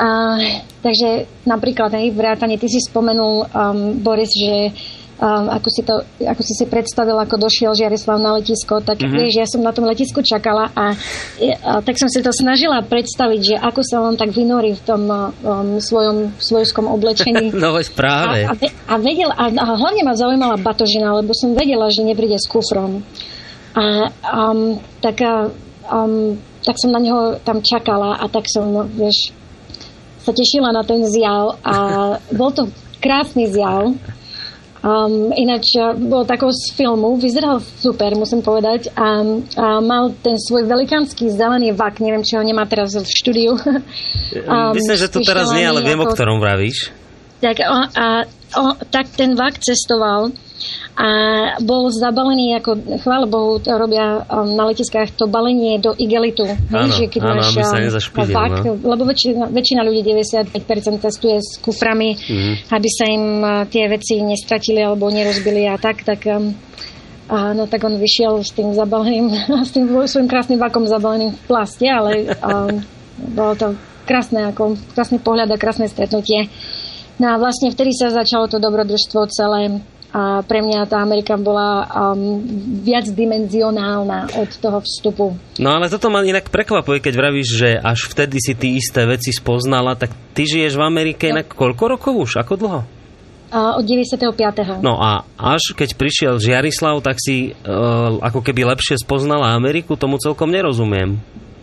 Uh, 0.00 0.64
takže 0.80 1.28
napríklad, 1.44 1.92
hej, 1.92 2.16
vrátane, 2.16 2.56
ty 2.56 2.72
si 2.72 2.80
spomenul, 2.80 3.44
um, 3.52 4.00
Boris, 4.00 4.32
že 4.32 4.72
um, 5.20 5.46
ako, 5.52 5.68
si 5.68 5.82
to, 5.84 5.94
ako 6.24 6.40
si 6.40 6.52
si 6.56 6.64
predstavil, 6.64 7.14
ako 7.20 7.36
došiel 7.36 7.76
Žiarislav 7.76 8.16
na 8.16 8.40
letisko, 8.40 8.80
tak 8.80 8.98
mm-hmm. 8.98 9.12
vieš, 9.12 9.32
ja 9.36 9.46
som 9.46 9.60
na 9.60 9.76
tom 9.76 9.84
letisku 9.84 10.24
čakala 10.24 10.72
a, 10.72 10.96
a 10.96 11.84
tak 11.84 12.00
som 12.00 12.08
si 12.08 12.24
to 12.24 12.32
snažila 12.32 12.80
predstaviť, 12.80 13.40
že 13.44 13.54
ako 13.60 13.80
sa 13.84 14.00
on 14.00 14.16
tak 14.16 14.32
vynorí 14.32 14.72
v 14.80 14.82
tom 14.82 15.04
um, 15.04 15.30
svojom 15.78 16.32
svojskom 16.40 16.88
oblečení. 16.88 17.52
no 17.62 17.76
veď 17.76 17.86
práve. 17.92 18.48
A, 18.48 18.56
a, 18.56 18.68
a, 18.88 18.94
vedel, 18.96 19.30
a, 19.30 19.52
a 19.52 19.64
hlavne 19.76 20.02
ma 20.02 20.16
zaujímala 20.16 20.56
batožina, 20.56 21.12
lebo 21.20 21.36
som 21.36 21.52
vedela, 21.52 21.92
že 21.92 22.02
nepríde 22.02 22.40
s 22.40 22.48
kufrom. 22.48 23.04
A 23.76 24.10
um, 24.32 24.80
tak, 24.98 25.20
um, 25.86 26.40
tak 26.64 26.76
som 26.76 26.92
na 26.92 27.00
neho 27.00 27.40
tam 27.40 27.64
čakala 27.64 28.20
a 28.20 28.24
tak 28.28 28.44
som, 28.48 28.68
no, 28.68 28.84
vieš, 28.84 29.32
sa 30.20 30.32
tešila 30.36 30.70
na 30.72 30.84
ten 30.84 31.00
zjav 31.08 31.56
a 31.64 31.74
bol 32.38 32.52
to 32.52 32.68
krásny 33.00 33.48
zjav. 33.48 33.96
Um, 34.80 35.28
ináč 35.36 35.76
bol 36.08 36.24
takou 36.24 36.48
z 36.48 36.72
filmu, 36.72 37.20
vyzeral 37.20 37.60
super, 37.60 38.16
musím 38.16 38.40
povedať. 38.40 38.88
A, 38.96 39.20
a 39.60 39.66
mal 39.84 40.16
ten 40.24 40.40
svoj 40.40 40.64
velikánsky 40.64 41.28
zelený 41.28 41.76
vak, 41.76 42.00
neviem, 42.00 42.24
či 42.24 42.40
ho 42.40 42.42
nemá 42.44 42.64
teraz 42.64 42.96
v 42.96 43.04
štúdiu. 43.04 43.52
um, 43.60 44.72
Myslím, 44.72 44.96
že 44.96 45.12
to 45.12 45.20
teraz 45.20 45.52
nie, 45.52 45.68
ale 45.68 45.84
viem, 45.84 46.00
ako... 46.00 46.08
o 46.08 46.14
ktorom 46.16 46.40
vravíš. 46.40 46.96
Tak, 47.44 47.60
a, 47.60 47.76
a, 47.92 48.06
o, 48.56 48.64
tak 48.88 49.12
ten 49.12 49.36
vak 49.36 49.60
cestoval 49.60 50.32
a 50.98 51.08
bol 51.62 51.88
zabalený, 51.88 52.58
ako 52.58 53.00
chvála 53.00 53.26
Bohu, 53.30 53.62
robia 53.62 54.26
um, 54.26 54.52
na 54.58 54.68
letiskách 54.68 55.14
to 55.14 55.30
balenie 55.30 55.78
do 55.78 55.94
igelitu. 55.94 56.44
Áno, 56.68 56.92
že 56.92 57.06
keď 57.06 57.20
áno, 57.24 57.40
máš 57.40 57.56
um, 58.10 58.26
vak, 58.26 58.54
no. 58.66 58.72
lebo 58.84 59.06
väčšina, 59.06 59.48
väčšina 59.48 59.80
ľudí, 59.86 60.02
95% 60.02 60.50
testuje 61.00 61.38
s 61.38 61.56
kuframi, 61.62 62.18
mm-hmm. 62.18 62.54
aby 62.74 62.88
sa 62.90 63.04
im 63.06 63.24
uh, 63.40 63.50
tie 63.70 63.86
veci 63.86 64.18
nestratili 64.20 64.82
alebo 64.82 65.08
nerozbili 65.08 65.70
a 65.70 65.78
tak, 65.78 66.02
tak 66.02 66.26
um, 66.26 66.52
a 67.30 67.54
no 67.54 67.70
tak 67.70 67.86
on 67.86 67.94
vyšiel 67.94 68.42
s 68.42 68.50
tým 68.50 68.74
zabaleným, 68.74 69.30
s 69.68 69.70
tým 69.70 69.86
svojím 69.86 70.26
krásnym 70.26 70.58
vakom 70.58 70.90
zabaleným 70.90 71.30
v 71.32 71.40
plaste, 71.46 71.86
ale 71.86 72.34
um, 72.42 72.82
bolo 73.30 73.52
to 73.54 73.66
krásne, 74.10 74.50
ako 74.50 74.74
krásny 74.98 75.22
pohľad 75.22 75.54
a 75.54 75.60
krásne 75.60 75.86
stretnutie. 75.86 76.50
No 77.22 77.30
a 77.30 77.38
vlastne 77.38 77.70
vtedy 77.70 77.94
sa 77.94 78.10
začalo 78.10 78.50
to 78.50 78.58
dobrodružstvo 78.58 79.30
celé 79.30 79.78
a 80.10 80.42
pre 80.42 80.58
mňa 80.58 80.90
tá 80.90 80.98
Amerika 80.98 81.38
bola 81.38 81.86
um, 81.86 82.42
viac 82.82 83.06
dimenzionálna 83.06 84.34
od 84.42 84.50
toho 84.58 84.78
vstupu. 84.82 85.38
No 85.62 85.68
ale 85.70 85.86
toto 85.86 86.10
ma 86.10 86.26
inak 86.26 86.50
prekvapuje, 86.50 86.98
keď 86.98 87.14
vravíš, 87.14 87.48
že 87.54 87.70
až 87.78 88.10
vtedy 88.10 88.42
si 88.42 88.58
ty 88.58 88.74
isté 88.74 89.06
veci 89.06 89.30
spoznala, 89.30 89.94
tak 89.94 90.10
ty 90.34 90.50
žiješ 90.50 90.74
v 90.74 90.82
Amerike 90.82 91.30
no. 91.30 91.38
inak 91.38 91.54
koľko 91.54 91.84
rokov 91.94 92.12
už? 92.26 92.30
Ako 92.42 92.58
dlho? 92.58 92.80
Uh, 93.50 93.78
od 93.78 93.86
95. 93.86 94.78
No 94.78 94.98
a 94.98 95.26
až 95.34 95.74
keď 95.74 95.98
prišiel 95.98 96.34
Žiarislav, 96.38 97.02
tak 97.02 97.18
si 97.18 97.50
uh, 97.50 98.18
ako 98.22 98.46
keby 98.46 98.62
lepšie 98.66 98.98
spoznala 98.98 99.54
Ameriku, 99.54 99.98
tomu 99.98 100.22
celkom 100.22 100.50
nerozumiem. 100.50 101.18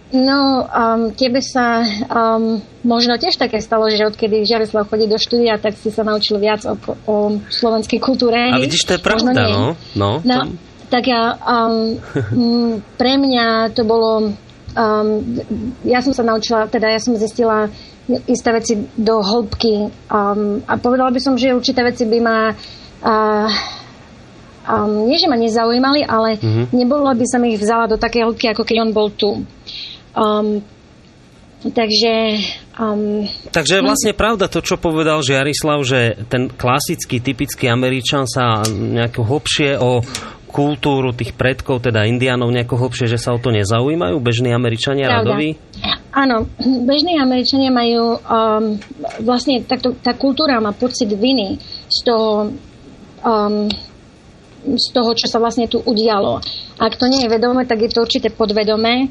No, 0.07 0.63
um, 0.63 1.11
tebe 1.11 1.43
sa 1.43 1.83
um, 1.83 2.63
možno 2.87 3.19
tiež 3.19 3.35
také 3.35 3.59
stalo, 3.59 3.91
že 3.91 4.07
odkedy 4.07 4.47
Žiarislav 4.47 4.87
chodí 4.87 5.03
do 5.03 5.19
štúdia, 5.19 5.59
tak 5.59 5.75
si 5.75 5.91
sa 5.91 6.07
naučil 6.07 6.39
viac 6.39 6.63
o, 6.63 6.79
o 7.03 7.15
slovenskej 7.51 7.99
kultúre. 7.99 8.39
A 8.39 8.55
vidíš, 8.55 8.87
to 8.87 8.95
je 8.95 9.01
pravda, 9.03 9.35
no. 9.35 9.75
No, 9.99 10.23
no 10.23 10.35
to... 10.47 10.55
tak 10.87 11.11
ja, 11.11 11.35
um, 11.43 11.99
pre 12.99 13.19
mňa 13.19 13.75
to 13.75 13.83
bolo... 13.83 14.31
Um, 14.77 15.43
ja 15.83 15.99
som 15.99 16.15
sa 16.15 16.23
naučila, 16.23 16.71
teda 16.71 16.87
ja 16.87 17.03
som 17.03 17.19
zistila 17.19 17.67
isté 18.31 18.55
veci 18.55 18.79
do 18.95 19.19
hĺbky 19.19 19.91
um, 20.07 20.63
a 20.63 20.79
povedala 20.79 21.11
by 21.11 21.19
som, 21.19 21.35
že 21.35 21.51
určité 21.51 21.83
veci 21.83 22.07
by 22.07 22.19
ma... 22.23 22.55
Uh, 23.03 23.51
um, 24.71 25.11
nie, 25.11 25.19
že 25.19 25.27
ma 25.27 25.35
nezaujímali, 25.35 26.07
ale 26.07 26.39
mm-hmm. 26.39 26.65
nebolo 26.71 27.11
by 27.11 27.25
som 27.27 27.43
ich 27.43 27.59
vzala 27.59 27.91
do 27.91 27.99
takej 27.99 28.23
hĺbky, 28.23 28.45
ako 28.55 28.63
keď 28.63 28.87
on 28.87 28.91
bol 28.95 29.11
tu. 29.11 29.43
Um, 30.17 30.65
takže... 31.61 32.41
Um, 32.81 33.29
takže 33.53 33.77
je 33.77 33.83
no- 33.85 33.89
vlastne 33.93 34.13
pravda 34.17 34.49
to, 34.49 34.65
čo 34.65 34.81
povedal 34.81 35.21
Žiarislav, 35.21 35.79
že 35.85 35.99
ten 36.25 36.49
klasický, 36.49 37.21
typický 37.21 37.69
Američan 37.69 38.25
sa 38.25 38.65
nejako 38.65 39.21
hlbšie 39.21 39.77
o 39.77 40.01
kultúru 40.47 41.13
tých 41.13 41.37
predkov, 41.37 41.85
teda 41.85 42.07
indiánov 42.07 42.49
nejako 42.49 42.87
hlbšie, 42.87 43.05
že 43.11 43.21
sa 43.21 43.35
o 43.35 43.39
to 43.39 43.53
nezaujímajú 43.53 44.17
bežní 44.17 44.49
Američania 44.55 45.05
Pravda. 45.05 45.37
radoví? 45.37 45.49
Áno, 46.17 46.49
bežní 46.87 47.19
Američania 47.21 47.69
majú 47.69 48.17
um, 48.17 48.79
vlastne 49.21 49.61
takto, 49.61 49.93
tá 50.01 50.17
kultúra 50.17 50.57
má 50.57 50.73
pocit 50.73 51.11
viny 51.13 51.61
z 51.91 51.99
toho 52.01 52.57
um, 53.21 53.69
z 54.67 54.87
toho, 54.91 55.15
čo 55.15 55.31
sa 55.31 55.39
vlastne 55.39 55.69
tu 55.71 55.79
udialo. 55.79 56.43
Ak 56.81 56.99
to 56.99 57.07
nie 57.07 57.23
je 57.23 57.31
vedomé, 57.31 57.63
tak 57.63 57.87
je 57.87 57.93
to 57.93 58.03
určite 58.03 58.35
podvedomé 58.35 59.07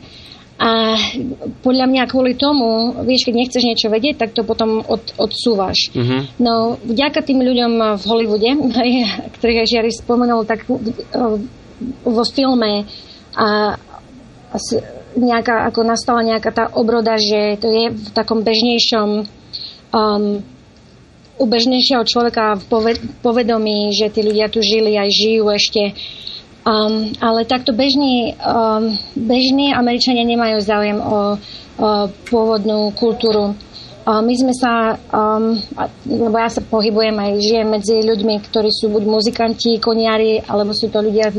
a 0.57 0.97
podľa 1.61 1.85
mňa 1.85 2.09
kvôli 2.09 2.33
tomu, 2.33 2.97
vieš, 3.05 3.29
keď 3.29 3.35
nechceš 3.37 3.63
niečo 3.69 3.93
vedieť, 3.93 4.25
tak 4.25 4.31
to 4.33 4.41
potom 4.41 4.81
od, 4.81 5.05
odsúvaš. 5.21 5.93
Uh-huh. 5.93 6.25
No, 6.41 6.81
vďaka 6.81 7.21
tým 7.21 7.45
ľuďom 7.45 8.01
v 8.01 8.05
Hollywoode, 8.09 8.51
ktorých 9.37 9.61
aj 9.61 9.69
Žiari 9.69 9.93
spomenul, 9.93 10.49
tak 10.49 10.65
vo 12.09 12.25
filme 12.25 12.89
a, 13.37 13.77
a 14.49 14.57
nejaká, 15.17 15.69
ako 15.69 15.81
nastala 15.85 16.25
nejaká 16.25 16.51
tá 16.53 16.65
obroda, 16.73 17.21
že 17.21 17.61
to 17.61 17.69
je 17.69 17.93
v 17.93 18.09
takom 18.17 18.41
bežnejšom 18.41 19.09
um, 19.93 20.25
u 21.37 21.45
bežnejšieho 21.45 22.01
človeka 22.09 22.57
v 22.57 22.65
povedomí, 23.21 23.93
že 23.93 24.09
tí 24.09 24.25
ľudia 24.25 24.49
tu 24.49 24.65
žili 24.65 24.97
aj 24.97 25.09
žijú 25.13 25.45
ešte. 25.53 25.93
Um, 26.67 27.15
ale 27.23 27.47
takto 27.47 27.71
bežní, 27.71 28.35
um, 28.43 28.91
bežní 29.15 29.71
Američania 29.71 30.27
nemajú 30.27 30.59
záujem 30.59 30.99
o, 30.99 31.39
o 31.79 31.89
pôvodnú 32.27 32.91
kultúru. 32.99 33.55
Um, 34.03 34.23
my 34.27 34.35
sme 34.35 34.51
sa, 34.51 34.99
um, 35.15 35.55
lebo 36.11 36.35
ja 36.35 36.51
sa 36.51 36.59
pohybujem 36.67 37.15
aj 37.15 37.33
žijem 37.39 37.69
medzi 37.71 38.03
ľuďmi, 38.03 38.43
ktorí 38.51 38.75
sú 38.75 38.91
buď 38.91 39.03
muzikanti, 39.07 39.79
koniari, 39.79 40.43
alebo 40.43 40.75
sú 40.75 40.91
to 40.91 41.07
ľudia, 41.07 41.31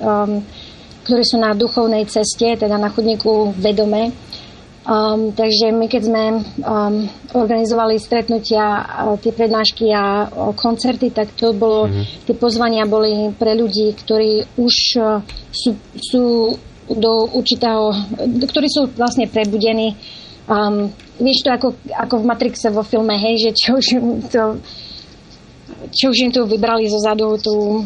um, 0.00 0.40
ktorí 1.04 1.20
sú 1.20 1.36
na 1.36 1.52
duchovnej 1.52 2.08
ceste, 2.08 2.56
teda 2.56 2.80
na 2.80 2.88
chodníku 2.88 3.52
vedome. 3.60 4.08
Um, 4.82 5.30
takže 5.30 5.70
my 5.70 5.86
keď 5.86 6.02
sme 6.10 6.22
um, 6.66 7.06
organizovali 7.38 8.02
stretnutia, 8.02 8.82
uh, 8.82 9.14
tie 9.14 9.30
prednášky 9.30 9.94
a 9.94 10.26
uh, 10.26 10.50
koncerty, 10.58 11.14
tak 11.14 11.30
to 11.38 11.54
bolo, 11.54 11.86
mm-hmm. 11.86 12.26
tie 12.26 12.34
pozvania 12.34 12.82
boli 12.82 13.30
pre 13.38 13.54
ľudí, 13.54 13.94
ktorí 13.94 14.58
už 14.58 14.74
uh, 14.98 15.22
sú, 15.54 15.78
sú 15.94 16.24
do 16.90 17.12
určitého, 17.30 17.94
ktorí 18.50 18.66
sú 18.66 18.90
vlastne 18.98 19.30
prebudení. 19.30 19.94
Um, 20.50 20.90
vieš 21.22 21.46
to 21.46 21.54
ako, 21.54 21.68
ako 21.94 22.14
v 22.18 22.26
Matrixe 22.26 22.66
vo 22.74 22.82
filme, 22.82 23.14
hej, 23.14 23.38
že 23.38 23.50
čo 23.54 23.78
už 23.78 23.86
to 24.34 24.42
čo 25.92 26.14
už 26.14 26.18
im 26.24 26.32
tu 26.32 26.46
vybrali 26.46 26.86
zo 26.86 26.98
zadu 27.02 27.36
tú 27.42 27.84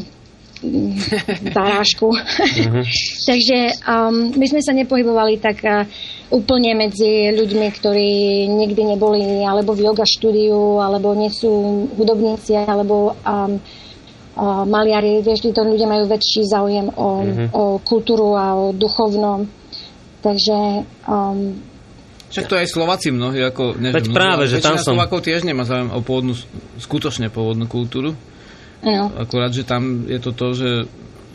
zarážku. 1.53 2.13
Mm-hmm. 2.13 2.85
Takže 3.29 3.59
um, 3.85 4.17
my 4.37 4.47
sme 4.49 4.61
sa 4.65 4.73
nepohybovali 4.73 5.39
tak 5.39 5.61
uh, 5.67 5.85
úplne 6.33 6.75
medzi 6.75 7.31
ľuďmi, 7.35 7.67
ktorí 7.77 8.11
nikdy 8.51 8.97
neboli 8.97 9.45
alebo 9.45 9.77
v 9.77 9.85
yoga 9.87 10.07
štúdiu, 10.09 10.81
alebo 10.81 11.13
nie 11.13 11.29
sú 11.29 11.87
hudobníci, 11.95 12.57
alebo 12.57 13.15
um, 13.21 13.61
uh, 14.37 14.65
maliari. 14.65 15.21
Vieš, 15.21 15.53
to 15.53 15.63
ľudia 15.63 15.87
majú 15.87 16.09
väčší 16.09 16.43
záujem 16.49 16.87
o, 16.95 17.09
mm-hmm. 17.23 17.49
o 17.53 17.63
kultúru 17.85 18.35
a 18.35 18.57
o 18.57 18.65
duchovno. 18.73 19.45
Takže 20.25 20.59
um, 21.07 21.55
však 22.27 22.51
to 22.51 22.59
aj 22.59 22.67
Slováci 22.67 23.15
mnohí, 23.15 23.39
ako... 23.39 23.79
Než 23.79 23.95
Veď 23.95 24.07
mnohí, 24.11 24.19
práve, 24.19 24.45
že 24.51 24.59
tam 24.59 24.75
som... 24.83 24.99
Slovákov 24.99 25.23
tiež 25.23 25.47
nemá 25.47 25.63
záujem 25.63 25.95
o 25.95 26.03
pôvodnú, 26.03 26.35
skutočne 26.83 27.31
pôvodnú 27.31 27.71
kultúru. 27.71 28.19
No. 28.87 29.11
Akurát, 29.19 29.51
že 29.51 29.67
tam 29.67 30.07
je 30.07 30.19
to 30.23 30.31
to, 30.31 30.49
že, 30.55 30.71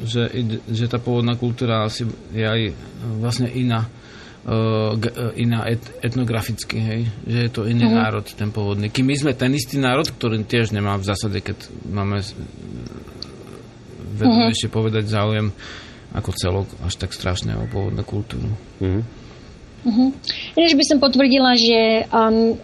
že, 0.07 0.23
že 0.71 0.85
tá 0.87 1.03
pôvodná 1.03 1.35
kultúra 1.35 1.83
asi 1.83 2.07
je 2.31 2.47
aj 2.47 2.71
vlastne 3.19 3.51
iná 3.51 3.91
uh, 4.47 4.95
iná 5.35 5.67
et, 5.67 5.83
etnograficky, 5.99 6.77
hej? 6.79 7.01
že 7.27 7.39
je 7.45 7.51
to 7.51 7.67
iný 7.67 7.91
uh-huh. 7.91 7.99
národ, 8.07 8.25
ten 8.25 8.49
pôvodný. 8.49 8.87
Kým 8.87 9.11
my 9.11 9.15
sme 9.19 9.31
ten 9.35 9.51
istý 9.51 9.77
národ, 9.77 10.07
ktorý 10.07 10.41
tiež 10.47 10.71
nemá 10.71 10.95
v 10.95 11.05
zásade, 11.11 11.43
keď 11.43 11.57
máme 11.91 12.23
vedomejšie 14.15 14.71
uh-huh. 14.71 14.77
povedať 14.79 15.03
záujem 15.11 15.51
ako 16.11 16.29
celok 16.35 16.67
až 16.83 16.93
tak 16.99 17.11
strašne 17.15 17.55
o 17.55 17.67
pôvodnú 17.67 18.03
kultúru. 18.03 18.51
Uh-huh. 18.79 20.09
Ináč 20.55 20.73
by 20.77 20.85
som 20.85 20.97
potvrdila, 21.03 21.55
že 21.55 22.05
um, 22.11 22.55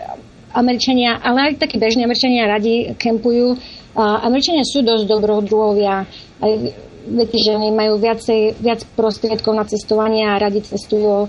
Američania, 0.54 1.20
ale 1.22 1.52
aj 1.54 1.64
takí 1.64 1.80
bežní 1.80 2.04
Američania 2.04 2.50
radi 2.50 2.94
kempujú 2.98 3.58
Američania 3.98 4.62
sú 4.62 4.86
dosť 4.86 5.10
dobrodruhovia. 5.10 6.06
Viete, 7.08 7.38
že 7.42 7.58
oni 7.58 7.74
majú 7.74 7.98
viacej, 7.98 8.62
viac 8.62 8.86
prostriedkov 8.94 9.58
na 9.58 9.66
cestovanie 9.66 10.28
a 10.28 10.38
radi 10.38 10.62
cestujú. 10.62 11.26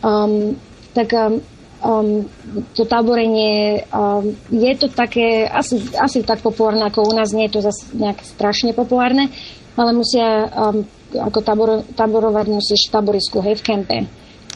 Um, 0.00 0.56
tak 0.96 1.12
um, 1.12 1.44
um, 1.84 2.24
to 2.72 2.88
táborenie 2.88 3.84
um, 3.92 4.32
je 4.48 4.72
to 4.80 4.88
také, 4.88 5.44
asi, 5.44 5.82
asi 5.98 6.24
tak 6.24 6.40
populárne 6.40 6.88
ako 6.88 7.10
u 7.10 7.12
nás, 7.12 7.36
nie 7.36 7.50
je 7.50 7.58
to 7.58 7.66
zase 7.68 7.92
nejak 7.92 8.22
strašne 8.24 8.72
populárne, 8.72 9.28
ale 9.76 9.90
musia 9.92 10.48
um, 10.48 10.86
ako 11.12 11.38
tabor, 11.44 11.70
taborovať 11.92 12.46
musíš 12.48 12.88
v 12.88 12.94
taborisku, 12.96 13.38
hej, 13.44 13.60
v 13.60 13.66
kempe. 13.66 13.98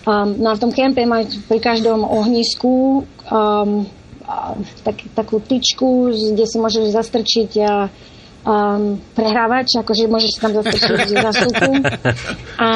Um, 0.09 0.39
no 0.41 0.49
a 0.49 0.57
v 0.57 0.63
tom 0.65 0.73
kempe 0.73 1.05
majú 1.05 1.29
pri 1.45 1.61
každom 1.61 2.09
ohnisku 2.09 3.05
um, 3.29 3.85
tak, 4.87 4.97
takú 5.15 5.43
tyčku, 5.43 6.11
kde 6.11 6.45
si 6.47 6.57
môžeš 6.59 6.95
zastrčiť 6.95 7.51
a, 7.63 7.73
um, 8.45 8.97
prehrávač, 9.13 9.77
akože 9.81 10.09
môžeš 10.09 10.31
si 10.37 10.41
tam 10.41 10.53
zastrčiť 10.57 11.09
zásuvku. 11.29 11.73
A 12.57 12.67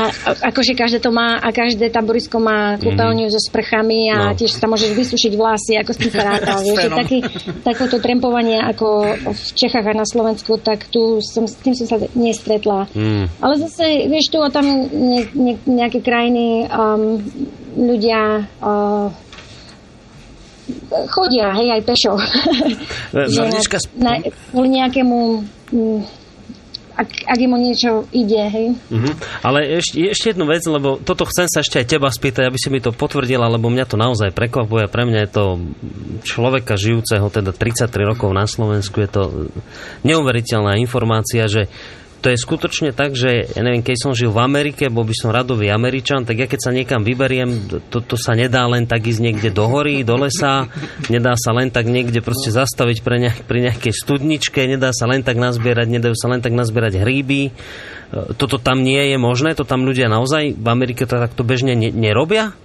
akože 0.52 0.72
každé 0.76 0.98
to 1.00 1.10
má, 1.12 1.40
a 1.40 1.48
každé 1.52 1.88
taborisko 1.88 2.40
má 2.40 2.76
kúpeľňu 2.80 3.28
mm-hmm. 3.28 3.40
so 3.40 3.48
sprchami 3.48 4.12
a 4.12 4.32
no. 4.32 4.36
tiež 4.36 4.52
sa 4.56 4.66
môžeš 4.68 4.90
vysušiť 4.92 5.32
vlasy, 5.36 5.72
ako 5.80 5.90
s 5.92 5.98
tým 6.00 6.12
sa 6.12 6.22
rátal. 6.24 6.58
Vieš, 6.64 6.90
taký, 6.92 7.18
takéto 7.64 7.96
trempovanie 8.00 8.60
ako 8.60 9.16
v 9.32 9.44
Čechách 9.56 9.86
a 9.88 9.94
na 9.96 10.06
Slovensku, 10.08 10.60
tak 10.60 10.88
tu 10.88 11.20
som, 11.20 11.48
s 11.48 11.56
tým 11.60 11.76
som 11.76 11.86
sa 11.88 11.96
nestretla. 12.16 12.88
Mm. 12.92 13.28
Ale 13.40 13.54
zase, 13.60 14.08
vieš, 14.08 14.32
tu 14.32 14.38
a 14.40 14.48
tam 14.48 14.64
ne, 14.90 15.28
ne, 15.32 15.54
nejaké 15.64 16.00
krajiny 16.00 16.66
um, 16.68 17.20
ľudia 17.74 18.48
uh, 18.60 19.08
chodia, 21.12 21.52
hej, 21.60 21.68
aj 21.76 21.82
pešo. 21.84 22.12
že 23.12 23.42
na, 24.04 24.20
kvôli 24.52 24.80
nejakému 24.80 25.18
mm, 25.72 26.24
ak, 26.94 27.08
ak 27.26 27.38
im 27.42 27.52
o 27.54 27.58
niečo 27.58 28.06
ide, 28.14 28.46
hej. 28.46 28.66
Uh-huh. 28.86 29.14
Ale 29.42 29.82
ešte, 29.82 29.98
ešte 30.14 30.26
jednu 30.30 30.46
vec, 30.46 30.62
lebo 30.62 31.02
toto 31.02 31.26
chcem 31.26 31.50
sa 31.50 31.60
ešte 31.60 31.82
aj 31.82 31.86
teba 31.90 32.06
spýtať, 32.06 32.46
aby 32.46 32.58
si 32.58 32.70
mi 32.70 32.78
to 32.78 32.94
potvrdila, 32.94 33.50
lebo 33.50 33.66
mňa 33.66 33.86
to 33.90 33.98
naozaj 33.98 34.30
prekvapuje. 34.30 34.86
Pre 34.86 35.02
mňa 35.02 35.20
je 35.26 35.30
to 35.34 35.44
človeka 36.22 36.78
žijúceho, 36.78 37.26
teda 37.34 37.50
33 37.50 37.90
rokov 38.14 38.30
na 38.30 38.46
Slovensku, 38.46 39.02
je 39.02 39.10
to 39.10 39.22
neuveriteľná 40.06 40.78
informácia, 40.78 41.50
že 41.50 41.66
to 42.24 42.32
je 42.32 42.40
skutočne 42.40 42.96
tak, 42.96 43.12
že 43.12 43.52
ja 43.52 43.60
neviem, 43.60 43.84
keď 43.84 43.96
som 44.00 44.16
žil 44.16 44.32
v 44.32 44.40
Amerike, 44.40 44.88
bol 44.88 45.04
by 45.04 45.12
som 45.12 45.28
radový 45.28 45.68
Američan, 45.68 46.24
tak 46.24 46.40
ja 46.40 46.48
keď 46.48 46.60
sa 46.64 46.72
niekam 46.72 47.04
vyberiem, 47.04 47.68
to, 47.92 48.00
to 48.00 48.16
sa 48.16 48.32
nedá 48.32 48.64
len 48.64 48.88
tak 48.88 49.04
ísť 49.04 49.20
niekde 49.20 49.52
do 49.52 49.68
hory, 49.68 50.08
do 50.08 50.16
lesa, 50.16 50.72
nedá 51.12 51.36
sa 51.36 51.52
len 51.52 51.68
tak 51.68 51.84
niekde 51.84 52.24
proste 52.24 52.48
zastaviť 52.48 53.04
pre 53.04 53.20
nejak, 53.20 53.44
pri 53.44 53.68
nejakej 53.68 53.92
studničke, 53.92 54.64
nedá 54.64 54.88
sa 54.96 55.04
len 55.04 55.20
tak 55.20 55.36
nazbierať, 55.36 55.84
nedajú 55.92 56.16
sa 56.16 56.32
len 56.32 56.40
tak 56.40 56.56
nazbierať 56.56 57.04
hríby. 57.04 57.52
E, 57.52 57.52
toto 58.40 58.56
tam 58.56 58.80
nie 58.80 59.12
je 59.12 59.20
možné, 59.20 59.52
to 59.52 59.68
tam 59.68 59.84
ľudia 59.84 60.08
naozaj 60.08 60.56
v 60.56 60.68
Amerike 60.72 61.04
to 61.04 61.20
takto 61.20 61.44
bežne 61.44 61.76
ne, 61.76 61.92
nerobia? 61.92 62.56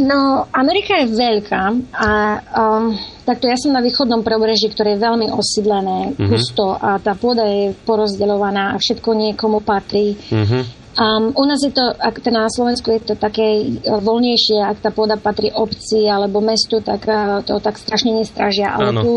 No, 0.00 0.48
Amerika 0.56 1.04
je 1.04 1.12
veľká 1.12 1.64
a 1.92 2.10
um, 2.40 2.96
takto 3.28 3.44
ja 3.44 3.60
som 3.60 3.76
na 3.76 3.84
východnom 3.84 4.24
pobreží, 4.24 4.72
ktoré 4.72 4.96
je 4.96 5.04
veľmi 5.04 5.28
osídlené, 5.28 6.16
uh-huh. 6.16 6.32
husto 6.32 6.72
a 6.72 6.96
tá 6.96 7.12
pôda 7.12 7.44
je 7.44 7.76
porozdeľovaná 7.84 8.72
a 8.72 8.80
všetko 8.80 9.12
niekomu 9.12 9.60
patrí. 9.60 10.16
Uh-huh. 10.16 10.64
Um, 10.96 11.36
u 11.36 11.44
nás 11.44 11.60
je 11.60 11.76
to, 11.76 11.92
ak 11.92 12.24
teda 12.24 12.48
na 12.48 12.52
Slovensku 12.52 12.88
je 12.88 13.12
to 13.12 13.14
také 13.20 13.68
voľnejšie, 13.84 14.64
ak 14.64 14.80
tá 14.80 14.88
pôda 14.88 15.20
patrí 15.20 15.52
obci 15.52 16.08
alebo 16.08 16.40
mestu, 16.40 16.80
tak 16.80 17.04
uh, 17.04 17.44
to 17.44 17.60
tak 17.60 17.76
strašne 17.76 18.16
nestražia. 18.16 18.72
Ale 18.72 18.96
ano. 18.96 19.00
tu 19.04 19.12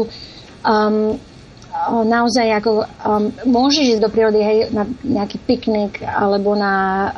um, 0.68 1.16
naozaj 2.04 2.52
ako 2.52 2.84
um, 2.84 3.32
môžeš 3.48 3.96
ísť 3.96 4.02
do 4.04 4.12
prírody 4.12 4.44
hej, 4.44 4.58
na 4.76 4.84
nejaký 5.08 5.40
piknik 5.40 6.04
alebo 6.04 6.52
na 6.52 6.76
uh, 6.76 7.12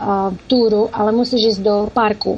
túru, 0.45 0.93
ale 0.93 1.09
musíš 1.09 1.57
ísť 1.57 1.61
do 1.65 1.89
parku 1.89 2.37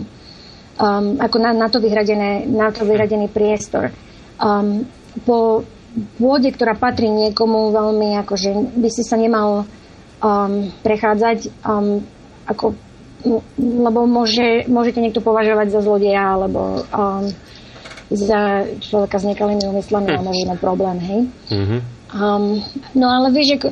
um, 0.80 1.20
ako 1.20 1.38
na, 1.44 1.52
na, 1.52 1.68
to 1.68 1.84
vyhradené, 1.84 2.48
na 2.48 2.72
to 2.72 2.88
vyhradený 2.88 3.28
priestor. 3.28 3.92
Um, 4.40 4.88
po 5.28 5.68
pôde, 6.16 6.50
ktorá 6.56 6.80
patrí 6.80 7.12
niekomu 7.12 7.76
veľmi, 7.76 8.16
akože 8.24 8.80
by 8.80 8.90
si 8.90 9.04
sa 9.04 9.20
nemal 9.20 9.68
um, 10.24 10.72
prechádzať, 10.82 11.52
um, 11.68 12.00
ako, 12.48 12.74
lebo 13.60 14.08
môže, 14.08 14.66
môžete 14.72 15.04
niekto 15.04 15.20
považovať 15.20 15.76
za 15.76 15.82
zlodeja, 15.84 16.40
alebo 16.40 16.88
um, 16.88 17.26
za 18.10 18.66
človeka 18.82 19.18
s 19.22 19.26
nekalými 19.28 19.70
úmyslami 19.70 20.18
a 20.18 20.22
možno 20.24 20.58
problém, 20.58 20.98
hej. 20.98 21.22
Mm-hmm. 21.54 21.99
Um, 22.10 22.58
no 22.98 23.06
ale 23.06 23.30
vieš, 23.30 23.62
ako, 23.62 23.70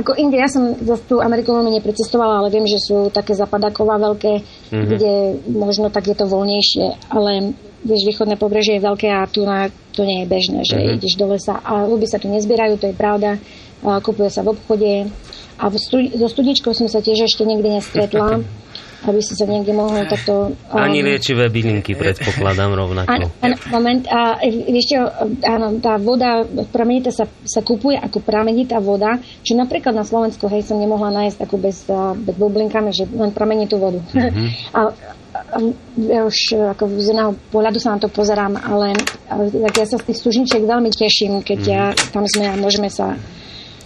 ako 0.00 0.10
inde, 0.16 0.40
ja 0.40 0.48
som 0.48 0.80
za 0.80 0.96
tú 1.04 1.20
Ameriku 1.20 1.52
veľmi 1.52 1.76
neprecestovala, 1.76 2.40
ale 2.40 2.48
viem, 2.48 2.64
že 2.64 2.80
sú 2.80 3.12
také 3.12 3.36
zapadáková 3.36 4.00
veľké, 4.00 4.32
mm-hmm. 4.40 4.86
kde 4.88 5.12
možno 5.52 5.92
tak 5.92 6.08
je 6.08 6.16
to 6.16 6.24
voľnejšie, 6.24 7.12
ale 7.12 7.52
vieš, 7.84 8.08
východné 8.08 8.40
pobrežie 8.40 8.80
je 8.80 8.86
veľké 8.88 9.12
a 9.12 9.28
tu 9.28 9.44
na, 9.44 9.68
to 9.92 10.08
nie 10.08 10.24
je 10.24 10.32
bežné, 10.32 10.60
že 10.64 10.80
mm-hmm. 10.80 10.96
ideš 11.04 11.14
do 11.20 11.26
lesa 11.28 11.60
a 11.60 11.84
ľuby 11.84 12.08
sa 12.08 12.16
tu 12.16 12.32
nezbierajú, 12.32 12.80
to 12.80 12.88
je 12.88 12.96
pravda, 12.96 13.36
kupuje 13.84 14.32
sa 14.32 14.40
v 14.40 14.56
obchode 14.56 14.92
a 15.60 15.64
v 15.68 15.76
studi- 15.76 16.16
so 16.16 16.32
studičkou 16.32 16.72
som 16.72 16.88
sa 16.88 17.04
tiež 17.04 17.28
ešte 17.28 17.44
nikdy 17.44 17.76
nestretla. 17.76 18.40
aby 19.08 19.20
si 19.24 19.32
sa 19.32 19.48
niekde 19.48 19.72
mohol 19.72 20.04
takto... 20.04 20.52
Um, 20.68 20.76
Ani 20.76 21.00
liečivé 21.00 21.48
bylinky 21.48 21.96
predpokladám 21.96 22.76
rovnako. 22.76 23.32
Áno, 23.40 23.56
moment. 23.72 24.04
A 24.12 24.36
ešte, 24.44 25.00
áno, 25.48 25.80
tá 25.80 25.96
voda 25.96 26.44
pramenitá 26.68 27.08
sa, 27.08 27.24
sa 27.48 27.64
kupuje 27.64 27.96
ako 27.96 28.20
pramenitá 28.20 28.76
voda, 28.76 29.16
čo 29.40 29.56
napríklad 29.56 29.96
na 29.96 30.04
Slovensku, 30.04 30.52
hej, 30.52 30.68
som 30.68 30.76
nemohla 30.76 31.08
nájsť 31.16 31.36
takú 31.40 31.56
bez, 31.56 31.88
bez 32.20 32.34
bublinkami, 32.36 32.92
že 32.92 33.08
len 33.08 33.32
pramenitú 33.32 33.80
vodu. 33.80 34.04
Mm-hmm. 34.12 34.48
a, 34.76 34.80
ja 35.96 36.20
už 36.26 36.38
ako 36.76 37.00
z 37.00 37.14
jedného 37.14 37.32
pohľadu 37.54 37.78
sa 37.80 37.96
na 37.96 38.02
to 38.02 38.10
pozerám, 38.10 38.58
ale, 38.60 38.92
ale 39.30 39.48
tak 39.48 39.74
ja 39.80 39.86
sa 39.86 39.96
z 39.96 40.12
tých 40.12 40.20
stužničiek 40.20 40.62
veľmi 40.66 40.90
teším, 40.92 41.40
keď 41.40 41.60
ja, 41.64 41.84
tam 42.10 42.26
sme 42.26 42.50
a 42.50 42.54
môžeme 42.58 42.90
sa 42.90 43.16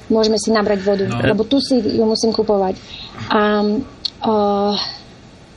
môžeme 0.09 0.37
si 0.37 0.53
nabrať 0.53 0.85
vodu, 0.85 1.05
no. 1.09 1.17
lebo 1.17 1.49
tu 1.49 1.57
si 1.65 1.81
ju 1.81 2.05
musím 2.05 2.29
kupovať. 2.29 2.77
A, 3.33 3.65
uh, 4.21 4.77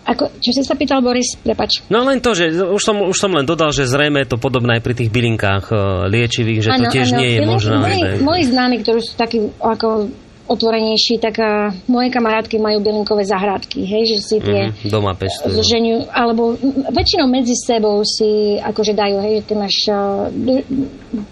ako, 0.07 0.39
čo 0.39 0.55
si 0.55 0.63
sa 0.63 0.79
pýtal, 0.79 1.03
Boris? 1.03 1.35
Prepač. 1.35 1.83
No 1.91 1.99
len 2.07 2.23
to, 2.23 2.31
že 2.31 2.47
už 2.55 2.79
som, 2.79 2.95
už 3.03 3.17
som 3.19 3.31
len 3.35 3.43
dodal, 3.43 3.75
že 3.75 3.83
zrejme 3.83 4.23
je 4.23 4.31
to 4.31 4.37
podobné 4.39 4.79
aj 4.79 4.83
pri 4.87 4.95
tých 4.95 5.11
bylinkách 5.11 5.65
uh, 5.67 6.07
liečivých, 6.07 6.63
že 6.63 6.69
ano, 6.71 6.87
to 6.87 6.95
tiež 6.95 7.11
ano. 7.11 7.19
nie 7.19 7.29
je 7.35 7.39
možné. 7.43 7.75
Moji, 7.75 8.03
moji 8.23 8.43
známi, 8.47 8.75
ktorí 8.87 8.99
sú 9.03 9.13
takí 9.19 9.43
ako 9.59 10.07
otvorenejší, 10.47 11.19
tak 11.19 11.35
uh, 11.43 11.75
moje 11.91 12.07
kamarátky 12.07 12.55
majú 12.55 12.79
bylinkové 12.79 13.27
zahrádky, 13.27 13.83
hej, 13.83 14.03
že 14.15 14.17
si 14.23 14.37
tie 14.39 14.71
mm, 14.71 14.87
doma 14.87 15.11
pestujú. 15.11 15.59
Ženiu, 15.59 16.07
alebo 16.07 16.55
väčšinou 16.87 17.27
medzi 17.27 17.51
sebou 17.59 17.99
si 18.07 18.55
akože 18.63 18.95
dajú, 18.95 19.19
hej, 19.27 19.43
že 19.43 19.43
ty 19.43 19.53
máš 19.59 19.75
uh, 19.91 20.31
du, 20.31 20.63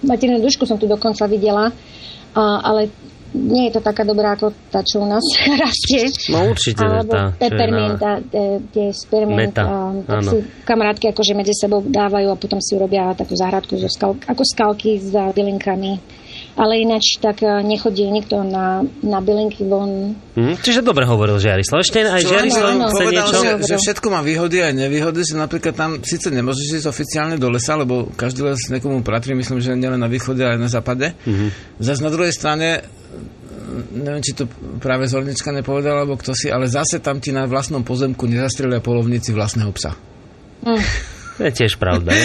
maternú 0.03 0.43
dušku 0.43 0.67
som 0.67 0.75
tu 0.75 0.83
dokonca 0.83 1.23
videla, 1.31 1.71
uh, 1.71 2.59
ale 2.59 2.91
nie 3.35 3.67
je 3.69 3.77
to 3.77 3.81
taká 3.83 4.07
dobrá 4.07 4.33
ako 4.39 4.55
tá, 4.71 4.79
čo 4.81 5.03
u 5.03 5.07
nás 5.07 5.21
rastie. 5.63 6.07
No 6.31 6.55
určite. 6.55 6.81
Alebo 6.81 7.11
tá, 7.11 7.35
peperminta, 7.35 8.23
na... 8.23 8.63
tie 8.71 8.87
spearmint, 8.95 9.51
tak 9.51 9.67
áno. 9.67 10.29
si 10.31 10.37
kamarátky 10.63 11.11
akože 11.11 11.33
medzi 11.35 11.53
sebou 11.53 11.83
dávajú 11.83 12.31
a 12.31 12.39
potom 12.39 12.63
si 12.63 12.73
urobia 12.73 13.11
takú 13.13 13.35
záhradku 13.35 13.75
zo 13.75 13.91
skal, 13.91 14.15
ako 14.25 14.41
skalky 14.47 14.97
s 14.97 15.11
bylinkami. 15.11 16.23
Ale 16.55 16.79
ináč 16.79 17.19
tak 17.19 17.43
e, 17.43 17.51
nechodí 17.67 18.07
nikto 18.07 18.39
na, 18.47 18.79
na 19.03 19.19
bylinky 19.19 19.67
von. 19.67 20.15
Hmm, 20.39 20.55
čiže 20.55 20.79
dobre 20.79 21.03
hovoril 21.03 21.35
Žiarislav. 21.35 21.83
Ešte 21.83 21.99
aj 21.99 22.21
Žiarislav 22.23 22.71
chce 22.71 23.03
povedal, 23.03 23.11
niečo? 23.11 23.37
Že, 23.43 23.51
že 23.67 23.75
všetko 23.75 24.07
má 24.07 24.23
výhody 24.23 24.63
aj 24.63 24.71
nevýhody, 24.71 25.19
že 25.27 25.35
napríklad 25.35 25.75
tam 25.75 25.91
síce 25.99 26.31
nemôžeš 26.31 26.79
ísť 26.79 26.87
oficiálne 26.87 27.35
do 27.35 27.51
lesa, 27.51 27.75
lebo 27.75 28.07
každý 28.15 28.47
les 28.47 28.71
niekomu 28.71 29.03
patrí, 29.03 29.35
myslím, 29.35 29.59
že 29.59 29.75
nielen 29.75 29.99
na 29.99 30.07
východe, 30.07 30.47
ale 30.47 30.55
aj 30.55 30.61
na 30.63 30.71
západe. 30.71 31.11
Mm-hmm. 31.27 31.49
Zas 31.83 31.99
na 31.99 32.07
druhej 32.07 32.31
strane 32.31 32.87
neviem, 33.75 34.23
či 34.23 34.37
to 34.37 34.47
práve 34.79 35.09
Zornička 35.09 35.51
nepovedal, 35.51 36.05
alebo 36.05 36.15
kto 36.15 36.31
si, 36.31 36.47
ale 36.47 36.71
zase 36.71 37.03
tam 37.03 37.19
ti 37.19 37.35
na 37.35 37.49
vlastnom 37.49 37.83
pozemku 37.83 38.23
nezastrelia 38.29 38.79
polovníci 38.79 39.35
vlastného 39.35 39.71
psa. 39.75 39.91
Mm. 40.63 41.14
To 41.35 41.41
je 41.43 41.51
tiež 41.51 41.75
pravda. 41.75 42.15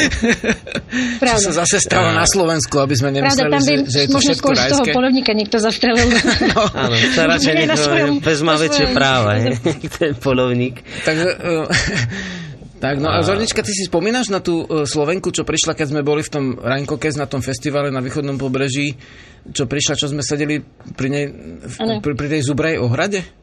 pravda. 1.23 1.43
Čo 1.43 1.51
sa 1.51 1.53
zase 1.67 1.83
stalo 1.83 2.15
na 2.15 2.23
Slovensku, 2.23 2.79
aby 2.79 2.95
sme 2.95 3.11
nemysleli, 3.11 3.51
pravda, 3.51 3.59
že, 3.59 3.75
že 3.91 3.99
je 4.07 4.09
to 4.09 4.17
možno 4.19 4.27
všetko 4.31 4.49
rajské. 4.55 4.63
z 4.63 4.71
toho 4.71 4.85
polovníka 4.95 5.33
niekto 5.35 5.57
zastrelil. 5.59 6.09
no. 6.55 6.63
Áno, 6.71 6.95
sa 7.11 7.23
radšej 7.27 7.55
niekto 7.59 7.83
bez 8.23 8.39
má 8.47 8.55
väčšie 8.55 8.87
práva, 8.95 9.43
ten 9.99 10.13
polovník. 10.15 10.79
Takže 11.03 11.27
uh, 11.27 11.67
tak, 12.81 12.97
no 12.97 13.13
a 13.13 13.21
Zornička, 13.21 13.61
ty 13.61 13.77
si 13.77 13.85
spomínaš 13.91 14.33
na 14.33 14.41
tú 14.41 14.63
uh, 14.65 14.87
Slovenku, 14.87 15.35
čo 15.35 15.43
prišla, 15.43 15.75
keď 15.75 15.87
sme 15.91 16.07
boli 16.07 16.23
v 16.23 16.31
tom 16.31 16.45
Rajnkokes 16.57 17.19
na 17.19 17.27
tom 17.27 17.43
festivale 17.43 17.91
na 17.91 18.01
východnom 18.01 18.39
pobreží, 18.39 18.95
čo 19.51 19.67
prišla, 19.67 19.99
čo 19.99 20.07
sme 20.07 20.23
sedeli 20.23 20.63
pri 20.95 21.09
nej, 21.11 21.25
v, 21.67 21.99
pri, 21.99 22.15
pri 22.15 22.29
tej 22.31 22.47
Zubrej 22.47 22.79
ohrade? 22.79 23.40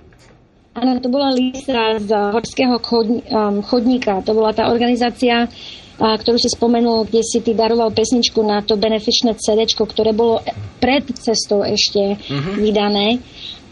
Áno, 0.77 1.01
to 1.01 1.09
bola 1.09 1.33
Lisa 1.33 1.97
z 1.97 2.13
Horského 2.13 2.77
um, 2.77 3.65
chodníka. 3.65 4.21
To 4.21 4.37
bola 4.37 4.53
tá 4.53 4.69
organizácia, 4.69 5.49
ktorú 5.97 6.37
si 6.37 6.53
spomenul, 6.53 7.09
kde 7.09 7.25
si 7.25 7.41
ty 7.41 7.57
daroval 7.57 7.89
pesničku 7.89 8.45
na 8.45 8.61
to 8.61 8.77
benefičné 8.77 9.33
CD, 9.41 9.65
ktoré 9.65 10.13
bolo 10.13 10.45
pred 10.77 11.01
cestou 11.17 11.65
ešte 11.65 12.21
uh-huh. 12.21 12.61
vydané. 12.61 13.17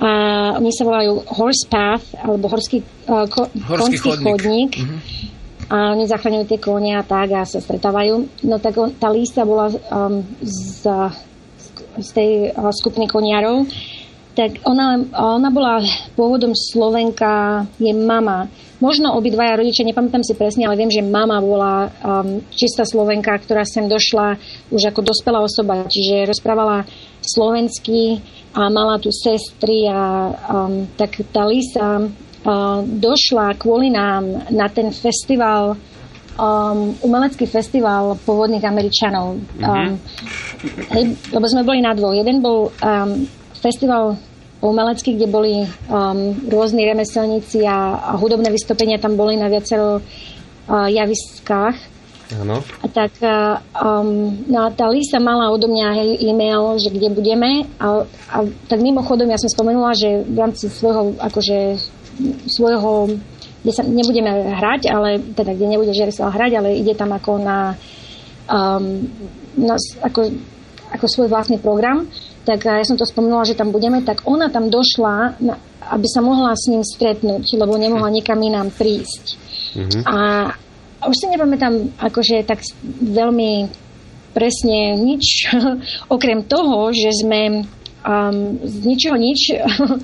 A 0.02 0.10
oni 0.58 0.74
sa 0.74 0.84
volajú 0.84 1.22
Horse 1.30 1.70
Path, 1.70 2.18
alebo 2.18 2.50
Horský, 2.50 2.82
uh, 3.06 3.30
ko, 3.30 3.54
Horský 3.54 4.02
chodník. 4.02 4.26
chodník. 4.26 4.72
Uh-huh 4.82 5.34
a 5.66 5.98
oni 5.98 6.06
zachraňujú 6.06 6.46
tie 6.46 6.60
kone 6.62 6.94
a 6.94 7.02
tak 7.02 7.34
a 7.34 7.42
sa 7.42 7.58
stretávajú. 7.58 8.46
No 8.46 8.62
tak 8.62 8.78
on, 8.78 8.94
tá 8.94 9.10
Lisa 9.10 9.42
bola 9.50 9.74
um, 9.74 10.22
z, 10.46 10.86
z 11.98 12.10
tej 12.14 12.32
uh, 12.54 12.70
skupiny 12.70 13.10
koniarov, 13.10 13.66
tak 14.36 14.60
ona, 14.68 15.00
ona 15.16 15.50
bola 15.50 15.80
pôvodom 16.20 16.52
Slovenka, 16.52 17.64
je 17.80 17.96
mama. 17.96 18.52
Možno 18.84 19.16
obidvaja 19.16 19.56
rodičia, 19.56 19.88
nepamätám 19.88 20.22
si 20.22 20.36
presne, 20.36 20.68
ale 20.68 20.76
viem, 20.76 20.92
že 20.92 21.00
mama 21.00 21.40
bola 21.40 21.88
um, 21.88 22.44
čistá 22.52 22.84
Slovenka, 22.84 23.32
ktorá 23.40 23.64
sem 23.64 23.88
došla 23.88 24.36
už 24.70 24.92
ako 24.92 25.02
dospelá 25.02 25.40
osoba, 25.40 25.88
čiže 25.88 26.28
rozprávala 26.28 26.84
slovensky 27.24 28.20
a 28.52 28.68
mala 28.68 29.00
tu 29.00 29.16
sestry 29.16 29.88
a 29.88 30.30
um, 30.52 30.86
tak 31.00 31.24
tá 31.32 31.48
Lisa 31.48 32.04
došla 32.86 33.58
kvôli 33.58 33.90
nám 33.90 34.46
na 34.54 34.70
ten 34.70 34.94
festival, 34.94 35.74
um, 36.38 36.94
umelecký 37.02 37.50
festival 37.50 38.22
pôvodných 38.22 38.62
Američanov. 38.62 39.42
Mm-hmm. 39.58 39.66
Um, 39.66 39.94
hej, 40.94 41.04
lebo 41.34 41.46
sme 41.50 41.66
boli 41.66 41.82
na 41.82 41.98
dvoch. 41.98 42.14
Jeden 42.14 42.46
bol 42.46 42.70
um, 42.70 43.26
festival 43.66 44.22
umelecký, 44.62 45.18
kde 45.18 45.28
boli 45.30 45.54
um, 45.66 46.34
rôzni 46.50 46.86
remeselníci 46.86 47.66
a, 47.66 47.98
a 47.98 48.12
hudobné 48.18 48.54
vystúpenia 48.54 49.02
tam 49.02 49.18
boli 49.18 49.38
na 49.38 49.50
viacero 49.50 50.00
uh, 50.00 50.88
javiskách. 50.90 51.98
Áno. 52.42 52.58
Tak 52.90 53.22
uh, 53.22 53.62
um, 53.78 54.34
no 54.50 54.66
a 54.66 54.74
tá 54.74 54.90
Lisa 54.90 55.22
mala 55.22 55.54
odo 55.54 55.70
mňa 55.70 56.18
e-mail, 56.26 56.82
že 56.82 56.90
kde 56.90 57.14
budeme 57.14 57.70
a, 57.78 58.02
a 58.34 58.38
tak 58.66 58.82
mimochodom 58.82 59.30
ja 59.30 59.38
som 59.38 59.50
spomenula, 59.50 59.94
že 59.94 60.26
v 60.26 60.38
rámci 60.38 60.66
svojho 60.70 61.14
akože 61.22 61.78
svojho, 62.50 63.12
kde 63.62 63.72
sa 63.76 63.84
nebudeme 63.84 64.32
hrať, 64.56 64.88
ale 64.90 65.20
teda 65.36 65.52
kde 65.54 65.68
nebude 65.68 65.92
Žerislav 65.92 66.32
hrať, 66.34 66.52
ale 66.64 66.80
ide 66.80 66.96
tam 66.96 67.12
ako 67.12 67.38
na, 67.44 67.76
um, 68.48 69.04
na 69.60 69.76
ako, 70.02 70.32
ako 70.96 71.06
svoj 71.12 71.28
vlastný 71.28 71.60
program, 71.60 72.08
tak 72.46 72.64
ja 72.64 72.86
som 72.86 72.96
to 72.96 73.10
spomenula, 73.10 73.50
že 73.50 73.58
tam 73.58 73.74
budeme, 73.74 74.06
tak 74.06 74.24
ona 74.30 74.54
tam 74.54 74.70
došla, 74.70 75.42
aby 75.92 76.08
sa 76.08 76.22
mohla 76.22 76.54
s 76.54 76.70
ním 76.70 76.86
stretnúť, 76.86 77.58
lebo 77.58 77.74
nemohla 77.76 78.14
nikam 78.14 78.38
inám 78.38 78.70
prísť. 78.70 79.38
Mm-hmm. 79.76 80.02
A 80.06 80.18
už 81.10 81.16
si 81.18 81.26
nepamätám 81.30 81.98
akože 81.98 82.46
tak 82.46 82.62
veľmi 83.02 83.70
presne 84.32 85.00
nič, 85.00 85.50
okrem 86.16 86.46
toho, 86.46 86.94
že 86.94 87.12
sme 87.26 87.66
um, 88.06 88.62
z 88.62 88.76
ničoho 88.86 89.18
nič 89.18 89.40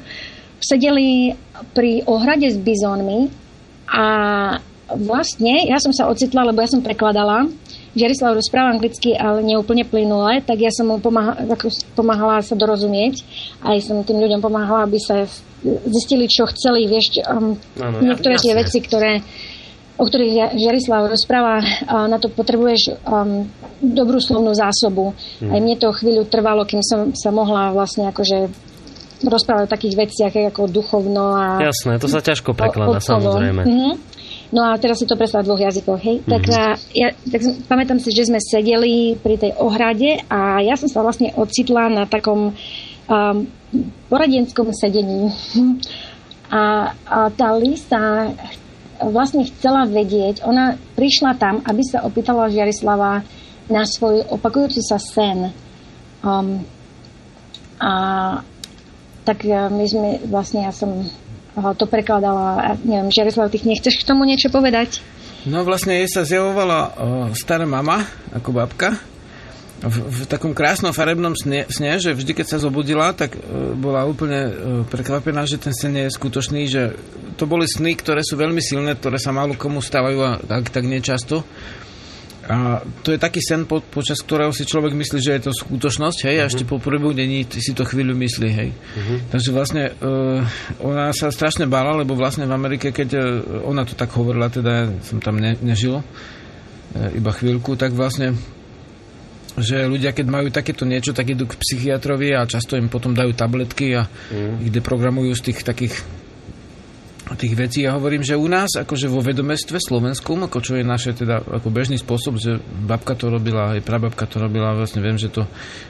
sedeli 0.69 1.37
pri 1.77 2.05
ohrade 2.09 2.49
s 2.49 2.57
bizónmi 2.57 3.29
a 3.91 4.05
vlastne 4.97 5.67
ja 5.67 5.77
som 5.79 5.91
sa 5.95 6.07
ocitla, 6.07 6.47
lebo 6.47 6.59
ja 6.63 6.69
som 6.69 6.83
prekladala. 6.83 7.47
Žerislav 7.91 8.39
rozpráva 8.39 8.71
anglicky, 8.71 9.11
ale 9.19 9.43
neúplne 9.43 9.83
plynule, 9.83 10.39
tak 10.47 10.63
ja 10.63 10.71
som 10.71 10.87
mu 10.87 11.03
pomáhala, 11.03 11.43
pomáhala 11.91 12.39
sa 12.39 12.55
dorozumieť. 12.55 13.19
Aj 13.67 13.75
som 13.83 13.99
tým 14.07 14.23
ľuďom 14.23 14.39
pomáhala, 14.39 14.87
aby 14.87 14.95
sa 14.95 15.27
zistili, 15.91 16.31
čo 16.31 16.47
chceli. 16.47 16.87
Vieš, 16.87 17.27
um, 17.27 17.59
ano, 17.83 17.97
niektoré 17.99 18.39
jasne. 18.39 18.45
tie 18.47 18.53
veci, 18.55 18.77
ktoré, 18.79 19.11
o 19.99 20.07
ktorých 20.07 20.55
Žerislav 20.55 21.11
rozpráva, 21.11 21.59
uh, 21.59 22.07
na 22.07 22.15
to 22.15 22.31
potrebuješ 22.31 22.95
um, 23.03 23.51
dobrú 23.83 24.23
slovnú 24.23 24.55
zásobu. 24.55 25.11
Hmm. 25.43 25.51
Aj 25.51 25.59
mne 25.59 25.75
to 25.75 25.91
chvíľu 25.91 26.23
trvalo, 26.31 26.63
kým 26.63 26.79
som 26.79 27.11
sa 27.11 27.35
mohla 27.35 27.75
vlastne 27.75 28.07
akože 28.07 28.71
rozprávať 29.21 29.69
o 29.69 29.73
takých 29.73 29.95
veciach 29.99 30.33
ako 30.49 30.65
duchovno 30.65 31.37
a... 31.37 31.61
Jasné, 31.61 32.01
to 32.01 32.09
sa 32.09 32.25
ťažko 32.25 32.57
prekladá, 32.57 32.97
samozrejme. 32.97 33.61
Mm-hmm. 33.61 33.93
No 34.51 34.67
a 34.67 34.75
teraz 34.75 34.99
si 34.99 35.07
to 35.07 35.15
predstav 35.15 35.43
v 35.43 35.47
dvoch 35.47 35.63
jazykoch, 35.63 35.99
hej? 36.03 36.17
Mm-hmm. 36.19 36.31
Tak, 36.31 36.43
a, 36.51 36.63
ja, 36.91 37.07
tak 37.15 37.41
pamätám 37.71 38.03
si, 38.03 38.11
že 38.11 38.27
sme 38.27 38.39
sedeli 38.43 39.15
pri 39.15 39.39
tej 39.39 39.55
ohrade 39.55 40.27
a 40.27 40.59
ja 40.59 40.75
som 40.75 40.91
sa 40.91 40.99
vlastne 40.99 41.31
ocitla 41.39 41.87
na 41.87 42.03
takom 42.03 42.51
um, 42.51 43.37
poradenskom 44.11 44.75
sedení. 44.75 45.31
A, 46.51 46.91
a 47.07 47.31
tá 47.31 47.55
Lisa 47.55 48.35
vlastne 48.99 49.47
chcela 49.47 49.87
vedieť, 49.87 50.43
ona 50.43 50.75
prišla 50.99 51.39
tam, 51.39 51.63
aby 51.63 51.79
sa 51.79 52.03
opýtala 52.03 52.51
Žiarislava 52.51 53.23
na 53.71 53.87
svoj 53.87 54.27
opakujúci 54.27 54.83
sa 54.83 54.99
sen. 54.99 55.47
Um, 56.19 56.67
a 57.79 57.91
tak 59.23 59.47
e, 59.47 59.55
my 59.71 59.85
sme, 59.87 60.09
vlastne 60.27 60.67
ja 60.67 60.75
som 60.75 61.07
to 61.55 61.85
prekladala 61.89 62.79
neviem, 62.87 63.11
Žereslav, 63.11 63.51
ty 63.51 63.59
nechceš 63.63 63.99
k 63.99 64.07
tomu 64.07 64.23
niečo 64.23 64.47
povedať? 64.47 65.03
No 65.43 65.65
vlastne 65.65 65.97
jej 65.97 66.07
sa 66.07 66.21
zjavovala 66.21 66.93
stará 67.33 67.65
mama, 67.65 68.05
ako 68.31 68.53
babka, 68.53 69.01
v, 69.81 69.97
v 69.97 70.19
takom 70.29 70.53
krásnom 70.53 70.93
farebnom 70.93 71.33
sne, 71.33 71.65
sne, 71.65 71.97
že 71.97 72.13
vždy, 72.13 72.37
keď 72.37 72.45
sa 72.45 72.61
zobudila, 72.61 73.17
tak 73.17 73.33
e, 73.33 73.39
bola 73.73 74.05
úplne 74.05 74.39
e, 74.45 74.51
prekvapená, 74.85 75.49
že 75.49 75.57
ten 75.57 75.73
sen 75.73 75.97
je 75.97 76.05
skutočný, 76.05 76.69
že 76.69 76.93
to 77.33 77.49
boli 77.49 77.65
sny, 77.65 77.97
ktoré 77.97 78.21
sú 78.21 78.37
veľmi 78.37 78.61
silné, 78.61 78.93
ktoré 78.93 79.17
sa 79.17 79.33
málo 79.33 79.57
komu 79.57 79.81
stávajú 79.81 80.19
a 80.21 80.31
tak, 80.37 80.69
tak 80.69 80.85
nečasto. 80.85 81.41
A 82.41 82.81
to 83.05 83.13
je 83.13 83.21
taký 83.21 83.37
sen, 83.37 83.69
po, 83.69 83.85
počas 83.85 84.17
ktorého 84.17 84.49
si 84.49 84.65
človek 84.65 84.97
myslí, 84.97 85.19
že 85.21 85.37
je 85.37 85.43
to 85.45 85.51
skutočnosť, 85.53 86.25
hej, 86.25 86.35
uh-huh. 86.41 86.45
a 86.45 86.49
ešte 86.49 86.63
po 86.65 86.81
prebudení 86.81 87.45
si 87.45 87.77
to 87.77 87.85
chvíľu 87.85 88.17
myslí, 88.17 88.49
hej. 88.49 88.69
Uh-huh. 88.73 89.17
Takže 89.29 89.49
vlastne 89.53 89.83
uh, 90.01 90.41
ona 90.81 91.13
sa 91.13 91.29
strašne 91.29 91.69
bála, 91.69 92.01
lebo 92.01 92.17
vlastne 92.17 92.49
v 92.49 92.53
Amerike, 92.57 92.89
keď 92.89 93.09
uh, 93.13 93.21
ona 93.69 93.85
to 93.85 93.93
tak 93.93 94.09
hovorila, 94.17 94.49
teda 94.49 94.71
ja 94.73 94.85
som 95.05 95.21
tam 95.21 95.37
ne, 95.37 95.53
nežil, 95.61 96.01
uh, 96.01 96.05
iba 97.13 97.29
chvíľku, 97.29 97.77
tak 97.77 97.93
vlastne 97.93 98.33
že 99.59 99.83
ľudia, 99.83 100.15
keď 100.15 100.25
majú 100.31 100.47
takéto 100.47 100.87
niečo, 100.87 101.11
tak 101.11 101.35
idú 101.35 101.43
k 101.43 101.59
psychiatrovi 101.59 102.31
a 102.31 102.47
často 102.47 102.79
im 102.79 102.87
potom 102.87 103.11
dajú 103.11 103.35
tabletky 103.35 103.99
a 103.99 104.07
mm. 104.07 104.63
ich 104.63 104.71
deprogramujú 104.71 105.35
z 105.35 105.51
tých 105.51 105.67
takých 105.67 105.99
tých 107.37 107.53
vecí. 107.55 107.83
Ja 107.85 107.95
hovorím, 107.95 108.23
že 108.25 108.39
u 108.39 108.47
nás, 108.47 108.73
akože 108.75 109.07
vo 109.07 109.23
vedomestve 109.23 109.79
slovenskom, 109.79 110.47
ako 110.47 110.57
čo 110.59 110.73
je 110.79 110.83
naše 110.83 111.15
teda 111.15 111.41
ako 111.41 111.67
bežný 111.71 111.97
spôsob, 111.99 112.37
že 112.37 112.59
babka 112.61 113.15
to 113.15 113.31
robila, 113.31 113.75
aj 113.75 113.85
prababka 113.85 114.27
to 114.27 114.41
robila, 114.41 114.75
vlastne 114.75 114.99
viem, 114.99 115.15
že 115.15 115.31
to 115.31 115.47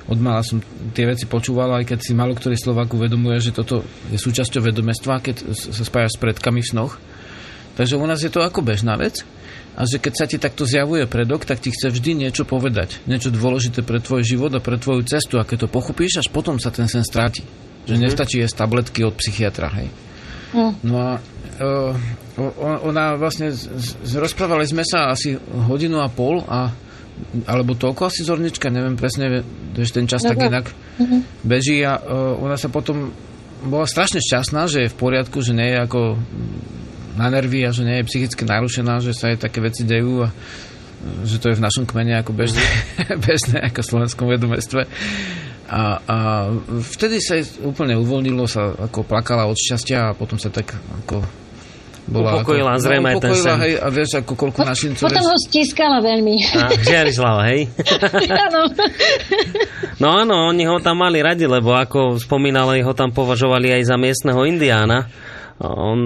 od 0.08 0.20
mala 0.20 0.46
som 0.46 0.62
tie 0.94 1.08
veci 1.08 1.26
počúvala, 1.26 1.82
aj 1.82 1.96
keď 1.96 2.00
si 2.02 2.14
malo 2.14 2.34
ktorý 2.38 2.58
Slovák 2.58 2.92
uvedomuje, 2.94 3.42
že 3.42 3.56
toto 3.56 3.86
je 4.12 4.18
súčasťou 4.18 4.62
vedomestva, 4.72 5.24
keď 5.24 5.54
sa 5.54 5.84
spájaš 5.84 6.18
s 6.18 6.22
predkami 6.22 6.62
v 6.62 6.70
snoch. 6.70 6.94
Takže 7.80 7.96
u 7.96 8.06
nás 8.06 8.20
je 8.20 8.32
to 8.32 8.44
ako 8.44 8.62
bežná 8.62 9.00
vec 9.00 9.24
a 9.72 9.88
že 9.88 10.04
keď 10.04 10.14
sa 10.14 10.26
ti 10.28 10.36
takto 10.36 10.68
zjavuje 10.68 11.08
predok, 11.08 11.48
tak 11.48 11.64
ti 11.64 11.72
chce 11.72 11.96
vždy 11.96 12.28
niečo 12.28 12.44
povedať. 12.44 13.00
Niečo 13.08 13.32
dôležité 13.32 13.88
pre 13.88 14.04
tvoj 14.04 14.28
život 14.28 14.52
a 14.52 14.60
pre 14.60 14.76
tvoju 14.76 15.08
cestu. 15.08 15.40
A 15.40 15.48
keď 15.48 15.66
to 15.66 15.68
pochopíš, 15.72 16.20
až 16.20 16.28
potom 16.28 16.60
sa 16.60 16.76
ten 16.76 16.92
sen 16.92 17.08
stráti. 17.08 17.48
Že 17.88 17.96
mm-hmm. 17.96 18.04
nestačí 18.04 18.36
jesť 18.44 18.68
tabletky 18.68 19.08
od 19.08 19.16
psychiatra, 19.16 19.72
hej. 19.80 19.88
Mm. 20.52 20.74
No 20.84 20.96
a 21.00 21.12
uh, 21.60 21.96
ona 22.84 23.16
vlastne, 23.20 23.52
z, 23.52 23.68
z, 24.02 24.14
rozprávali 24.20 24.68
sme 24.68 24.84
sa 24.88 25.12
asi 25.12 25.36
hodinu 25.40 26.00
a 26.00 26.08
pol 26.12 26.44
a 26.48 26.72
alebo 27.46 27.78
toľko 27.78 28.10
asi 28.10 28.26
zornička, 28.26 28.74
neviem 28.74 28.98
presne, 28.98 29.46
že 29.78 29.94
ten 29.94 30.10
čas 30.10 30.26
tak 30.26 30.42
inak 30.42 30.74
mm-hmm. 30.74 31.46
beží 31.46 31.78
a 31.86 32.02
uh, 32.02 32.34
ona 32.42 32.58
sa 32.58 32.66
potom 32.66 33.14
bola 33.62 33.86
strašne 33.86 34.18
šťastná, 34.18 34.66
že 34.66 34.90
je 34.90 34.94
v 34.94 34.98
poriadku, 34.98 35.38
že 35.46 35.54
nie 35.54 35.70
je 35.70 35.78
ako 35.86 36.18
na 37.14 37.28
nervy 37.30 37.62
a 37.62 37.70
že 37.70 37.86
nie 37.86 38.02
je 38.02 38.08
psychicky 38.10 38.42
narušená, 38.42 38.98
že 39.06 39.14
sa 39.14 39.30
jej 39.30 39.38
také 39.38 39.62
veci 39.62 39.86
dejú 39.86 40.26
a 40.26 40.34
že 41.26 41.38
to 41.42 41.54
je 41.54 41.58
v 41.58 41.66
našom 41.66 41.86
kmene 41.86 42.18
ako 42.22 42.34
bežné, 42.34 42.66
bežné 43.26 43.58
ako 43.70 43.80
v 43.82 43.90
slovenskom 43.90 44.28
vedomestve. 44.30 44.90
A, 45.72 46.04
a 46.04 46.18
vtedy 46.68 47.24
sa 47.24 47.40
úplne 47.64 47.96
uvoľnilo, 47.96 48.44
sa 48.44 48.76
ako 48.76 49.08
plakala 49.08 49.48
od 49.48 49.56
šťastia 49.56 50.12
a 50.12 50.16
potom 50.16 50.36
sa 50.36 50.52
tak 50.52 50.76
ako 50.76 51.24
bola 52.12 52.44
upokojila 52.44 52.76
ako, 52.76 52.84
zrejme 52.84 53.10
no, 53.16 53.20
ten 53.24 53.34
sen. 53.40 53.58
hej, 53.62 53.74
a 53.80 53.88
vieš, 53.88 54.10
ako 54.20 54.34
koľko 54.36 54.62
po, 54.66 54.68
našincov... 54.68 55.06
Potom 55.08 55.26
ho 55.32 55.38
stiskala 55.38 55.98
veľmi. 56.04 56.36
Žiarislava, 56.84 57.42
hej? 57.54 57.62
Áno. 58.52 58.62
no 60.02 60.08
áno, 60.12 60.36
oni 60.52 60.68
ho 60.68 60.76
tam 60.84 61.00
mali 61.00 61.24
radi, 61.24 61.48
lebo 61.48 61.72
ako 61.72 62.20
spomínali, 62.20 62.84
ho 62.84 62.92
tam 62.92 63.16
považovali 63.16 63.72
aj 63.80 63.82
za 63.88 63.96
miestneho 63.96 64.44
indiána 64.44 65.08
on, 65.62 66.00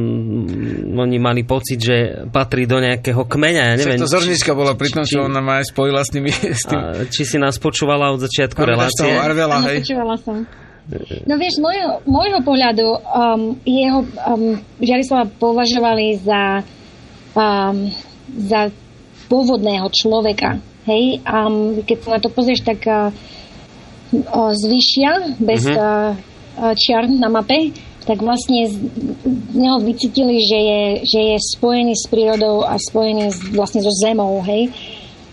oni 0.99 1.17
mali 1.17 1.47
pocit, 1.47 1.79
že 1.79 2.27
patrí 2.27 2.67
do 2.67 2.75
nejakého 2.83 3.23
kmeňa. 3.23 3.63
Ja 3.71 3.75
neviem, 3.79 4.03
to 4.03 4.11
Zornička 4.11 4.51
bola 4.51 4.75
pri 4.75 4.91
tom, 4.91 5.07
či, 5.07 5.15
čo 5.15 5.31
ona 5.31 5.39
ma 5.39 5.63
aj 5.63 5.71
spojila 5.71 6.03
s 6.03 6.11
tými... 6.11 6.27
S 6.31 6.67
tým... 6.67 6.75
A, 6.75 7.07
či 7.07 7.23
si 7.23 7.39
nás 7.39 7.55
počúvala 7.55 8.11
od 8.11 8.19
začiatku 8.19 8.59
Mám 8.59 8.71
relácie? 8.75 9.15
Arvela, 9.15 9.63
hej. 9.71 9.87
Počúvala 9.87 10.19
som. 10.19 10.43
No 11.25 11.33
vieš, 11.41 11.57
z 11.57 11.61
môjho, 11.65 11.89
môjho 12.05 12.39
pohľadu 12.45 12.85
um, 12.85 13.57
jeho 13.65 14.05
um, 14.05 14.59
Žarislava 14.77 15.25
považovali 15.33 16.21
za, 16.21 16.61
um, 17.33 17.89
za 18.37 18.69
pôvodného 19.25 19.89
človeka. 19.89 20.61
Hej, 20.85 21.25
um, 21.25 21.81
keď 21.81 21.97
sa 22.05 22.09
na 22.13 22.19
to 22.21 22.29
pozrieš, 22.29 22.61
tak 22.61 22.85
uh, 22.85 23.09
uh, 23.09 24.51
zvyšia, 24.53 25.41
bez 25.41 25.65
uh-huh. 25.65 26.13
uh, 26.13 26.73
čiar 26.77 27.09
na 27.09 27.33
mape, 27.33 27.73
tak 28.05 28.21
vlastne 28.21 28.69
z 28.69 28.77
neho 29.57 29.81
vycítili, 29.81 30.37
že 30.45 30.59
je, 30.61 30.81
že 31.09 31.19
je 31.33 31.37
spojený 31.57 31.97
s 31.97 32.05
prírodou 32.05 32.61
a 32.61 32.77
spojený 32.77 33.33
s, 33.33 33.41
vlastne 33.49 33.81
so 33.81 33.89
zemou, 33.89 34.45
hej. 34.45 34.69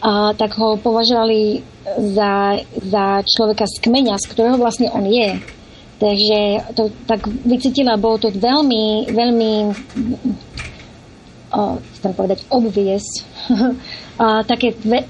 A 0.00 0.32
tak 0.34 0.56
ho 0.56 0.80
považovali 0.80 1.62
za, 2.00 2.58
za 2.80 3.04
človeka 3.22 3.68
z 3.68 3.76
kmeňa, 3.84 4.16
z 4.18 4.26
ktorého 4.32 4.56
vlastne 4.56 4.88
on 4.88 5.04
je. 5.04 5.36
Takže 6.00 6.38
to 6.74 6.90
tak 7.06 7.28
vycítila, 7.46 8.00
bolo 8.00 8.18
to 8.18 8.34
veľmi, 8.34 9.12
veľmi 9.12 9.52
uh, 11.54 11.76
chcem 12.00 12.12
povedať, 12.16 12.42
obvious. 12.50 13.04
a 14.22 14.42
také, 14.42 14.74
ve, 14.82 15.06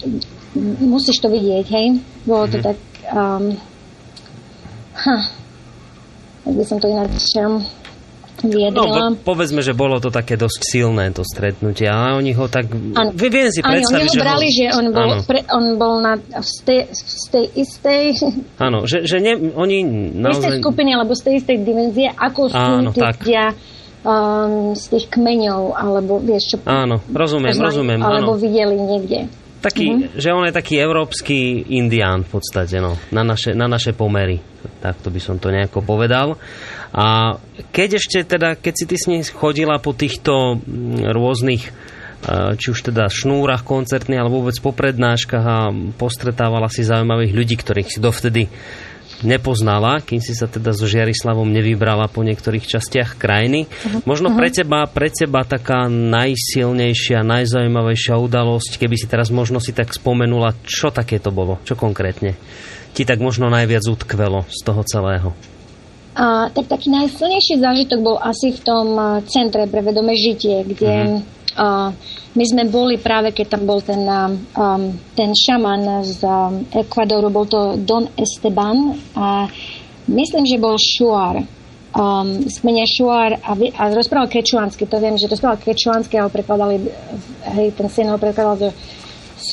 musíš 0.82 1.22
to 1.22 1.32
vidieť, 1.32 1.66
hej? 1.72 1.86
Bolo 2.26 2.50
to 2.50 2.58
mm-hmm. 2.58 2.68
tak... 2.68 2.78
Um, 3.08 3.56
huh 4.92 5.41
ak 6.42 6.52
by 6.54 6.64
som 6.66 6.78
to 6.82 6.86
ináč 6.90 7.12
vyjadrila. 8.42 9.14
No, 9.14 9.18
povedzme, 9.18 9.62
že 9.62 9.70
bolo 9.76 10.02
to 10.02 10.10
také 10.10 10.34
dosť 10.34 10.60
silné 10.66 11.14
to 11.14 11.22
stretnutie, 11.22 11.86
ale 11.86 12.18
oni 12.18 12.32
ho 12.34 12.50
tak... 12.50 12.70
Ano. 12.74 13.14
Viem 13.14 13.50
si 13.54 13.62
predstaviť, 13.62 14.10
že... 14.10 14.20
brali, 14.20 14.48
ho... 14.50 14.54
že 14.54 14.66
on 14.74 14.86
bol, 14.90 15.10
pre, 15.22 15.40
on 15.46 15.64
bol 15.78 15.94
na, 16.02 16.18
v, 16.18 16.52
tej, 16.66 16.80
v 16.90 17.26
tej 17.30 17.44
istej... 17.54 18.02
Áno, 18.58 18.84
že, 18.88 19.06
že 19.06 19.22
ne, 19.22 19.38
oni 19.38 19.86
naozaj... 20.18 20.42
V 20.42 20.58
istej 20.58 20.62
skupine, 20.64 20.90
alebo 20.98 21.12
z 21.14 21.22
tej 21.22 21.34
istej 21.38 21.56
dimenzie, 21.62 22.08
ako 22.10 22.50
sú 22.50 22.58
tí 22.90 23.02
ľudia 23.06 23.44
um, 24.02 24.74
z 24.74 24.84
tých 24.90 25.06
kmeňov, 25.10 25.62
alebo 25.78 26.18
vieš 26.18 26.54
čo... 26.54 26.56
Áno, 26.66 26.98
rozumiem, 27.10 27.54
poznali, 27.54 27.68
rozumiem. 27.70 28.00
Alebo 28.02 28.32
áno. 28.34 28.40
videli 28.40 28.76
niekde. 28.78 29.20
Taký, 29.62 29.86
mm-hmm. 29.86 30.18
že 30.18 30.34
on 30.34 30.42
je 30.42 30.58
taký 30.58 30.74
európsky 30.82 31.62
indián 31.78 32.26
v 32.26 32.34
podstate, 32.34 32.82
no, 32.82 32.98
na 33.14 33.22
naše, 33.22 33.54
na 33.54 33.70
naše 33.70 33.94
pomery. 33.94 34.42
Takto 34.82 35.14
by 35.14 35.20
som 35.22 35.38
to 35.38 35.54
nejako 35.54 35.86
povedal. 35.86 36.34
A 36.90 37.38
keď 37.70 38.02
ešte 38.02 38.26
teda, 38.26 38.58
keď 38.58 38.74
si 38.74 38.84
ty 38.90 38.96
s 38.98 39.06
ním 39.06 39.22
chodila 39.22 39.78
po 39.78 39.94
týchto 39.94 40.58
mm, 40.58 41.14
rôznych 41.14 41.62
e, 41.62 41.70
či 42.58 42.74
už 42.74 42.90
teda 42.90 43.06
šnúrach 43.06 43.62
koncertných, 43.62 44.18
alebo 44.18 44.42
vôbec 44.42 44.58
po 44.58 44.74
prednáškach 44.74 45.44
a 45.46 45.70
postretávala 45.94 46.66
si 46.66 46.82
zaujímavých 46.82 47.32
ľudí, 47.32 47.54
ktorých 47.54 47.88
si 47.88 47.98
dovtedy 48.02 48.50
nepoznala, 49.22 50.02
kým 50.02 50.18
si 50.18 50.34
sa 50.34 50.46
teda 50.46 50.74
so 50.74 50.86
Žiarislavom 50.86 51.48
nevybrala 51.50 52.10
po 52.10 52.22
niektorých 52.22 52.66
častiach 52.66 53.18
krajiny. 53.18 53.66
Uh-huh. 53.66 54.02
Možno 54.06 54.34
pre 54.34 54.50
teba, 54.50 54.86
pre 54.90 55.08
teba 55.08 55.42
taká 55.46 55.86
najsilnejšia, 55.90 57.22
najzaujímavejšia 57.22 58.14
udalosť, 58.18 58.78
keby 58.78 58.94
si 58.98 59.06
teraz 59.06 59.30
možno 59.30 59.62
si 59.62 59.70
tak 59.74 59.94
spomenula, 59.94 60.54
čo 60.66 60.90
také 60.90 61.18
to 61.22 61.34
bolo, 61.34 61.62
čo 61.66 61.78
konkrétne 61.78 62.34
ti 62.92 63.08
tak 63.08 63.24
možno 63.24 63.48
najviac 63.48 63.88
utkvelo 63.88 64.44
z 64.52 64.60
toho 64.60 64.82
celého? 64.84 65.32
A, 66.12 66.52
tak 66.52 66.68
taký 66.68 66.92
najsilnejší 66.92 67.56
zážitok 67.56 68.04
bol 68.04 68.16
asi 68.20 68.52
v 68.52 68.60
tom 68.60 68.86
centre 69.32 69.64
pre 69.64 69.80
vedomé 69.80 70.12
žitie, 70.12 70.60
kde 70.68 70.92
Uh, 70.92 71.41
my 72.32 72.44
sme 72.48 72.64
boli 72.68 72.96
práve, 72.96 73.36
keď 73.36 73.58
tam 73.58 73.62
bol 73.68 73.84
ten, 73.84 74.00
um, 74.56 74.82
ten 75.12 75.30
šaman 75.36 76.00
z 76.00 76.24
um, 76.24 76.64
Ekvadoru, 76.72 77.28
bol 77.28 77.44
to 77.44 77.76
Don 77.76 78.08
Esteban 78.16 78.96
a 79.12 79.44
myslím, 80.08 80.48
že 80.48 80.62
bol 80.62 80.80
Šuar. 80.80 81.44
Um, 81.92 82.48
smenia 82.48 82.88
Šuar 82.88 83.36
a, 83.44 83.52
a 83.52 83.82
rozprával 83.92 84.32
kečuánsky, 84.32 84.88
to 84.88 84.96
viem, 84.96 85.20
že 85.20 85.28
rozprával 85.28 85.60
kečuánsky 85.60 86.16
a 86.16 86.24
ho 86.24 86.32
prekladali, 86.32 86.88
hej, 87.52 87.76
ten 87.76 87.92
syn 87.92 88.08
ho 88.08 88.16
prekladal 88.16 88.56
do 88.56 88.68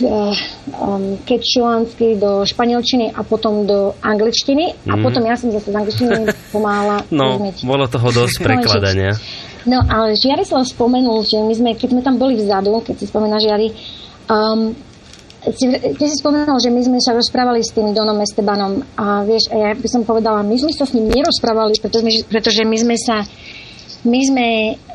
uh, 0.03 0.33
um, 0.75 1.17
kečuánsky 1.23 2.15
do 2.19 2.45
španielčiny 2.45 3.11
a 3.11 3.21
potom 3.23 3.65
do 3.65 3.95
angličtiny 4.01 4.75
mm. 4.85 4.91
a 4.91 4.95
mhm. 4.95 5.03
potom 5.03 5.23
ja 5.25 5.35
som 5.35 5.49
zase 5.51 5.71
z 5.71 5.75
angličtiny 5.75 6.13
pomáhala. 6.51 7.03
No, 7.09 7.41
bolo 7.65 7.89
toho 7.89 8.09
dosť 8.13 8.35
prekladania. 8.47 9.11
No 9.67 9.83
ale 9.83 10.15
Žiarislav 10.15 10.63
spomenul, 10.63 11.25
že 11.27 11.41
my 11.43 11.53
sme, 11.53 11.69
keď 11.75 11.89
sme 11.91 12.01
tam 12.01 12.15
boli 12.15 12.39
vzadu, 12.39 12.79
keď 12.79 12.95
si 12.95 13.05
spomína 13.11 13.43
Žiari, 13.43 13.67
um, 14.31 14.71
ty 15.43 16.05
si 16.07 16.15
spomenul, 16.15 16.59
že 16.59 16.71
my 16.71 16.81
sme 16.83 16.99
sa 17.03 17.11
rozprávali 17.15 17.63
s 17.63 17.75
tým 17.75 17.91
Donom 17.91 18.19
Estebanom 18.23 18.83
a 18.95 19.23
vieš, 19.23 19.51
a 19.51 19.55
ja 19.55 19.71
by 19.75 19.87
som 19.87 20.03
povedala, 20.03 20.43
my 20.43 20.55
sme 20.55 20.71
sa 20.71 20.87
s 20.87 20.95
ním 20.95 21.11
nerozprávali, 21.11 21.75
pretože, 21.79 22.23
pretože 22.27 22.63
my 22.63 22.77
sme 22.79 22.95
sa 22.95 23.23
my 23.99 24.19
sme 24.23 24.47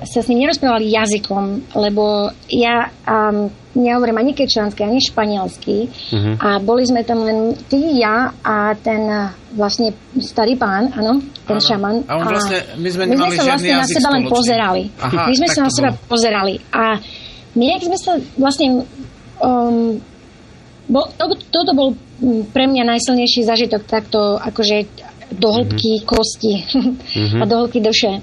sa 0.09 0.25
s 0.25 0.29
ním 0.33 0.49
nerozprávali 0.49 0.89
jazykom, 0.89 1.77
lebo 1.77 2.33
ja 2.49 2.89
um, 3.05 3.53
nehovorím 3.75 4.19
ani 4.19 4.33
kečansky, 4.35 4.87
ani 4.87 5.03
španielsky 5.03 5.91
uh-huh. 5.91 6.35
a 6.39 6.49
boli 6.63 6.87
sme 6.87 7.03
tam 7.03 7.27
len 7.27 7.59
ty, 7.67 7.99
ja 7.99 8.31
a 8.43 8.75
ten 8.79 9.35
vlastne 9.55 9.95
starý 10.19 10.55
pán, 10.55 10.95
áno, 10.95 11.23
ten 11.47 11.59
ano. 11.59 11.67
šaman. 11.67 11.97
A 12.07 12.19
on 12.19 12.27
vlastne, 12.27 12.59
my 12.79 12.89
sme, 12.91 13.05
my 13.11 13.15
sme 13.19 13.31
sa 13.35 13.45
vlastne 13.51 13.75
na 13.75 13.87
seba 13.87 14.09
len 14.15 14.25
pozerali. 14.31 14.83
Aha, 14.99 15.23
my 15.31 15.35
sme 15.35 15.49
sa 15.51 15.61
na 15.67 15.71
seba 15.71 15.91
bolo. 15.95 16.03
pozerali 16.07 16.55
a 16.71 16.99
my, 17.55 17.67
ak 17.79 17.83
sme 17.87 17.99
sa 17.99 18.13
vlastne 18.39 18.67
um, 19.43 19.99
bo, 20.87 21.01
to, 21.15 21.25
toto 21.51 21.71
bol 21.75 21.89
pre 22.55 22.71
mňa 22.71 22.83
najsilnejší 22.95 23.43
zažitok 23.43 23.87
takto 23.91 24.39
akože 24.39 24.87
do 25.35 25.51
hĺbky 25.51 26.03
uh-huh. 26.03 26.07
kosti 26.07 26.55
uh-huh. 26.63 27.41
a 27.43 27.45
do 27.47 27.55
hĺbky 27.67 27.83
duše 27.83 28.23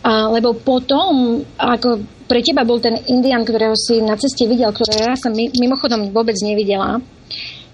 A, 0.00 0.32
lebo 0.32 0.56
potom, 0.56 1.44
ako 1.60 2.00
pre 2.24 2.40
teba 2.40 2.64
bol 2.64 2.80
ten 2.80 2.96
Indian, 3.12 3.44
ktorého 3.44 3.76
si 3.76 4.00
na 4.00 4.16
ceste 4.16 4.48
videl, 4.48 4.72
ktorého 4.72 5.12
ja 5.12 5.16
som 5.18 5.36
mimochodom 5.36 6.08
vôbec 6.14 6.36
nevidela, 6.40 7.04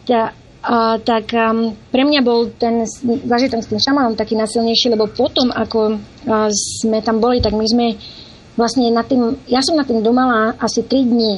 tá, 0.03 0.35
a, 0.67 0.99
tak 0.99 1.31
um, 1.31 1.71
pre 1.95 2.03
mňa 2.03 2.21
bol 2.27 2.51
ten 2.59 2.83
zažitok 3.05 3.63
s 3.63 3.71
tým 3.71 3.79
šamanom 3.79 4.19
taký 4.19 4.35
nasilnejší, 4.35 4.91
lebo 4.91 5.07
potom, 5.07 5.55
ako 5.55 6.03
a, 6.27 6.51
sme 6.51 6.99
tam 6.99 7.23
boli, 7.23 7.39
tak 7.39 7.55
my 7.55 7.67
sme 7.67 7.95
vlastne 8.59 8.91
nad 8.91 9.07
tým, 9.07 9.39
ja 9.47 9.63
som 9.63 9.79
nad 9.79 9.87
tým 9.87 10.03
domala 10.03 10.57
asi 10.59 10.83
3 10.83 11.07
dní. 11.07 11.35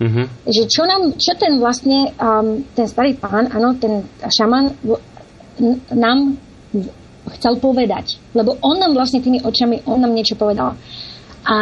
Uh-huh. 0.00 0.24
Že 0.48 0.62
čo, 0.64 0.82
nám, 0.88 1.12
čo 1.20 1.36
ten 1.36 1.60
vlastne, 1.60 2.16
um, 2.16 2.64
ten 2.72 2.88
starý 2.88 3.12
pán, 3.20 3.52
áno, 3.52 3.76
ten 3.76 4.08
šaman 4.24 4.72
nám 5.92 6.40
chcel 7.38 7.60
povedať. 7.60 8.18
Lebo 8.32 8.56
on 8.64 8.80
nám 8.80 8.96
vlastne 8.96 9.22
tými 9.22 9.42
očami, 9.44 9.84
on 9.86 10.00
nám 10.00 10.14
niečo 10.14 10.34
povedal. 10.34 10.74
A 11.40 11.56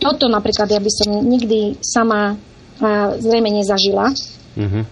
toto 0.00 0.26
napríklad 0.26 0.68
ja 0.72 0.80
by 0.80 0.90
som 0.90 1.08
nikdy 1.20 1.78
sama 1.84 2.38
zrejme 3.18 3.50
nezažila. 3.50 4.10
Mm-hmm. 4.54 4.84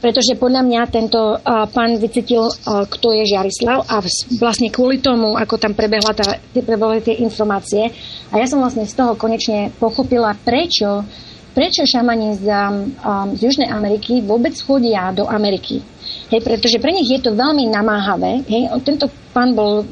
Pretože 0.00 0.32
podľa 0.40 0.64
mňa 0.64 0.82
tento 0.88 1.20
a, 1.20 1.68
pán 1.68 2.00
vycítil, 2.00 2.48
a, 2.48 2.88
kto 2.88 3.12
je 3.20 3.28
Žiarislav 3.28 3.84
a 3.84 4.00
vlastne 4.40 4.72
kvôli 4.72 4.96
tomu, 4.96 5.36
ako 5.36 5.60
tam 5.60 5.76
prebehla 5.76 6.16
tá, 6.16 6.40
prebehli 6.56 7.04
tie 7.04 7.20
informácie. 7.20 7.92
A 8.32 8.40
ja 8.40 8.48
som 8.48 8.64
vlastne 8.64 8.88
z 8.88 8.96
toho 8.96 9.12
konečne 9.20 9.68
pochopila, 9.76 10.32
prečo 10.32 11.04
prečo 11.50 11.82
šamani 11.82 12.38
z, 12.38 12.46
um, 12.46 13.34
z 13.34 13.40
Južnej 13.42 13.68
Ameriky 13.68 14.22
vôbec 14.22 14.54
chodia 14.62 15.10
do 15.10 15.26
Ameriky. 15.26 15.82
Hej, 16.30 16.40
pretože 16.46 16.78
pre 16.78 16.94
nich 16.94 17.10
je 17.10 17.18
to 17.18 17.34
veľmi 17.34 17.66
namáhavé. 17.66 18.46
Hej, 18.46 18.70
tento 18.86 19.10
pán 19.34 19.54
bol 19.54 19.82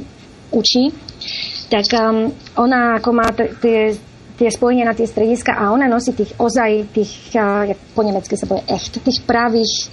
učí. 0.52 0.92
Tak 1.72 1.88
um, 1.96 2.28
ona 2.58 2.98
ako 3.00 3.10
má 3.16 3.32
t- 3.32 3.48
tie 3.64 3.96
tie 4.40 4.48
spojenia 4.48 4.88
na 4.88 4.96
tie 4.96 5.04
strediska 5.04 5.52
a 5.52 5.68
ona 5.68 5.84
nosí 5.84 6.16
tých 6.16 6.32
ozaj, 6.40 6.88
tých, 6.96 7.36
uh, 7.36 7.68
po 7.92 8.00
nemecky 8.00 8.40
sa 8.40 8.48
povie 8.48 8.64
echt, 8.72 9.04
tých 9.04 9.20
pravých 9.28 9.92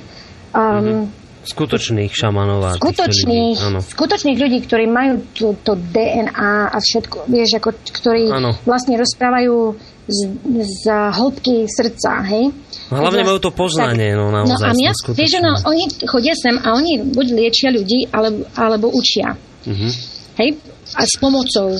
um, 0.56 0.64
mm-hmm 0.64 1.28
Skutočných 1.48 2.12
šamanov. 2.12 2.76
Skutočných, 2.76 3.56
ľudí, 3.56 3.88
skutočných 3.88 4.36
ľudí, 4.36 4.60
ktorí 4.68 4.84
majú 4.92 5.24
to, 5.32 5.56
to 5.64 5.80
DNA 5.80 6.76
a 6.76 6.76
všetko, 6.76 7.24
vieš, 7.32 7.64
ako, 7.64 7.72
ktorí 7.88 8.28
ano. 8.28 8.52
vlastne 8.68 9.00
rozprávajú 9.00 9.80
z, 10.12 10.20
z 10.60 10.84
hĺbky 10.92 11.72
srdca, 11.72 12.20
hej? 12.28 12.52
Hlavne 12.92 13.24
majú 13.24 13.40
to 13.40 13.56
poznanie, 13.56 14.12
tak, 14.12 14.20
no 14.20 14.28
naozaj. 14.32 14.60
No 14.60 14.60
a 14.60 14.72
mňa, 14.76 14.92
vieš, 15.16 15.32
no, 15.40 15.52
oni 15.72 15.84
chodia 16.04 16.36
sem 16.36 16.56
a 16.60 16.76
oni 16.76 17.16
buď 17.16 17.28
liečia 17.32 17.70
ľudí, 17.72 18.12
alebo, 18.12 18.44
alebo 18.56 18.92
učia. 18.92 19.40
Uh-huh. 19.68 19.92
Hej? 20.44 20.60
A 21.00 21.04
s 21.08 21.16
pomocou. 21.16 21.80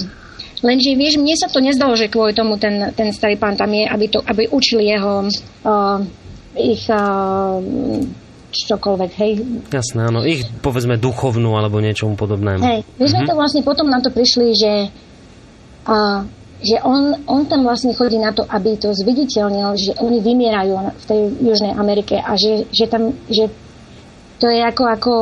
Lenže, 0.66 0.98
vieš, 0.98 1.22
mne 1.22 1.38
sa 1.38 1.50
to 1.50 1.62
nezdalo, 1.62 1.94
že 1.94 2.10
kvôli 2.10 2.34
tomu 2.34 2.58
ten, 2.58 2.90
ten 2.98 3.14
starý 3.14 3.38
pán 3.38 3.54
tam 3.54 3.70
je, 3.70 3.86
aby, 3.86 4.06
to, 4.10 4.26
aby 4.26 4.50
učili 4.50 4.90
jeho 4.90 5.30
uh, 5.30 6.02
ich 6.58 6.90
uh, 6.90 7.62
čokoľvek, 8.50 9.12
hej. 9.22 9.32
Jasné, 9.70 10.10
áno, 10.10 10.26
ich 10.26 10.42
povedzme 10.66 10.98
duchovnú 10.98 11.54
alebo 11.54 11.78
niečomu 11.78 12.18
podobnému. 12.18 12.64
Hej, 12.64 12.82
my 12.98 13.06
sme 13.06 13.22
mm-hmm. 13.22 13.30
to 13.30 13.34
vlastne 13.38 13.62
potom 13.62 13.88
na 13.92 14.02
to 14.02 14.10
prišli, 14.10 14.48
že, 14.58 14.74
a, 15.86 16.26
že 16.64 16.76
on, 16.82 17.22
on 17.30 17.46
tam 17.46 17.62
vlastne 17.62 17.94
chodí 17.94 18.18
na 18.18 18.34
to, 18.34 18.42
aby 18.50 18.80
to 18.82 18.96
zviditeľnil, 18.98 19.78
že 19.78 19.94
oni 20.02 20.20
vymierajú 20.26 20.74
v 20.74 21.06
tej 21.06 21.22
Južnej 21.44 21.74
Amerike 21.78 22.18
a 22.18 22.34
že, 22.34 22.66
že 22.74 22.90
tam, 22.90 23.14
že 23.30 23.52
to 24.42 24.48
je 24.50 24.62
ako, 24.64 24.84
ako 24.90 25.14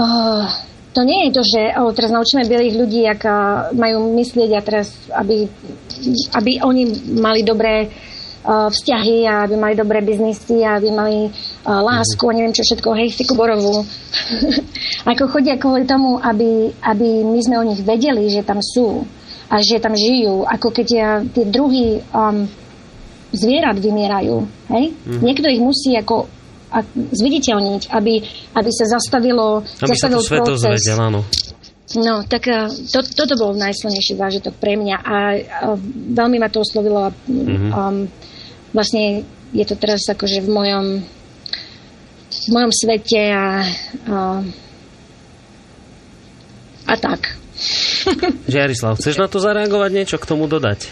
oh, 0.00 0.44
to 0.92 1.00
nie 1.08 1.28
je 1.28 1.30
to, 1.36 1.42
že 1.42 1.60
oh, 1.80 1.92
teraz 1.96 2.12
naučíme 2.12 2.44
bielých 2.44 2.76
ľudí, 2.76 3.02
aká 3.08 3.68
majú 3.72 4.12
myslieť 4.12 4.50
a 4.52 4.60
teraz, 4.60 4.92
aby, 5.12 5.48
aby 6.36 6.60
oni 6.60 6.84
mali 7.16 7.40
dobré 7.42 7.88
vzťahy 8.42 9.22
a 9.22 9.46
aby 9.46 9.54
mali 9.54 9.74
dobré 9.78 10.02
biznisy 10.02 10.66
a 10.66 10.76
aby 10.76 10.90
mali 10.90 11.30
lásku 11.62 12.22
a 12.26 12.34
neviem 12.34 12.50
čo 12.50 12.66
všetko, 12.66 12.90
hej, 12.98 13.14
fiku 13.14 13.38
borovú. 13.38 13.86
Ako 15.14 15.30
chodia 15.30 15.54
kvôli 15.54 15.86
tomu, 15.86 16.18
aby, 16.18 16.74
aby 16.82 17.22
my 17.22 17.38
sme 17.38 17.56
o 17.62 17.66
nich 17.66 17.80
vedeli, 17.86 18.26
že 18.26 18.42
tam 18.42 18.58
sú 18.58 19.06
a 19.46 19.62
že 19.62 19.78
tam 19.78 19.94
žijú. 19.94 20.42
Ako 20.42 20.74
keď 20.74 20.86
ja, 20.90 21.10
tie 21.22 21.46
druhy 21.46 22.02
um, 22.10 22.50
zvierat 23.30 23.78
vymierajú. 23.78 24.42
Hej? 24.74 24.84
Mm-hmm. 24.90 25.22
Niekto 25.22 25.46
ich 25.46 25.62
musí 25.62 25.94
ako 25.94 26.26
a 26.72 26.80
zviditeľniť, 26.88 27.92
aby, 27.92 28.14
aby 28.56 28.70
sa 28.72 28.88
zastavilo 28.88 29.60
aby 29.60 29.92
zastavil 29.92 30.20
sa 30.24 30.40
to 30.40 30.56
proces. 30.56 30.60
Zvedel, 30.64 30.98
áno. 30.98 31.20
No, 31.92 32.24
tak 32.24 32.48
to, 32.88 32.98
toto 33.04 33.36
bol 33.36 33.52
najsilnejší 33.52 34.16
zážitok 34.16 34.56
pre 34.56 34.80
mňa 34.80 34.96
a, 34.96 35.04
a 35.04 35.16
veľmi 36.16 36.40
ma 36.40 36.48
to 36.48 36.64
oslovilo. 36.64 37.12
Mm-hmm. 37.28 37.70
Um, 37.76 38.08
vlastne 38.72 39.28
je 39.52 39.64
to 39.68 39.76
teraz 39.76 40.08
akože 40.08 40.40
v 40.40 40.48
mojom 40.48 40.86
v 42.32 42.48
mojom 42.50 42.72
svete 42.72 43.22
a, 43.28 43.62
a, 44.08 44.18
a 46.88 46.94
tak. 46.96 47.36
Žiarislav, 48.52 48.98
chceš 48.98 49.20
na 49.20 49.28
to 49.30 49.38
zareagovať 49.38 49.90
niečo, 49.92 50.16
k 50.18 50.26
tomu 50.26 50.48
dodať? 50.50 50.90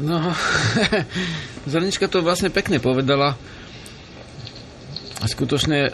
No, 0.00 0.32
Zrnička 1.68 2.08
to 2.08 2.24
vlastne 2.24 2.48
pekne 2.48 2.80
povedala. 2.80 3.36
A 5.20 5.24
skutočne 5.28 5.92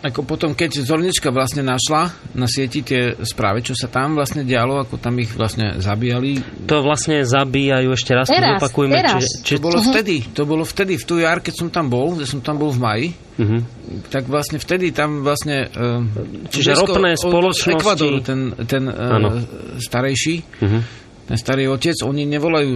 ako 0.00 0.24
potom, 0.24 0.56
keď 0.56 0.80
Zornička 0.80 1.28
vlastne 1.28 1.60
našla 1.60 2.32
na 2.32 2.48
sieti 2.48 2.80
tie 2.80 3.20
správy, 3.20 3.60
čo 3.60 3.76
sa 3.76 3.92
tam 3.92 4.16
vlastne 4.16 4.48
dialo, 4.48 4.80
ako 4.80 4.96
tam 4.96 5.20
ich 5.20 5.28
vlastne 5.36 5.76
zabíjali. 5.76 6.40
To 6.64 6.80
vlastne 6.80 7.20
zabíjajú, 7.20 7.88
ešte 7.92 8.12
raz 8.16 8.32
teraz, 8.32 8.56
to 8.56 8.64
opakujeme. 8.64 8.96
Teraz. 8.96 9.20
Či, 9.20 9.44
či... 9.44 9.52
To 9.60 9.68
bolo 9.68 9.76
uh-huh. 9.76 9.92
vtedy, 9.92 10.16
to 10.32 10.42
bolo 10.48 10.64
vtedy, 10.64 10.92
v 10.96 11.04
tu 11.04 11.14
jar, 11.20 11.44
keď 11.44 11.54
som 11.54 11.68
tam 11.68 11.92
bol, 11.92 12.16
že 12.16 12.24
som 12.24 12.40
tam 12.40 12.56
bol 12.56 12.72
v 12.72 12.80
maji, 12.80 13.06
uh-huh. 13.12 13.60
tak 14.08 14.24
vlastne 14.24 14.56
vtedy 14.56 14.88
tam 14.96 15.20
vlastne... 15.20 15.68
Uh, 15.68 16.00
Čiže 16.48 16.80
ropné 16.80 17.20
spoločnosti... 17.20 17.76
Ekvadoru, 17.76 18.18
ten, 18.24 18.56
ten 18.64 18.88
uh, 18.88 19.36
starejší, 19.76 20.34
uh-huh 20.64 21.00
ten 21.30 21.38
starý 21.38 21.70
otec, 21.70 21.94
oni 22.02 22.26
nevolajú 22.26 22.72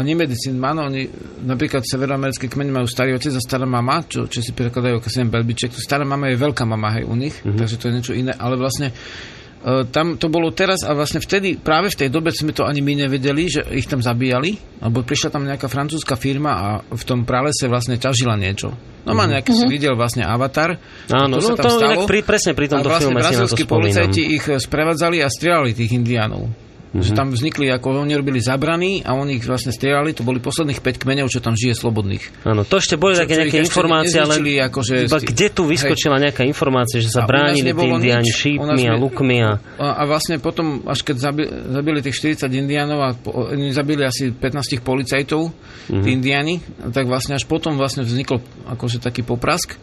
ani 0.00 0.16
medicín, 0.16 0.56
áno, 0.64 0.88
oni 0.88 1.04
napríklad 1.44 1.84
severoamerické 1.84 2.48
kmene 2.48 2.72
majú 2.72 2.88
starý 2.88 3.12
otec 3.12 3.36
a 3.36 3.40
stará 3.44 3.68
mama, 3.68 4.00
čo, 4.08 4.24
čo 4.24 4.40
si 4.40 4.56
prekladajú 4.56 4.96
ako 4.96 5.08
sem 5.12 5.28
belbiček, 5.28 5.76
stará 5.76 6.08
mama 6.08 6.32
je 6.32 6.40
veľká 6.40 6.64
mama 6.64 6.96
hej, 6.96 7.04
u 7.04 7.12
nich, 7.12 7.36
mm-hmm. 7.36 7.60
takže 7.60 7.76
to 7.76 7.84
je 7.84 7.92
niečo 7.92 8.12
iné, 8.16 8.32
ale 8.32 8.56
vlastne 8.56 8.96
uh, 8.96 9.84
tam 9.92 10.16
to 10.16 10.32
bolo 10.32 10.56
teraz 10.56 10.88
a 10.88 10.96
vlastne 10.96 11.20
vtedy, 11.20 11.60
práve 11.60 11.92
v 11.92 12.00
tej 12.00 12.08
dobe 12.08 12.32
sme 12.32 12.56
to 12.56 12.64
ani 12.64 12.80
my 12.80 12.96
nevedeli, 12.96 13.44
že 13.44 13.60
ich 13.76 13.84
tam 13.84 14.00
zabíjali, 14.00 14.80
alebo 14.80 15.04
prišla 15.04 15.28
tam 15.28 15.44
nejaká 15.44 15.68
francúzska 15.68 16.16
firma 16.16 16.52
a 16.56 16.68
v 16.80 17.04
tom 17.04 17.28
pralese 17.28 17.68
vlastne 17.68 18.00
ťažila 18.00 18.40
niečo. 18.40 18.72
No 19.04 19.12
má 19.12 19.28
nejaký 19.28 19.52
mm-hmm. 19.52 19.68
si 19.68 19.72
videl 19.72 19.92
vlastne 20.00 20.24
Avatar. 20.24 20.80
Áno, 21.12 21.44
to, 21.44 21.52
no, 21.52 21.60
to 21.60 21.68
stalo, 21.68 22.08
pri, 22.08 22.24
presne 22.24 22.56
pri 22.56 22.72
tomto 22.72 22.88
a 22.88 22.96
vlastne 22.96 23.12
filme 23.12 23.20
si 23.20 23.36
na 23.36 23.44
to 23.52 23.56
policajti 23.68 24.22
ich 24.32 24.44
sprevádzali 24.48 25.20
a 25.20 25.28
strieľali 25.28 25.76
tých 25.76 25.92
indiánov. 25.92 26.67
Mm-hmm. 26.88 27.04
Že 27.04 27.12
tam 27.12 27.28
vznikli, 27.36 27.68
ako 27.68 28.00
oni 28.00 28.16
robili 28.16 28.40
zabrany 28.40 29.04
a 29.04 29.12
oni 29.12 29.36
ich 29.36 29.44
vlastne 29.44 29.76
strieľali, 29.76 30.16
to 30.16 30.24
boli 30.24 30.40
posledných 30.40 30.80
5 30.80 31.04
kmeňov, 31.04 31.28
čo 31.28 31.44
tam 31.44 31.52
žije 31.52 31.76
slobodných. 31.76 32.48
Áno, 32.48 32.64
to 32.64 32.80
ešte 32.80 32.96
boli 32.96 33.12
také 33.12 33.36
nejaké 33.36 33.60
informácie, 33.60 34.16
ale 34.16 34.40
ako, 34.40 34.80
že 34.80 35.04
iba 35.04 35.20
kde 35.20 35.46
tu 35.52 35.68
vyskočila 35.68 36.16
hej. 36.16 36.32
nejaká 36.32 36.48
informácia, 36.48 37.04
že 37.04 37.12
sa 37.12 37.28
bránili 37.28 37.76
tí 37.76 37.84
indiáni 37.84 38.32
šípmi 38.32 38.88
a 38.88 38.96
lukmi. 38.96 39.36
A... 39.44 39.60
a... 39.76 40.02
vlastne 40.08 40.40
potom, 40.40 40.80
až 40.88 41.04
keď 41.04 41.16
zabili, 41.20 41.48
zabili 41.52 41.98
tých 42.00 42.16
40 42.40 42.48
indiánov 42.56 42.98
a 43.04 43.08
po, 43.12 43.52
zabili 43.52 44.08
asi 44.08 44.32
15 44.32 44.80
policajtov, 44.80 45.52
mm-hmm. 45.52 46.02
tí 46.02 46.08
indiáni, 46.08 46.54
tak 46.88 47.04
vlastne 47.04 47.36
až 47.36 47.44
potom 47.44 47.76
vlastne 47.76 48.00
vznikol 48.00 48.40
akože 48.64 49.04
taký 49.04 49.20
poprask 49.20 49.76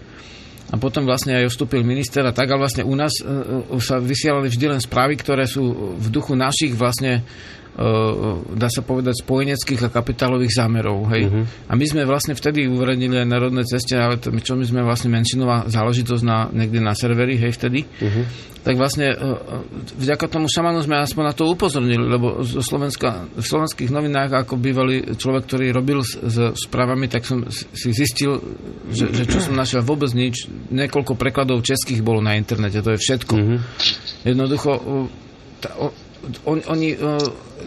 a 0.65 0.75
potom 0.81 1.05
vlastne 1.05 1.37
aj 1.37 1.45
ustúpil 1.45 1.85
minister 1.85 2.25
a 2.25 2.33
tak, 2.33 2.49
ale 2.49 2.65
vlastne 2.65 2.81
u 2.81 2.95
nás 2.97 3.13
uh, 3.21 3.65
sa 3.77 4.01
vysielali 4.01 4.49
vždy 4.49 4.65
len 4.77 4.81
správy, 4.81 5.13
ktoré 5.19 5.45
sú 5.45 5.93
v 5.93 6.07
duchu 6.09 6.33
našich 6.33 6.73
vlastne 6.73 7.21
dá 8.55 8.71
sa 8.71 8.81
povedať, 8.87 9.19
spojeneckých 9.19 9.81
a 9.83 9.89
kapitálových 9.91 10.55
zámerov. 10.55 11.11
Hej. 11.11 11.23
Uh-huh. 11.27 11.43
A 11.67 11.73
my 11.75 11.85
sme 11.85 12.07
vlastne 12.07 12.31
vtedy 12.31 12.71
uverejnili 12.71 13.19
aj 13.19 13.27
národné 13.27 13.67
ceste, 13.67 13.99
ale 13.99 14.15
to, 14.15 14.31
čo 14.39 14.55
my 14.55 14.63
sme 14.63 14.81
vlastne 14.87 15.11
menšinová 15.11 15.67
záležitosť 15.67 16.23
na, 16.23 16.47
niekde 16.55 16.79
na 16.79 16.95
serveri, 16.95 17.35
hej, 17.35 17.51
vtedy. 17.51 17.83
Uh-huh. 17.83 18.23
Tak 18.65 18.81
vlastne 18.81 19.13
vďaka 20.01 20.25
tomu 20.25 20.49
šamanu 20.49 20.81
sme 20.81 20.97
aspoň 20.97 21.23
na 21.29 21.33
to 21.37 21.45
upozornili, 21.45 22.01
lebo 22.01 22.41
zo 22.41 22.65
Slovenska, 22.65 23.29
v 23.29 23.45
slovenských 23.45 23.93
novinách, 23.93 24.41
ako 24.41 24.57
bývalý 24.57 25.13
človek, 25.19 25.45
ktorý 25.45 25.69
robil 25.69 26.01
s, 26.01 26.17
s 26.17 26.65
správami, 26.65 27.05
tak 27.05 27.29
som 27.29 27.45
si 27.51 27.93
zistil, 27.93 28.41
že, 28.89 29.13
že 29.13 29.29
čo 29.29 29.37
som 29.37 29.53
našiel 29.53 29.85
vôbec 29.85 30.09
nič. 30.17 30.49
Niekoľko 30.73 31.13
prekladov 31.13 31.61
českých 31.61 32.01
bolo 32.01 32.25
na 32.25 32.39
internete, 32.39 32.81
to 32.81 32.97
je 32.97 33.03
všetko. 33.03 33.33
Uh-huh. 33.37 33.59
Jednoducho, 34.25 34.71
tá, 35.61 35.69
on, 36.45 36.57
oni, 36.65 36.97
uh, 36.97 37.21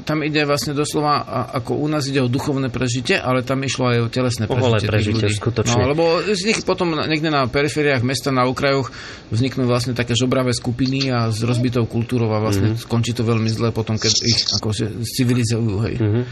tam 0.05 0.22
ide 0.22 0.44
vlastne 0.44 0.76
doslova, 0.76 1.24
ako 1.55 1.80
u 1.80 1.86
nás 1.89 2.06
ide 2.06 2.20
o 2.22 2.28
duchovné 2.28 2.68
prežitie, 2.68 3.16
ale 3.16 3.43
tam 3.43 3.64
išlo 3.64 3.90
aj 3.90 3.98
o 4.05 4.09
telesné 4.12 4.44
prežitie. 4.47 4.89
prežitie, 4.89 5.26
skutočne. 5.32 5.80
No, 5.80 5.90
lebo 5.90 6.22
z 6.22 6.43
nich 6.44 6.60
potom 6.62 6.94
niekde 6.94 7.32
na 7.32 7.48
perifériách 7.48 8.05
mesta, 8.05 8.28
na 8.30 8.47
okrajoch 8.47 8.93
vzniknú 9.32 9.64
vlastne 9.64 9.97
také 9.97 10.12
žobravé 10.14 10.52
skupiny 10.52 11.10
a 11.10 11.32
s 11.32 11.40
rozbitou 11.43 11.89
kultúrou 11.89 12.30
a 12.32 12.39
vlastne 12.39 12.76
mm-hmm. 12.76 12.85
skončí 12.85 13.12
to 13.16 13.24
veľmi 13.24 13.48
zle 13.48 13.72
potom, 13.72 13.97
keď 13.97 14.12
ich 14.24 14.40
ako 14.60 14.72
civilizujú. 15.02 15.74
Hej. 15.89 15.94
Mm-hmm. 15.98 16.24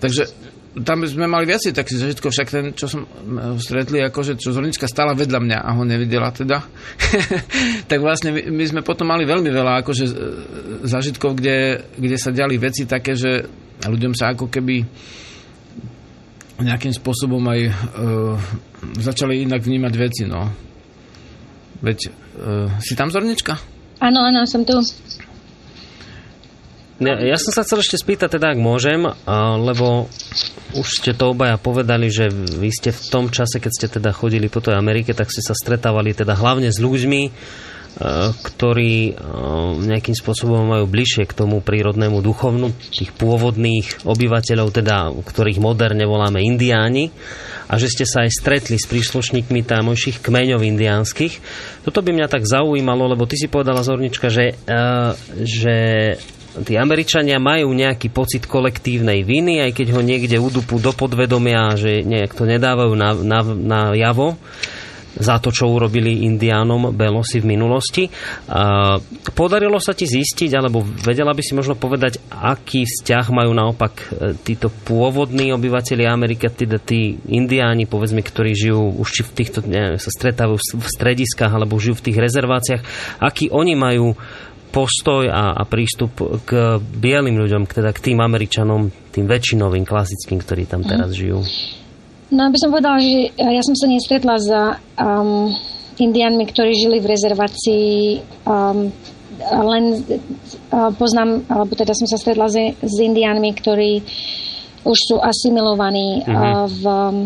Takže 0.00 0.22
tam 0.70 1.02
sme 1.02 1.26
mali 1.26 1.50
viacej 1.50 1.74
takých 1.74 1.98
zažitkov, 1.98 2.30
však 2.30 2.48
ten, 2.48 2.64
čo 2.78 2.86
som 2.86 3.02
e, 3.02 3.08
stretli, 3.58 3.98
akože, 4.06 4.38
čo 4.38 4.54
Zornička 4.54 4.86
stala 4.86 5.18
vedľa 5.18 5.40
mňa 5.42 5.58
a 5.66 5.70
ho 5.74 5.82
nevidela 5.82 6.30
teda, 6.30 6.62
tak 7.90 7.98
vlastne 7.98 8.30
my, 8.30 8.54
my 8.54 8.64
sme 8.70 8.80
potom 8.86 9.10
mali 9.10 9.26
veľmi 9.26 9.50
veľa 9.50 9.82
akože 9.82 10.04
e, 10.06 10.14
zažitkov, 10.86 11.42
kde, 11.42 11.90
kde 11.98 12.16
sa 12.16 12.30
diali 12.30 12.54
veci 12.54 12.86
také, 12.86 13.18
že 13.18 13.50
ľuďom 13.82 14.14
sa 14.14 14.30
ako 14.30 14.46
keby 14.46 14.86
nejakým 16.60 16.92
spôsobom 16.92 17.40
aj 17.48 17.60
uh, 17.72 17.72
začali 19.00 19.48
inak 19.48 19.64
vnímať 19.64 19.94
veci, 19.96 20.28
no. 20.28 20.44
Veď, 21.80 21.98
uh, 22.12 22.68
si 22.84 22.92
tam 22.92 23.08
Zornička? 23.08 23.56
Áno, 24.04 24.20
áno, 24.20 24.44
som 24.44 24.68
tu. 24.68 24.76
Ja, 27.00 27.16
ja 27.16 27.40
som 27.40 27.56
sa 27.56 27.64
chcel 27.64 27.80
ešte 27.80 27.96
spýtať, 27.96 28.36
teda 28.36 28.52
ak 28.52 28.60
môžem, 28.60 29.08
lebo 29.56 30.12
už 30.76 30.86
ste 31.00 31.16
to 31.16 31.32
obaja 31.32 31.56
povedali, 31.56 32.12
že 32.12 32.28
vy 32.28 32.68
ste 32.68 32.92
v 32.92 33.02
tom 33.08 33.32
čase, 33.32 33.56
keď 33.56 33.72
ste 33.72 33.86
teda 33.88 34.12
chodili 34.12 34.52
po 34.52 34.60
tej 34.60 34.76
Amerike, 34.76 35.16
tak 35.16 35.32
ste 35.32 35.40
sa 35.40 35.56
stretávali 35.56 36.12
teda 36.12 36.36
hlavne 36.36 36.68
s 36.68 36.76
ľuďmi, 36.76 37.22
ktorí 38.44 39.18
nejakým 39.82 40.14
spôsobom 40.14 40.62
majú 40.62 40.86
bližšie 40.86 41.26
k 41.26 41.34
tomu 41.34 41.58
prírodnému 41.64 42.22
duchovnu, 42.22 42.70
tých 42.92 43.16
pôvodných 43.16 44.06
obyvateľov, 44.06 44.68
teda 44.70 45.10
ktorých 45.10 45.58
moderne 45.58 46.04
voláme 46.06 46.38
indiáni 46.44 47.10
a 47.66 47.80
že 47.82 47.90
ste 47.90 48.06
sa 48.06 48.28
aj 48.28 48.30
stretli 48.30 48.78
s 48.78 48.86
príslušníkmi 48.86 49.66
tamojších 49.66 50.22
kmeňov 50.22 50.62
indiánskych. 50.62 51.34
Toto 51.82 52.04
by 52.04 52.12
mňa 52.14 52.28
tak 52.28 52.46
zaujímalo, 52.46 53.10
lebo 53.10 53.24
ty 53.24 53.34
si 53.40 53.50
povedala, 53.50 53.82
Zornička, 53.82 54.30
že, 54.30 54.54
že 55.42 55.76
tí 56.66 56.74
Američania 56.74 57.38
majú 57.38 57.70
nejaký 57.70 58.10
pocit 58.10 58.46
kolektívnej 58.50 59.22
viny, 59.22 59.62
aj 59.62 59.72
keď 59.76 59.86
ho 59.94 60.00
niekde 60.02 60.36
udupú 60.42 60.82
do 60.82 60.90
podvedomia, 60.90 61.78
že 61.78 62.02
nejak 62.02 62.34
to 62.34 62.44
nedávajú 62.46 62.92
na, 62.98 63.14
na, 63.14 63.40
na 63.44 63.80
javo 63.94 64.38
za 65.16 65.42
to, 65.42 65.50
čo 65.50 65.66
urobili 65.66 66.22
indiánom 66.22 66.94
Belosi 66.94 67.42
v 67.42 67.50
minulosti. 67.50 68.06
Podarilo 69.34 69.82
sa 69.82 69.92
ti 69.96 70.06
zistiť, 70.06 70.50
alebo 70.54 70.86
vedela 70.86 71.34
by 71.34 71.42
si 71.42 71.52
možno 71.58 71.74
povedať, 71.74 72.22
aký 72.30 72.86
vzťah 72.86 73.26
majú 73.34 73.50
naopak 73.50 73.92
e, 73.98 74.04
títo 74.38 74.70
pôvodní 74.70 75.50
obyvateľi 75.50 76.04
Ameriky, 76.06 76.46
teda 76.46 76.78
tí 76.78 77.18
indiáni, 77.26 77.90
povedzme, 77.90 78.22
ktorí 78.22 78.54
žijú 78.54 79.02
už 79.02 79.08
či 79.10 79.22
v 79.26 79.34
týchto, 79.34 79.58
neviem, 79.66 79.98
sa 79.98 80.14
stretávajú 80.14 80.58
v 80.78 80.88
strediskách 80.88 81.52
alebo 81.52 81.82
žijú 81.82 81.98
v 81.98 82.04
tých 82.10 82.18
rezerváciách, 82.22 82.82
aký 83.18 83.50
oni 83.50 83.74
majú 83.74 84.14
postoj 84.70 85.26
a, 85.26 85.54
a 85.54 85.62
prístup 85.66 86.14
k 86.46 86.78
bielým 86.78 87.36
ľuďom, 87.36 87.66
teda 87.66 87.90
k 87.90 88.10
tým 88.10 88.18
Američanom, 88.22 89.10
tým 89.10 89.26
väčšinovým, 89.26 89.82
klasickým, 89.82 90.38
ktorí 90.38 90.70
tam 90.70 90.86
teraz 90.86 91.12
žijú? 91.12 91.42
No, 92.30 92.46
aby 92.46 92.58
som 92.62 92.70
povedala, 92.70 93.02
že 93.02 93.34
ja 93.34 93.62
som 93.66 93.74
sa 93.74 93.90
nestretla 93.90 94.38
s 94.38 94.48
um, 94.54 95.50
indianmi, 95.98 96.46
ktorí 96.46 96.70
žili 96.78 97.02
v 97.02 97.10
rezervácii. 97.10 97.88
Um, 98.46 98.94
len 99.40 99.84
uh, 100.04 100.92
poznám, 100.94 101.42
alebo 101.48 101.72
teda 101.74 101.96
som 101.96 102.06
sa 102.06 102.20
stretla 102.20 102.46
s, 102.46 102.56
s 102.78 102.94
indianmi, 103.00 103.50
ktorí 103.56 104.04
už 104.84 104.98
sú 105.00 105.16
asimilovaní 105.18 106.22
uh-huh. 106.22 106.30
uh, 106.30 106.66
v 106.68 106.84
um, 106.86 107.16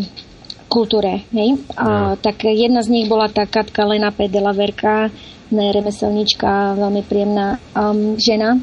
kultúre. 0.71 1.27
Hej? 1.31 1.59
Uh, 1.75 2.17
tak 2.19 2.43
jedna 2.47 2.81
z 2.81 2.89
nich 2.91 3.05
bola 3.05 3.29
tá 3.29 3.45
Katka 3.45 3.85
Lenape 3.85 4.31
de 4.31 4.41
la 4.41 4.55
Verka, 4.55 5.11
ne, 5.55 5.71
remeselnička, 5.71 6.75
veľmi 6.75 7.01
príjemná 7.07 7.57
um, 7.71 8.19
žena. 8.19 8.59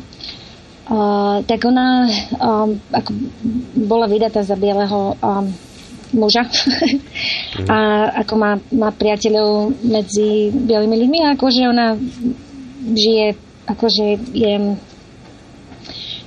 Uh, 0.82 1.40
tak 1.46 1.64
ona 1.64 2.10
um, 2.36 2.76
ako 2.92 3.10
bola 3.86 4.10
vydatá 4.10 4.44
za 4.44 4.58
bieleho 4.58 5.16
um, 5.16 5.46
muža 6.12 6.44
mm. 6.50 7.66
a 7.70 7.78
ako 8.20 8.34
má, 8.36 8.52
má 8.74 8.90
priateľov 8.92 9.72
medzi 9.86 10.52
bielými 10.52 10.96
ľuďmi 11.06 11.18
a 11.24 11.32
akože 11.38 11.62
ona 11.64 11.96
žije, 12.92 13.26
akože 13.70 14.06
je 14.36 14.54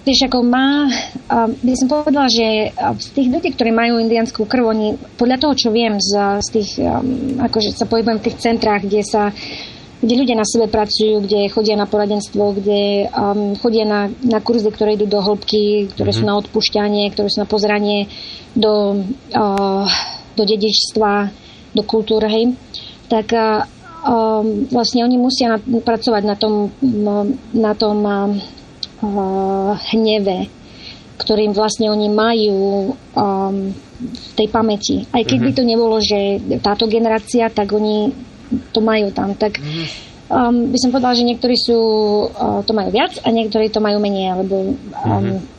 Vieš, 0.05 0.29
ako 0.29 0.45
má, 0.45 0.85
uh, 0.85 1.49
by 1.49 1.73
som 1.73 1.89
povedala, 1.89 2.29
že 2.29 2.69
z 2.77 3.07
tých 3.17 3.25
ľudí, 3.25 3.49
ktorí 3.57 3.73
majú 3.73 3.97
indianskú 3.97 4.45
krv, 4.45 4.69
oni, 4.69 4.87
podľa 5.17 5.41
toho, 5.41 5.53
čo 5.57 5.69
viem 5.73 5.97
z, 5.97 6.45
z 6.45 6.47
tých, 6.53 6.77
um, 6.77 7.41
akože 7.41 7.73
sa 7.73 7.89
pohybujem 7.89 8.21
v 8.21 8.25
tých 8.29 8.37
centrách, 8.37 8.85
kde 8.85 9.01
sa 9.01 9.33
kde 10.05 10.21
ľudia 10.21 10.37
na 10.37 10.45
sebe 10.45 10.69
pracujú, 10.69 11.25
kde 11.25 11.49
chodia 11.49 11.73
na 11.73 11.89
poradenstvo, 11.89 12.53
kde 12.53 13.09
um, 13.09 13.57
chodia 13.57 13.89
na, 13.89 14.05
na 14.21 14.37
kurzy, 14.37 14.69
ktoré 14.69 14.93
idú 14.93 15.09
do 15.09 15.17
hĺbky, 15.17 15.89
ktoré 15.97 16.13
mm-hmm. 16.13 16.21
sú 16.21 16.23
mhm. 16.23 16.29
na 16.29 16.37
odpúšťanie, 16.37 17.03
ktoré 17.09 17.27
sú 17.33 17.41
na 17.41 17.49
pozeranie 17.49 18.05
do, 18.53 19.01
uh, 19.33 19.85
do 20.37 20.43
dedičstva, 20.45 21.33
do 21.73 21.81
kultúry, 21.81 22.27
hej, 22.29 22.45
tak 23.09 23.33
uh, 23.33 23.65
um, 24.05 24.69
vlastne 24.69 25.01
oni 25.01 25.17
musia 25.17 25.57
na, 25.57 25.59
pracovať 25.59 26.23
na 26.23 26.35
tom, 26.37 26.69
no, 26.85 27.25
na 27.57 27.73
tom 27.73 27.97
uh, 28.05 29.73
hneve, 29.89 30.53
ktorým 31.17 31.57
vlastne 31.57 31.89
oni 31.89 32.13
majú 32.13 32.93
um, 32.93 33.73
v 33.95 34.31
tej 34.37 34.47
pamäti. 34.53 35.07
Aj 35.09 35.25
keď 35.25 35.37
by 35.41 35.51
mhm. 35.51 35.57
to 35.57 35.63
nebolo, 35.65 35.97
že 35.97 36.19
táto 36.61 36.85
generácia, 36.85 37.49
tak 37.49 37.73
oni 37.73 38.13
to 38.73 38.79
majú 38.81 39.09
tam. 39.11 39.33
Tak 39.33 39.57
um, 40.29 40.69
by 40.69 40.77
som 40.79 40.89
povedala, 40.93 41.17
že 41.17 41.27
niektorí 41.27 41.55
sú, 41.57 41.79
uh, 42.29 42.61
to 42.65 42.71
majú 42.71 42.89
viac 42.93 43.17
a 43.21 43.27
niektorí 43.29 43.69
to 43.69 43.81
majú 43.81 43.97
menej, 44.01 44.33
alebo 44.33 44.55
um, 44.73 44.77
mm-hmm. 45.05 45.53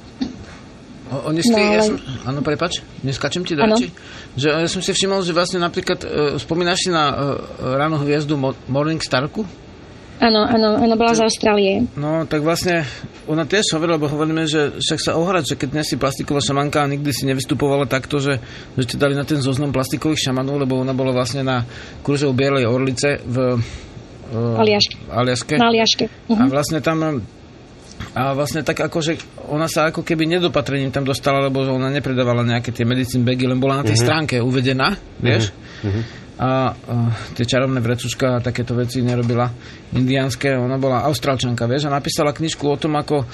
O, 1.07 1.31
dnesky, 1.31 1.55
no, 1.55 1.63
ale... 1.63 1.79
ja 1.79 1.83
som, 1.87 1.97
áno, 2.27 2.43
prepač, 2.43 2.83
neskačem 3.07 3.47
ti 3.47 3.55
do 3.55 3.63
reči. 3.63 3.95
Že 4.35 4.67
ja 4.67 4.67
som 4.67 4.83
si 4.83 4.91
všimol, 4.91 5.23
že 5.23 5.31
vlastne 5.31 5.63
napríklad, 5.63 6.03
uh, 6.03 6.35
spomínaš 6.35 6.83
si 6.83 6.91
na 6.91 7.15
uh, 7.15 7.19
ráno 7.79 8.03
hviezdu 8.03 8.35
Mo- 8.35 8.59
Morning 8.67 8.99
Starku? 8.99 9.47
Áno, 10.17 10.49
áno, 10.49 10.81
ona 10.81 10.97
bola 10.97 11.13
z 11.13 11.29
Austrálie. 11.29 11.85
No, 11.93 12.25
tak 12.25 12.41
vlastne 12.41 12.89
ona 13.29 13.45
tiež 13.45 13.77
hovorila, 13.77 14.01
lebo 14.01 14.09
hovoríme, 14.09 14.49
že 14.49 14.81
však 14.81 15.01
sa 15.03 15.13
ohrať, 15.21 15.53
že 15.53 15.59
keď 15.61 15.69
dnes 15.77 15.87
si 15.93 16.01
plastiková 16.01 16.41
šamanka 16.41 16.81
a 16.81 16.89
nikdy 16.89 17.13
si 17.13 17.29
nevystupovala 17.29 17.85
takto, 17.85 18.17
že, 18.17 18.41
že 18.81 18.83
ste 18.89 18.97
dali 18.97 19.13
na 19.13 19.29
ten 19.29 19.45
zoznam 19.45 19.77
plastikových 19.77 20.33
šamanov, 20.33 20.65
lebo 20.65 20.81
ona 20.81 20.97
bola 20.97 21.13
vlastne 21.13 21.45
na 21.45 21.69
kurze 22.01 22.25
Bielej 22.33 22.65
Orlice 22.65 23.21
v 23.29 23.61
uh, 23.61 24.63
Aliaške. 24.63 24.97
Aliaške. 25.13 25.55
Na 25.61 25.69
Aliaške. 25.69 26.05
Uh-huh. 26.09 26.41
A 26.41 26.45
mhm. 26.49 26.51
vlastne 26.53 26.81
tam 26.81 26.99
a 28.13 28.37
vlastne 28.37 28.61
tak 28.61 28.77
ako, 28.77 28.99
že 29.01 29.17
ona 29.49 29.69
sa 29.69 29.89
ako 29.89 30.05
keby 30.05 30.29
nedopatrením 30.29 30.93
tam 30.93 31.05
dostala, 31.05 31.49
lebo 31.49 31.65
ona 31.65 31.89
nepredávala 31.93 32.45
nejaké 32.45 32.73
tie 32.73 32.89
medicín 32.89 33.25
bagy, 33.25 33.49
len 33.49 33.61
bola 33.61 33.81
na 33.81 33.85
tej 33.85 34.01
uh-huh. 34.01 34.05
stránke 34.09 34.41
uvedená, 34.41 34.97
vieš. 35.21 35.53
Uh-huh 35.85 36.25
a, 36.37 36.73
a 36.73 36.95
tie 37.33 37.49
čarovné 37.49 37.81
vrecuška 37.81 38.37
a 38.37 38.45
takéto 38.45 38.77
veci 38.77 39.01
nerobila 39.01 39.49
indiánske. 39.97 40.53
Ona 40.53 40.77
bola 40.77 41.09
austrálčanka, 41.09 41.65
vieš, 41.65 41.89
a 41.89 41.97
napísala 41.97 42.37
knižku 42.37 42.65
o 42.69 42.77
tom, 42.77 43.01
ako 43.01 43.25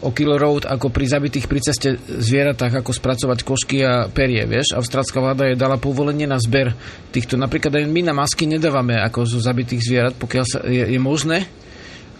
o 0.00 0.10
Kill 0.12 0.36
Road, 0.36 0.64
ako 0.64 0.88
pri 0.88 1.08
zabitých 1.08 1.48
pri 1.48 1.60
ceste 1.60 1.96
zvieratách, 2.00 2.80
ako 2.80 2.92
spracovať 2.92 3.38
košky 3.44 3.84
a 3.84 4.08
perie, 4.08 4.44
vieš. 4.48 4.76
Austrálska 4.76 5.20
vláda 5.20 5.48
je 5.48 5.60
dala 5.60 5.76
povolenie 5.76 6.24
na 6.24 6.40
zber 6.40 6.72
týchto. 7.12 7.36
Napríklad 7.36 7.80
aj 7.80 7.84
my 7.88 8.00
na 8.08 8.14
masky 8.16 8.48
nedávame 8.48 8.96
ako 8.96 9.28
zo 9.28 9.40
zabitých 9.40 9.84
zvierat, 9.84 10.14
pokiaľ 10.16 10.44
sa, 10.44 10.58
je, 10.64 10.84
je 10.84 11.00
možné, 11.00 11.48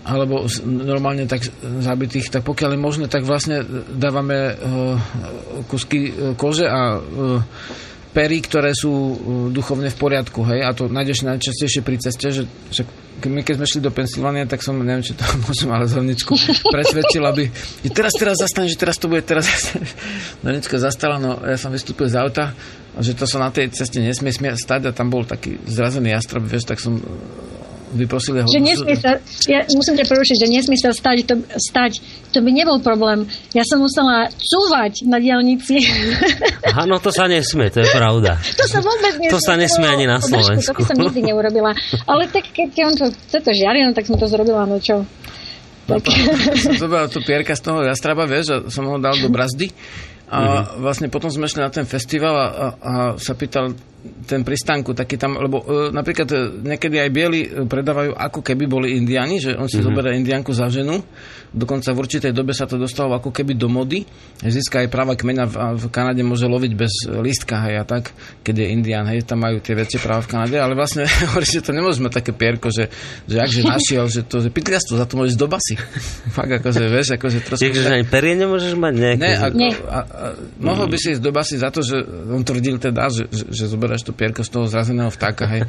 alebo 0.04 0.48
normálne 0.64 1.28
tak 1.28 1.44
zabitých, 1.60 2.32
tak 2.32 2.42
pokiaľ 2.44 2.76
je 2.76 2.80
možné, 2.80 3.04
tak 3.08 3.28
vlastne 3.28 3.64
dávame 3.92 4.56
uh, 4.56 4.96
kusky 5.68 6.08
uh, 6.08 6.32
kože 6.36 6.64
a 6.64 6.96
uh, 6.96 7.40
pery, 8.10 8.42
ktoré 8.42 8.74
sú 8.74 8.90
uh, 8.90 9.14
duchovne 9.54 9.90
v 9.90 9.98
poriadku, 9.98 10.42
hej, 10.50 10.66
a 10.66 10.74
to 10.74 10.90
nájdeš 10.90 11.22
najčastejšie 11.26 11.80
pri 11.86 11.96
ceste, 12.02 12.26
že, 12.34 12.44
že 12.74 12.82
my 13.28 13.44
keď 13.44 13.60
sme 13.60 13.66
šli 13.68 13.80
do 13.84 13.92
Pensylvánie, 13.92 14.48
tak 14.48 14.64
som, 14.64 14.80
neviem, 14.80 15.04
či 15.04 15.12
to 15.12 15.22
môžem, 15.44 15.68
ale 15.68 15.84
zovničku 15.84 16.32
presvedčil, 16.72 17.22
aby 17.22 17.52
že 17.84 17.90
teraz, 17.92 18.16
teraz 18.16 18.40
zastane, 18.40 18.66
že 18.66 18.80
teraz 18.80 18.96
to 18.96 19.12
bude, 19.12 19.22
teraz 19.22 19.76
Zovnička 20.44 20.80
zastala, 20.80 21.20
no 21.20 21.36
ja 21.44 21.60
som 21.60 21.68
vystúpil 21.68 22.08
z 22.08 22.16
auta, 22.16 22.56
že 22.98 23.12
to 23.14 23.28
sa 23.28 23.38
na 23.38 23.52
tej 23.52 23.70
ceste 23.70 24.00
nesmie 24.00 24.32
stať 24.56 24.90
a 24.90 24.96
tam 24.96 25.12
bol 25.12 25.22
taký 25.28 25.60
zrazený 25.68 26.16
jastrab, 26.16 26.42
vieš, 26.48 26.66
tak 26.66 26.80
som 26.80 26.98
vyprosil 27.90 28.40
jeho... 28.40 28.48
Že 28.48 28.60
nesmie 28.62 28.96
sa, 28.96 29.18
ja 29.50 29.66
musím 29.74 29.94
ťa 29.98 30.06
porušiť, 30.06 30.36
že 30.40 30.46
nesmie 30.46 30.78
sa 30.78 30.94
stať, 30.94 31.16
to, 31.26 31.34
stať, 31.58 31.98
to 32.30 32.38
by 32.40 32.50
nebol 32.54 32.78
problém. 32.78 33.26
Ja 33.50 33.66
som 33.66 33.82
musela 33.82 34.30
cúvať 34.30 35.06
na 35.10 35.18
diálnici. 35.18 35.82
Áno, 36.82 37.02
to 37.02 37.10
sa 37.10 37.26
nesmie, 37.26 37.68
to 37.74 37.82
je 37.82 37.88
pravda. 37.90 38.38
to 38.60 38.64
sa 38.70 38.78
vôbec 38.78 39.18
nesmie. 39.18 39.34
To 39.34 39.38
sa 39.42 39.54
nesmie 39.58 39.88
ani 39.90 40.06
na 40.06 40.22
Slovensku. 40.22 40.72
To 40.72 40.78
by 40.78 40.86
som 40.86 40.98
nikdy 40.98 41.20
neurobila. 41.26 41.74
Ale 42.06 42.30
tak 42.30 42.50
keď 42.54 42.70
on 42.86 42.94
to, 42.94 43.06
chce 43.10 43.38
to 43.42 43.50
žiari, 43.50 43.82
no 43.82 43.90
tak 43.90 44.06
som 44.06 44.16
to 44.16 44.30
zrobila, 44.30 44.64
no 44.64 44.78
čo. 44.78 45.02
Tak. 45.90 46.06
som 46.54 46.74
zobral 46.78 47.10
tú 47.10 47.18
pierka 47.26 47.58
z 47.58 47.66
toho 47.66 47.82
jastraba, 47.82 48.22
vieš, 48.22 48.46
a 48.54 48.56
som 48.70 48.86
ho 48.86 48.96
dal 49.02 49.18
do 49.18 49.26
brazdy. 49.26 49.74
A 50.30 50.38
mm-hmm. 50.38 50.86
vlastne 50.86 51.06
potom 51.10 51.26
sme 51.26 51.50
šli 51.50 51.58
na 51.58 51.74
ten 51.74 51.82
festival 51.82 52.30
a, 52.38 52.46
a, 52.46 52.66
a 52.78 52.92
sa 53.18 53.34
pýtal 53.34 53.74
ten 54.00 54.40
pristánku 54.46 54.96
taký 54.96 55.20
tam, 55.20 55.36
lebo 55.36 55.60
e, 55.60 55.92
napríklad 55.92 56.28
e, 56.32 56.36
niekedy 56.64 56.96
aj 57.02 57.10
bieli 57.12 57.40
e, 57.44 57.48
predávajú 57.68 58.16
ako 58.16 58.40
keby 58.40 58.64
boli 58.64 58.88
indiani, 58.96 59.36
že 59.36 59.52
on 59.58 59.68
si 59.68 59.76
mm-hmm. 59.76 59.86
zoberie 59.92 60.16
indianku 60.16 60.56
za 60.56 60.72
ženu, 60.72 61.04
dokonca 61.52 61.92
v 61.92 61.98
určitej 62.00 62.32
dobe 62.32 62.56
sa 62.56 62.64
to 62.64 62.80
dostalo 62.80 63.12
ako 63.18 63.28
keby 63.28 63.58
do 63.58 63.68
mody, 63.68 64.06
získa 64.40 64.86
aj 64.86 64.88
práva 64.88 65.18
kmeňa 65.18 65.44
v, 65.50 65.54
v 65.76 65.84
Kanade 65.92 66.22
môže 66.24 66.48
loviť 66.48 66.72
bez 66.72 66.92
lístka, 67.10 67.60
hej, 67.68 67.82
a 67.82 67.84
tak, 67.84 68.14
keď 68.40 68.54
je 68.64 68.66
indian, 68.72 69.04
hej, 69.04 69.26
tam 69.26 69.44
majú 69.44 69.60
tie 69.60 69.76
väčšie 69.76 70.00
práva 70.00 70.24
v 70.24 70.30
Kanade, 70.32 70.56
ale 70.56 70.72
vlastne 70.72 71.04
hovorí, 71.34 71.44
že 71.44 71.60
to 71.60 71.76
nemôžeme 71.76 72.08
také 72.08 72.32
pierko, 72.32 72.72
že, 72.72 72.88
že 73.28 73.36
akže 73.36 73.62
našiel, 73.66 74.04
že 74.08 74.24
to, 74.24 74.40
že 74.40 74.48
pytliastvo, 74.48 74.96
za 74.96 75.04
to 75.04 75.20
môžeš 75.20 75.36
do 75.36 75.44
basy. 75.50 75.76
Fakt 76.36 76.52
akože, 76.62 76.82
vieš, 76.88 77.20
akože 77.20 77.38
trošku... 77.44 77.60
Takže 77.60 78.00
ani 78.00 78.06
perie 78.08 78.38
nemôžeš 78.38 78.78
mať 78.80 78.92
nejaké? 78.96 79.20
Ne, 79.20 79.32
ako, 79.36 79.56
a, 79.60 80.00
a, 80.00 80.00
mohol 80.62 80.86
by 80.88 80.96
si 80.96 81.18
ísť 81.18 81.22
do 81.22 81.32
basy 81.34 81.60
za 81.60 81.68
to, 81.68 81.82
že 81.84 82.00
on 82.30 82.46
tvrdil 82.46 82.78
teda, 82.78 83.10
že, 83.10 83.26
že, 83.28 83.44
že 83.50 83.64
zoberáš 83.90 84.06
to 84.06 84.14
pierko 84.14 84.46
z 84.46 84.54
toho 84.54 84.70
zrazeného 84.70 85.10
vtáka, 85.10 85.50
hej. 85.50 85.66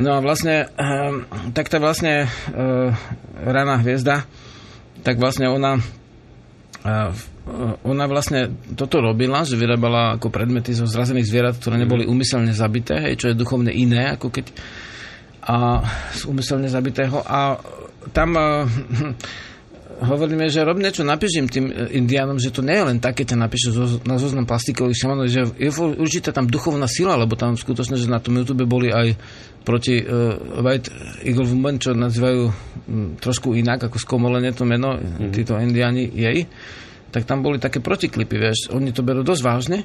No 0.00 0.16
a 0.16 0.24
vlastne, 0.24 0.72
um, 0.80 1.28
tak 1.52 1.68
tá 1.68 1.76
vlastne 1.76 2.24
uh, 2.24 2.96
rána 3.44 3.76
hviezda, 3.84 4.24
tak 5.04 5.20
vlastne 5.20 5.52
ona 5.52 5.76
uh, 6.88 7.12
ona 7.84 8.04
vlastne 8.08 8.56
toto 8.72 9.00
robila, 9.04 9.44
že 9.44 9.56
vyrábala 9.56 10.16
ako 10.16 10.32
predmety 10.32 10.72
zo 10.72 10.88
zrazených 10.88 11.28
zvierat, 11.28 11.56
ktoré 11.60 11.76
neboli 11.80 12.08
umyselne 12.08 12.56
zabité, 12.56 13.00
hej, 13.04 13.20
čo 13.20 13.28
je 13.28 13.36
duchovne 13.36 13.72
iné, 13.72 14.16
ako 14.16 14.32
keď 14.32 14.52
a 15.48 15.80
z 16.12 16.28
umyselne 16.28 16.68
zabitého. 16.68 17.24
A 17.24 17.56
tam 18.12 18.36
hovoríme, 19.98 20.46
že 20.46 20.62
rob 20.62 20.78
niečo, 20.78 21.02
napíš 21.02 21.42
im 21.42 21.48
tým 21.50 21.66
e, 21.70 21.92
indiánom, 21.98 22.38
že 22.38 22.54
to 22.54 22.62
nie 22.62 22.78
je 22.78 22.84
len 22.86 22.98
také, 23.02 23.26
ťa 23.26 23.36
napíšu 23.38 23.68
na 24.06 24.16
zoznam 24.16 24.46
plastikových 24.46 24.98
šamanov, 24.98 25.26
že 25.26 25.46
je 25.58 25.70
určite 25.74 26.30
tam 26.30 26.46
duchovná 26.46 26.86
sila, 26.86 27.18
lebo 27.18 27.34
tam 27.34 27.58
skutočne, 27.58 27.98
že 27.98 28.06
na 28.10 28.22
tom 28.22 28.38
YouTube 28.38 28.64
boli 28.64 28.94
aj 28.94 29.18
proti 29.66 30.00
uh, 30.00 30.38
White 30.62 30.88
Eagle 31.26 31.44
Woman, 31.44 31.76
čo 31.76 31.92
nazývajú 31.92 32.42
m, 32.88 33.20
trošku 33.20 33.52
inak, 33.52 33.90
ako 33.90 34.00
skomolenie 34.00 34.54
to 34.56 34.64
meno, 34.64 34.96
mm-hmm. 34.96 35.30
títo 35.34 35.60
indiáni 35.60 36.08
jej, 36.08 36.48
tak 37.12 37.28
tam 37.28 37.44
boli 37.44 37.60
také 37.60 37.84
protiklipy, 37.84 38.38
vieš, 38.38 38.72
oni 38.72 38.96
to 38.96 39.04
berú 39.04 39.20
dosť 39.20 39.42
vážne, 39.44 39.78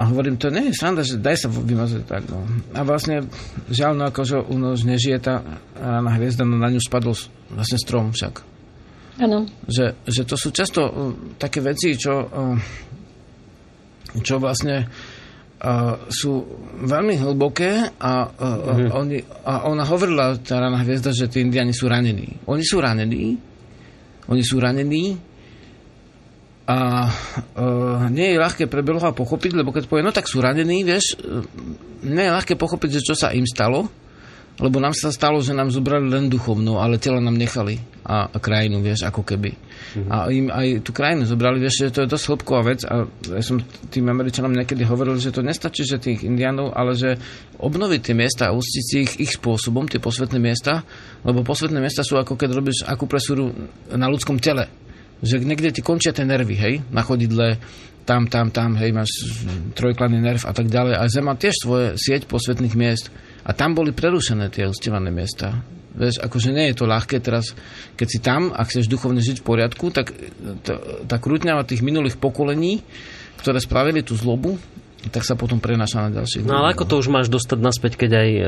a 0.00 0.08
hovorím, 0.08 0.40
to 0.40 0.48
nie 0.48 0.72
je 0.72 0.80
sranda, 0.80 1.04
že 1.04 1.20
daj 1.20 1.44
sa 1.44 1.52
vymazať 1.52 2.08
tak. 2.08 2.24
No. 2.32 2.40
A 2.72 2.80
vlastne, 2.88 3.28
žiaľ, 3.68 4.00
no 4.00 4.04
akože 4.08 4.48
u 4.48 4.56
nás 4.56 4.80
nežije 4.80 5.20
tá 5.20 5.44
rána 5.76 6.16
hviezda, 6.16 6.48
no 6.48 6.56
na 6.56 6.72
ňu 6.72 6.80
spadol 6.80 7.12
vlastne 7.52 7.76
strom 7.76 8.16
však. 8.16 8.40
Ano. 9.18 9.48
Že, 9.66 10.06
že 10.06 10.22
to 10.22 10.36
sú 10.38 10.54
často 10.54 10.80
uh, 10.86 10.92
také 11.36 11.58
veci, 11.58 11.98
čo, 11.98 12.14
uh, 12.24 12.56
čo 14.22 14.38
vlastne 14.38 14.86
uh, 14.86 15.94
sú 16.08 16.32
veľmi 16.80 17.20
hlboké 17.20 18.00
a, 18.00 18.12
uh, 18.24 18.30
mm-hmm. 18.30 18.90
oni, 18.94 19.18
a 19.44 19.68
ona 19.68 19.84
hovorila, 19.84 20.38
tá 20.40 20.62
rána 20.62 20.80
hviezda, 20.80 21.12
že 21.12 21.28
tí 21.28 21.44
indiani 21.44 21.74
sú 21.76 21.90
ranení. 21.90 22.40
Oni 22.48 22.64
sú 22.64 22.80
ranení, 22.80 23.36
oni 24.30 24.42
sú 24.46 24.56
ranení 24.62 25.18
a 26.70 27.10
uh, 27.10 28.06
nie 28.14 28.30
je 28.30 28.38
ľahké 28.38 28.70
pre 28.70 28.86
Beloha 28.86 29.10
pochopiť, 29.10 29.58
lebo 29.58 29.74
keď 29.74 29.90
povie, 29.90 30.06
no 30.06 30.14
tak 30.14 30.30
sú 30.30 30.38
ranení, 30.38 30.86
vieš, 30.86 31.18
uh, 31.18 31.42
nie 32.06 32.24
je 32.24 32.36
ľahké 32.38 32.54
pochopiť, 32.54 33.02
že 33.02 33.04
čo 33.10 33.14
sa 33.18 33.34
im 33.34 33.44
stalo, 33.44 33.90
lebo 34.62 34.78
nám 34.78 34.94
sa 34.94 35.10
stalo, 35.10 35.42
že 35.42 35.50
nám 35.50 35.74
zobrali 35.74 36.06
len 36.06 36.30
duchovnú, 36.30 36.78
ale 36.78 37.02
tela 37.02 37.18
nám 37.18 37.34
nechali 37.34 37.89
a, 38.04 38.30
krajinu, 38.40 38.80
vieš, 38.80 39.04
ako 39.06 39.22
keby. 39.22 39.52
Mm-hmm. 39.52 40.08
A 40.08 40.16
im 40.30 40.46
aj 40.48 40.66
tú 40.86 40.90
krajinu 40.94 41.26
zobrali, 41.26 41.60
vieš, 41.60 41.86
že 41.86 41.94
to 41.94 42.00
je 42.04 42.12
dosť 42.12 42.24
hĺbková 42.30 42.62
vec 42.62 42.80
a 42.86 43.04
ja 43.08 43.42
som 43.42 43.60
tým 43.90 44.06
Američanom 44.08 44.52
niekedy 44.54 44.86
hovoril, 44.86 45.18
že 45.18 45.34
to 45.34 45.44
nestačí, 45.44 45.84
že 45.84 46.00
tých 46.00 46.24
indianov, 46.24 46.72
ale 46.72 46.96
že 46.96 47.18
obnoviť 47.60 48.00
tie 48.00 48.14
miesta 48.16 48.48
a 48.48 48.56
ustiť 48.56 48.84
si 48.84 48.96
ich, 49.04 49.12
ich 49.28 49.32
spôsobom, 49.36 49.90
tie 49.90 50.00
posvetné 50.00 50.38
miesta, 50.40 50.86
lebo 51.26 51.44
posvetné 51.44 51.78
miesta 51.82 52.06
sú 52.06 52.16
ako 52.16 52.38
keď 52.38 52.50
robíš 52.54 52.78
akupresúru 52.88 53.52
na 53.92 54.06
ľudskom 54.08 54.40
tele. 54.40 54.70
Že 55.20 55.44
niekde 55.44 55.76
ti 55.76 55.84
končia 55.84 56.16
tie 56.16 56.24
nervy, 56.24 56.56
hej, 56.56 56.74
na 56.88 57.04
chodidle, 57.04 57.60
tam, 58.08 58.26
tam, 58.26 58.50
tam, 58.50 58.74
hej, 58.74 58.90
máš 58.90 59.12
trojkladný 59.76 60.18
nerv 60.18 60.42
a 60.48 60.52
tak 60.56 60.66
ďalej. 60.66 60.94
A 60.96 61.04
Zem 61.06 61.24
má 61.28 61.36
tiež 61.36 61.54
svoje 61.60 61.86
sieť 62.00 62.26
posvetných 62.26 62.74
miest. 62.74 63.12
A 63.44 63.52
tam 63.52 63.76
boli 63.76 63.94
prerušené 63.94 64.50
tie 64.50 64.66
uctievané 64.66 65.12
miesta. 65.12 65.62
Vieš, 65.90 66.22
akože 66.22 66.54
nie 66.54 66.70
je 66.70 66.78
to 66.78 66.86
ľahké 66.86 67.18
teraz, 67.18 67.50
keď 67.98 68.06
si 68.06 68.18
tam 68.22 68.54
a 68.54 68.62
chceš 68.62 68.86
duchovne 68.86 69.18
žiť 69.18 69.42
v 69.42 69.46
poriadku, 69.46 69.90
tak 69.90 70.14
tá 71.10 71.16
krutňava 71.18 71.66
tých 71.66 71.82
minulých 71.82 72.14
pokolení, 72.14 72.82
ktoré 73.42 73.58
spravili 73.58 74.06
tú 74.06 74.14
zlobu, 74.14 74.54
tak 75.08 75.24
sa 75.24 75.32
potom 75.32 75.64
prenáša 75.64 76.04
na 76.04 76.10
ďalších. 76.12 76.44
No 76.44 76.60
ale 76.60 76.76
ako 76.76 76.84
to 76.84 76.94
už 77.00 77.08
máš 77.08 77.32
dostať 77.32 77.56
naspäť, 77.56 77.92
keď 77.96 78.10
aj 78.20 78.30
e, 78.36 78.42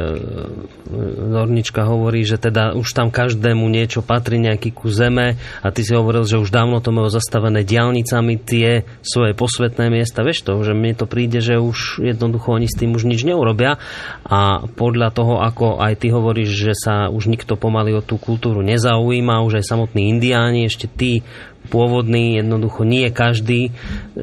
Nornička 1.33 1.89
hovorí, 1.89 2.29
že 2.29 2.37
teda 2.37 2.77
už 2.77 2.93
tam 2.93 3.09
každému 3.09 3.65
niečo 3.73 4.05
patrí, 4.05 4.37
nejaký 4.37 4.69
ku 4.77 4.93
zeme 4.93 5.41
a 5.65 5.69
ty 5.73 5.81
si 5.81 5.97
hovoril, 5.97 6.29
že 6.29 6.37
už 6.37 6.53
dávno 6.53 6.85
to 6.85 6.93
majú 6.93 7.09
zastavené 7.09 7.65
diálnicami 7.65 8.37
tie 8.37 8.85
svoje 9.01 9.33
posvetné 9.33 9.89
miesta. 9.89 10.21
Vieš 10.21 10.45
to, 10.45 10.61
že 10.61 10.77
mne 10.77 10.93
to 10.93 11.09
príde, 11.09 11.41
že 11.41 11.57
už 11.57 12.05
jednoducho 12.05 12.53
oni 12.53 12.69
s 12.69 12.77
tým 12.77 12.93
už 12.93 13.09
nič 13.09 13.25
neurobia 13.25 13.81
a 14.29 14.69
podľa 14.69 15.09
toho, 15.17 15.41
ako 15.41 15.81
aj 15.81 16.05
ty 16.05 16.13
hovoríš, 16.13 16.53
že 16.53 16.73
sa 16.77 17.09
už 17.09 17.33
nikto 17.33 17.57
pomaly 17.57 17.97
o 17.97 18.05
tú 18.05 18.21
kultúru 18.21 18.61
nezaujíma, 18.61 19.41
už 19.41 19.65
aj 19.65 19.73
samotní 19.73 20.13
indiáni, 20.13 20.69
ešte 20.69 20.85
tí 20.85 21.25
pôvodný, 21.73 22.37
jednoducho 22.45 22.85
nie 22.85 23.09
každý 23.09 23.73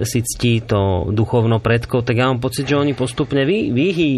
si 0.05 0.19
ctí 0.21 0.61
to 0.61 1.09
duchovno 1.09 1.57
predkov, 1.57 2.05
tak 2.05 2.21
ja 2.21 2.29
mám 2.29 2.37
pocit, 2.37 2.69
že 2.69 2.77
oni 2.77 2.93
postupne 2.93 3.41
vy, 3.41 3.73
vyhy, 3.73 4.11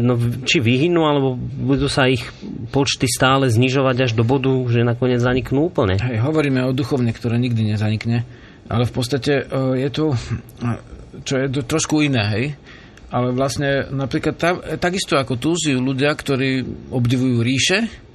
jedno, 0.00 0.16
či 0.48 0.64
vyhynú, 0.64 1.04
alebo 1.04 1.36
budú 1.36 1.92
sa 1.92 2.08
ich 2.08 2.24
počty 2.72 3.04
stále 3.04 3.52
znižovať 3.52 4.08
až 4.08 4.12
do 4.16 4.24
bodu, 4.24 4.48
že 4.72 4.88
nakoniec 4.88 5.20
zaniknú 5.20 5.68
úplne. 5.68 6.00
Hej, 6.00 6.24
hovoríme 6.24 6.64
o 6.64 6.72
duchovne, 6.72 7.12
ktoré 7.12 7.36
nikdy 7.36 7.76
nezanikne, 7.76 8.24
ale 8.72 8.88
v 8.88 8.92
podstate 8.96 9.44
e, 9.44 9.84
je 9.84 9.88
tu, 9.92 10.04
čo 11.28 11.34
je 11.36 11.46
to 11.52 11.60
trošku 11.68 12.00
iné, 12.00 12.24
hej, 12.32 12.44
ale 13.12 13.32
vlastne 13.36 13.88
napríklad 13.92 14.34
tam, 14.36 14.60
takisto 14.80 15.20
ako 15.20 15.36
tu 15.36 15.52
ľudia, 15.56 16.12
ktorí 16.12 16.64
obdivujú 16.92 17.36
ríše, 17.40 18.07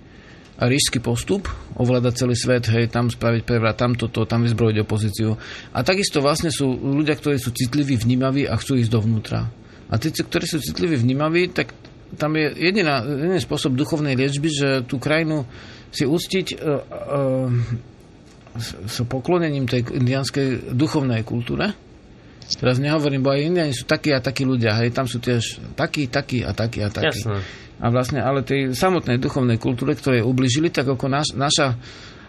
ríšsky 0.59 1.01
postup, 1.01 1.49
ovládať 1.73 2.13
celý 2.25 2.35
svet, 2.37 2.69
hej, 2.69 2.85
tam 2.93 3.09
spraviť 3.09 3.41
prevrat, 3.41 3.73
tam 3.73 3.97
toto, 3.97 4.29
tam 4.29 4.45
vyzbrojiť 4.45 4.77
opozíciu. 4.85 5.33
A 5.73 5.81
takisto 5.81 6.21
vlastne 6.21 6.53
sú 6.53 6.69
ľudia, 6.69 7.17
ktorí 7.17 7.41
sú 7.41 7.49
citliví, 7.49 7.97
vnímaví 7.97 8.45
a 8.45 8.53
chcú 8.57 8.77
ísť 8.77 8.91
dovnútra. 8.93 9.49
A 9.89 9.93
tí, 9.97 10.13
ktorí 10.13 10.45
sú 10.45 10.61
citliví, 10.61 10.97
vnímaví, 10.97 11.49
tak 11.49 11.73
tam 12.21 12.37
je 12.37 12.53
jediná, 12.53 13.01
jediný 13.01 13.41
spôsob 13.41 13.73
duchovnej 13.73 14.13
liečby, 14.13 14.49
že 14.53 14.69
tú 14.85 15.01
krajinu 15.01 15.49
si 15.89 16.05
uctiť 16.05 16.47
uh, 16.57 17.49
s, 18.53 18.69
s 18.77 18.95
poklonením 19.09 19.65
tej 19.65 19.89
indianskej 19.89 20.73
duchovnej 20.77 21.25
kultúre. 21.25 21.73
Teraz 22.53 22.77
nehovorím, 22.77 23.25
bo 23.25 23.33
aj 23.33 23.49
indiani 23.49 23.73
sú 23.73 23.89
takí 23.89 24.13
a 24.13 24.21
takí 24.21 24.45
ľudia, 24.45 24.77
hej, 24.77 24.93
tam 24.93 25.09
sú 25.09 25.17
tiež 25.17 25.73
takí, 25.73 26.05
takí 26.05 26.45
a 26.45 26.53
takí 26.53 26.85
a 26.85 26.93
takí. 26.93 27.25
Jasné 27.25 27.62
a 27.81 27.85
vlastne 27.89 28.21
ale 28.21 28.45
tej 28.45 28.75
samotnej 28.77 29.17
duchovnej 29.17 29.57
kultúre, 29.57 29.97
ktoré 29.97 30.21
ubližili, 30.21 30.69
tak 30.69 30.85
ako 30.89 31.05
naš, 31.09 31.33
naša, 31.33 31.73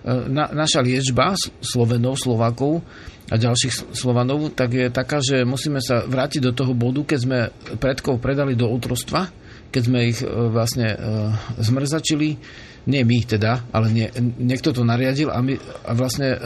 e, 0.05 0.29
na, 0.31 0.49
naša 0.51 0.81
liečba 0.81 1.37
Slovenov, 1.61 2.17
Slovákov 2.17 2.81
a 3.29 3.35
ďalších 3.37 3.97
Slovanov, 3.97 4.53
tak 4.53 4.77
je 4.77 4.87
taká, 4.93 5.21
že 5.21 5.45
musíme 5.49 5.81
sa 5.81 6.05
vrátiť 6.05 6.41
do 6.45 6.53
toho 6.53 6.73
bodu, 6.77 7.05
keď 7.05 7.19
sme 7.21 7.39
predkov 7.81 8.21
predali 8.21 8.57
do 8.57 8.69
útrostva, 8.69 9.29
keď 9.69 9.83
sme 9.85 9.99
ich 10.09 10.21
e, 10.21 10.27
vlastne 10.29 10.89
e, 10.93 10.97
zmrzačili, 11.61 12.29
nie 12.85 13.01
my 13.01 13.19
teda, 13.25 13.73
ale 13.73 13.89
nie, 13.89 14.07
niekto 14.21 14.69
to 14.77 14.85
nariadil 14.85 15.33
a, 15.33 15.41
my, 15.41 15.57
a, 15.89 15.93
vlastne, 15.97 16.37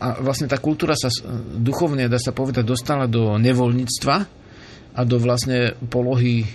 a 0.00 0.16
vlastne 0.16 0.48
tá 0.48 0.56
kultúra 0.56 0.96
sa 0.96 1.12
duchovne, 1.60 2.08
dá 2.08 2.16
sa 2.16 2.32
povedať, 2.32 2.64
dostala 2.64 3.04
do 3.04 3.36
nevoľníctva, 3.36 4.44
a 4.94 5.00
do 5.02 5.18
vlastne 5.18 5.74
polohy 5.90 6.46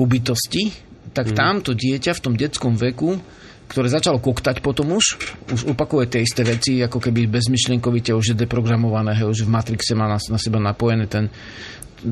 ubytosti, 0.00 0.74
tak 1.14 1.30
mm. 1.30 1.36
tam 1.36 1.54
to 1.62 1.72
dieťa 1.76 2.12
v 2.16 2.22
tom 2.22 2.34
detskom 2.34 2.74
veku 2.74 3.18
ktoré 3.64 3.88
začalo 3.88 4.20
koktať 4.20 4.60
potom 4.60 4.92
už, 4.92 5.16
už 5.48 5.60
opakuje 5.72 6.04
tie 6.06 6.20
isté 6.20 6.44
veci, 6.44 6.84
ako 6.84 7.00
keby 7.00 7.26
bezmyšlienkovite 7.32 8.12
už 8.12 8.36
je 8.36 8.40
deprogramované, 8.44 9.16
hej, 9.16 9.28
už 9.32 9.48
v 9.48 9.52
Matrixe 9.56 9.96
má 9.96 10.04
na, 10.04 10.20
na 10.20 10.38
seba 10.38 10.60
napojené 10.60 11.08
ten, 11.08 11.32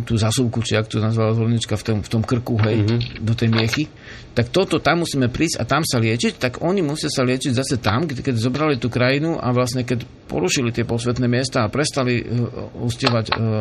tú 0.09 0.16
zasúvku, 0.16 0.64
či 0.64 0.80
ak 0.80 0.88
to 0.88 1.04
nazvala 1.04 1.36
zvolnička, 1.36 1.76
v 1.76 1.84
tom, 1.84 1.98
v 2.00 2.09
tom 2.09 2.22
krku, 2.24 2.56
hej, 2.64 2.80
mm-hmm. 2.80 3.00
do 3.20 3.34
tej 3.36 3.48
miechy, 3.52 3.84
tak 4.32 4.48
toto 4.48 4.80
tam 4.80 5.04
musíme 5.04 5.28
prísť 5.28 5.60
a 5.60 5.68
tam 5.68 5.84
sa 5.84 6.00
liečiť, 6.00 6.40
tak 6.40 6.52
oni 6.64 6.80
musia 6.80 7.12
sa 7.12 7.20
liečiť 7.20 7.52
zase 7.52 7.76
tam, 7.76 8.09
keď, 8.09 8.32
keď 8.32 8.34
zobrali 8.40 8.80
tú 8.80 8.88
krajinu 8.88 9.36
a 9.36 9.52
vlastne 9.52 9.84
keď 9.84 10.09
porušili 10.32 10.72
tie 10.72 10.88
posvetné 10.88 11.28
miesta 11.28 11.68
a 11.68 11.72
prestali 11.72 12.24
uh, 12.24 12.72
ustievať, 12.80 13.24
uh, 13.28 13.36
uh, 13.36 13.60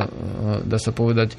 dá 0.63 0.79
sa 0.79 0.95
povedať, 0.95 1.35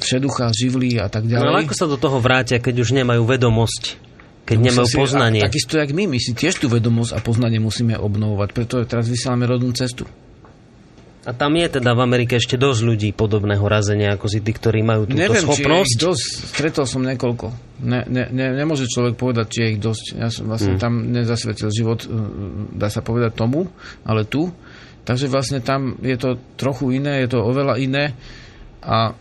všeducha, 0.00 0.52
živly 0.52 1.00
a 1.00 1.08
tak 1.08 1.24
ďalej. 1.24 1.42
No 1.42 1.50
ale 1.52 1.64
ako 1.64 1.74
sa 1.74 1.86
do 1.88 1.98
toho 1.98 2.18
vrátia, 2.20 2.60
keď 2.60 2.84
už 2.84 2.90
nemajú 2.96 3.24
vedomosť? 3.24 4.06
keď 4.46 4.58
nemajú 4.62 4.86
si, 4.86 4.94
poznanie. 4.94 5.40
A, 5.42 5.50
takisto 5.50 5.74
jak 5.74 5.90
my, 5.90 6.06
my 6.06 6.22
si 6.22 6.30
tiež 6.30 6.62
tú 6.62 6.70
vedomosť 6.70 7.18
a 7.18 7.20
poznanie 7.20 7.58
musíme 7.58 7.98
obnovovať, 7.98 8.48
preto 8.54 8.78
teraz 8.86 9.10
vysielame 9.10 9.42
rodnú 9.42 9.74
cestu. 9.74 10.06
A 11.26 11.34
tam 11.34 11.58
je 11.58 11.66
teda 11.66 11.90
v 11.98 12.06
Amerike 12.06 12.38
ešte 12.38 12.54
dosť 12.54 12.80
ľudí 12.86 13.10
podobného 13.10 13.66
razenia, 13.66 14.14
ako 14.14 14.30
si 14.30 14.38
tí, 14.38 14.54
ktorí 14.54 14.86
majú 14.86 15.10
túto 15.10 15.18
Neviem, 15.18 15.42
schopnosť. 15.42 15.58
Či 15.58 15.66
je 15.66 15.82
ich 15.82 15.98
dosť, 15.98 16.26
stretol 16.54 16.84
som 16.86 17.02
niekoľko. 17.02 17.46
Ne, 17.82 18.06
ne, 18.06 18.30
ne, 18.30 18.46
nemôže 18.54 18.86
človek 18.86 19.18
povedať, 19.18 19.46
či 19.50 19.58
je 19.58 19.68
ich 19.74 19.80
dosť. 19.82 20.04
Ja 20.22 20.30
som 20.30 20.46
vlastne 20.46 20.78
hmm. 20.78 20.82
tam 20.86 21.10
nezasvetil 21.10 21.66
život, 21.74 22.06
e, 22.06 22.08
dá 22.78 22.86
sa 22.86 23.02
povedať 23.02 23.34
tomu, 23.34 23.66
ale 24.06 24.22
tu. 24.22 24.54
Takže 25.02 25.26
vlastne 25.26 25.58
tam 25.58 25.98
je 25.98 26.14
to 26.14 26.38
trochu 26.54 26.94
iné, 26.94 27.26
je 27.26 27.34
to 27.34 27.42
oveľa 27.42 27.82
iné. 27.82 28.14
A 28.82 29.14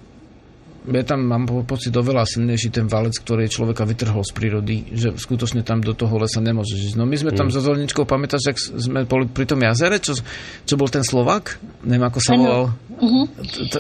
ja 0.85 1.01
tam 1.01 1.25
mám 1.25 1.49
pocit 1.65 1.89
oveľa 1.89 2.29
silnejší 2.29 2.69
ten 2.69 2.85
valec, 2.85 3.17
ktorý 3.17 3.49
človeka 3.49 3.89
vytrhol 3.89 4.21
z 4.21 4.31
prírody, 4.37 4.75
že 4.93 5.17
skutočne 5.17 5.65
tam 5.65 5.81
do 5.81 5.97
toho 5.97 6.13
lesa 6.21 6.37
nemôže 6.37 6.77
žiť. 6.77 6.93
No 6.93 7.09
my 7.09 7.17
sme 7.17 7.33
tam 7.33 7.49
mm. 7.49 7.53
so 7.57 7.61
Zolničkou, 7.65 8.05
pamätáš, 8.05 8.53
ak 8.53 8.57
sme 8.61 8.99
boli 9.09 9.25
pri 9.25 9.49
tom 9.49 9.65
jazere, 9.65 9.97
čo, 9.97 10.13
čo 10.61 10.73
bol 10.77 10.89
ten 10.93 11.01
Slovak? 11.01 11.57
Neviem, 11.81 12.05
ako 12.05 12.19
sa 12.21 12.37
volal. 12.37 12.69
Uh-huh. 13.01 13.25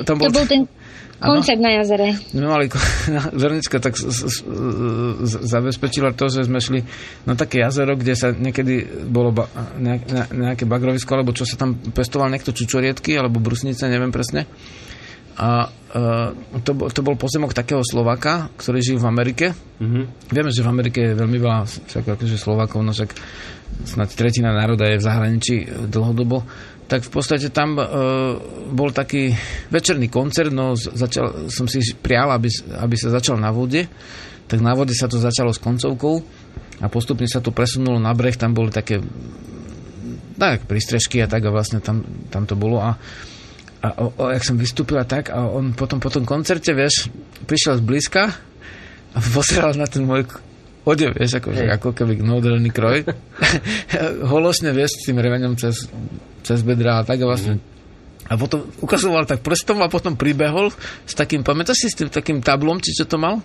Tam 0.01 0.17
bol... 0.17 0.33
To 0.33 0.37
bol 0.41 0.47
ten 0.49 0.65
koncert 1.21 1.61
na 1.61 1.71
jazere. 1.77 2.17
My 2.33 2.57
mali, 2.57 2.65
Zornička 3.41 3.77
tak 3.77 3.95
zabezpečila 5.45 6.11
to, 6.17 6.25
že 6.27 6.49
sme 6.49 6.57
šli 6.57 6.81
na 7.29 7.37
také 7.37 7.61
jazero, 7.61 7.93
kde 7.95 8.13
sa 8.17 8.33
niekedy 8.33 9.05
bolo 9.05 9.29
ba, 9.29 9.45
nejaké 10.33 10.65
bagrovisko, 10.65 11.13
alebo 11.15 11.37
čo 11.37 11.45
sa 11.45 11.55
tam 11.55 11.77
pestoval 11.77 12.33
niekto 12.33 12.49
čučoriedky, 12.49 13.13
alebo 13.13 13.37
brusnice, 13.37 13.85
neviem 13.87 14.09
presne. 14.09 14.49
A 15.35 15.67
uh, 15.67 16.31
to, 16.63 16.71
to 16.91 17.01
bol 17.03 17.19
pozemok 17.19 17.51
takého 17.51 17.83
Slovaka, 17.83 18.47
ktorý 18.55 18.79
žil 18.79 18.97
v 19.03 19.09
Amerike. 19.11 19.45
Mm-hmm. 19.51 20.31
Vieme, 20.31 20.51
že 20.51 20.63
v 20.63 20.71
Amerike 20.71 20.99
je 21.11 21.19
veľmi 21.19 21.37
veľa 21.39 21.59
však 21.67 22.15
akože 22.15 22.39
Slovakov, 22.39 22.79
no 22.87 22.95
však 22.95 23.11
snad 23.83 24.15
tretina 24.15 24.55
národa 24.55 24.87
je 24.87 24.99
v 24.99 25.03
zahraničí 25.03 25.55
dlhodobo. 25.91 26.47
Tak 26.85 27.03
v 27.03 27.11
podstate 27.11 27.51
tam 27.51 27.75
uh, 27.75 27.85
bol 28.71 28.95
taký 28.95 29.35
večerný 29.73 30.07
koncert, 30.07 30.55
no 30.55 30.77
začal, 30.77 31.51
som 31.51 31.67
si 31.67 31.81
prial, 31.97 32.31
aby, 32.31 32.47
aby 32.79 32.95
sa 32.95 33.11
začal 33.11 33.35
na 33.35 33.51
vode. 33.51 33.89
Tak 34.45 34.61
na 34.61 34.77
vode 34.77 34.93
sa 34.93 35.09
to 35.09 35.17
začalo 35.17 35.51
s 35.51 35.59
koncovkou 35.59 36.21
a 36.79 36.85
postupne 36.87 37.25
sa 37.25 37.41
to 37.41 37.49
presunulo 37.49 37.97
na 37.97 38.13
breh, 38.13 38.37
tam 38.37 38.53
boli 38.53 38.69
také 38.69 39.01
tak, 40.35 40.67
prístrežky 40.67 41.23
a 41.23 41.27
tak 41.27 41.47
a 41.47 41.51
vlastne 41.51 41.79
tam, 41.79 42.03
tam 42.29 42.43
to 42.45 42.53
bolo 42.59 42.83
a 42.83 42.99
a 43.85 43.93
o, 44.01 44.09
o, 44.17 44.23
jak 44.33 44.41
som 44.41 44.57
vystúpila 44.57 45.05
tak 45.05 45.29
a 45.29 45.45
on 45.45 45.77
potom 45.77 46.01
po 46.01 46.09
tom 46.09 46.25
koncerte, 46.25 46.73
vieš, 46.73 47.13
prišiel 47.45 47.77
zblízka 47.77 48.33
a 49.13 49.17
pozeral 49.29 49.77
na 49.77 49.85
ten 49.85 50.01
môj 50.01 50.25
odev, 50.89 51.13
vieš, 51.13 51.37
ako, 51.37 51.53
hey. 51.53 51.69
ako 51.69 51.93
keby 51.93 52.17
moderný 52.25 52.73
kroj. 52.73 53.05
Holosne, 54.33 54.73
vieš, 54.73 55.01
s 55.01 55.09
tým 55.09 55.21
remeňom 55.21 55.53
cez, 55.61 55.85
cez 56.41 56.59
bedra 56.65 57.01
a 57.01 57.05
tak 57.05 57.21
a 57.21 57.29
vlastne 57.29 57.61
mm. 57.61 57.73
A 58.25 58.41
potom 58.41 58.65
ukazoval 58.81 59.29
tak 59.29 59.45
prstom 59.45 59.85
a 59.85 59.91
potom 59.91 60.17
pribehol 60.17 60.73
s 61.05 61.13
takým, 61.13 61.45
pamätáš 61.45 61.85
si 61.85 61.87
s 61.93 61.97
tým 62.01 62.09
takým 62.09 62.41
tablom, 62.41 62.81
či 62.81 62.97
čo 62.97 63.05
to 63.05 63.21
mal? 63.21 63.37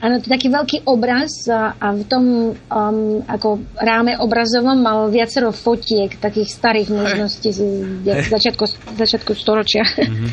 Áno, 0.00 0.16
to 0.16 0.28
je 0.28 0.32
taký 0.32 0.48
veľký 0.48 0.88
obraz 0.88 1.44
a, 1.52 1.76
a 1.76 1.92
v 1.92 2.04
tom 2.08 2.24
um, 2.56 3.20
ako 3.28 3.60
ráme 3.76 4.16
obrazovom 4.16 4.80
mal 4.80 5.12
viacero 5.12 5.52
fotiek 5.52 6.16
takých 6.16 6.48
starých 6.56 6.88
možností 6.88 7.52
z 7.52 7.60
začiatku, 8.08 8.64
začiatku 8.96 9.36
storočia. 9.36 9.84
Mm-hmm. 9.84 10.28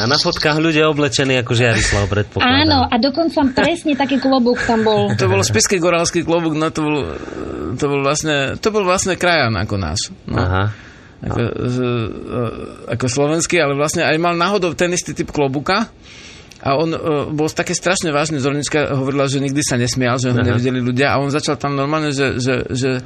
A 0.00 0.08
na 0.08 0.16
fotkách 0.16 0.56
ľudia 0.56 0.88
oblečení 0.88 1.36
ako 1.44 1.52
Žiarislav 1.52 2.08
predpokladám. 2.08 2.64
Áno, 2.64 2.78
a 2.88 2.94
dokonca 2.96 3.44
presne 3.52 3.92
taký 3.92 4.16
klobúk 4.16 4.64
tam 4.64 4.80
bol. 4.80 5.12
To 5.12 5.28
bol 5.28 5.44
spisky 5.44 5.76
gorálsky 5.76 6.24
klobúk, 6.24 6.56
no 6.56 6.72
to 6.72 6.80
bol, 6.80 6.96
to 7.76 7.84
bol 7.84 8.00
vlastne, 8.00 8.56
to 8.56 8.68
bol 8.72 8.80
vlastne 8.80 9.20
krajan 9.20 9.52
ako 9.60 9.76
náš. 9.76 10.08
No. 10.24 10.40
Aha. 10.40 10.64
Ako, 11.22 11.38
z, 11.68 11.76
ako 12.90 13.06
slovenský, 13.06 13.60
ale 13.60 13.78
vlastne 13.78 14.02
aj 14.02 14.16
mal 14.18 14.34
náhodou 14.34 14.72
ten 14.72 14.90
istý 14.90 15.14
typ 15.14 15.30
klobuka 15.30 15.86
a 16.62 16.78
on 16.78 16.94
uh, 16.94 17.26
bol 17.34 17.50
také 17.50 17.74
strašne 17.74 18.14
vážny. 18.14 18.38
Zornička 18.38 18.94
hovorila, 18.94 19.26
že 19.26 19.42
nikdy 19.42 19.60
sa 19.66 19.74
nesmial, 19.74 20.22
že 20.22 20.30
ho 20.30 20.38
Aha. 20.38 20.46
nevideli 20.46 20.78
ľudia 20.78 21.10
a 21.10 21.18
on 21.18 21.34
začal 21.34 21.58
tam 21.58 21.74
normálne, 21.74 22.14
že, 22.14 22.38
že, 22.38 22.62
že 22.70 23.02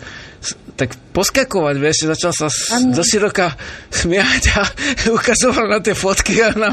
tak 0.76 0.92
poskakovať, 1.16 1.76
vieš, 1.80 2.04
začal 2.12 2.36
sa 2.36 2.52
do 2.92 3.00
široka 3.00 3.56
smiať 3.88 4.42
a 4.60 4.62
ukazoval 5.16 5.72
na 5.72 5.80
tie 5.80 5.96
fotky 5.96 6.36
a 6.44 6.52
na, 6.52 6.68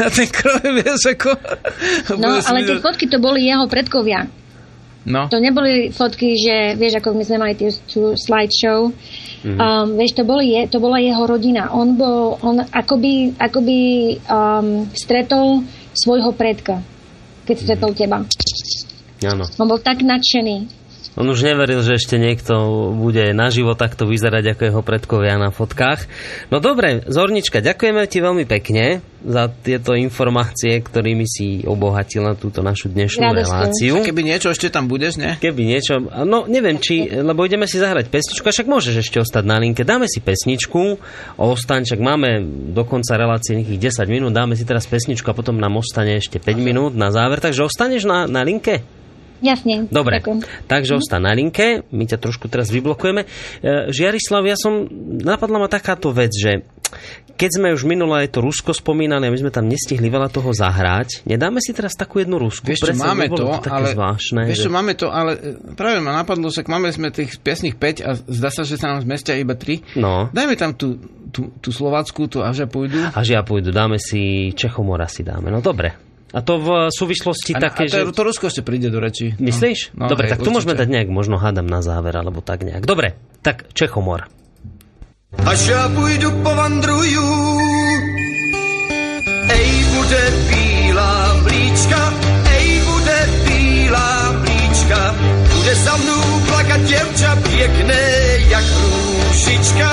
na 0.00 0.08
ten 0.08 0.28
kroj, 0.32 0.64
vieš, 0.80 1.12
ako... 1.12 1.36
No, 2.16 2.40
ale 2.40 2.64
tie 2.64 2.80
fotky 2.80 3.12
to 3.12 3.20
boli 3.20 3.44
jeho 3.44 3.68
predkovia. 3.68 4.24
No. 5.04 5.26
To 5.28 5.36
neboli 5.36 5.92
fotky, 5.92 6.38
že 6.38 6.78
vieš, 6.80 7.02
ako 7.02 7.12
my 7.12 7.24
sme 7.26 7.36
mali 7.42 7.54
tú 7.60 8.16
slideshow, 8.16 8.88
Mm-hmm. 9.42 9.58
Um, 9.58 9.98
vieš, 9.98 10.14
to, 10.14 10.22
boli, 10.22 10.54
to 10.70 10.78
bola 10.78 11.02
jeho 11.02 11.26
rodina. 11.26 11.74
On 11.74 11.98
bol, 11.98 12.38
on 12.46 12.62
akoby, 12.62 13.34
akoby 13.34 13.78
um, 14.30 14.86
stretol 14.94 15.66
svojho 15.94 16.32
predka, 16.34 16.80
keď 17.44 17.56
stretol 17.56 17.92
teba. 17.94 18.24
Áno. 19.22 19.44
On 19.60 19.68
bol 19.70 19.78
tak 19.78 20.02
nadšený. 20.02 20.81
On 21.12 21.28
už 21.28 21.44
neveril, 21.44 21.84
že 21.84 22.00
ešte 22.00 22.16
niekto 22.16 22.88
bude 22.96 23.36
naživo 23.36 23.76
takto 23.76 24.08
vyzerať 24.08 24.56
ako 24.56 24.62
jeho 24.64 24.80
predkovia 24.80 25.36
na 25.36 25.52
fotkách. 25.52 26.08
No 26.48 26.56
dobre, 26.56 27.04
Zornička, 27.04 27.60
ďakujeme 27.60 28.08
ti 28.08 28.24
veľmi 28.24 28.48
pekne 28.48 29.04
za 29.20 29.52
tieto 29.52 29.92
informácie, 29.92 30.80
ktorými 30.80 31.28
si 31.28 31.62
obohatila 31.68 32.32
túto 32.34 32.64
našu 32.64 32.88
dnešnú 32.88 33.22
Radosť. 33.22 33.44
reláciu. 33.44 33.94
A 34.00 34.08
keby 34.08 34.22
niečo 34.24 34.50
ešte 34.50 34.72
tam 34.72 34.88
budeš, 34.88 35.20
ne? 35.20 35.36
Keby 35.36 35.62
niečo, 35.62 36.00
no 36.24 36.48
neviem, 36.48 36.80
či, 36.80 37.06
lebo 37.12 37.44
ideme 37.44 37.68
si 37.68 37.76
zahrať 37.76 38.08
pesničku, 38.08 38.42
však 38.48 38.66
môžeš 38.66 39.04
ešte 39.04 39.20
ostať 39.20 39.44
na 39.44 39.60
linke. 39.60 39.84
Dáme 39.84 40.08
si 40.08 40.24
pesničku, 40.24 40.96
ostaň, 41.36 41.86
však 41.86 42.00
máme 42.00 42.40
do 42.72 42.82
konca 42.88 43.20
relácie 43.20 43.60
nejakých 43.60 44.00
10 44.00 44.10
minút, 44.10 44.32
dáme 44.32 44.56
si 44.56 44.64
teraz 44.64 44.88
pesničku 44.88 45.28
a 45.28 45.36
potom 45.36 45.60
nám 45.60 45.76
ostane 45.76 46.16
ešte 46.16 46.40
5 46.40 46.56
minút 46.56 46.96
na 46.96 47.12
záver, 47.12 47.38
takže 47.38 47.68
ostaneš 47.68 48.08
na, 48.08 48.24
na 48.24 48.42
linke? 48.42 49.01
Jasne. 49.42 49.90
Dobre, 49.90 50.22
ďakujem. 50.22 50.40
takže 50.70 50.96
ostan 50.96 51.26
na 51.26 51.34
linke, 51.34 51.82
my 51.90 52.06
ťa 52.06 52.22
trošku 52.22 52.46
teraz 52.46 52.70
vyblokujeme. 52.70 53.26
E, 53.26 53.90
Žiarislav, 53.90 54.46
ja 54.46 54.54
som, 54.54 54.86
napadla 55.20 55.58
ma 55.58 55.66
takáto 55.66 56.14
vec, 56.14 56.30
že 56.30 56.62
keď 57.34 57.50
sme 57.58 57.68
už 57.74 57.82
minulé 57.88 58.28
to 58.28 58.44
Rusko 58.44 58.76
spomínali 58.76 59.26
a 59.26 59.32
my 59.32 59.38
sme 59.40 59.50
tam 59.50 59.66
nestihli 59.66 60.06
veľa 60.12 60.28
toho 60.30 60.52
zahrať, 60.52 61.26
nedáme 61.26 61.58
si 61.58 61.74
teraz 61.74 61.96
takú 61.98 62.20
jednu 62.22 62.38
Rusku? 62.38 62.68
Vieš 62.68 62.92
čo, 62.92 62.94
máme 62.94 63.26
to, 63.32 63.48
to 63.58 63.70
ale, 63.72 63.96
zvláštne, 63.96 64.46
vieš 64.46 64.68
čo, 64.68 64.70
že... 64.70 64.76
máme 64.76 64.92
to, 64.94 65.10
ale 65.10 65.32
e, 65.34 65.74
práve 65.74 65.98
ma 65.98 66.14
napadlo, 66.14 66.52
že 66.52 66.62
máme 66.68 66.92
sme 66.94 67.10
tých 67.10 67.40
piesných 67.40 67.74
5 67.80 68.06
a 68.06 68.10
zdá 68.14 68.50
sa, 68.52 68.62
že 68.62 68.78
sa 68.78 68.94
nám 68.94 69.02
zmestia 69.02 69.34
iba 69.40 69.58
3. 69.58 69.98
No. 69.98 70.30
Dajme 70.30 70.54
tam 70.54 70.76
tú, 70.76 71.00
tú, 71.32 71.50
tú 71.58 71.74
Slovácku, 71.74 72.28
tú 72.28 72.44
Ažia 72.44 72.68
pôjdu. 72.68 73.00
Ažia 73.16 73.42
pôjdu, 73.42 73.74
dáme 73.74 73.98
si 73.98 74.52
Čechomora 74.54 75.08
si 75.08 75.24
dáme, 75.24 75.50
no 75.50 75.64
dobre. 75.64 76.11
A 76.32 76.40
to 76.40 76.56
v 76.56 76.68
súvislosti 76.88 77.52
a, 77.52 77.60
také, 77.60 77.84
a 77.84 78.08
to, 78.08 78.08
že... 78.08 78.16
to 78.16 78.22
Rusko 78.24 78.48
ešte 78.48 78.64
príde 78.64 78.88
do 78.88 79.04
reči. 79.04 79.36
No. 79.36 79.52
Myslíš? 79.52 79.92
No, 79.92 80.08
Dobre, 80.08 80.32
hej, 80.32 80.32
tak 80.32 80.40
tu 80.40 80.48
môžeme 80.48 80.72
dať 80.72 80.88
nejak, 80.88 81.08
možno 81.12 81.36
hádam 81.36 81.68
na 81.68 81.84
záver, 81.84 82.16
alebo 82.16 82.40
tak 82.40 82.64
nejak. 82.64 82.88
Dobre, 82.88 83.20
tak 83.44 83.68
Čechomor. 83.76 84.32
Až 85.32 85.60
ja 85.68 85.88
půjdu 85.88 86.28
povandruju, 86.44 87.24
ej, 89.48 89.68
bude 89.96 90.22
bílá 90.48 91.40
blíčka, 91.44 92.00
ej, 92.52 92.80
bude 92.84 93.18
bílá 93.48 94.32
blíčka, 94.44 95.00
bude 95.56 95.74
za 95.74 95.96
mnou 95.96 96.24
plakat 96.48 96.80
děvča 96.84 97.36
pěkné 97.48 98.04
jak 98.48 98.64
růžička, 98.84 99.90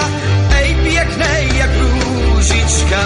ej, 0.60 0.76
pěkné 0.84 1.34
jak 1.56 1.72
růžička. 1.80 3.02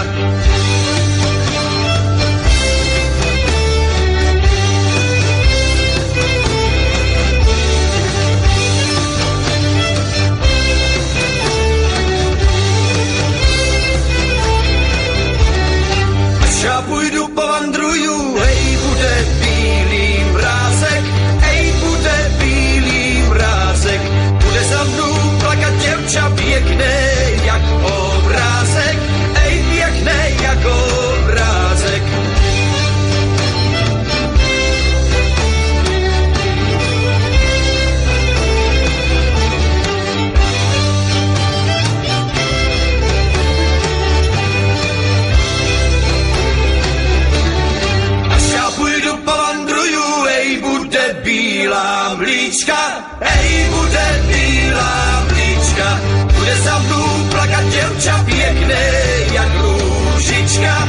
Hej, 53.20 53.70
bude 53.70 54.22
bílá 54.28 55.24
mlíčka, 55.28 56.00
bude 56.38 56.56
za 56.56 56.78
mnou 56.78 57.28
plakat 57.30 57.64
děvča 57.64 58.24
pěkné 58.24 58.90
jak 59.32 59.48
růžička, 59.60 60.88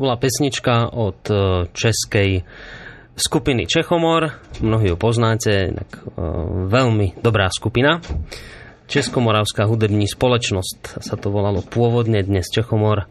bola 0.00 0.16
pesnička 0.16 0.88
od 0.88 1.20
e, 1.28 1.34
českej 1.76 2.42
skupiny 3.20 3.68
Čechomor. 3.68 4.40
Mnohí 4.64 4.88
ju 4.88 4.96
poznáte, 4.96 5.76
tak 5.76 5.88
e, 5.92 6.24
veľmi 6.72 7.20
dobrá 7.20 7.52
skupina. 7.52 8.00
Českomoravská 8.90 9.70
hudební 9.70 10.10
spoločnosť 10.10 10.98
sa 10.98 11.14
to 11.14 11.30
volalo 11.30 11.62
pôvodne, 11.62 12.26
dnes 12.26 12.50
Čechomor. 12.50 13.06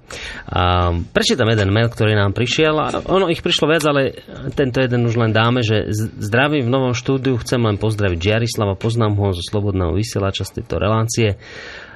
A 0.52 0.91
prečítam 1.16 1.48
jeden 1.48 1.72
mail, 1.72 1.88
ktorý 1.88 2.20
nám 2.20 2.36
prišiel. 2.36 2.76
A 2.76 2.99
ono 3.07 3.32
ich 3.32 3.40
prišlo 3.40 3.72
viac, 3.72 3.88
ale 3.88 4.20
tento 4.60 4.84
jeden 4.84 5.07
už 5.07 5.16
len 5.16 5.32
dáme, 5.32 5.64
že 5.64 5.88
zdravím 6.20 6.68
v 6.68 6.74
novom 6.74 6.91
štúdiu, 6.91 7.40
chcem 7.40 7.64
len 7.64 7.80
pozdraviť 7.80 8.20
Jarislava, 8.20 8.76
poznám 8.76 9.16
ho 9.24 9.32
zo 9.32 9.40
Slobodného 9.40 9.95
vysielača 9.95 10.44
z 10.44 10.60
tejto 10.60 10.84
relácie. 10.84 11.40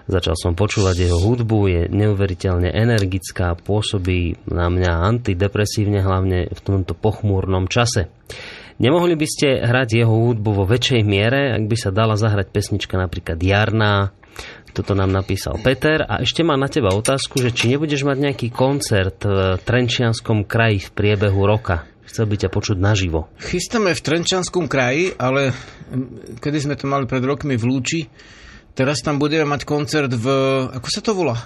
Začal 0.03 0.35
som 0.35 0.51
počúvať 0.51 1.07
jeho 1.07 1.15
hudbu, 1.15 1.59
je 1.71 1.81
neuveriteľne 1.87 2.67
energická, 2.67 3.55
pôsobí 3.55 4.35
na 4.51 4.67
mňa 4.67 4.99
antidepresívne, 5.07 6.03
hlavne 6.03 6.51
v 6.51 6.59
tomto 6.59 6.91
pochmúrnom 6.91 7.71
čase. 7.71 8.11
Nemohli 8.83 9.15
by 9.15 9.27
ste 9.29 9.63
hrať 9.63 10.03
jeho 10.03 10.11
hudbu 10.11 10.49
vo 10.59 10.65
väčšej 10.67 11.01
miere, 11.07 11.55
ak 11.55 11.71
by 11.71 11.75
sa 11.79 11.95
dala 11.95 12.19
zahrať 12.19 12.51
pesnička 12.51 12.99
napríklad 12.99 13.39
Jarná, 13.39 14.11
toto 14.73 14.97
nám 14.97 15.13
napísal 15.13 15.61
Peter. 15.61 16.01
A 16.01 16.25
ešte 16.25 16.41
má 16.41 16.57
na 16.57 16.65
teba 16.65 16.89
otázku, 16.91 17.37
že 17.37 17.53
či 17.53 17.69
nebudeš 17.69 18.03
mať 18.09 18.17
nejaký 18.17 18.47
koncert 18.49 19.21
v 19.21 19.61
Trenčianskom 19.61 20.49
kraji 20.49 20.81
v 20.81 20.89
priebehu 20.89 21.45
roka. 21.45 21.85
Chcel 22.09 22.25
by 22.25 22.35
ťa 22.41 22.49
počuť 22.49 22.77
naživo. 22.81 23.29
Chystáme 23.37 23.93
v 23.93 24.01
Trenčianskom 24.01 24.65
kraji, 24.65 25.13
ale 25.21 25.53
kedy 26.41 26.57
sme 26.57 26.75
to 26.75 26.89
mali 26.89 27.05
pred 27.05 27.21
rokmi 27.21 27.53
v 27.53 27.63
Lúči, 27.69 28.01
Teraz 28.73 29.05
tam 29.05 29.21
budeme 29.21 29.45
mať 29.45 29.69
koncert 29.69 30.09
v... 30.09 30.25
Ako 30.73 30.87
sa 30.89 31.01
to 31.05 31.13
volá? 31.13 31.37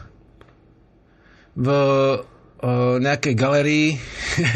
V 1.60 1.68
o, 1.68 2.98
nejakej 3.04 3.34
galerii. 3.36 4.00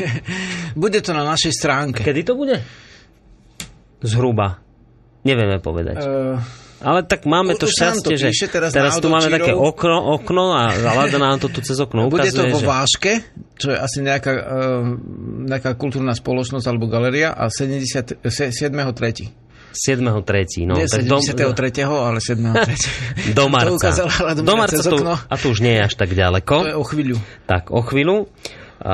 bude 0.81 1.03
to 1.03 1.11
na 1.11 1.27
našej 1.27 1.51
stránke. 1.51 1.99
Kedy 1.99 2.23
to 2.23 2.39
bude? 2.39 2.63
Zhruba. 3.99 4.63
Nevieme 5.27 5.59
povedať. 5.59 5.99
Uh, 6.01 6.39
ale 6.81 7.05
tak 7.05 7.29
máme 7.29 7.53
to 7.53 7.69
šťastie, 7.69 8.17
že 8.17 8.33
píše, 8.33 8.49
teraz, 8.49 8.73
teraz 8.73 8.97
tu 8.97 9.05
máme 9.05 9.29
také 9.29 9.53
okno, 9.53 10.17
okno 10.17 10.57
a 10.57 10.73
Lada 10.73 11.21
nám 11.21 11.37
to 11.37 11.53
tu 11.53 11.61
cez 11.61 11.77
okno 11.77 12.09
ukazuje. 12.09 12.33
Bude 12.33 12.33
to 12.33 12.43
vo 12.57 12.59
že... 12.63 12.65
Váške, 12.65 13.11
čo 13.61 13.67
je 13.69 13.77
asi 13.77 14.01
nejaká, 14.01 14.33
uh, 14.33 14.81
nejaká 15.45 15.77
kultúrna 15.77 16.17
spoločnosť 16.17 16.65
alebo 16.65 16.89
galeria 16.89 17.37
a 17.37 17.53
70, 17.53 18.25
7.3. 19.71 20.67
7.3. 20.67 20.67
No, 20.67 20.75
nie 20.75 20.87
tak 20.87 21.07
73. 21.07 21.87
Do... 21.87 21.95
ale 21.99 22.19
7.3. 22.19 23.33
do 23.35 23.45
marca. 23.47 23.71
To 23.71 23.75
ukázala, 23.75 24.11
do 24.35 24.55
marca 24.55 24.81
to, 24.83 24.97
a 25.03 25.35
to 25.39 25.45
už 25.51 25.59
nie 25.63 25.73
je 25.79 25.81
až 25.87 25.93
tak 25.95 26.11
ďaleko. 26.11 26.55
To 26.63 26.71
je 26.71 26.77
o 26.77 26.85
chvíľu. 26.85 27.17
Tak, 27.47 27.71
o 27.71 27.81
chvíľu. 27.81 28.27
A... 28.83 28.93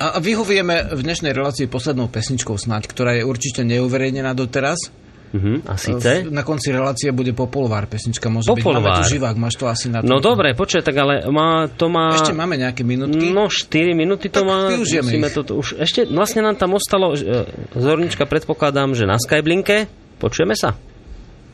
A 0.00 0.16
vyhovieme 0.16 0.96
v 0.96 1.00
dnešnej 1.04 1.36
relácii 1.36 1.68
poslednou 1.68 2.08
pesničkou 2.08 2.56
snáď, 2.56 2.88
ktorá 2.88 3.20
je 3.20 3.28
určite 3.28 3.60
neuverejnená 3.68 4.32
doteraz. 4.32 4.88
Uh-huh. 5.30 5.62
A 5.70 5.78
síce? 5.78 6.26
Na 6.26 6.42
konci 6.42 6.74
relácie 6.74 7.14
bude 7.14 7.30
Popolvár 7.30 7.86
pesnička, 7.86 8.26
môže 8.26 8.50
Popolvár. 8.50 8.82
byť. 8.82 8.82
Máme 8.82 8.98
tu 8.98 9.12
živák, 9.14 9.36
máš 9.38 9.54
to 9.54 9.64
asi 9.70 9.86
na 9.86 10.02
to. 10.02 10.10
No 10.10 10.18
dobre, 10.18 10.58
počkaj, 10.58 10.82
tak 10.82 10.96
ale 10.98 11.22
má, 11.30 11.70
to 11.70 11.86
má... 11.86 12.10
Ešte 12.18 12.34
máme 12.34 12.58
nejaké 12.58 12.82
minútky. 12.82 13.30
No 13.30 13.46
4 13.46 13.94
minúty 13.94 14.26
to 14.26 14.42
tak 14.42 14.50
má. 14.50 14.74
Využijeme 14.74 15.30
to, 15.30 15.46
to, 15.46 15.52
už 15.62 15.78
ešte, 15.78 16.10
vlastne 16.10 16.42
nám 16.42 16.58
tam 16.58 16.74
ostalo, 16.74 17.14
e, 17.14 17.46
Zornička 17.78 18.26
predpokladám, 18.26 18.98
že 18.98 19.06
na 19.06 19.22
Skyblinke. 19.22 19.86
Počujeme 20.18 20.58
sa? 20.58 20.74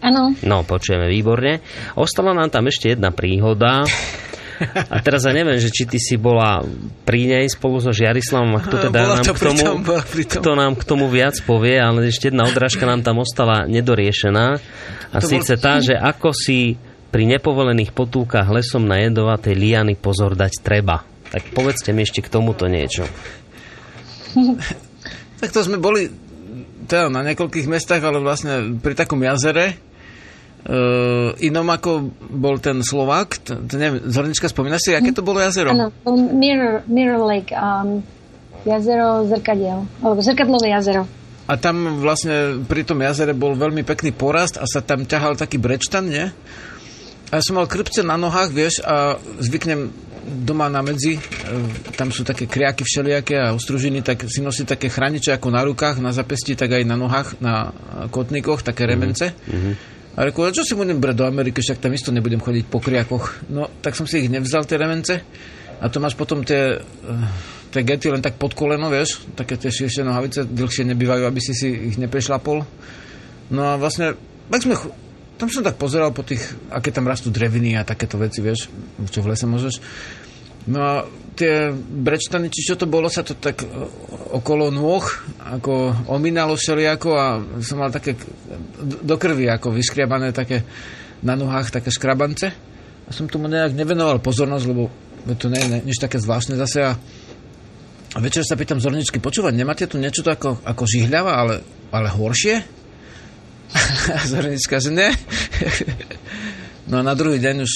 Áno. 0.00 0.32
No, 0.40 0.64
počujeme 0.64 1.08
výborne. 1.12 1.60
Ostala 2.00 2.32
nám 2.32 2.48
tam 2.48 2.68
ešte 2.68 2.96
jedna 2.96 3.12
príhoda. 3.12 3.84
A 4.92 4.96
teraz 5.04 5.28
ja 5.28 5.32
neviem, 5.32 5.60
že 5.60 5.68
či 5.68 5.84
ty 5.84 5.98
si 6.00 6.16
bola 6.16 6.64
pri 7.04 7.28
nej 7.28 7.46
spolu 7.48 7.80
so 7.80 7.92
Žiarislavom 7.92 8.56
a 8.56 8.60
kto 8.64 8.76
teda 8.88 9.00
nám, 9.04 9.24
k 9.24 9.40
tomu, 9.40 9.64
kto 10.24 10.50
nám 10.56 10.72
k 10.76 10.82
tomu 10.84 11.06
viac 11.12 11.36
povie, 11.44 11.76
ale 11.76 12.08
ešte 12.08 12.32
jedna 12.32 12.48
odrážka 12.48 12.88
nám 12.88 13.04
tam 13.04 13.20
ostala 13.20 13.68
nedoriešená. 13.68 14.46
A 15.12 15.18
to 15.20 15.26
síce 15.28 15.56
bol... 15.56 15.62
tá, 15.62 15.80
že 15.84 15.94
ako 15.94 16.32
si 16.32 16.80
pri 17.12 17.24
nepovolených 17.38 17.96
potúkach 17.96 18.48
lesom 18.50 18.84
na 18.84 19.00
jedovatej 19.00 19.56
liany 19.56 19.94
pozor 19.96 20.36
dať 20.36 20.60
treba. 20.60 21.06
Tak 21.32 21.56
povedzte 21.56 21.90
mi 21.96 22.04
ešte 22.04 22.20
k 22.20 22.28
tomuto 22.28 22.68
niečo. 22.68 23.08
tak 25.40 25.50
to 25.52 25.60
sme 25.64 25.80
boli 25.80 26.12
teda 26.86 27.10
na 27.10 27.26
niekoľkých 27.26 27.66
mestách, 27.66 28.02
ale 28.04 28.22
vlastne 28.22 28.78
pri 28.78 28.94
takom 28.94 29.18
jazere, 29.18 29.74
Uh, 30.66 31.30
inom 31.38 31.68
ako 31.70 32.10
bol 32.26 32.58
ten 32.58 32.82
Slovák, 32.82 33.38
to, 33.38 33.54
to 33.70 33.78
neviem, 33.78 34.02
Zornička, 34.10 34.50
spomínaš 34.50 34.90
si, 34.90 34.90
aké 34.98 35.14
to 35.14 35.22
bolo 35.22 35.38
jazero? 35.38 35.70
Áno, 35.70 35.94
Mirror, 36.10 36.82
Mirror 36.90 37.22
Lake, 37.22 37.54
um, 37.54 38.02
jazero 38.66 39.22
Zrkadiel, 39.30 39.86
alebo 40.02 40.18
Zrkadlové 40.18 40.74
jazero. 40.74 41.06
A 41.46 41.54
tam 41.54 42.02
vlastne 42.02 42.66
pri 42.66 42.82
tom 42.82 42.98
jazere 42.98 43.30
bol 43.30 43.54
veľmi 43.54 43.86
pekný 43.86 44.10
porast 44.10 44.58
a 44.58 44.66
sa 44.66 44.82
tam 44.82 45.06
ťahal 45.06 45.38
taký 45.38 45.62
brečtan, 45.62 46.10
nie? 46.10 46.26
A 47.30 47.32
ja 47.38 47.42
som 47.42 47.58
mal 47.58 47.70
krpce 47.70 48.02
na 48.02 48.18
nohách, 48.18 48.50
vieš, 48.50 48.82
a 48.82 49.18
zvyknem 49.38 49.90
doma 50.26 50.66
na 50.66 50.82
medzi, 50.82 51.14
e, 51.14 51.20
tam 51.94 52.10
sú 52.10 52.26
také 52.26 52.50
kriaky 52.50 52.82
všelijaké 52.82 53.38
a 53.38 53.54
ostružiny, 53.54 54.02
tak 54.02 54.26
si 54.26 54.42
nosí 54.42 54.66
také 54.66 54.90
chraniče 54.90 55.30
ako 55.30 55.48
na 55.54 55.62
rukách, 55.62 56.02
na 56.02 56.10
zapesti, 56.10 56.58
tak 56.58 56.74
aj 56.74 56.82
na 56.82 56.98
nohách, 56.98 57.38
na 57.38 57.70
kotníkoch, 58.10 58.66
také 58.66 58.90
remence. 58.90 59.30
Mm-hmm. 59.30 59.95
A 60.16 60.24
reku, 60.24 60.48
čo 60.48 60.64
si 60.64 60.72
budem 60.72 60.96
brať 60.96 61.16
do 61.20 61.28
Ameriky, 61.28 61.60
však 61.60 61.76
tam 61.76 61.92
isto 61.92 62.08
nebudem 62.08 62.40
chodiť 62.40 62.64
po 62.72 62.80
kriakoch. 62.80 63.52
No, 63.52 63.68
tak 63.84 63.92
som 63.92 64.08
si 64.08 64.24
ich 64.24 64.32
nevzal, 64.32 64.64
tie 64.64 64.80
remence. 64.80 65.20
A 65.76 65.92
to 65.92 66.00
máš 66.00 66.16
potom 66.16 66.40
tie, 66.40 66.80
eh, 66.80 67.28
tie 67.68 67.84
gety 67.84 68.08
len 68.08 68.24
tak 68.24 68.40
pod 68.40 68.56
koleno, 68.56 68.88
vieš, 68.88 69.28
také 69.36 69.60
tie 69.60 69.68
širšie 69.68 70.08
nohavice, 70.08 70.48
dlhšie 70.48 70.88
nebývajú, 70.88 71.28
aby 71.28 71.40
si 71.44 71.52
si 71.52 71.68
ich 71.92 72.00
neprešlapol. 72.00 72.64
No 73.52 73.60
a 73.60 73.76
vlastne, 73.76 74.16
tak 74.48 74.64
sme, 74.64 74.80
tam 75.36 75.52
som 75.52 75.60
tak 75.60 75.76
pozeral 75.76 76.16
po 76.16 76.24
tých, 76.24 76.40
aké 76.72 76.88
tam 76.88 77.04
rastú 77.04 77.28
dreviny 77.28 77.76
a 77.76 77.84
takéto 77.84 78.16
veci, 78.16 78.40
vieš, 78.40 78.72
čo 79.12 79.20
v 79.20 79.36
lese 79.36 79.44
môžeš. 79.44 79.74
No 80.66 80.78
a 80.82 80.94
tie 81.38 81.70
brečtany, 81.78 82.50
či 82.50 82.66
čo 82.66 82.74
to 82.74 82.90
bolo, 82.90 83.06
sa 83.06 83.22
to 83.22 83.38
tak 83.38 83.62
e, 83.62 83.66
okolo 84.34 84.74
nôh 84.74 85.04
ako 85.38 86.06
ominalo 86.10 86.58
všelijako 86.58 87.10
a 87.14 87.26
som 87.62 87.78
mal 87.78 87.94
také 87.94 88.18
do 88.82 89.14
krvi 89.14 89.46
ako 89.46 89.70
vyškriabané 89.70 90.34
také 90.34 90.66
na 91.22 91.38
nohách 91.38 91.70
také 91.70 91.94
škrabance. 91.94 92.50
A 93.06 93.10
som 93.14 93.30
tomu 93.30 93.46
nejak 93.46 93.78
nevenoval 93.78 94.18
pozornosť, 94.18 94.66
lebo 94.66 94.90
to 95.38 95.46
nie 95.46 95.62
je 95.62 95.86
nič 95.86 95.98
také 96.02 96.18
zvláštne 96.18 96.58
zase 96.58 96.82
a 96.82 96.92
a 98.16 98.18
večer 98.24 98.48
sa 98.48 98.56
pýtam 98.56 98.80
Zorničky, 98.80 99.20
počúvať, 99.20 99.52
nemáte 99.52 99.84
tu 99.84 100.00
niečo 100.00 100.24
to 100.24 100.32
ako, 100.32 100.56
ako 100.64 100.88
žihľava, 100.88 101.36
ale, 101.36 101.54
ale 101.92 102.08
horšie? 102.08 102.64
A 104.16 104.24
Zornička, 104.24 104.80
že 104.80 104.88
ne. 104.88 105.12
No 106.86 107.02
a 107.02 107.02
na 107.02 107.18
druhý 107.18 107.42
deň 107.42 107.66
už, 107.66 107.72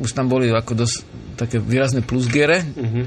už 0.00 0.10
tam 0.16 0.24
boli 0.24 0.48
ako 0.48 0.72
dosť 0.72 1.04
také 1.36 1.58
výrazné 1.60 2.00
plusgiere. 2.00 2.62
Uh-huh. 2.62 3.04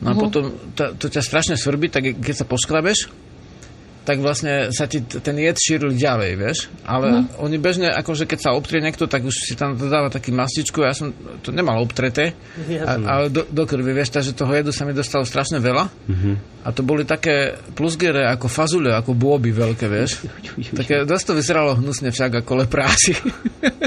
No 0.00 0.06
a 0.06 0.12
uh-huh. 0.12 0.20
potom 0.20 0.42
to, 0.74 0.84
to 0.98 1.06
ťa 1.08 1.22
strašne 1.22 1.56
svrbí, 1.56 1.88
tak 1.88 2.18
keď 2.18 2.34
sa 2.34 2.46
poskrabeš, 2.48 3.10
tak 4.00 4.16
vlastne 4.24 4.72
sa 4.72 4.88
ti 4.88 5.04
ten 5.04 5.36
jed 5.36 5.54
šíril 5.60 5.92
ďalej, 5.94 6.30
vieš. 6.34 6.58
Ale 6.88 7.20
uh-huh. 7.20 7.44
oni 7.46 7.60
bežne, 7.60 7.92
akože 7.92 8.24
keď 8.24 8.38
sa 8.40 8.50
obtrie 8.56 8.80
niekto, 8.80 9.04
tak 9.06 9.22
už 9.22 9.34
si 9.34 9.54
tam 9.54 9.76
dodáva 9.76 10.08
taký 10.08 10.32
mastičku, 10.32 10.82
ja 10.82 10.96
som 10.96 11.12
to 11.44 11.52
nemal 11.52 11.78
obtreté, 11.78 12.32
a, 12.80 12.96
ale 12.96 13.28
do, 13.28 13.44
do 13.46 13.64
krvi, 13.68 13.92
vieš, 13.92 14.16
takže 14.16 14.32
toho 14.32 14.50
jedu 14.56 14.72
sa 14.72 14.88
mi 14.88 14.96
dostalo 14.96 15.28
strašne 15.28 15.60
veľa. 15.60 15.84
Uh-huh. 15.86 16.34
A 16.60 16.76
to 16.76 16.84
boli 16.84 17.08
také 17.08 17.56
plusgere 17.72 18.28
ako 18.28 18.44
fazule, 18.52 18.92
ako 18.92 19.16
bôby 19.16 19.48
veľké, 19.48 19.88
vieš. 19.88 20.28
Také 20.76 21.08
dosť 21.08 21.32
to 21.32 21.38
vyzeralo 21.40 21.80
hnusne 21.80 22.12
však 22.12 22.44
ako 22.44 22.52
leprási. 22.64 23.16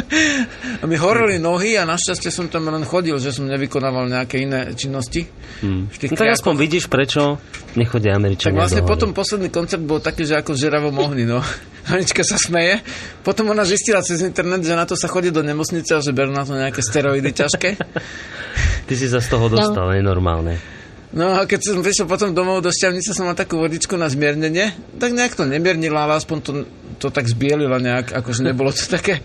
a 0.82 0.84
mi 0.90 0.98
horeli 0.98 1.38
nohy 1.38 1.78
a 1.78 1.86
našťastie 1.86 2.34
som 2.34 2.50
tam 2.50 2.74
len 2.74 2.82
chodil, 2.82 3.14
že 3.22 3.30
som 3.30 3.46
nevykonával 3.46 4.10
nejaké 4.10 4.42
iné 4.42 4.74
činnosti. 4.74 5.30
Hmm. 5.62 5.86
No 5.86 6.18
tak 6.18 6.34
aspoň 6.34 6.54
vidíš, 6.58 6.90
prečo 6.90 7.38
nechodia 7.78 8.18
Američania 8.18 8.58
Tak 8.58 8.62
vlastne 8.66 8.84
potom 8.90 9.14
posledný 9.14 9.54
koncept 9.54 9.86
bol 9.86 10.02
taký, 10.02 10.26
že 10.26 10.42
ako 10.42 10.58
v 10.58 10.62
žeravom 10.66 10.96
ohni, 10.98 11.30
no. 11.30 11.46
Anička 11.94 12.26
sa 12.26 12.42
smeje. 12.42 12.82
Potom 13.22 13.54
ona 13.54 13.70
zistila 13.70 14.02
cez 14.02 14.26
internet, 14.26 14.66
že 14.66 14.74
na 14.74 14.90
to 14.90 14.98
sa 14.98 15.06
chodí 15.06 15.30
do 15.30 15.46
nemocnice 15.46 15.94
a 15.94 16.02
že 16.02 16.10
berú 16.10 16.34
na 16.34 16.42
to 16.42 16.58
nejaké 16.58 16.82
steroidy 16.82 17.30
ťažké. 17.38 17.70
Ty 18.90 18.94
si 18.98 19.06
sa 19.06 19.22
z 19.22 19.28
toho 19.30 19.46
dostal, 19.46 19.88
no. 19.90 19.94
nenormálne. 19.94 20.83
No 21.14 21.38
a 21.38 21.46
keď 21.46 21.62
som 21.62 21.86
prišiel 21.86 22.10
potom 22.10 22.34
domov 22.34 22.66
do 22.66 22.74
šťavnice, 22.74 23.14
som 23.14 23.30
mal 23.30 23.38
takú 23.38 23.62
vodičku 23.62 23.94
na 23.94 24.10
zmiernenie, 24.10 24.74
tak 24.98 25.14
nejak 25.14 25.38
to 25.38 25.46
nemiernila, 25.46 26.10
ale 26.10 26.18
aspoň 26.18 26.38
to, 26.42 26.52
to 26.98 27.08
tak 27.14 27.30
zbielila 27.30 27.78
nejak, 27.78 28.18
akože 28.18 28.42
nebolo 28.42 28.74
to 28.74 28.82
také 28.90 29.22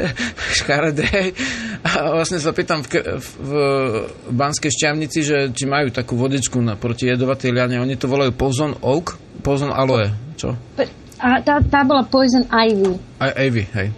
škaredé. 0.58 1.38
A 1.86 2.18
vlastne 2.18 2.42
sa 2.42 2.50
pýtam 2.50 2.82
v, 2.82 2.90
v, 3.22 3.50
Banskej 4.34 4.74
šťavnici, 4.74 5.18
že 5.22 5.36
či 5.54 5.70
majú 5.70 5.94
takú 5.94 6.18
vodičku 6.18 6.58
na 6.58 6.74
proti 6.74 7.06
jedovatej 7.06 7.54
liane. 7.54 7.78
Oni 7.78 7.94
to 7.94 8.10
volajú 8.10 8.34
Poison 8.34 8.74
Oak, 8.82 9.14
Poison 9.38 9.70
Aloe, 9.70 10.10
čo? 10.34 10.58
A 11.22 11.38
tá, 11.38 11.62
tá 11.62 11.86
bola 11.86 12.02
Poison 12.02 12.42
Ivy. 12.50 12.98
Aj 13.22 13.30
Ivy, 13.38 13.62
hej. 13.78 13.88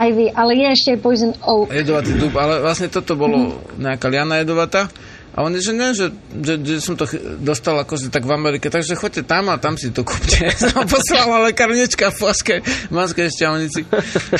Ivy, 0.00 0.32
ale 0.32 0.52
je 0.56 0.66
ešte 0.72 0.90
Poison 0.96 1.36
Oak. 1.44 1.76
Jedovatý 1.76 2.16
dub, 2.16 2.32
ale 2.40 2.64
vlastne 2.64 2.88
toto 2.88 3.20
bolo 3.20 3.60
nejaká 3.76 4.08
liana 4.08 4.40
jedovatá. 4.40 4.88
A 5.36 5.44
oni, 5.44 5.60
že 5.60 5.76
ne, 5.76 5.92
že, 5.92 6.08
že, 6.32 6.56
že 6.64 6.80
som 6.80 6.96
to 6.96 7.04
dostal 7.44 7.76
akože 7.76 8.08
tak 8.08 8.24
v 8.24 8.32
Amerike, 8.32 8.72
takže 8.72 8.96
choďte 8.96 9.28
tam 9.28 9.52
a 9.52 9.60
tam 9.60 9.76
si 9.76 9.92
to 9.92 10.00
kúpte. 10.00 10.48
Som 10.64 10.88
poslala 10.88 11.44
lekárnička 11.52 12.08
v 12.08 12.16
Paske, 12.16 12.54
v 12.64 12.92
Manskej 12.96 13.28
šťavnici. 13.28 13.84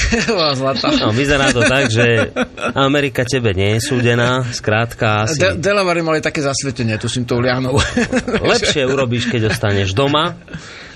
Zlatá. 0.57 0.89
No, 0.97 1.13
vyzerá 1.13 1.53
to 1.53 1.61
tak, 1.69 1.93
že 1.93 2.33
Amerika 2.73 3.29
tebe 3.29 3.53
nie 3.53 3.77
je 3.77 3.93
súdená, 3.93 4.41
skrátka 4.49 5.29
asi... 5.29 5.37
De- 5.37 5.61
Delaware 5.61 6.01
mali 6.01 6.25
také 6.25 6.41
zasvetenie, 6.41 6.97
tuším, 6.97 7.29
tou 7.29 7.45
lianou. 7.45 7.77
Lepšie 8.41 8.89
urobíš, 8.97 9.29
keď 9.29 9.53
ostaneš 9.53 9.93
doma. 9.93 10.33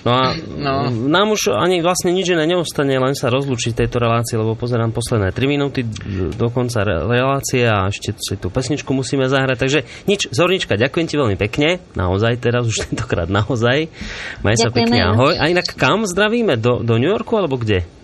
No 0.00 0.10
a 0.16 0.24
no. 0.32 0.88
nám 0.88 1.36
už 1.36 1.52
ani 1.52 1.84
vlastne 1.84 2.16
nič 2.16 2.32
iné 2.32 2.48
neostane, 2.48 2.96
len 2.96 3.12
sa 3.12 3.28
rozlúčiť 3.28 3.76
tejto 3.76 4.00
relácii, 4.00 4.40
lebo 4.40 4.56
pozerám 4.56 4.96
posledné 4.96 5.36
3 5.36 5.44
minúty 5.44 5.84
do 6.32 6.48
konca 6.48 6.80
relácie 6.84 7.68
a 7.68 7.92
ešte 7.92 8.16
si 8.16 8.40
tú 8.40 8.48
pesničku 8.48 8.88
musíme 8.96 9.28
zahrať. 9.28 9.56
Takže 9.60 9.80
nič, 10.08 10.32
Zornička, 10.32 10.80
ďakujem 10.80 11.06
ti 11.06 11.14
veľmi 11.20 11.36
pekne, 11.36 11.84
naozaj 11.92 12.40
teraz 12.40 12.64
už 12.64 12.80
tentokrát 12.88 13.28
naozaj. 13.28 13.92
Maj 14.40 14.56
sa 14.56 14.72
pekne, 14.72 15.04
ahoj. 15.04 15.36
A 15.36 15.52
inak 15.52 15.76
kam 15.76 16.08
zdravíme? 16.08 16.56
Do, 16.56 16.80
do 16.80 16.96
New 16.96 17.12
Yorku 17.12 17.36
alebo 17.36 17.60
kde? 17.60 17.99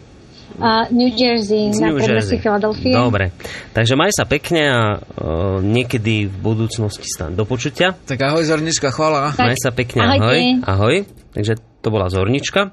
Uh, 0.57 0.89
New 0.89 1.13
Jersey, 1.13 1.69
Z 1.69 1.85
na 1.85 1.93
New 1.93 2.01
Jersey. 2.01 2.41
Filadelfie. 2.41 2.97
Dobre, 2.97 3.29
takže 3.77 3.93
maj 3.93 4.09
sa 4.09 4.25
pekne 4.25 4.63
a 4.65 4.83
uh, 4.97 5.61
niekedy 5.61 6.33
v 6.33 6.37
budúcnosti 6.41 7.05
stan 7.05 7.37
do 7.37 7.45
počutia. 7.45 7.93
tak 7.93 8.25
ahoj 8.25 8.41
Zornička, 8.41 8.89
chvala. 8.89 9.37
Tak, 9.37 9.53
Maj 9.53 9.59
sa 9.61 9.71
pekne, 9.77 10.01
ahojte. 10.01 10.25
ahoj. 10.25 10.41
Ahoj. 10.65 10.97
Takže 11.37 11.53
to 11.85 11.89
bola 11.93 12.09
Zornička 12.09 12.73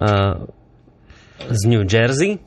uh, 0.00 0.48
z 1.44 1.62
New 1.68 1.84
Jersey. 1.84 2.40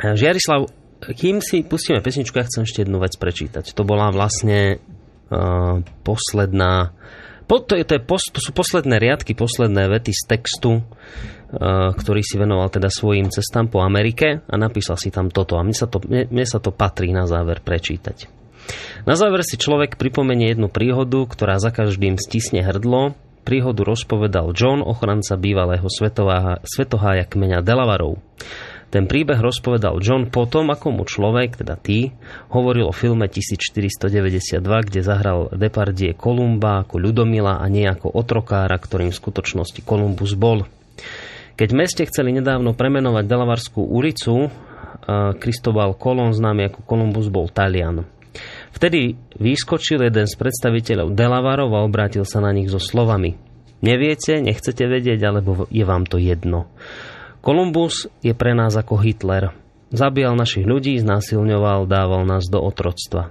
Žiarislav, 0.00 0.72
kým 1.12 1.44
si 1.44 1.60
pustíme 1.62 2.00
pesničku, 2.00 2.40
ja 2.40 2.48
chcem 2.48 2.64
ešte 2.64 2.82
jednu 2.82 2.96
vec 2.96 3.12
prečítať. 3.14 3.76
To 3.76 3.84
bola 3.84 4.08
vlastne 4.08 4.80
uh, 5.28 5.84
posledná 6.00 6.96
po, 7.44 7.60
to, 7.60 7.76
je, 7.76 7.84
to, 7.84 8.00
je, 8.00 8.02
pos- 8.08 8.32
to 8.32 8.40
sú 8.40 8.56
posledné 8.56 8.96
riadky, 8.96 9.36
posledné 9.36 9.92
vety 9.92 10.16
z 10.16 10.22
textu, 10.24 10.80
uh, 10.80 10.84
ktorý 11.94 12.22
si 12.26 12.36
venoval 12.36 12.68
teda 12.70 12.90
svojim 12.90 13.30
cestám 13.30 13.70
po 13.70 13.80
Amerike 13.80 14.42
a 14.44 14.54
napísal 14.58 14.98
si 14.98 15.14
tam 15.14 15.30
toto. 15.30 15.56
A 15.56 15.62
mne 15.62 15.76
sa 15.76 15.86
to, 15.86 16.02
mne, 16.02 16.26
mne 16.28 16.46
sa 16.46 16.58
to 16.58 16.74
patrí 16.74 17.14
na 17.14 17.24
záver 17.30 17.62
prečítať. 17.62 18.26
Na 19.04 19.14
záver 19.14 19.44
si 19.44 19.60
človek 19.60 20.00
pripomenie 20.00 20.48
jednu 20.52 20.72
príhodu, 20.72 21.28
ktorá 21.28 21.60
za 21.60 21.68
každým 21.68 22.16
stisne 22.16 22.64
hrdlo. 22.64 23.12
Príhodu 23.44 23.84
rozpovedal 23.84 24.56
John, 24.56 24.80
ochranca 24.80 25.36
bývalého 25.36 25.84
svetohája, 25.84 26.64
svetohája 26.64 27.28
kmeňa 27.28 27.60
Delavarov. 27.60 28.16
Ten 28.88 29.10
príbeh 29.10 29.42
rozpovedal 29.42 29.98
John 30.00 30.30
potom, 30.30 30.70
ako 30.70 30.94
mu 30.94 31.02
človek, 31.02 31.60
teda 31.60 31.74
ty, 31.76 32.14
hovoril 32.54 32.88
o 32.88 32.94
filme 32.94 33.26
1492, 33.26 34.62
kde 34.62 35.00
zahral 35.02 35.50
Depardie 35.50 36.14
Kolumba 36.14 36.86
ako 36.86 37.02
Ľudomila 37.02 37.58
a 37.58 37.66
nie 37.66 37.84
ako 37.84 38.14
otrokára, 38.14 38.78
ktorým 38.78 39.10
v 39.10 39.18
skutočnosti 39.18 39.82
Kolumbus 39.82 40.38
bol. 40.38 40.64
Keď 41.54 41.68
v 41.70 41.78
meste 41.78 42.02
chceli 42.10 42.34
nedávno 42.34 42.74
premenovať 42.74 43.30
Delavarskú 43.30 43.86
ulicu, 43.86 44.50
Kristobal 45.38 45.94
Kolón, 45.94 46.34
známy 46.34 46.66
ako 46.66 46.80
Kolumbus, 46.82 47.30
bol 47.30 47.46
Talian. 47.46 48.10
Vtedy 48.74 49.14
vyskočil 49.38 50.02
jeden 50.02 50.26
z 50.26 50.34
predstaviteľov 50.34 51.14
Delavarov 51.14 51.70
a 51.78 51.86
obrátil 51.86 52.26
sa 52.26 52.42
na 52.42 52.50
nich 52.50 52.66
so 52.66 52.82
slovami. 52.82 53.38
Neviete, 53.86 54.42
nechcete 54.42 54.82
vedieť, 54.82 55.20
alebo 55.22 55.70
je 55.70 55.84
vám 55.86 56.10
to 56.10 56.18
jedno. 56.18 56.66
Kolumbus 57.38 58.10
je 58.24 58.34
pre 58.34 58.56
nás 58.56 58.74
ako 58.74 58.98
Hitler. 58.98 59.54
Zabíjal 59.94 60.34
našich 60.34 60.66
ľudí, 60.66 60.98
znásilňoval, 60.98 61.86
dával 61.86 62.26
nás 62.26 62.50
do 62.50 62.58
otroctva. 62.58 63.30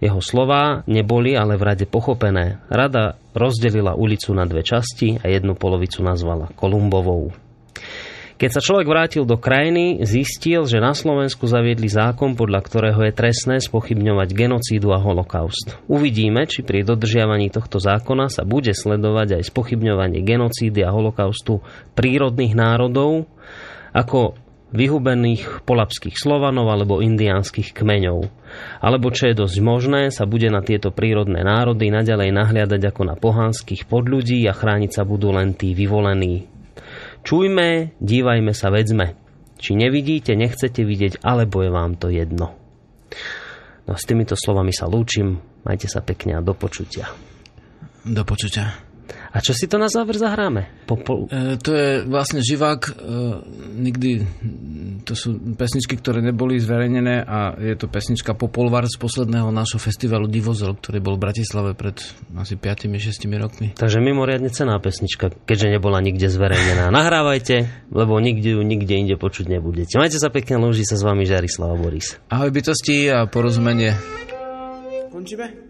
Jeho 0.00 0.24
slová 0.24 0.80
neboli 0.88 1.36
ale 1.36 1.60
v 1.60 1.66
rade 1.68 1.84
pochopené. 1.84 2.64
Rada 2.72 3.20
rozdelila 3.36 3.92
ulicu 3.92 4.32
na 4.32 4.48
dve 4.48 4.64
časti 4.64 5.20
a 5.20 5.28
jednu 5.28 5.52
polovicu 5.52 6.00
nazvala 6.00 6.48
Kolumbovou. 6.56 7.49
Keď 8.40 8.56
sa 8.56 8.64
človek 8.64 8.88
vrátil 8.88 9.28
do 9.28 9.36
krajiny, 9.36 10.00
zistil, 10.08 10.64
že 10.64 10.80
na 10.80 10.96
Slovensku 10.96 11.44
zaviedli 11.44 11.92
zákon, 11.92 12.32
podľa 12.40 12.64
ktorého 12.64 13.00
je 13.04 13.12
trestné 13.12 13.60
spochybňovať 13.60 14.32
genocídu 14.32 14.96
a 14.96 14.98
holokaust. 14.98 15.76
Uvidíme, 15.92 16.48
či 16.48 16.64
pri 16.64 16.80
dodržiavaní 16.80 17.52
tohto 17.52 17.76
zákona 17.76 18.32
sa 18.32 18.48
bude 18.48 18.72
sledovať 18.72 19.36
aj 19.36 19.42
spochybňovanie 19.44 20.24
genocídy 20.24 20.80
a 20.80 20.88
holokaustu 20.88 21.60
prírodných 21.92 22.56
národov, 22.56 23.28
ako 23.92 24.40
vyhubených 24.72 25.66
polapských 25.68 26.16
Slovanov 26.16 26.72
alebo 26.72 27.04
indiánskych 27.04 27.76
kmeňov. 27.76 28.24
Alebo, 28.80 29.12
čo 29.12 29.28
je 29.28 29.36
dosť 29.36 29.58
možné, 29.60 30.02
sa 30.08 30.24
bude 30.24 30.48
na 30.48 30.64
tieto 30.64 30.94
prírodné 30.94 31.44
národy 31.44 31.92
naďalej 31.92 32.32
nahliadať 32.32 32.82
ako 32.88 33.02
na 33.04 33.14
pohanských 33.20 33.84
podľudí 33.84 34.48
a 34.48 34.56
chrániť 34.56 34.96
sa 34.96 35.04
budú 35.04 35.28
len 35.34 35.52
tí 35.52 35.76
vyvolení. 35.76 36.49
Čujme, 37.20 37.94
dívajme 38.00 38.52
sa, 38.56 38.72
vedzme. 38.72 39.16
Či 39.60 39.76
nevidíte, 39.76 40.32
nechcete 40.32 40.82
vidieť, 40.82 41.20
alebo 41.20 41.60
je 41.60 41.70
vám 41.70 42.00
to 42.00 42.08
jedno. 42.08 42.56
No 43.84 43.92
s 43.92 44.08
týmito 44.08 44.38
slovami 44.38 44.72
sa 44.72 44.88
lúčim. 44.88 45.36
Majte 45.66 45.86
sa 45.90 46.00
pekne 46.00 46.38
a 46.38 46.40
do 46.40 46.56
počutia. 46.56 47.12
Do 48.00 48.24
počutia. 48.24 48.89
A 49.30 49.38
čo 49.38 49.54
si 49.54 49.70
to 49.70 49.78
na 49.78 49.86
záver 49.86 50.18
zahráme? 50.18 50.66
Po, 50.90 50.98
po... 50.98 51.30
E, 51.30 51.54
to 51.62 51.70
je 51.70 51.88
vlastne 52.02 52.42
živák, 52.42 52.80
e, 52.82 52.92
nikdy, 53.78 54.10
to 55.06 55.14
sú 55.14 55.38
pesničky, 55.54 55.94
ktoré 55.94 56.18
neboli 56.18 56.58
zverejnené 56.58 57.22
a 57.22 57.54
je 57.54 57.78
to 57.78 57.86
pesnička 57.86 58.34
Popolvar 58.34 58.90
z 58.90 58.98
posledného 58.98 59.54
nášho 59.54 59.78
festivalu 59.78 60.26
Divozel, 60.26 60.74
ktorý 60.74 60.98
bol 60.98 61.14
v 61.14 61.30
Bratislave 61.30 61.78
pred 61.78 62.02
asi 62.34 62.58
5-6 62.58 63.22
rokmi. 63.38 63.70
Takže 63.78 64.02
mimoriadne 64.02 64.50
cená 64.50 64.74
pesnička, 64.82 65.30
keďže 65.46 65.78
nebola 65.78 66.02
nikde 66.02 66.26
zverejnená. 66.26 66.90
Nahrávajte, 66.90 67.86
lebo 67.94 68.18
nikde 68.18 68.58
ju 68.58 68.60
nikde 68.66 68.98
inde 68.98 69.14
počuť 69.14 69.46
nebudete. 69.46 69.94
Majte 69.94 70.18
sa 70.18 70.34
pekne, 70.34 70.58
lúži 70.58 70.82
sa 70.82 70.98
s 70.98 71.06
vami 71.06 71.22
Žarislava 71.22 71.78
Boris. 71.78 72.18
Ahoj 72.34 72.50
bytosti 72.50 73.06
a 73.06 73.30
porozumenie. 73.30 73.94
Končíme? 75.14 75.69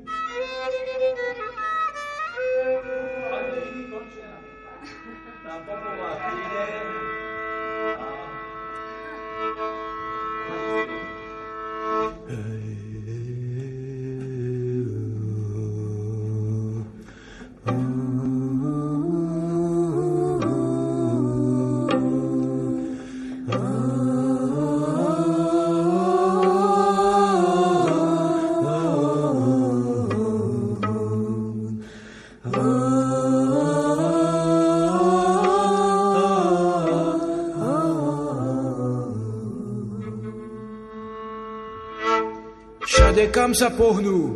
Kam 43.51 43.67
sa 43.67 43.75
pohnú 43.75 44.31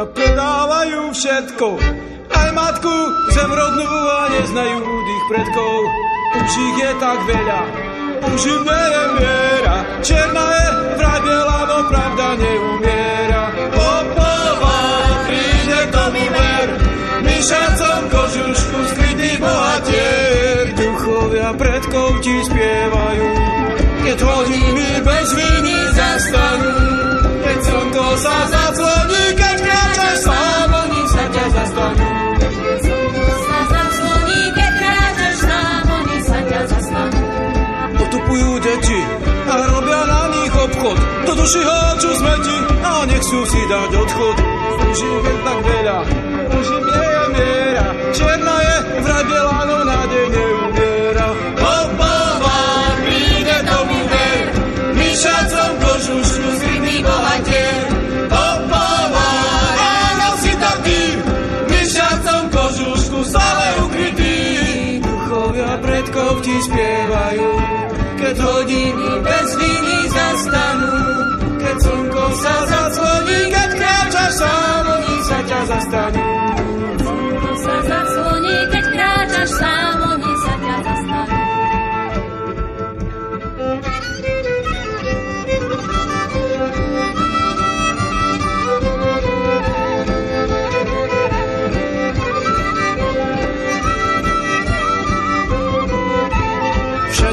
a 0.00 0.08
predávajú 0.08 1.12
všetko. 1.12 1.76
Aj 2.32 2.48
matku 2.56 2.96
zemrodnú 3.36 3.84
a 3.84 4.32
neznajú 4.32 4.80
tých 4.80 5.24
predkov. 5.28 5.76
Už 6.40 6.52
ich 6.56 6.76
je 6.80 6.92
tak 6.96 7.20
veľa, 7.28 7.60
už 8.32 8.40
im 8.48 8.64
je 8.64 9.04
miera. 9.20 9.76
Černá 10.00 10.46
je 10.56 10.68
vraj 10.96 11.20
biela, 11.20 11.58
no 11.68 11.78
pravda 11.92 12.26
neumiera. 12.40 13.44
Popova, 13.76 14.80
príde 15.28 15.80
k 15.84 15.90
tomu 15.92 16.24
ver, 16.32 16.68
myšacom 17.20 18.00
kožušku 18.08 18.78
skrytý 18.88 19.36
bohatier. 19.36 20.64
Duchovia 20.80 21.52
predkov 21.60 22.24
ti 22.24 22.40
spievajú, 22.40 23.28
keď 24.08 24.18
hodiny 24.24 24.88
bez 25.04 25.28
viny 25.36 25.76
zastanú 25.92 26.99
sa 28.18 28.36
zacloni, 28.50 29.22
keď 29.38 29.56
kráčaš 29.62 30.16
sám, 30.24 30.68
oni 30.72 31.02
sa 31.06 31.24
ťa 31.30 31.44
zastanú. 31.54 32.06
Otupujú 38.00 38.50
deti 38.58 39.00
a 39.46 39.54
robia 39.70 40.02
na 40.02 40.22
nich 40.34 40.54
obchod. 40.54 40.98
Do 41.26 41.32
duši 41.38 41.60
háču 41.62 42.10
smeti 42.18 42.56
a 42.82 42.92
nechcú 43.06 43.38
si 43.46 43.60
dať 43.70 43.90
odchod. 43.94 44.36
Žijú 44.90 45.18
tak 45.46 45.58
veľa, 45.62 45.98
ti 66.40 66.56
spievajú, 66.56 67.50
keď 68.16 68.36
hodiny 68.40 69.08
bez 69.20 69.48
viny 69.60 69.98
zastanú. 70.08 70.96
Keď 71.60 71.76
slnko 71.84 72.24
sa 72.40 72.56
zacloní, 72.64 73.40
keď 73.52 73.70
kráčaš 73.76 74.32
sám, 74.40 74.84
oni 74.88 75.16
sa 75.28 75.38
ťa 75.44 75.60
zastanú. 75.68 76.24
Slnko 77.04 77.50
sa 77.60 77.76
zacloní, 77.84 78.56
keď 78.72 78.84
kráčaš 78.88 79.50
sám, 79.60 79.99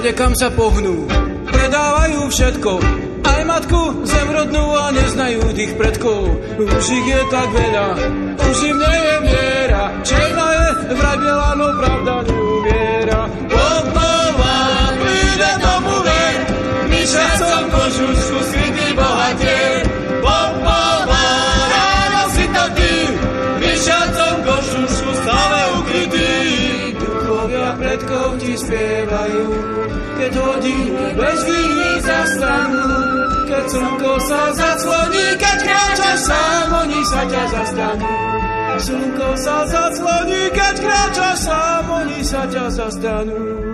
Všade 0.07 0.23
kam 0.23 0.31
sa 0.39 0.47
pohnú, 0.55 1.03
predávajú 1.51 2.31
všetko. 2.31 2.79
Aj 3.27 3.43
matku 3.43 4.07
zemrodnú 4.07 4.71
a 4.71 4.95
neznajú 4.95 5.51
tých 5.51 5.75
predkov. 5.75 6.31
Už 6.63 6.85
ich 6.95 7.07
je 7.11 7.21
tak 7.27 7.51
veľa, 7.51 7.87
už 8.39 8.57
im 8.71 8.77
nie 8.79 8.99
je 9.03 9.15
miera. 9.27 9.83
Černá 10.07 10.47
je 10.47 10.95
vraj 10.95 11.17
biela, 11.19 11.51
no 11.59 11.67
pravda 11.75 12.15
neumiera. 12.23 13.21
Popová, 13.51 14.55
príde 14.95 15.51
tomu 15.59 15.95
ver, 15.99 16.35
myšacom 16.87 17.63
kožušku 17.67 18.37
skrytý 18.47 18.87
bohatier. 18.95 19.83
Popová, 20.23 21.27
ráno 21.67 22.23
si 22.31 22.45
to 22.47 22.65
ty, 22.79 22.93
myšacom 23.59 24.15
kožušku 24.15 24.26
Predkov 28.07 28.39
ti 28.39 28.55
spievajú, 28.55 29.45
keď 30.15 30.31
hodiny 30.39 31.11
bez 31.11 31.39
viny 31.43 31.91
zastanú. 32.07 32.87
Keď 33.51 33.63
slnko 33.67 34.13
sa 34.23 34.41
zacloní, 34.55 35.35
keď 35.35 35.57
kráčaš 35.67 36.19
sám, 36.23 36.67
oni 36.87 37.01
sa 37.03 37.21
ťa 37.27 37.43
zastanú. 37.51 38.07
Slnko 38.79 39.29
sa 39.35 39.57
zacloní, 39.67 40.43
keď 40.55 40.75
kráčaš 40.87 41.37
sám, 41.51 41.83
oni 41.83 42.19
sa 42.23 42.47
ťa 42.47 42.65
zastanú. 42.71 43.66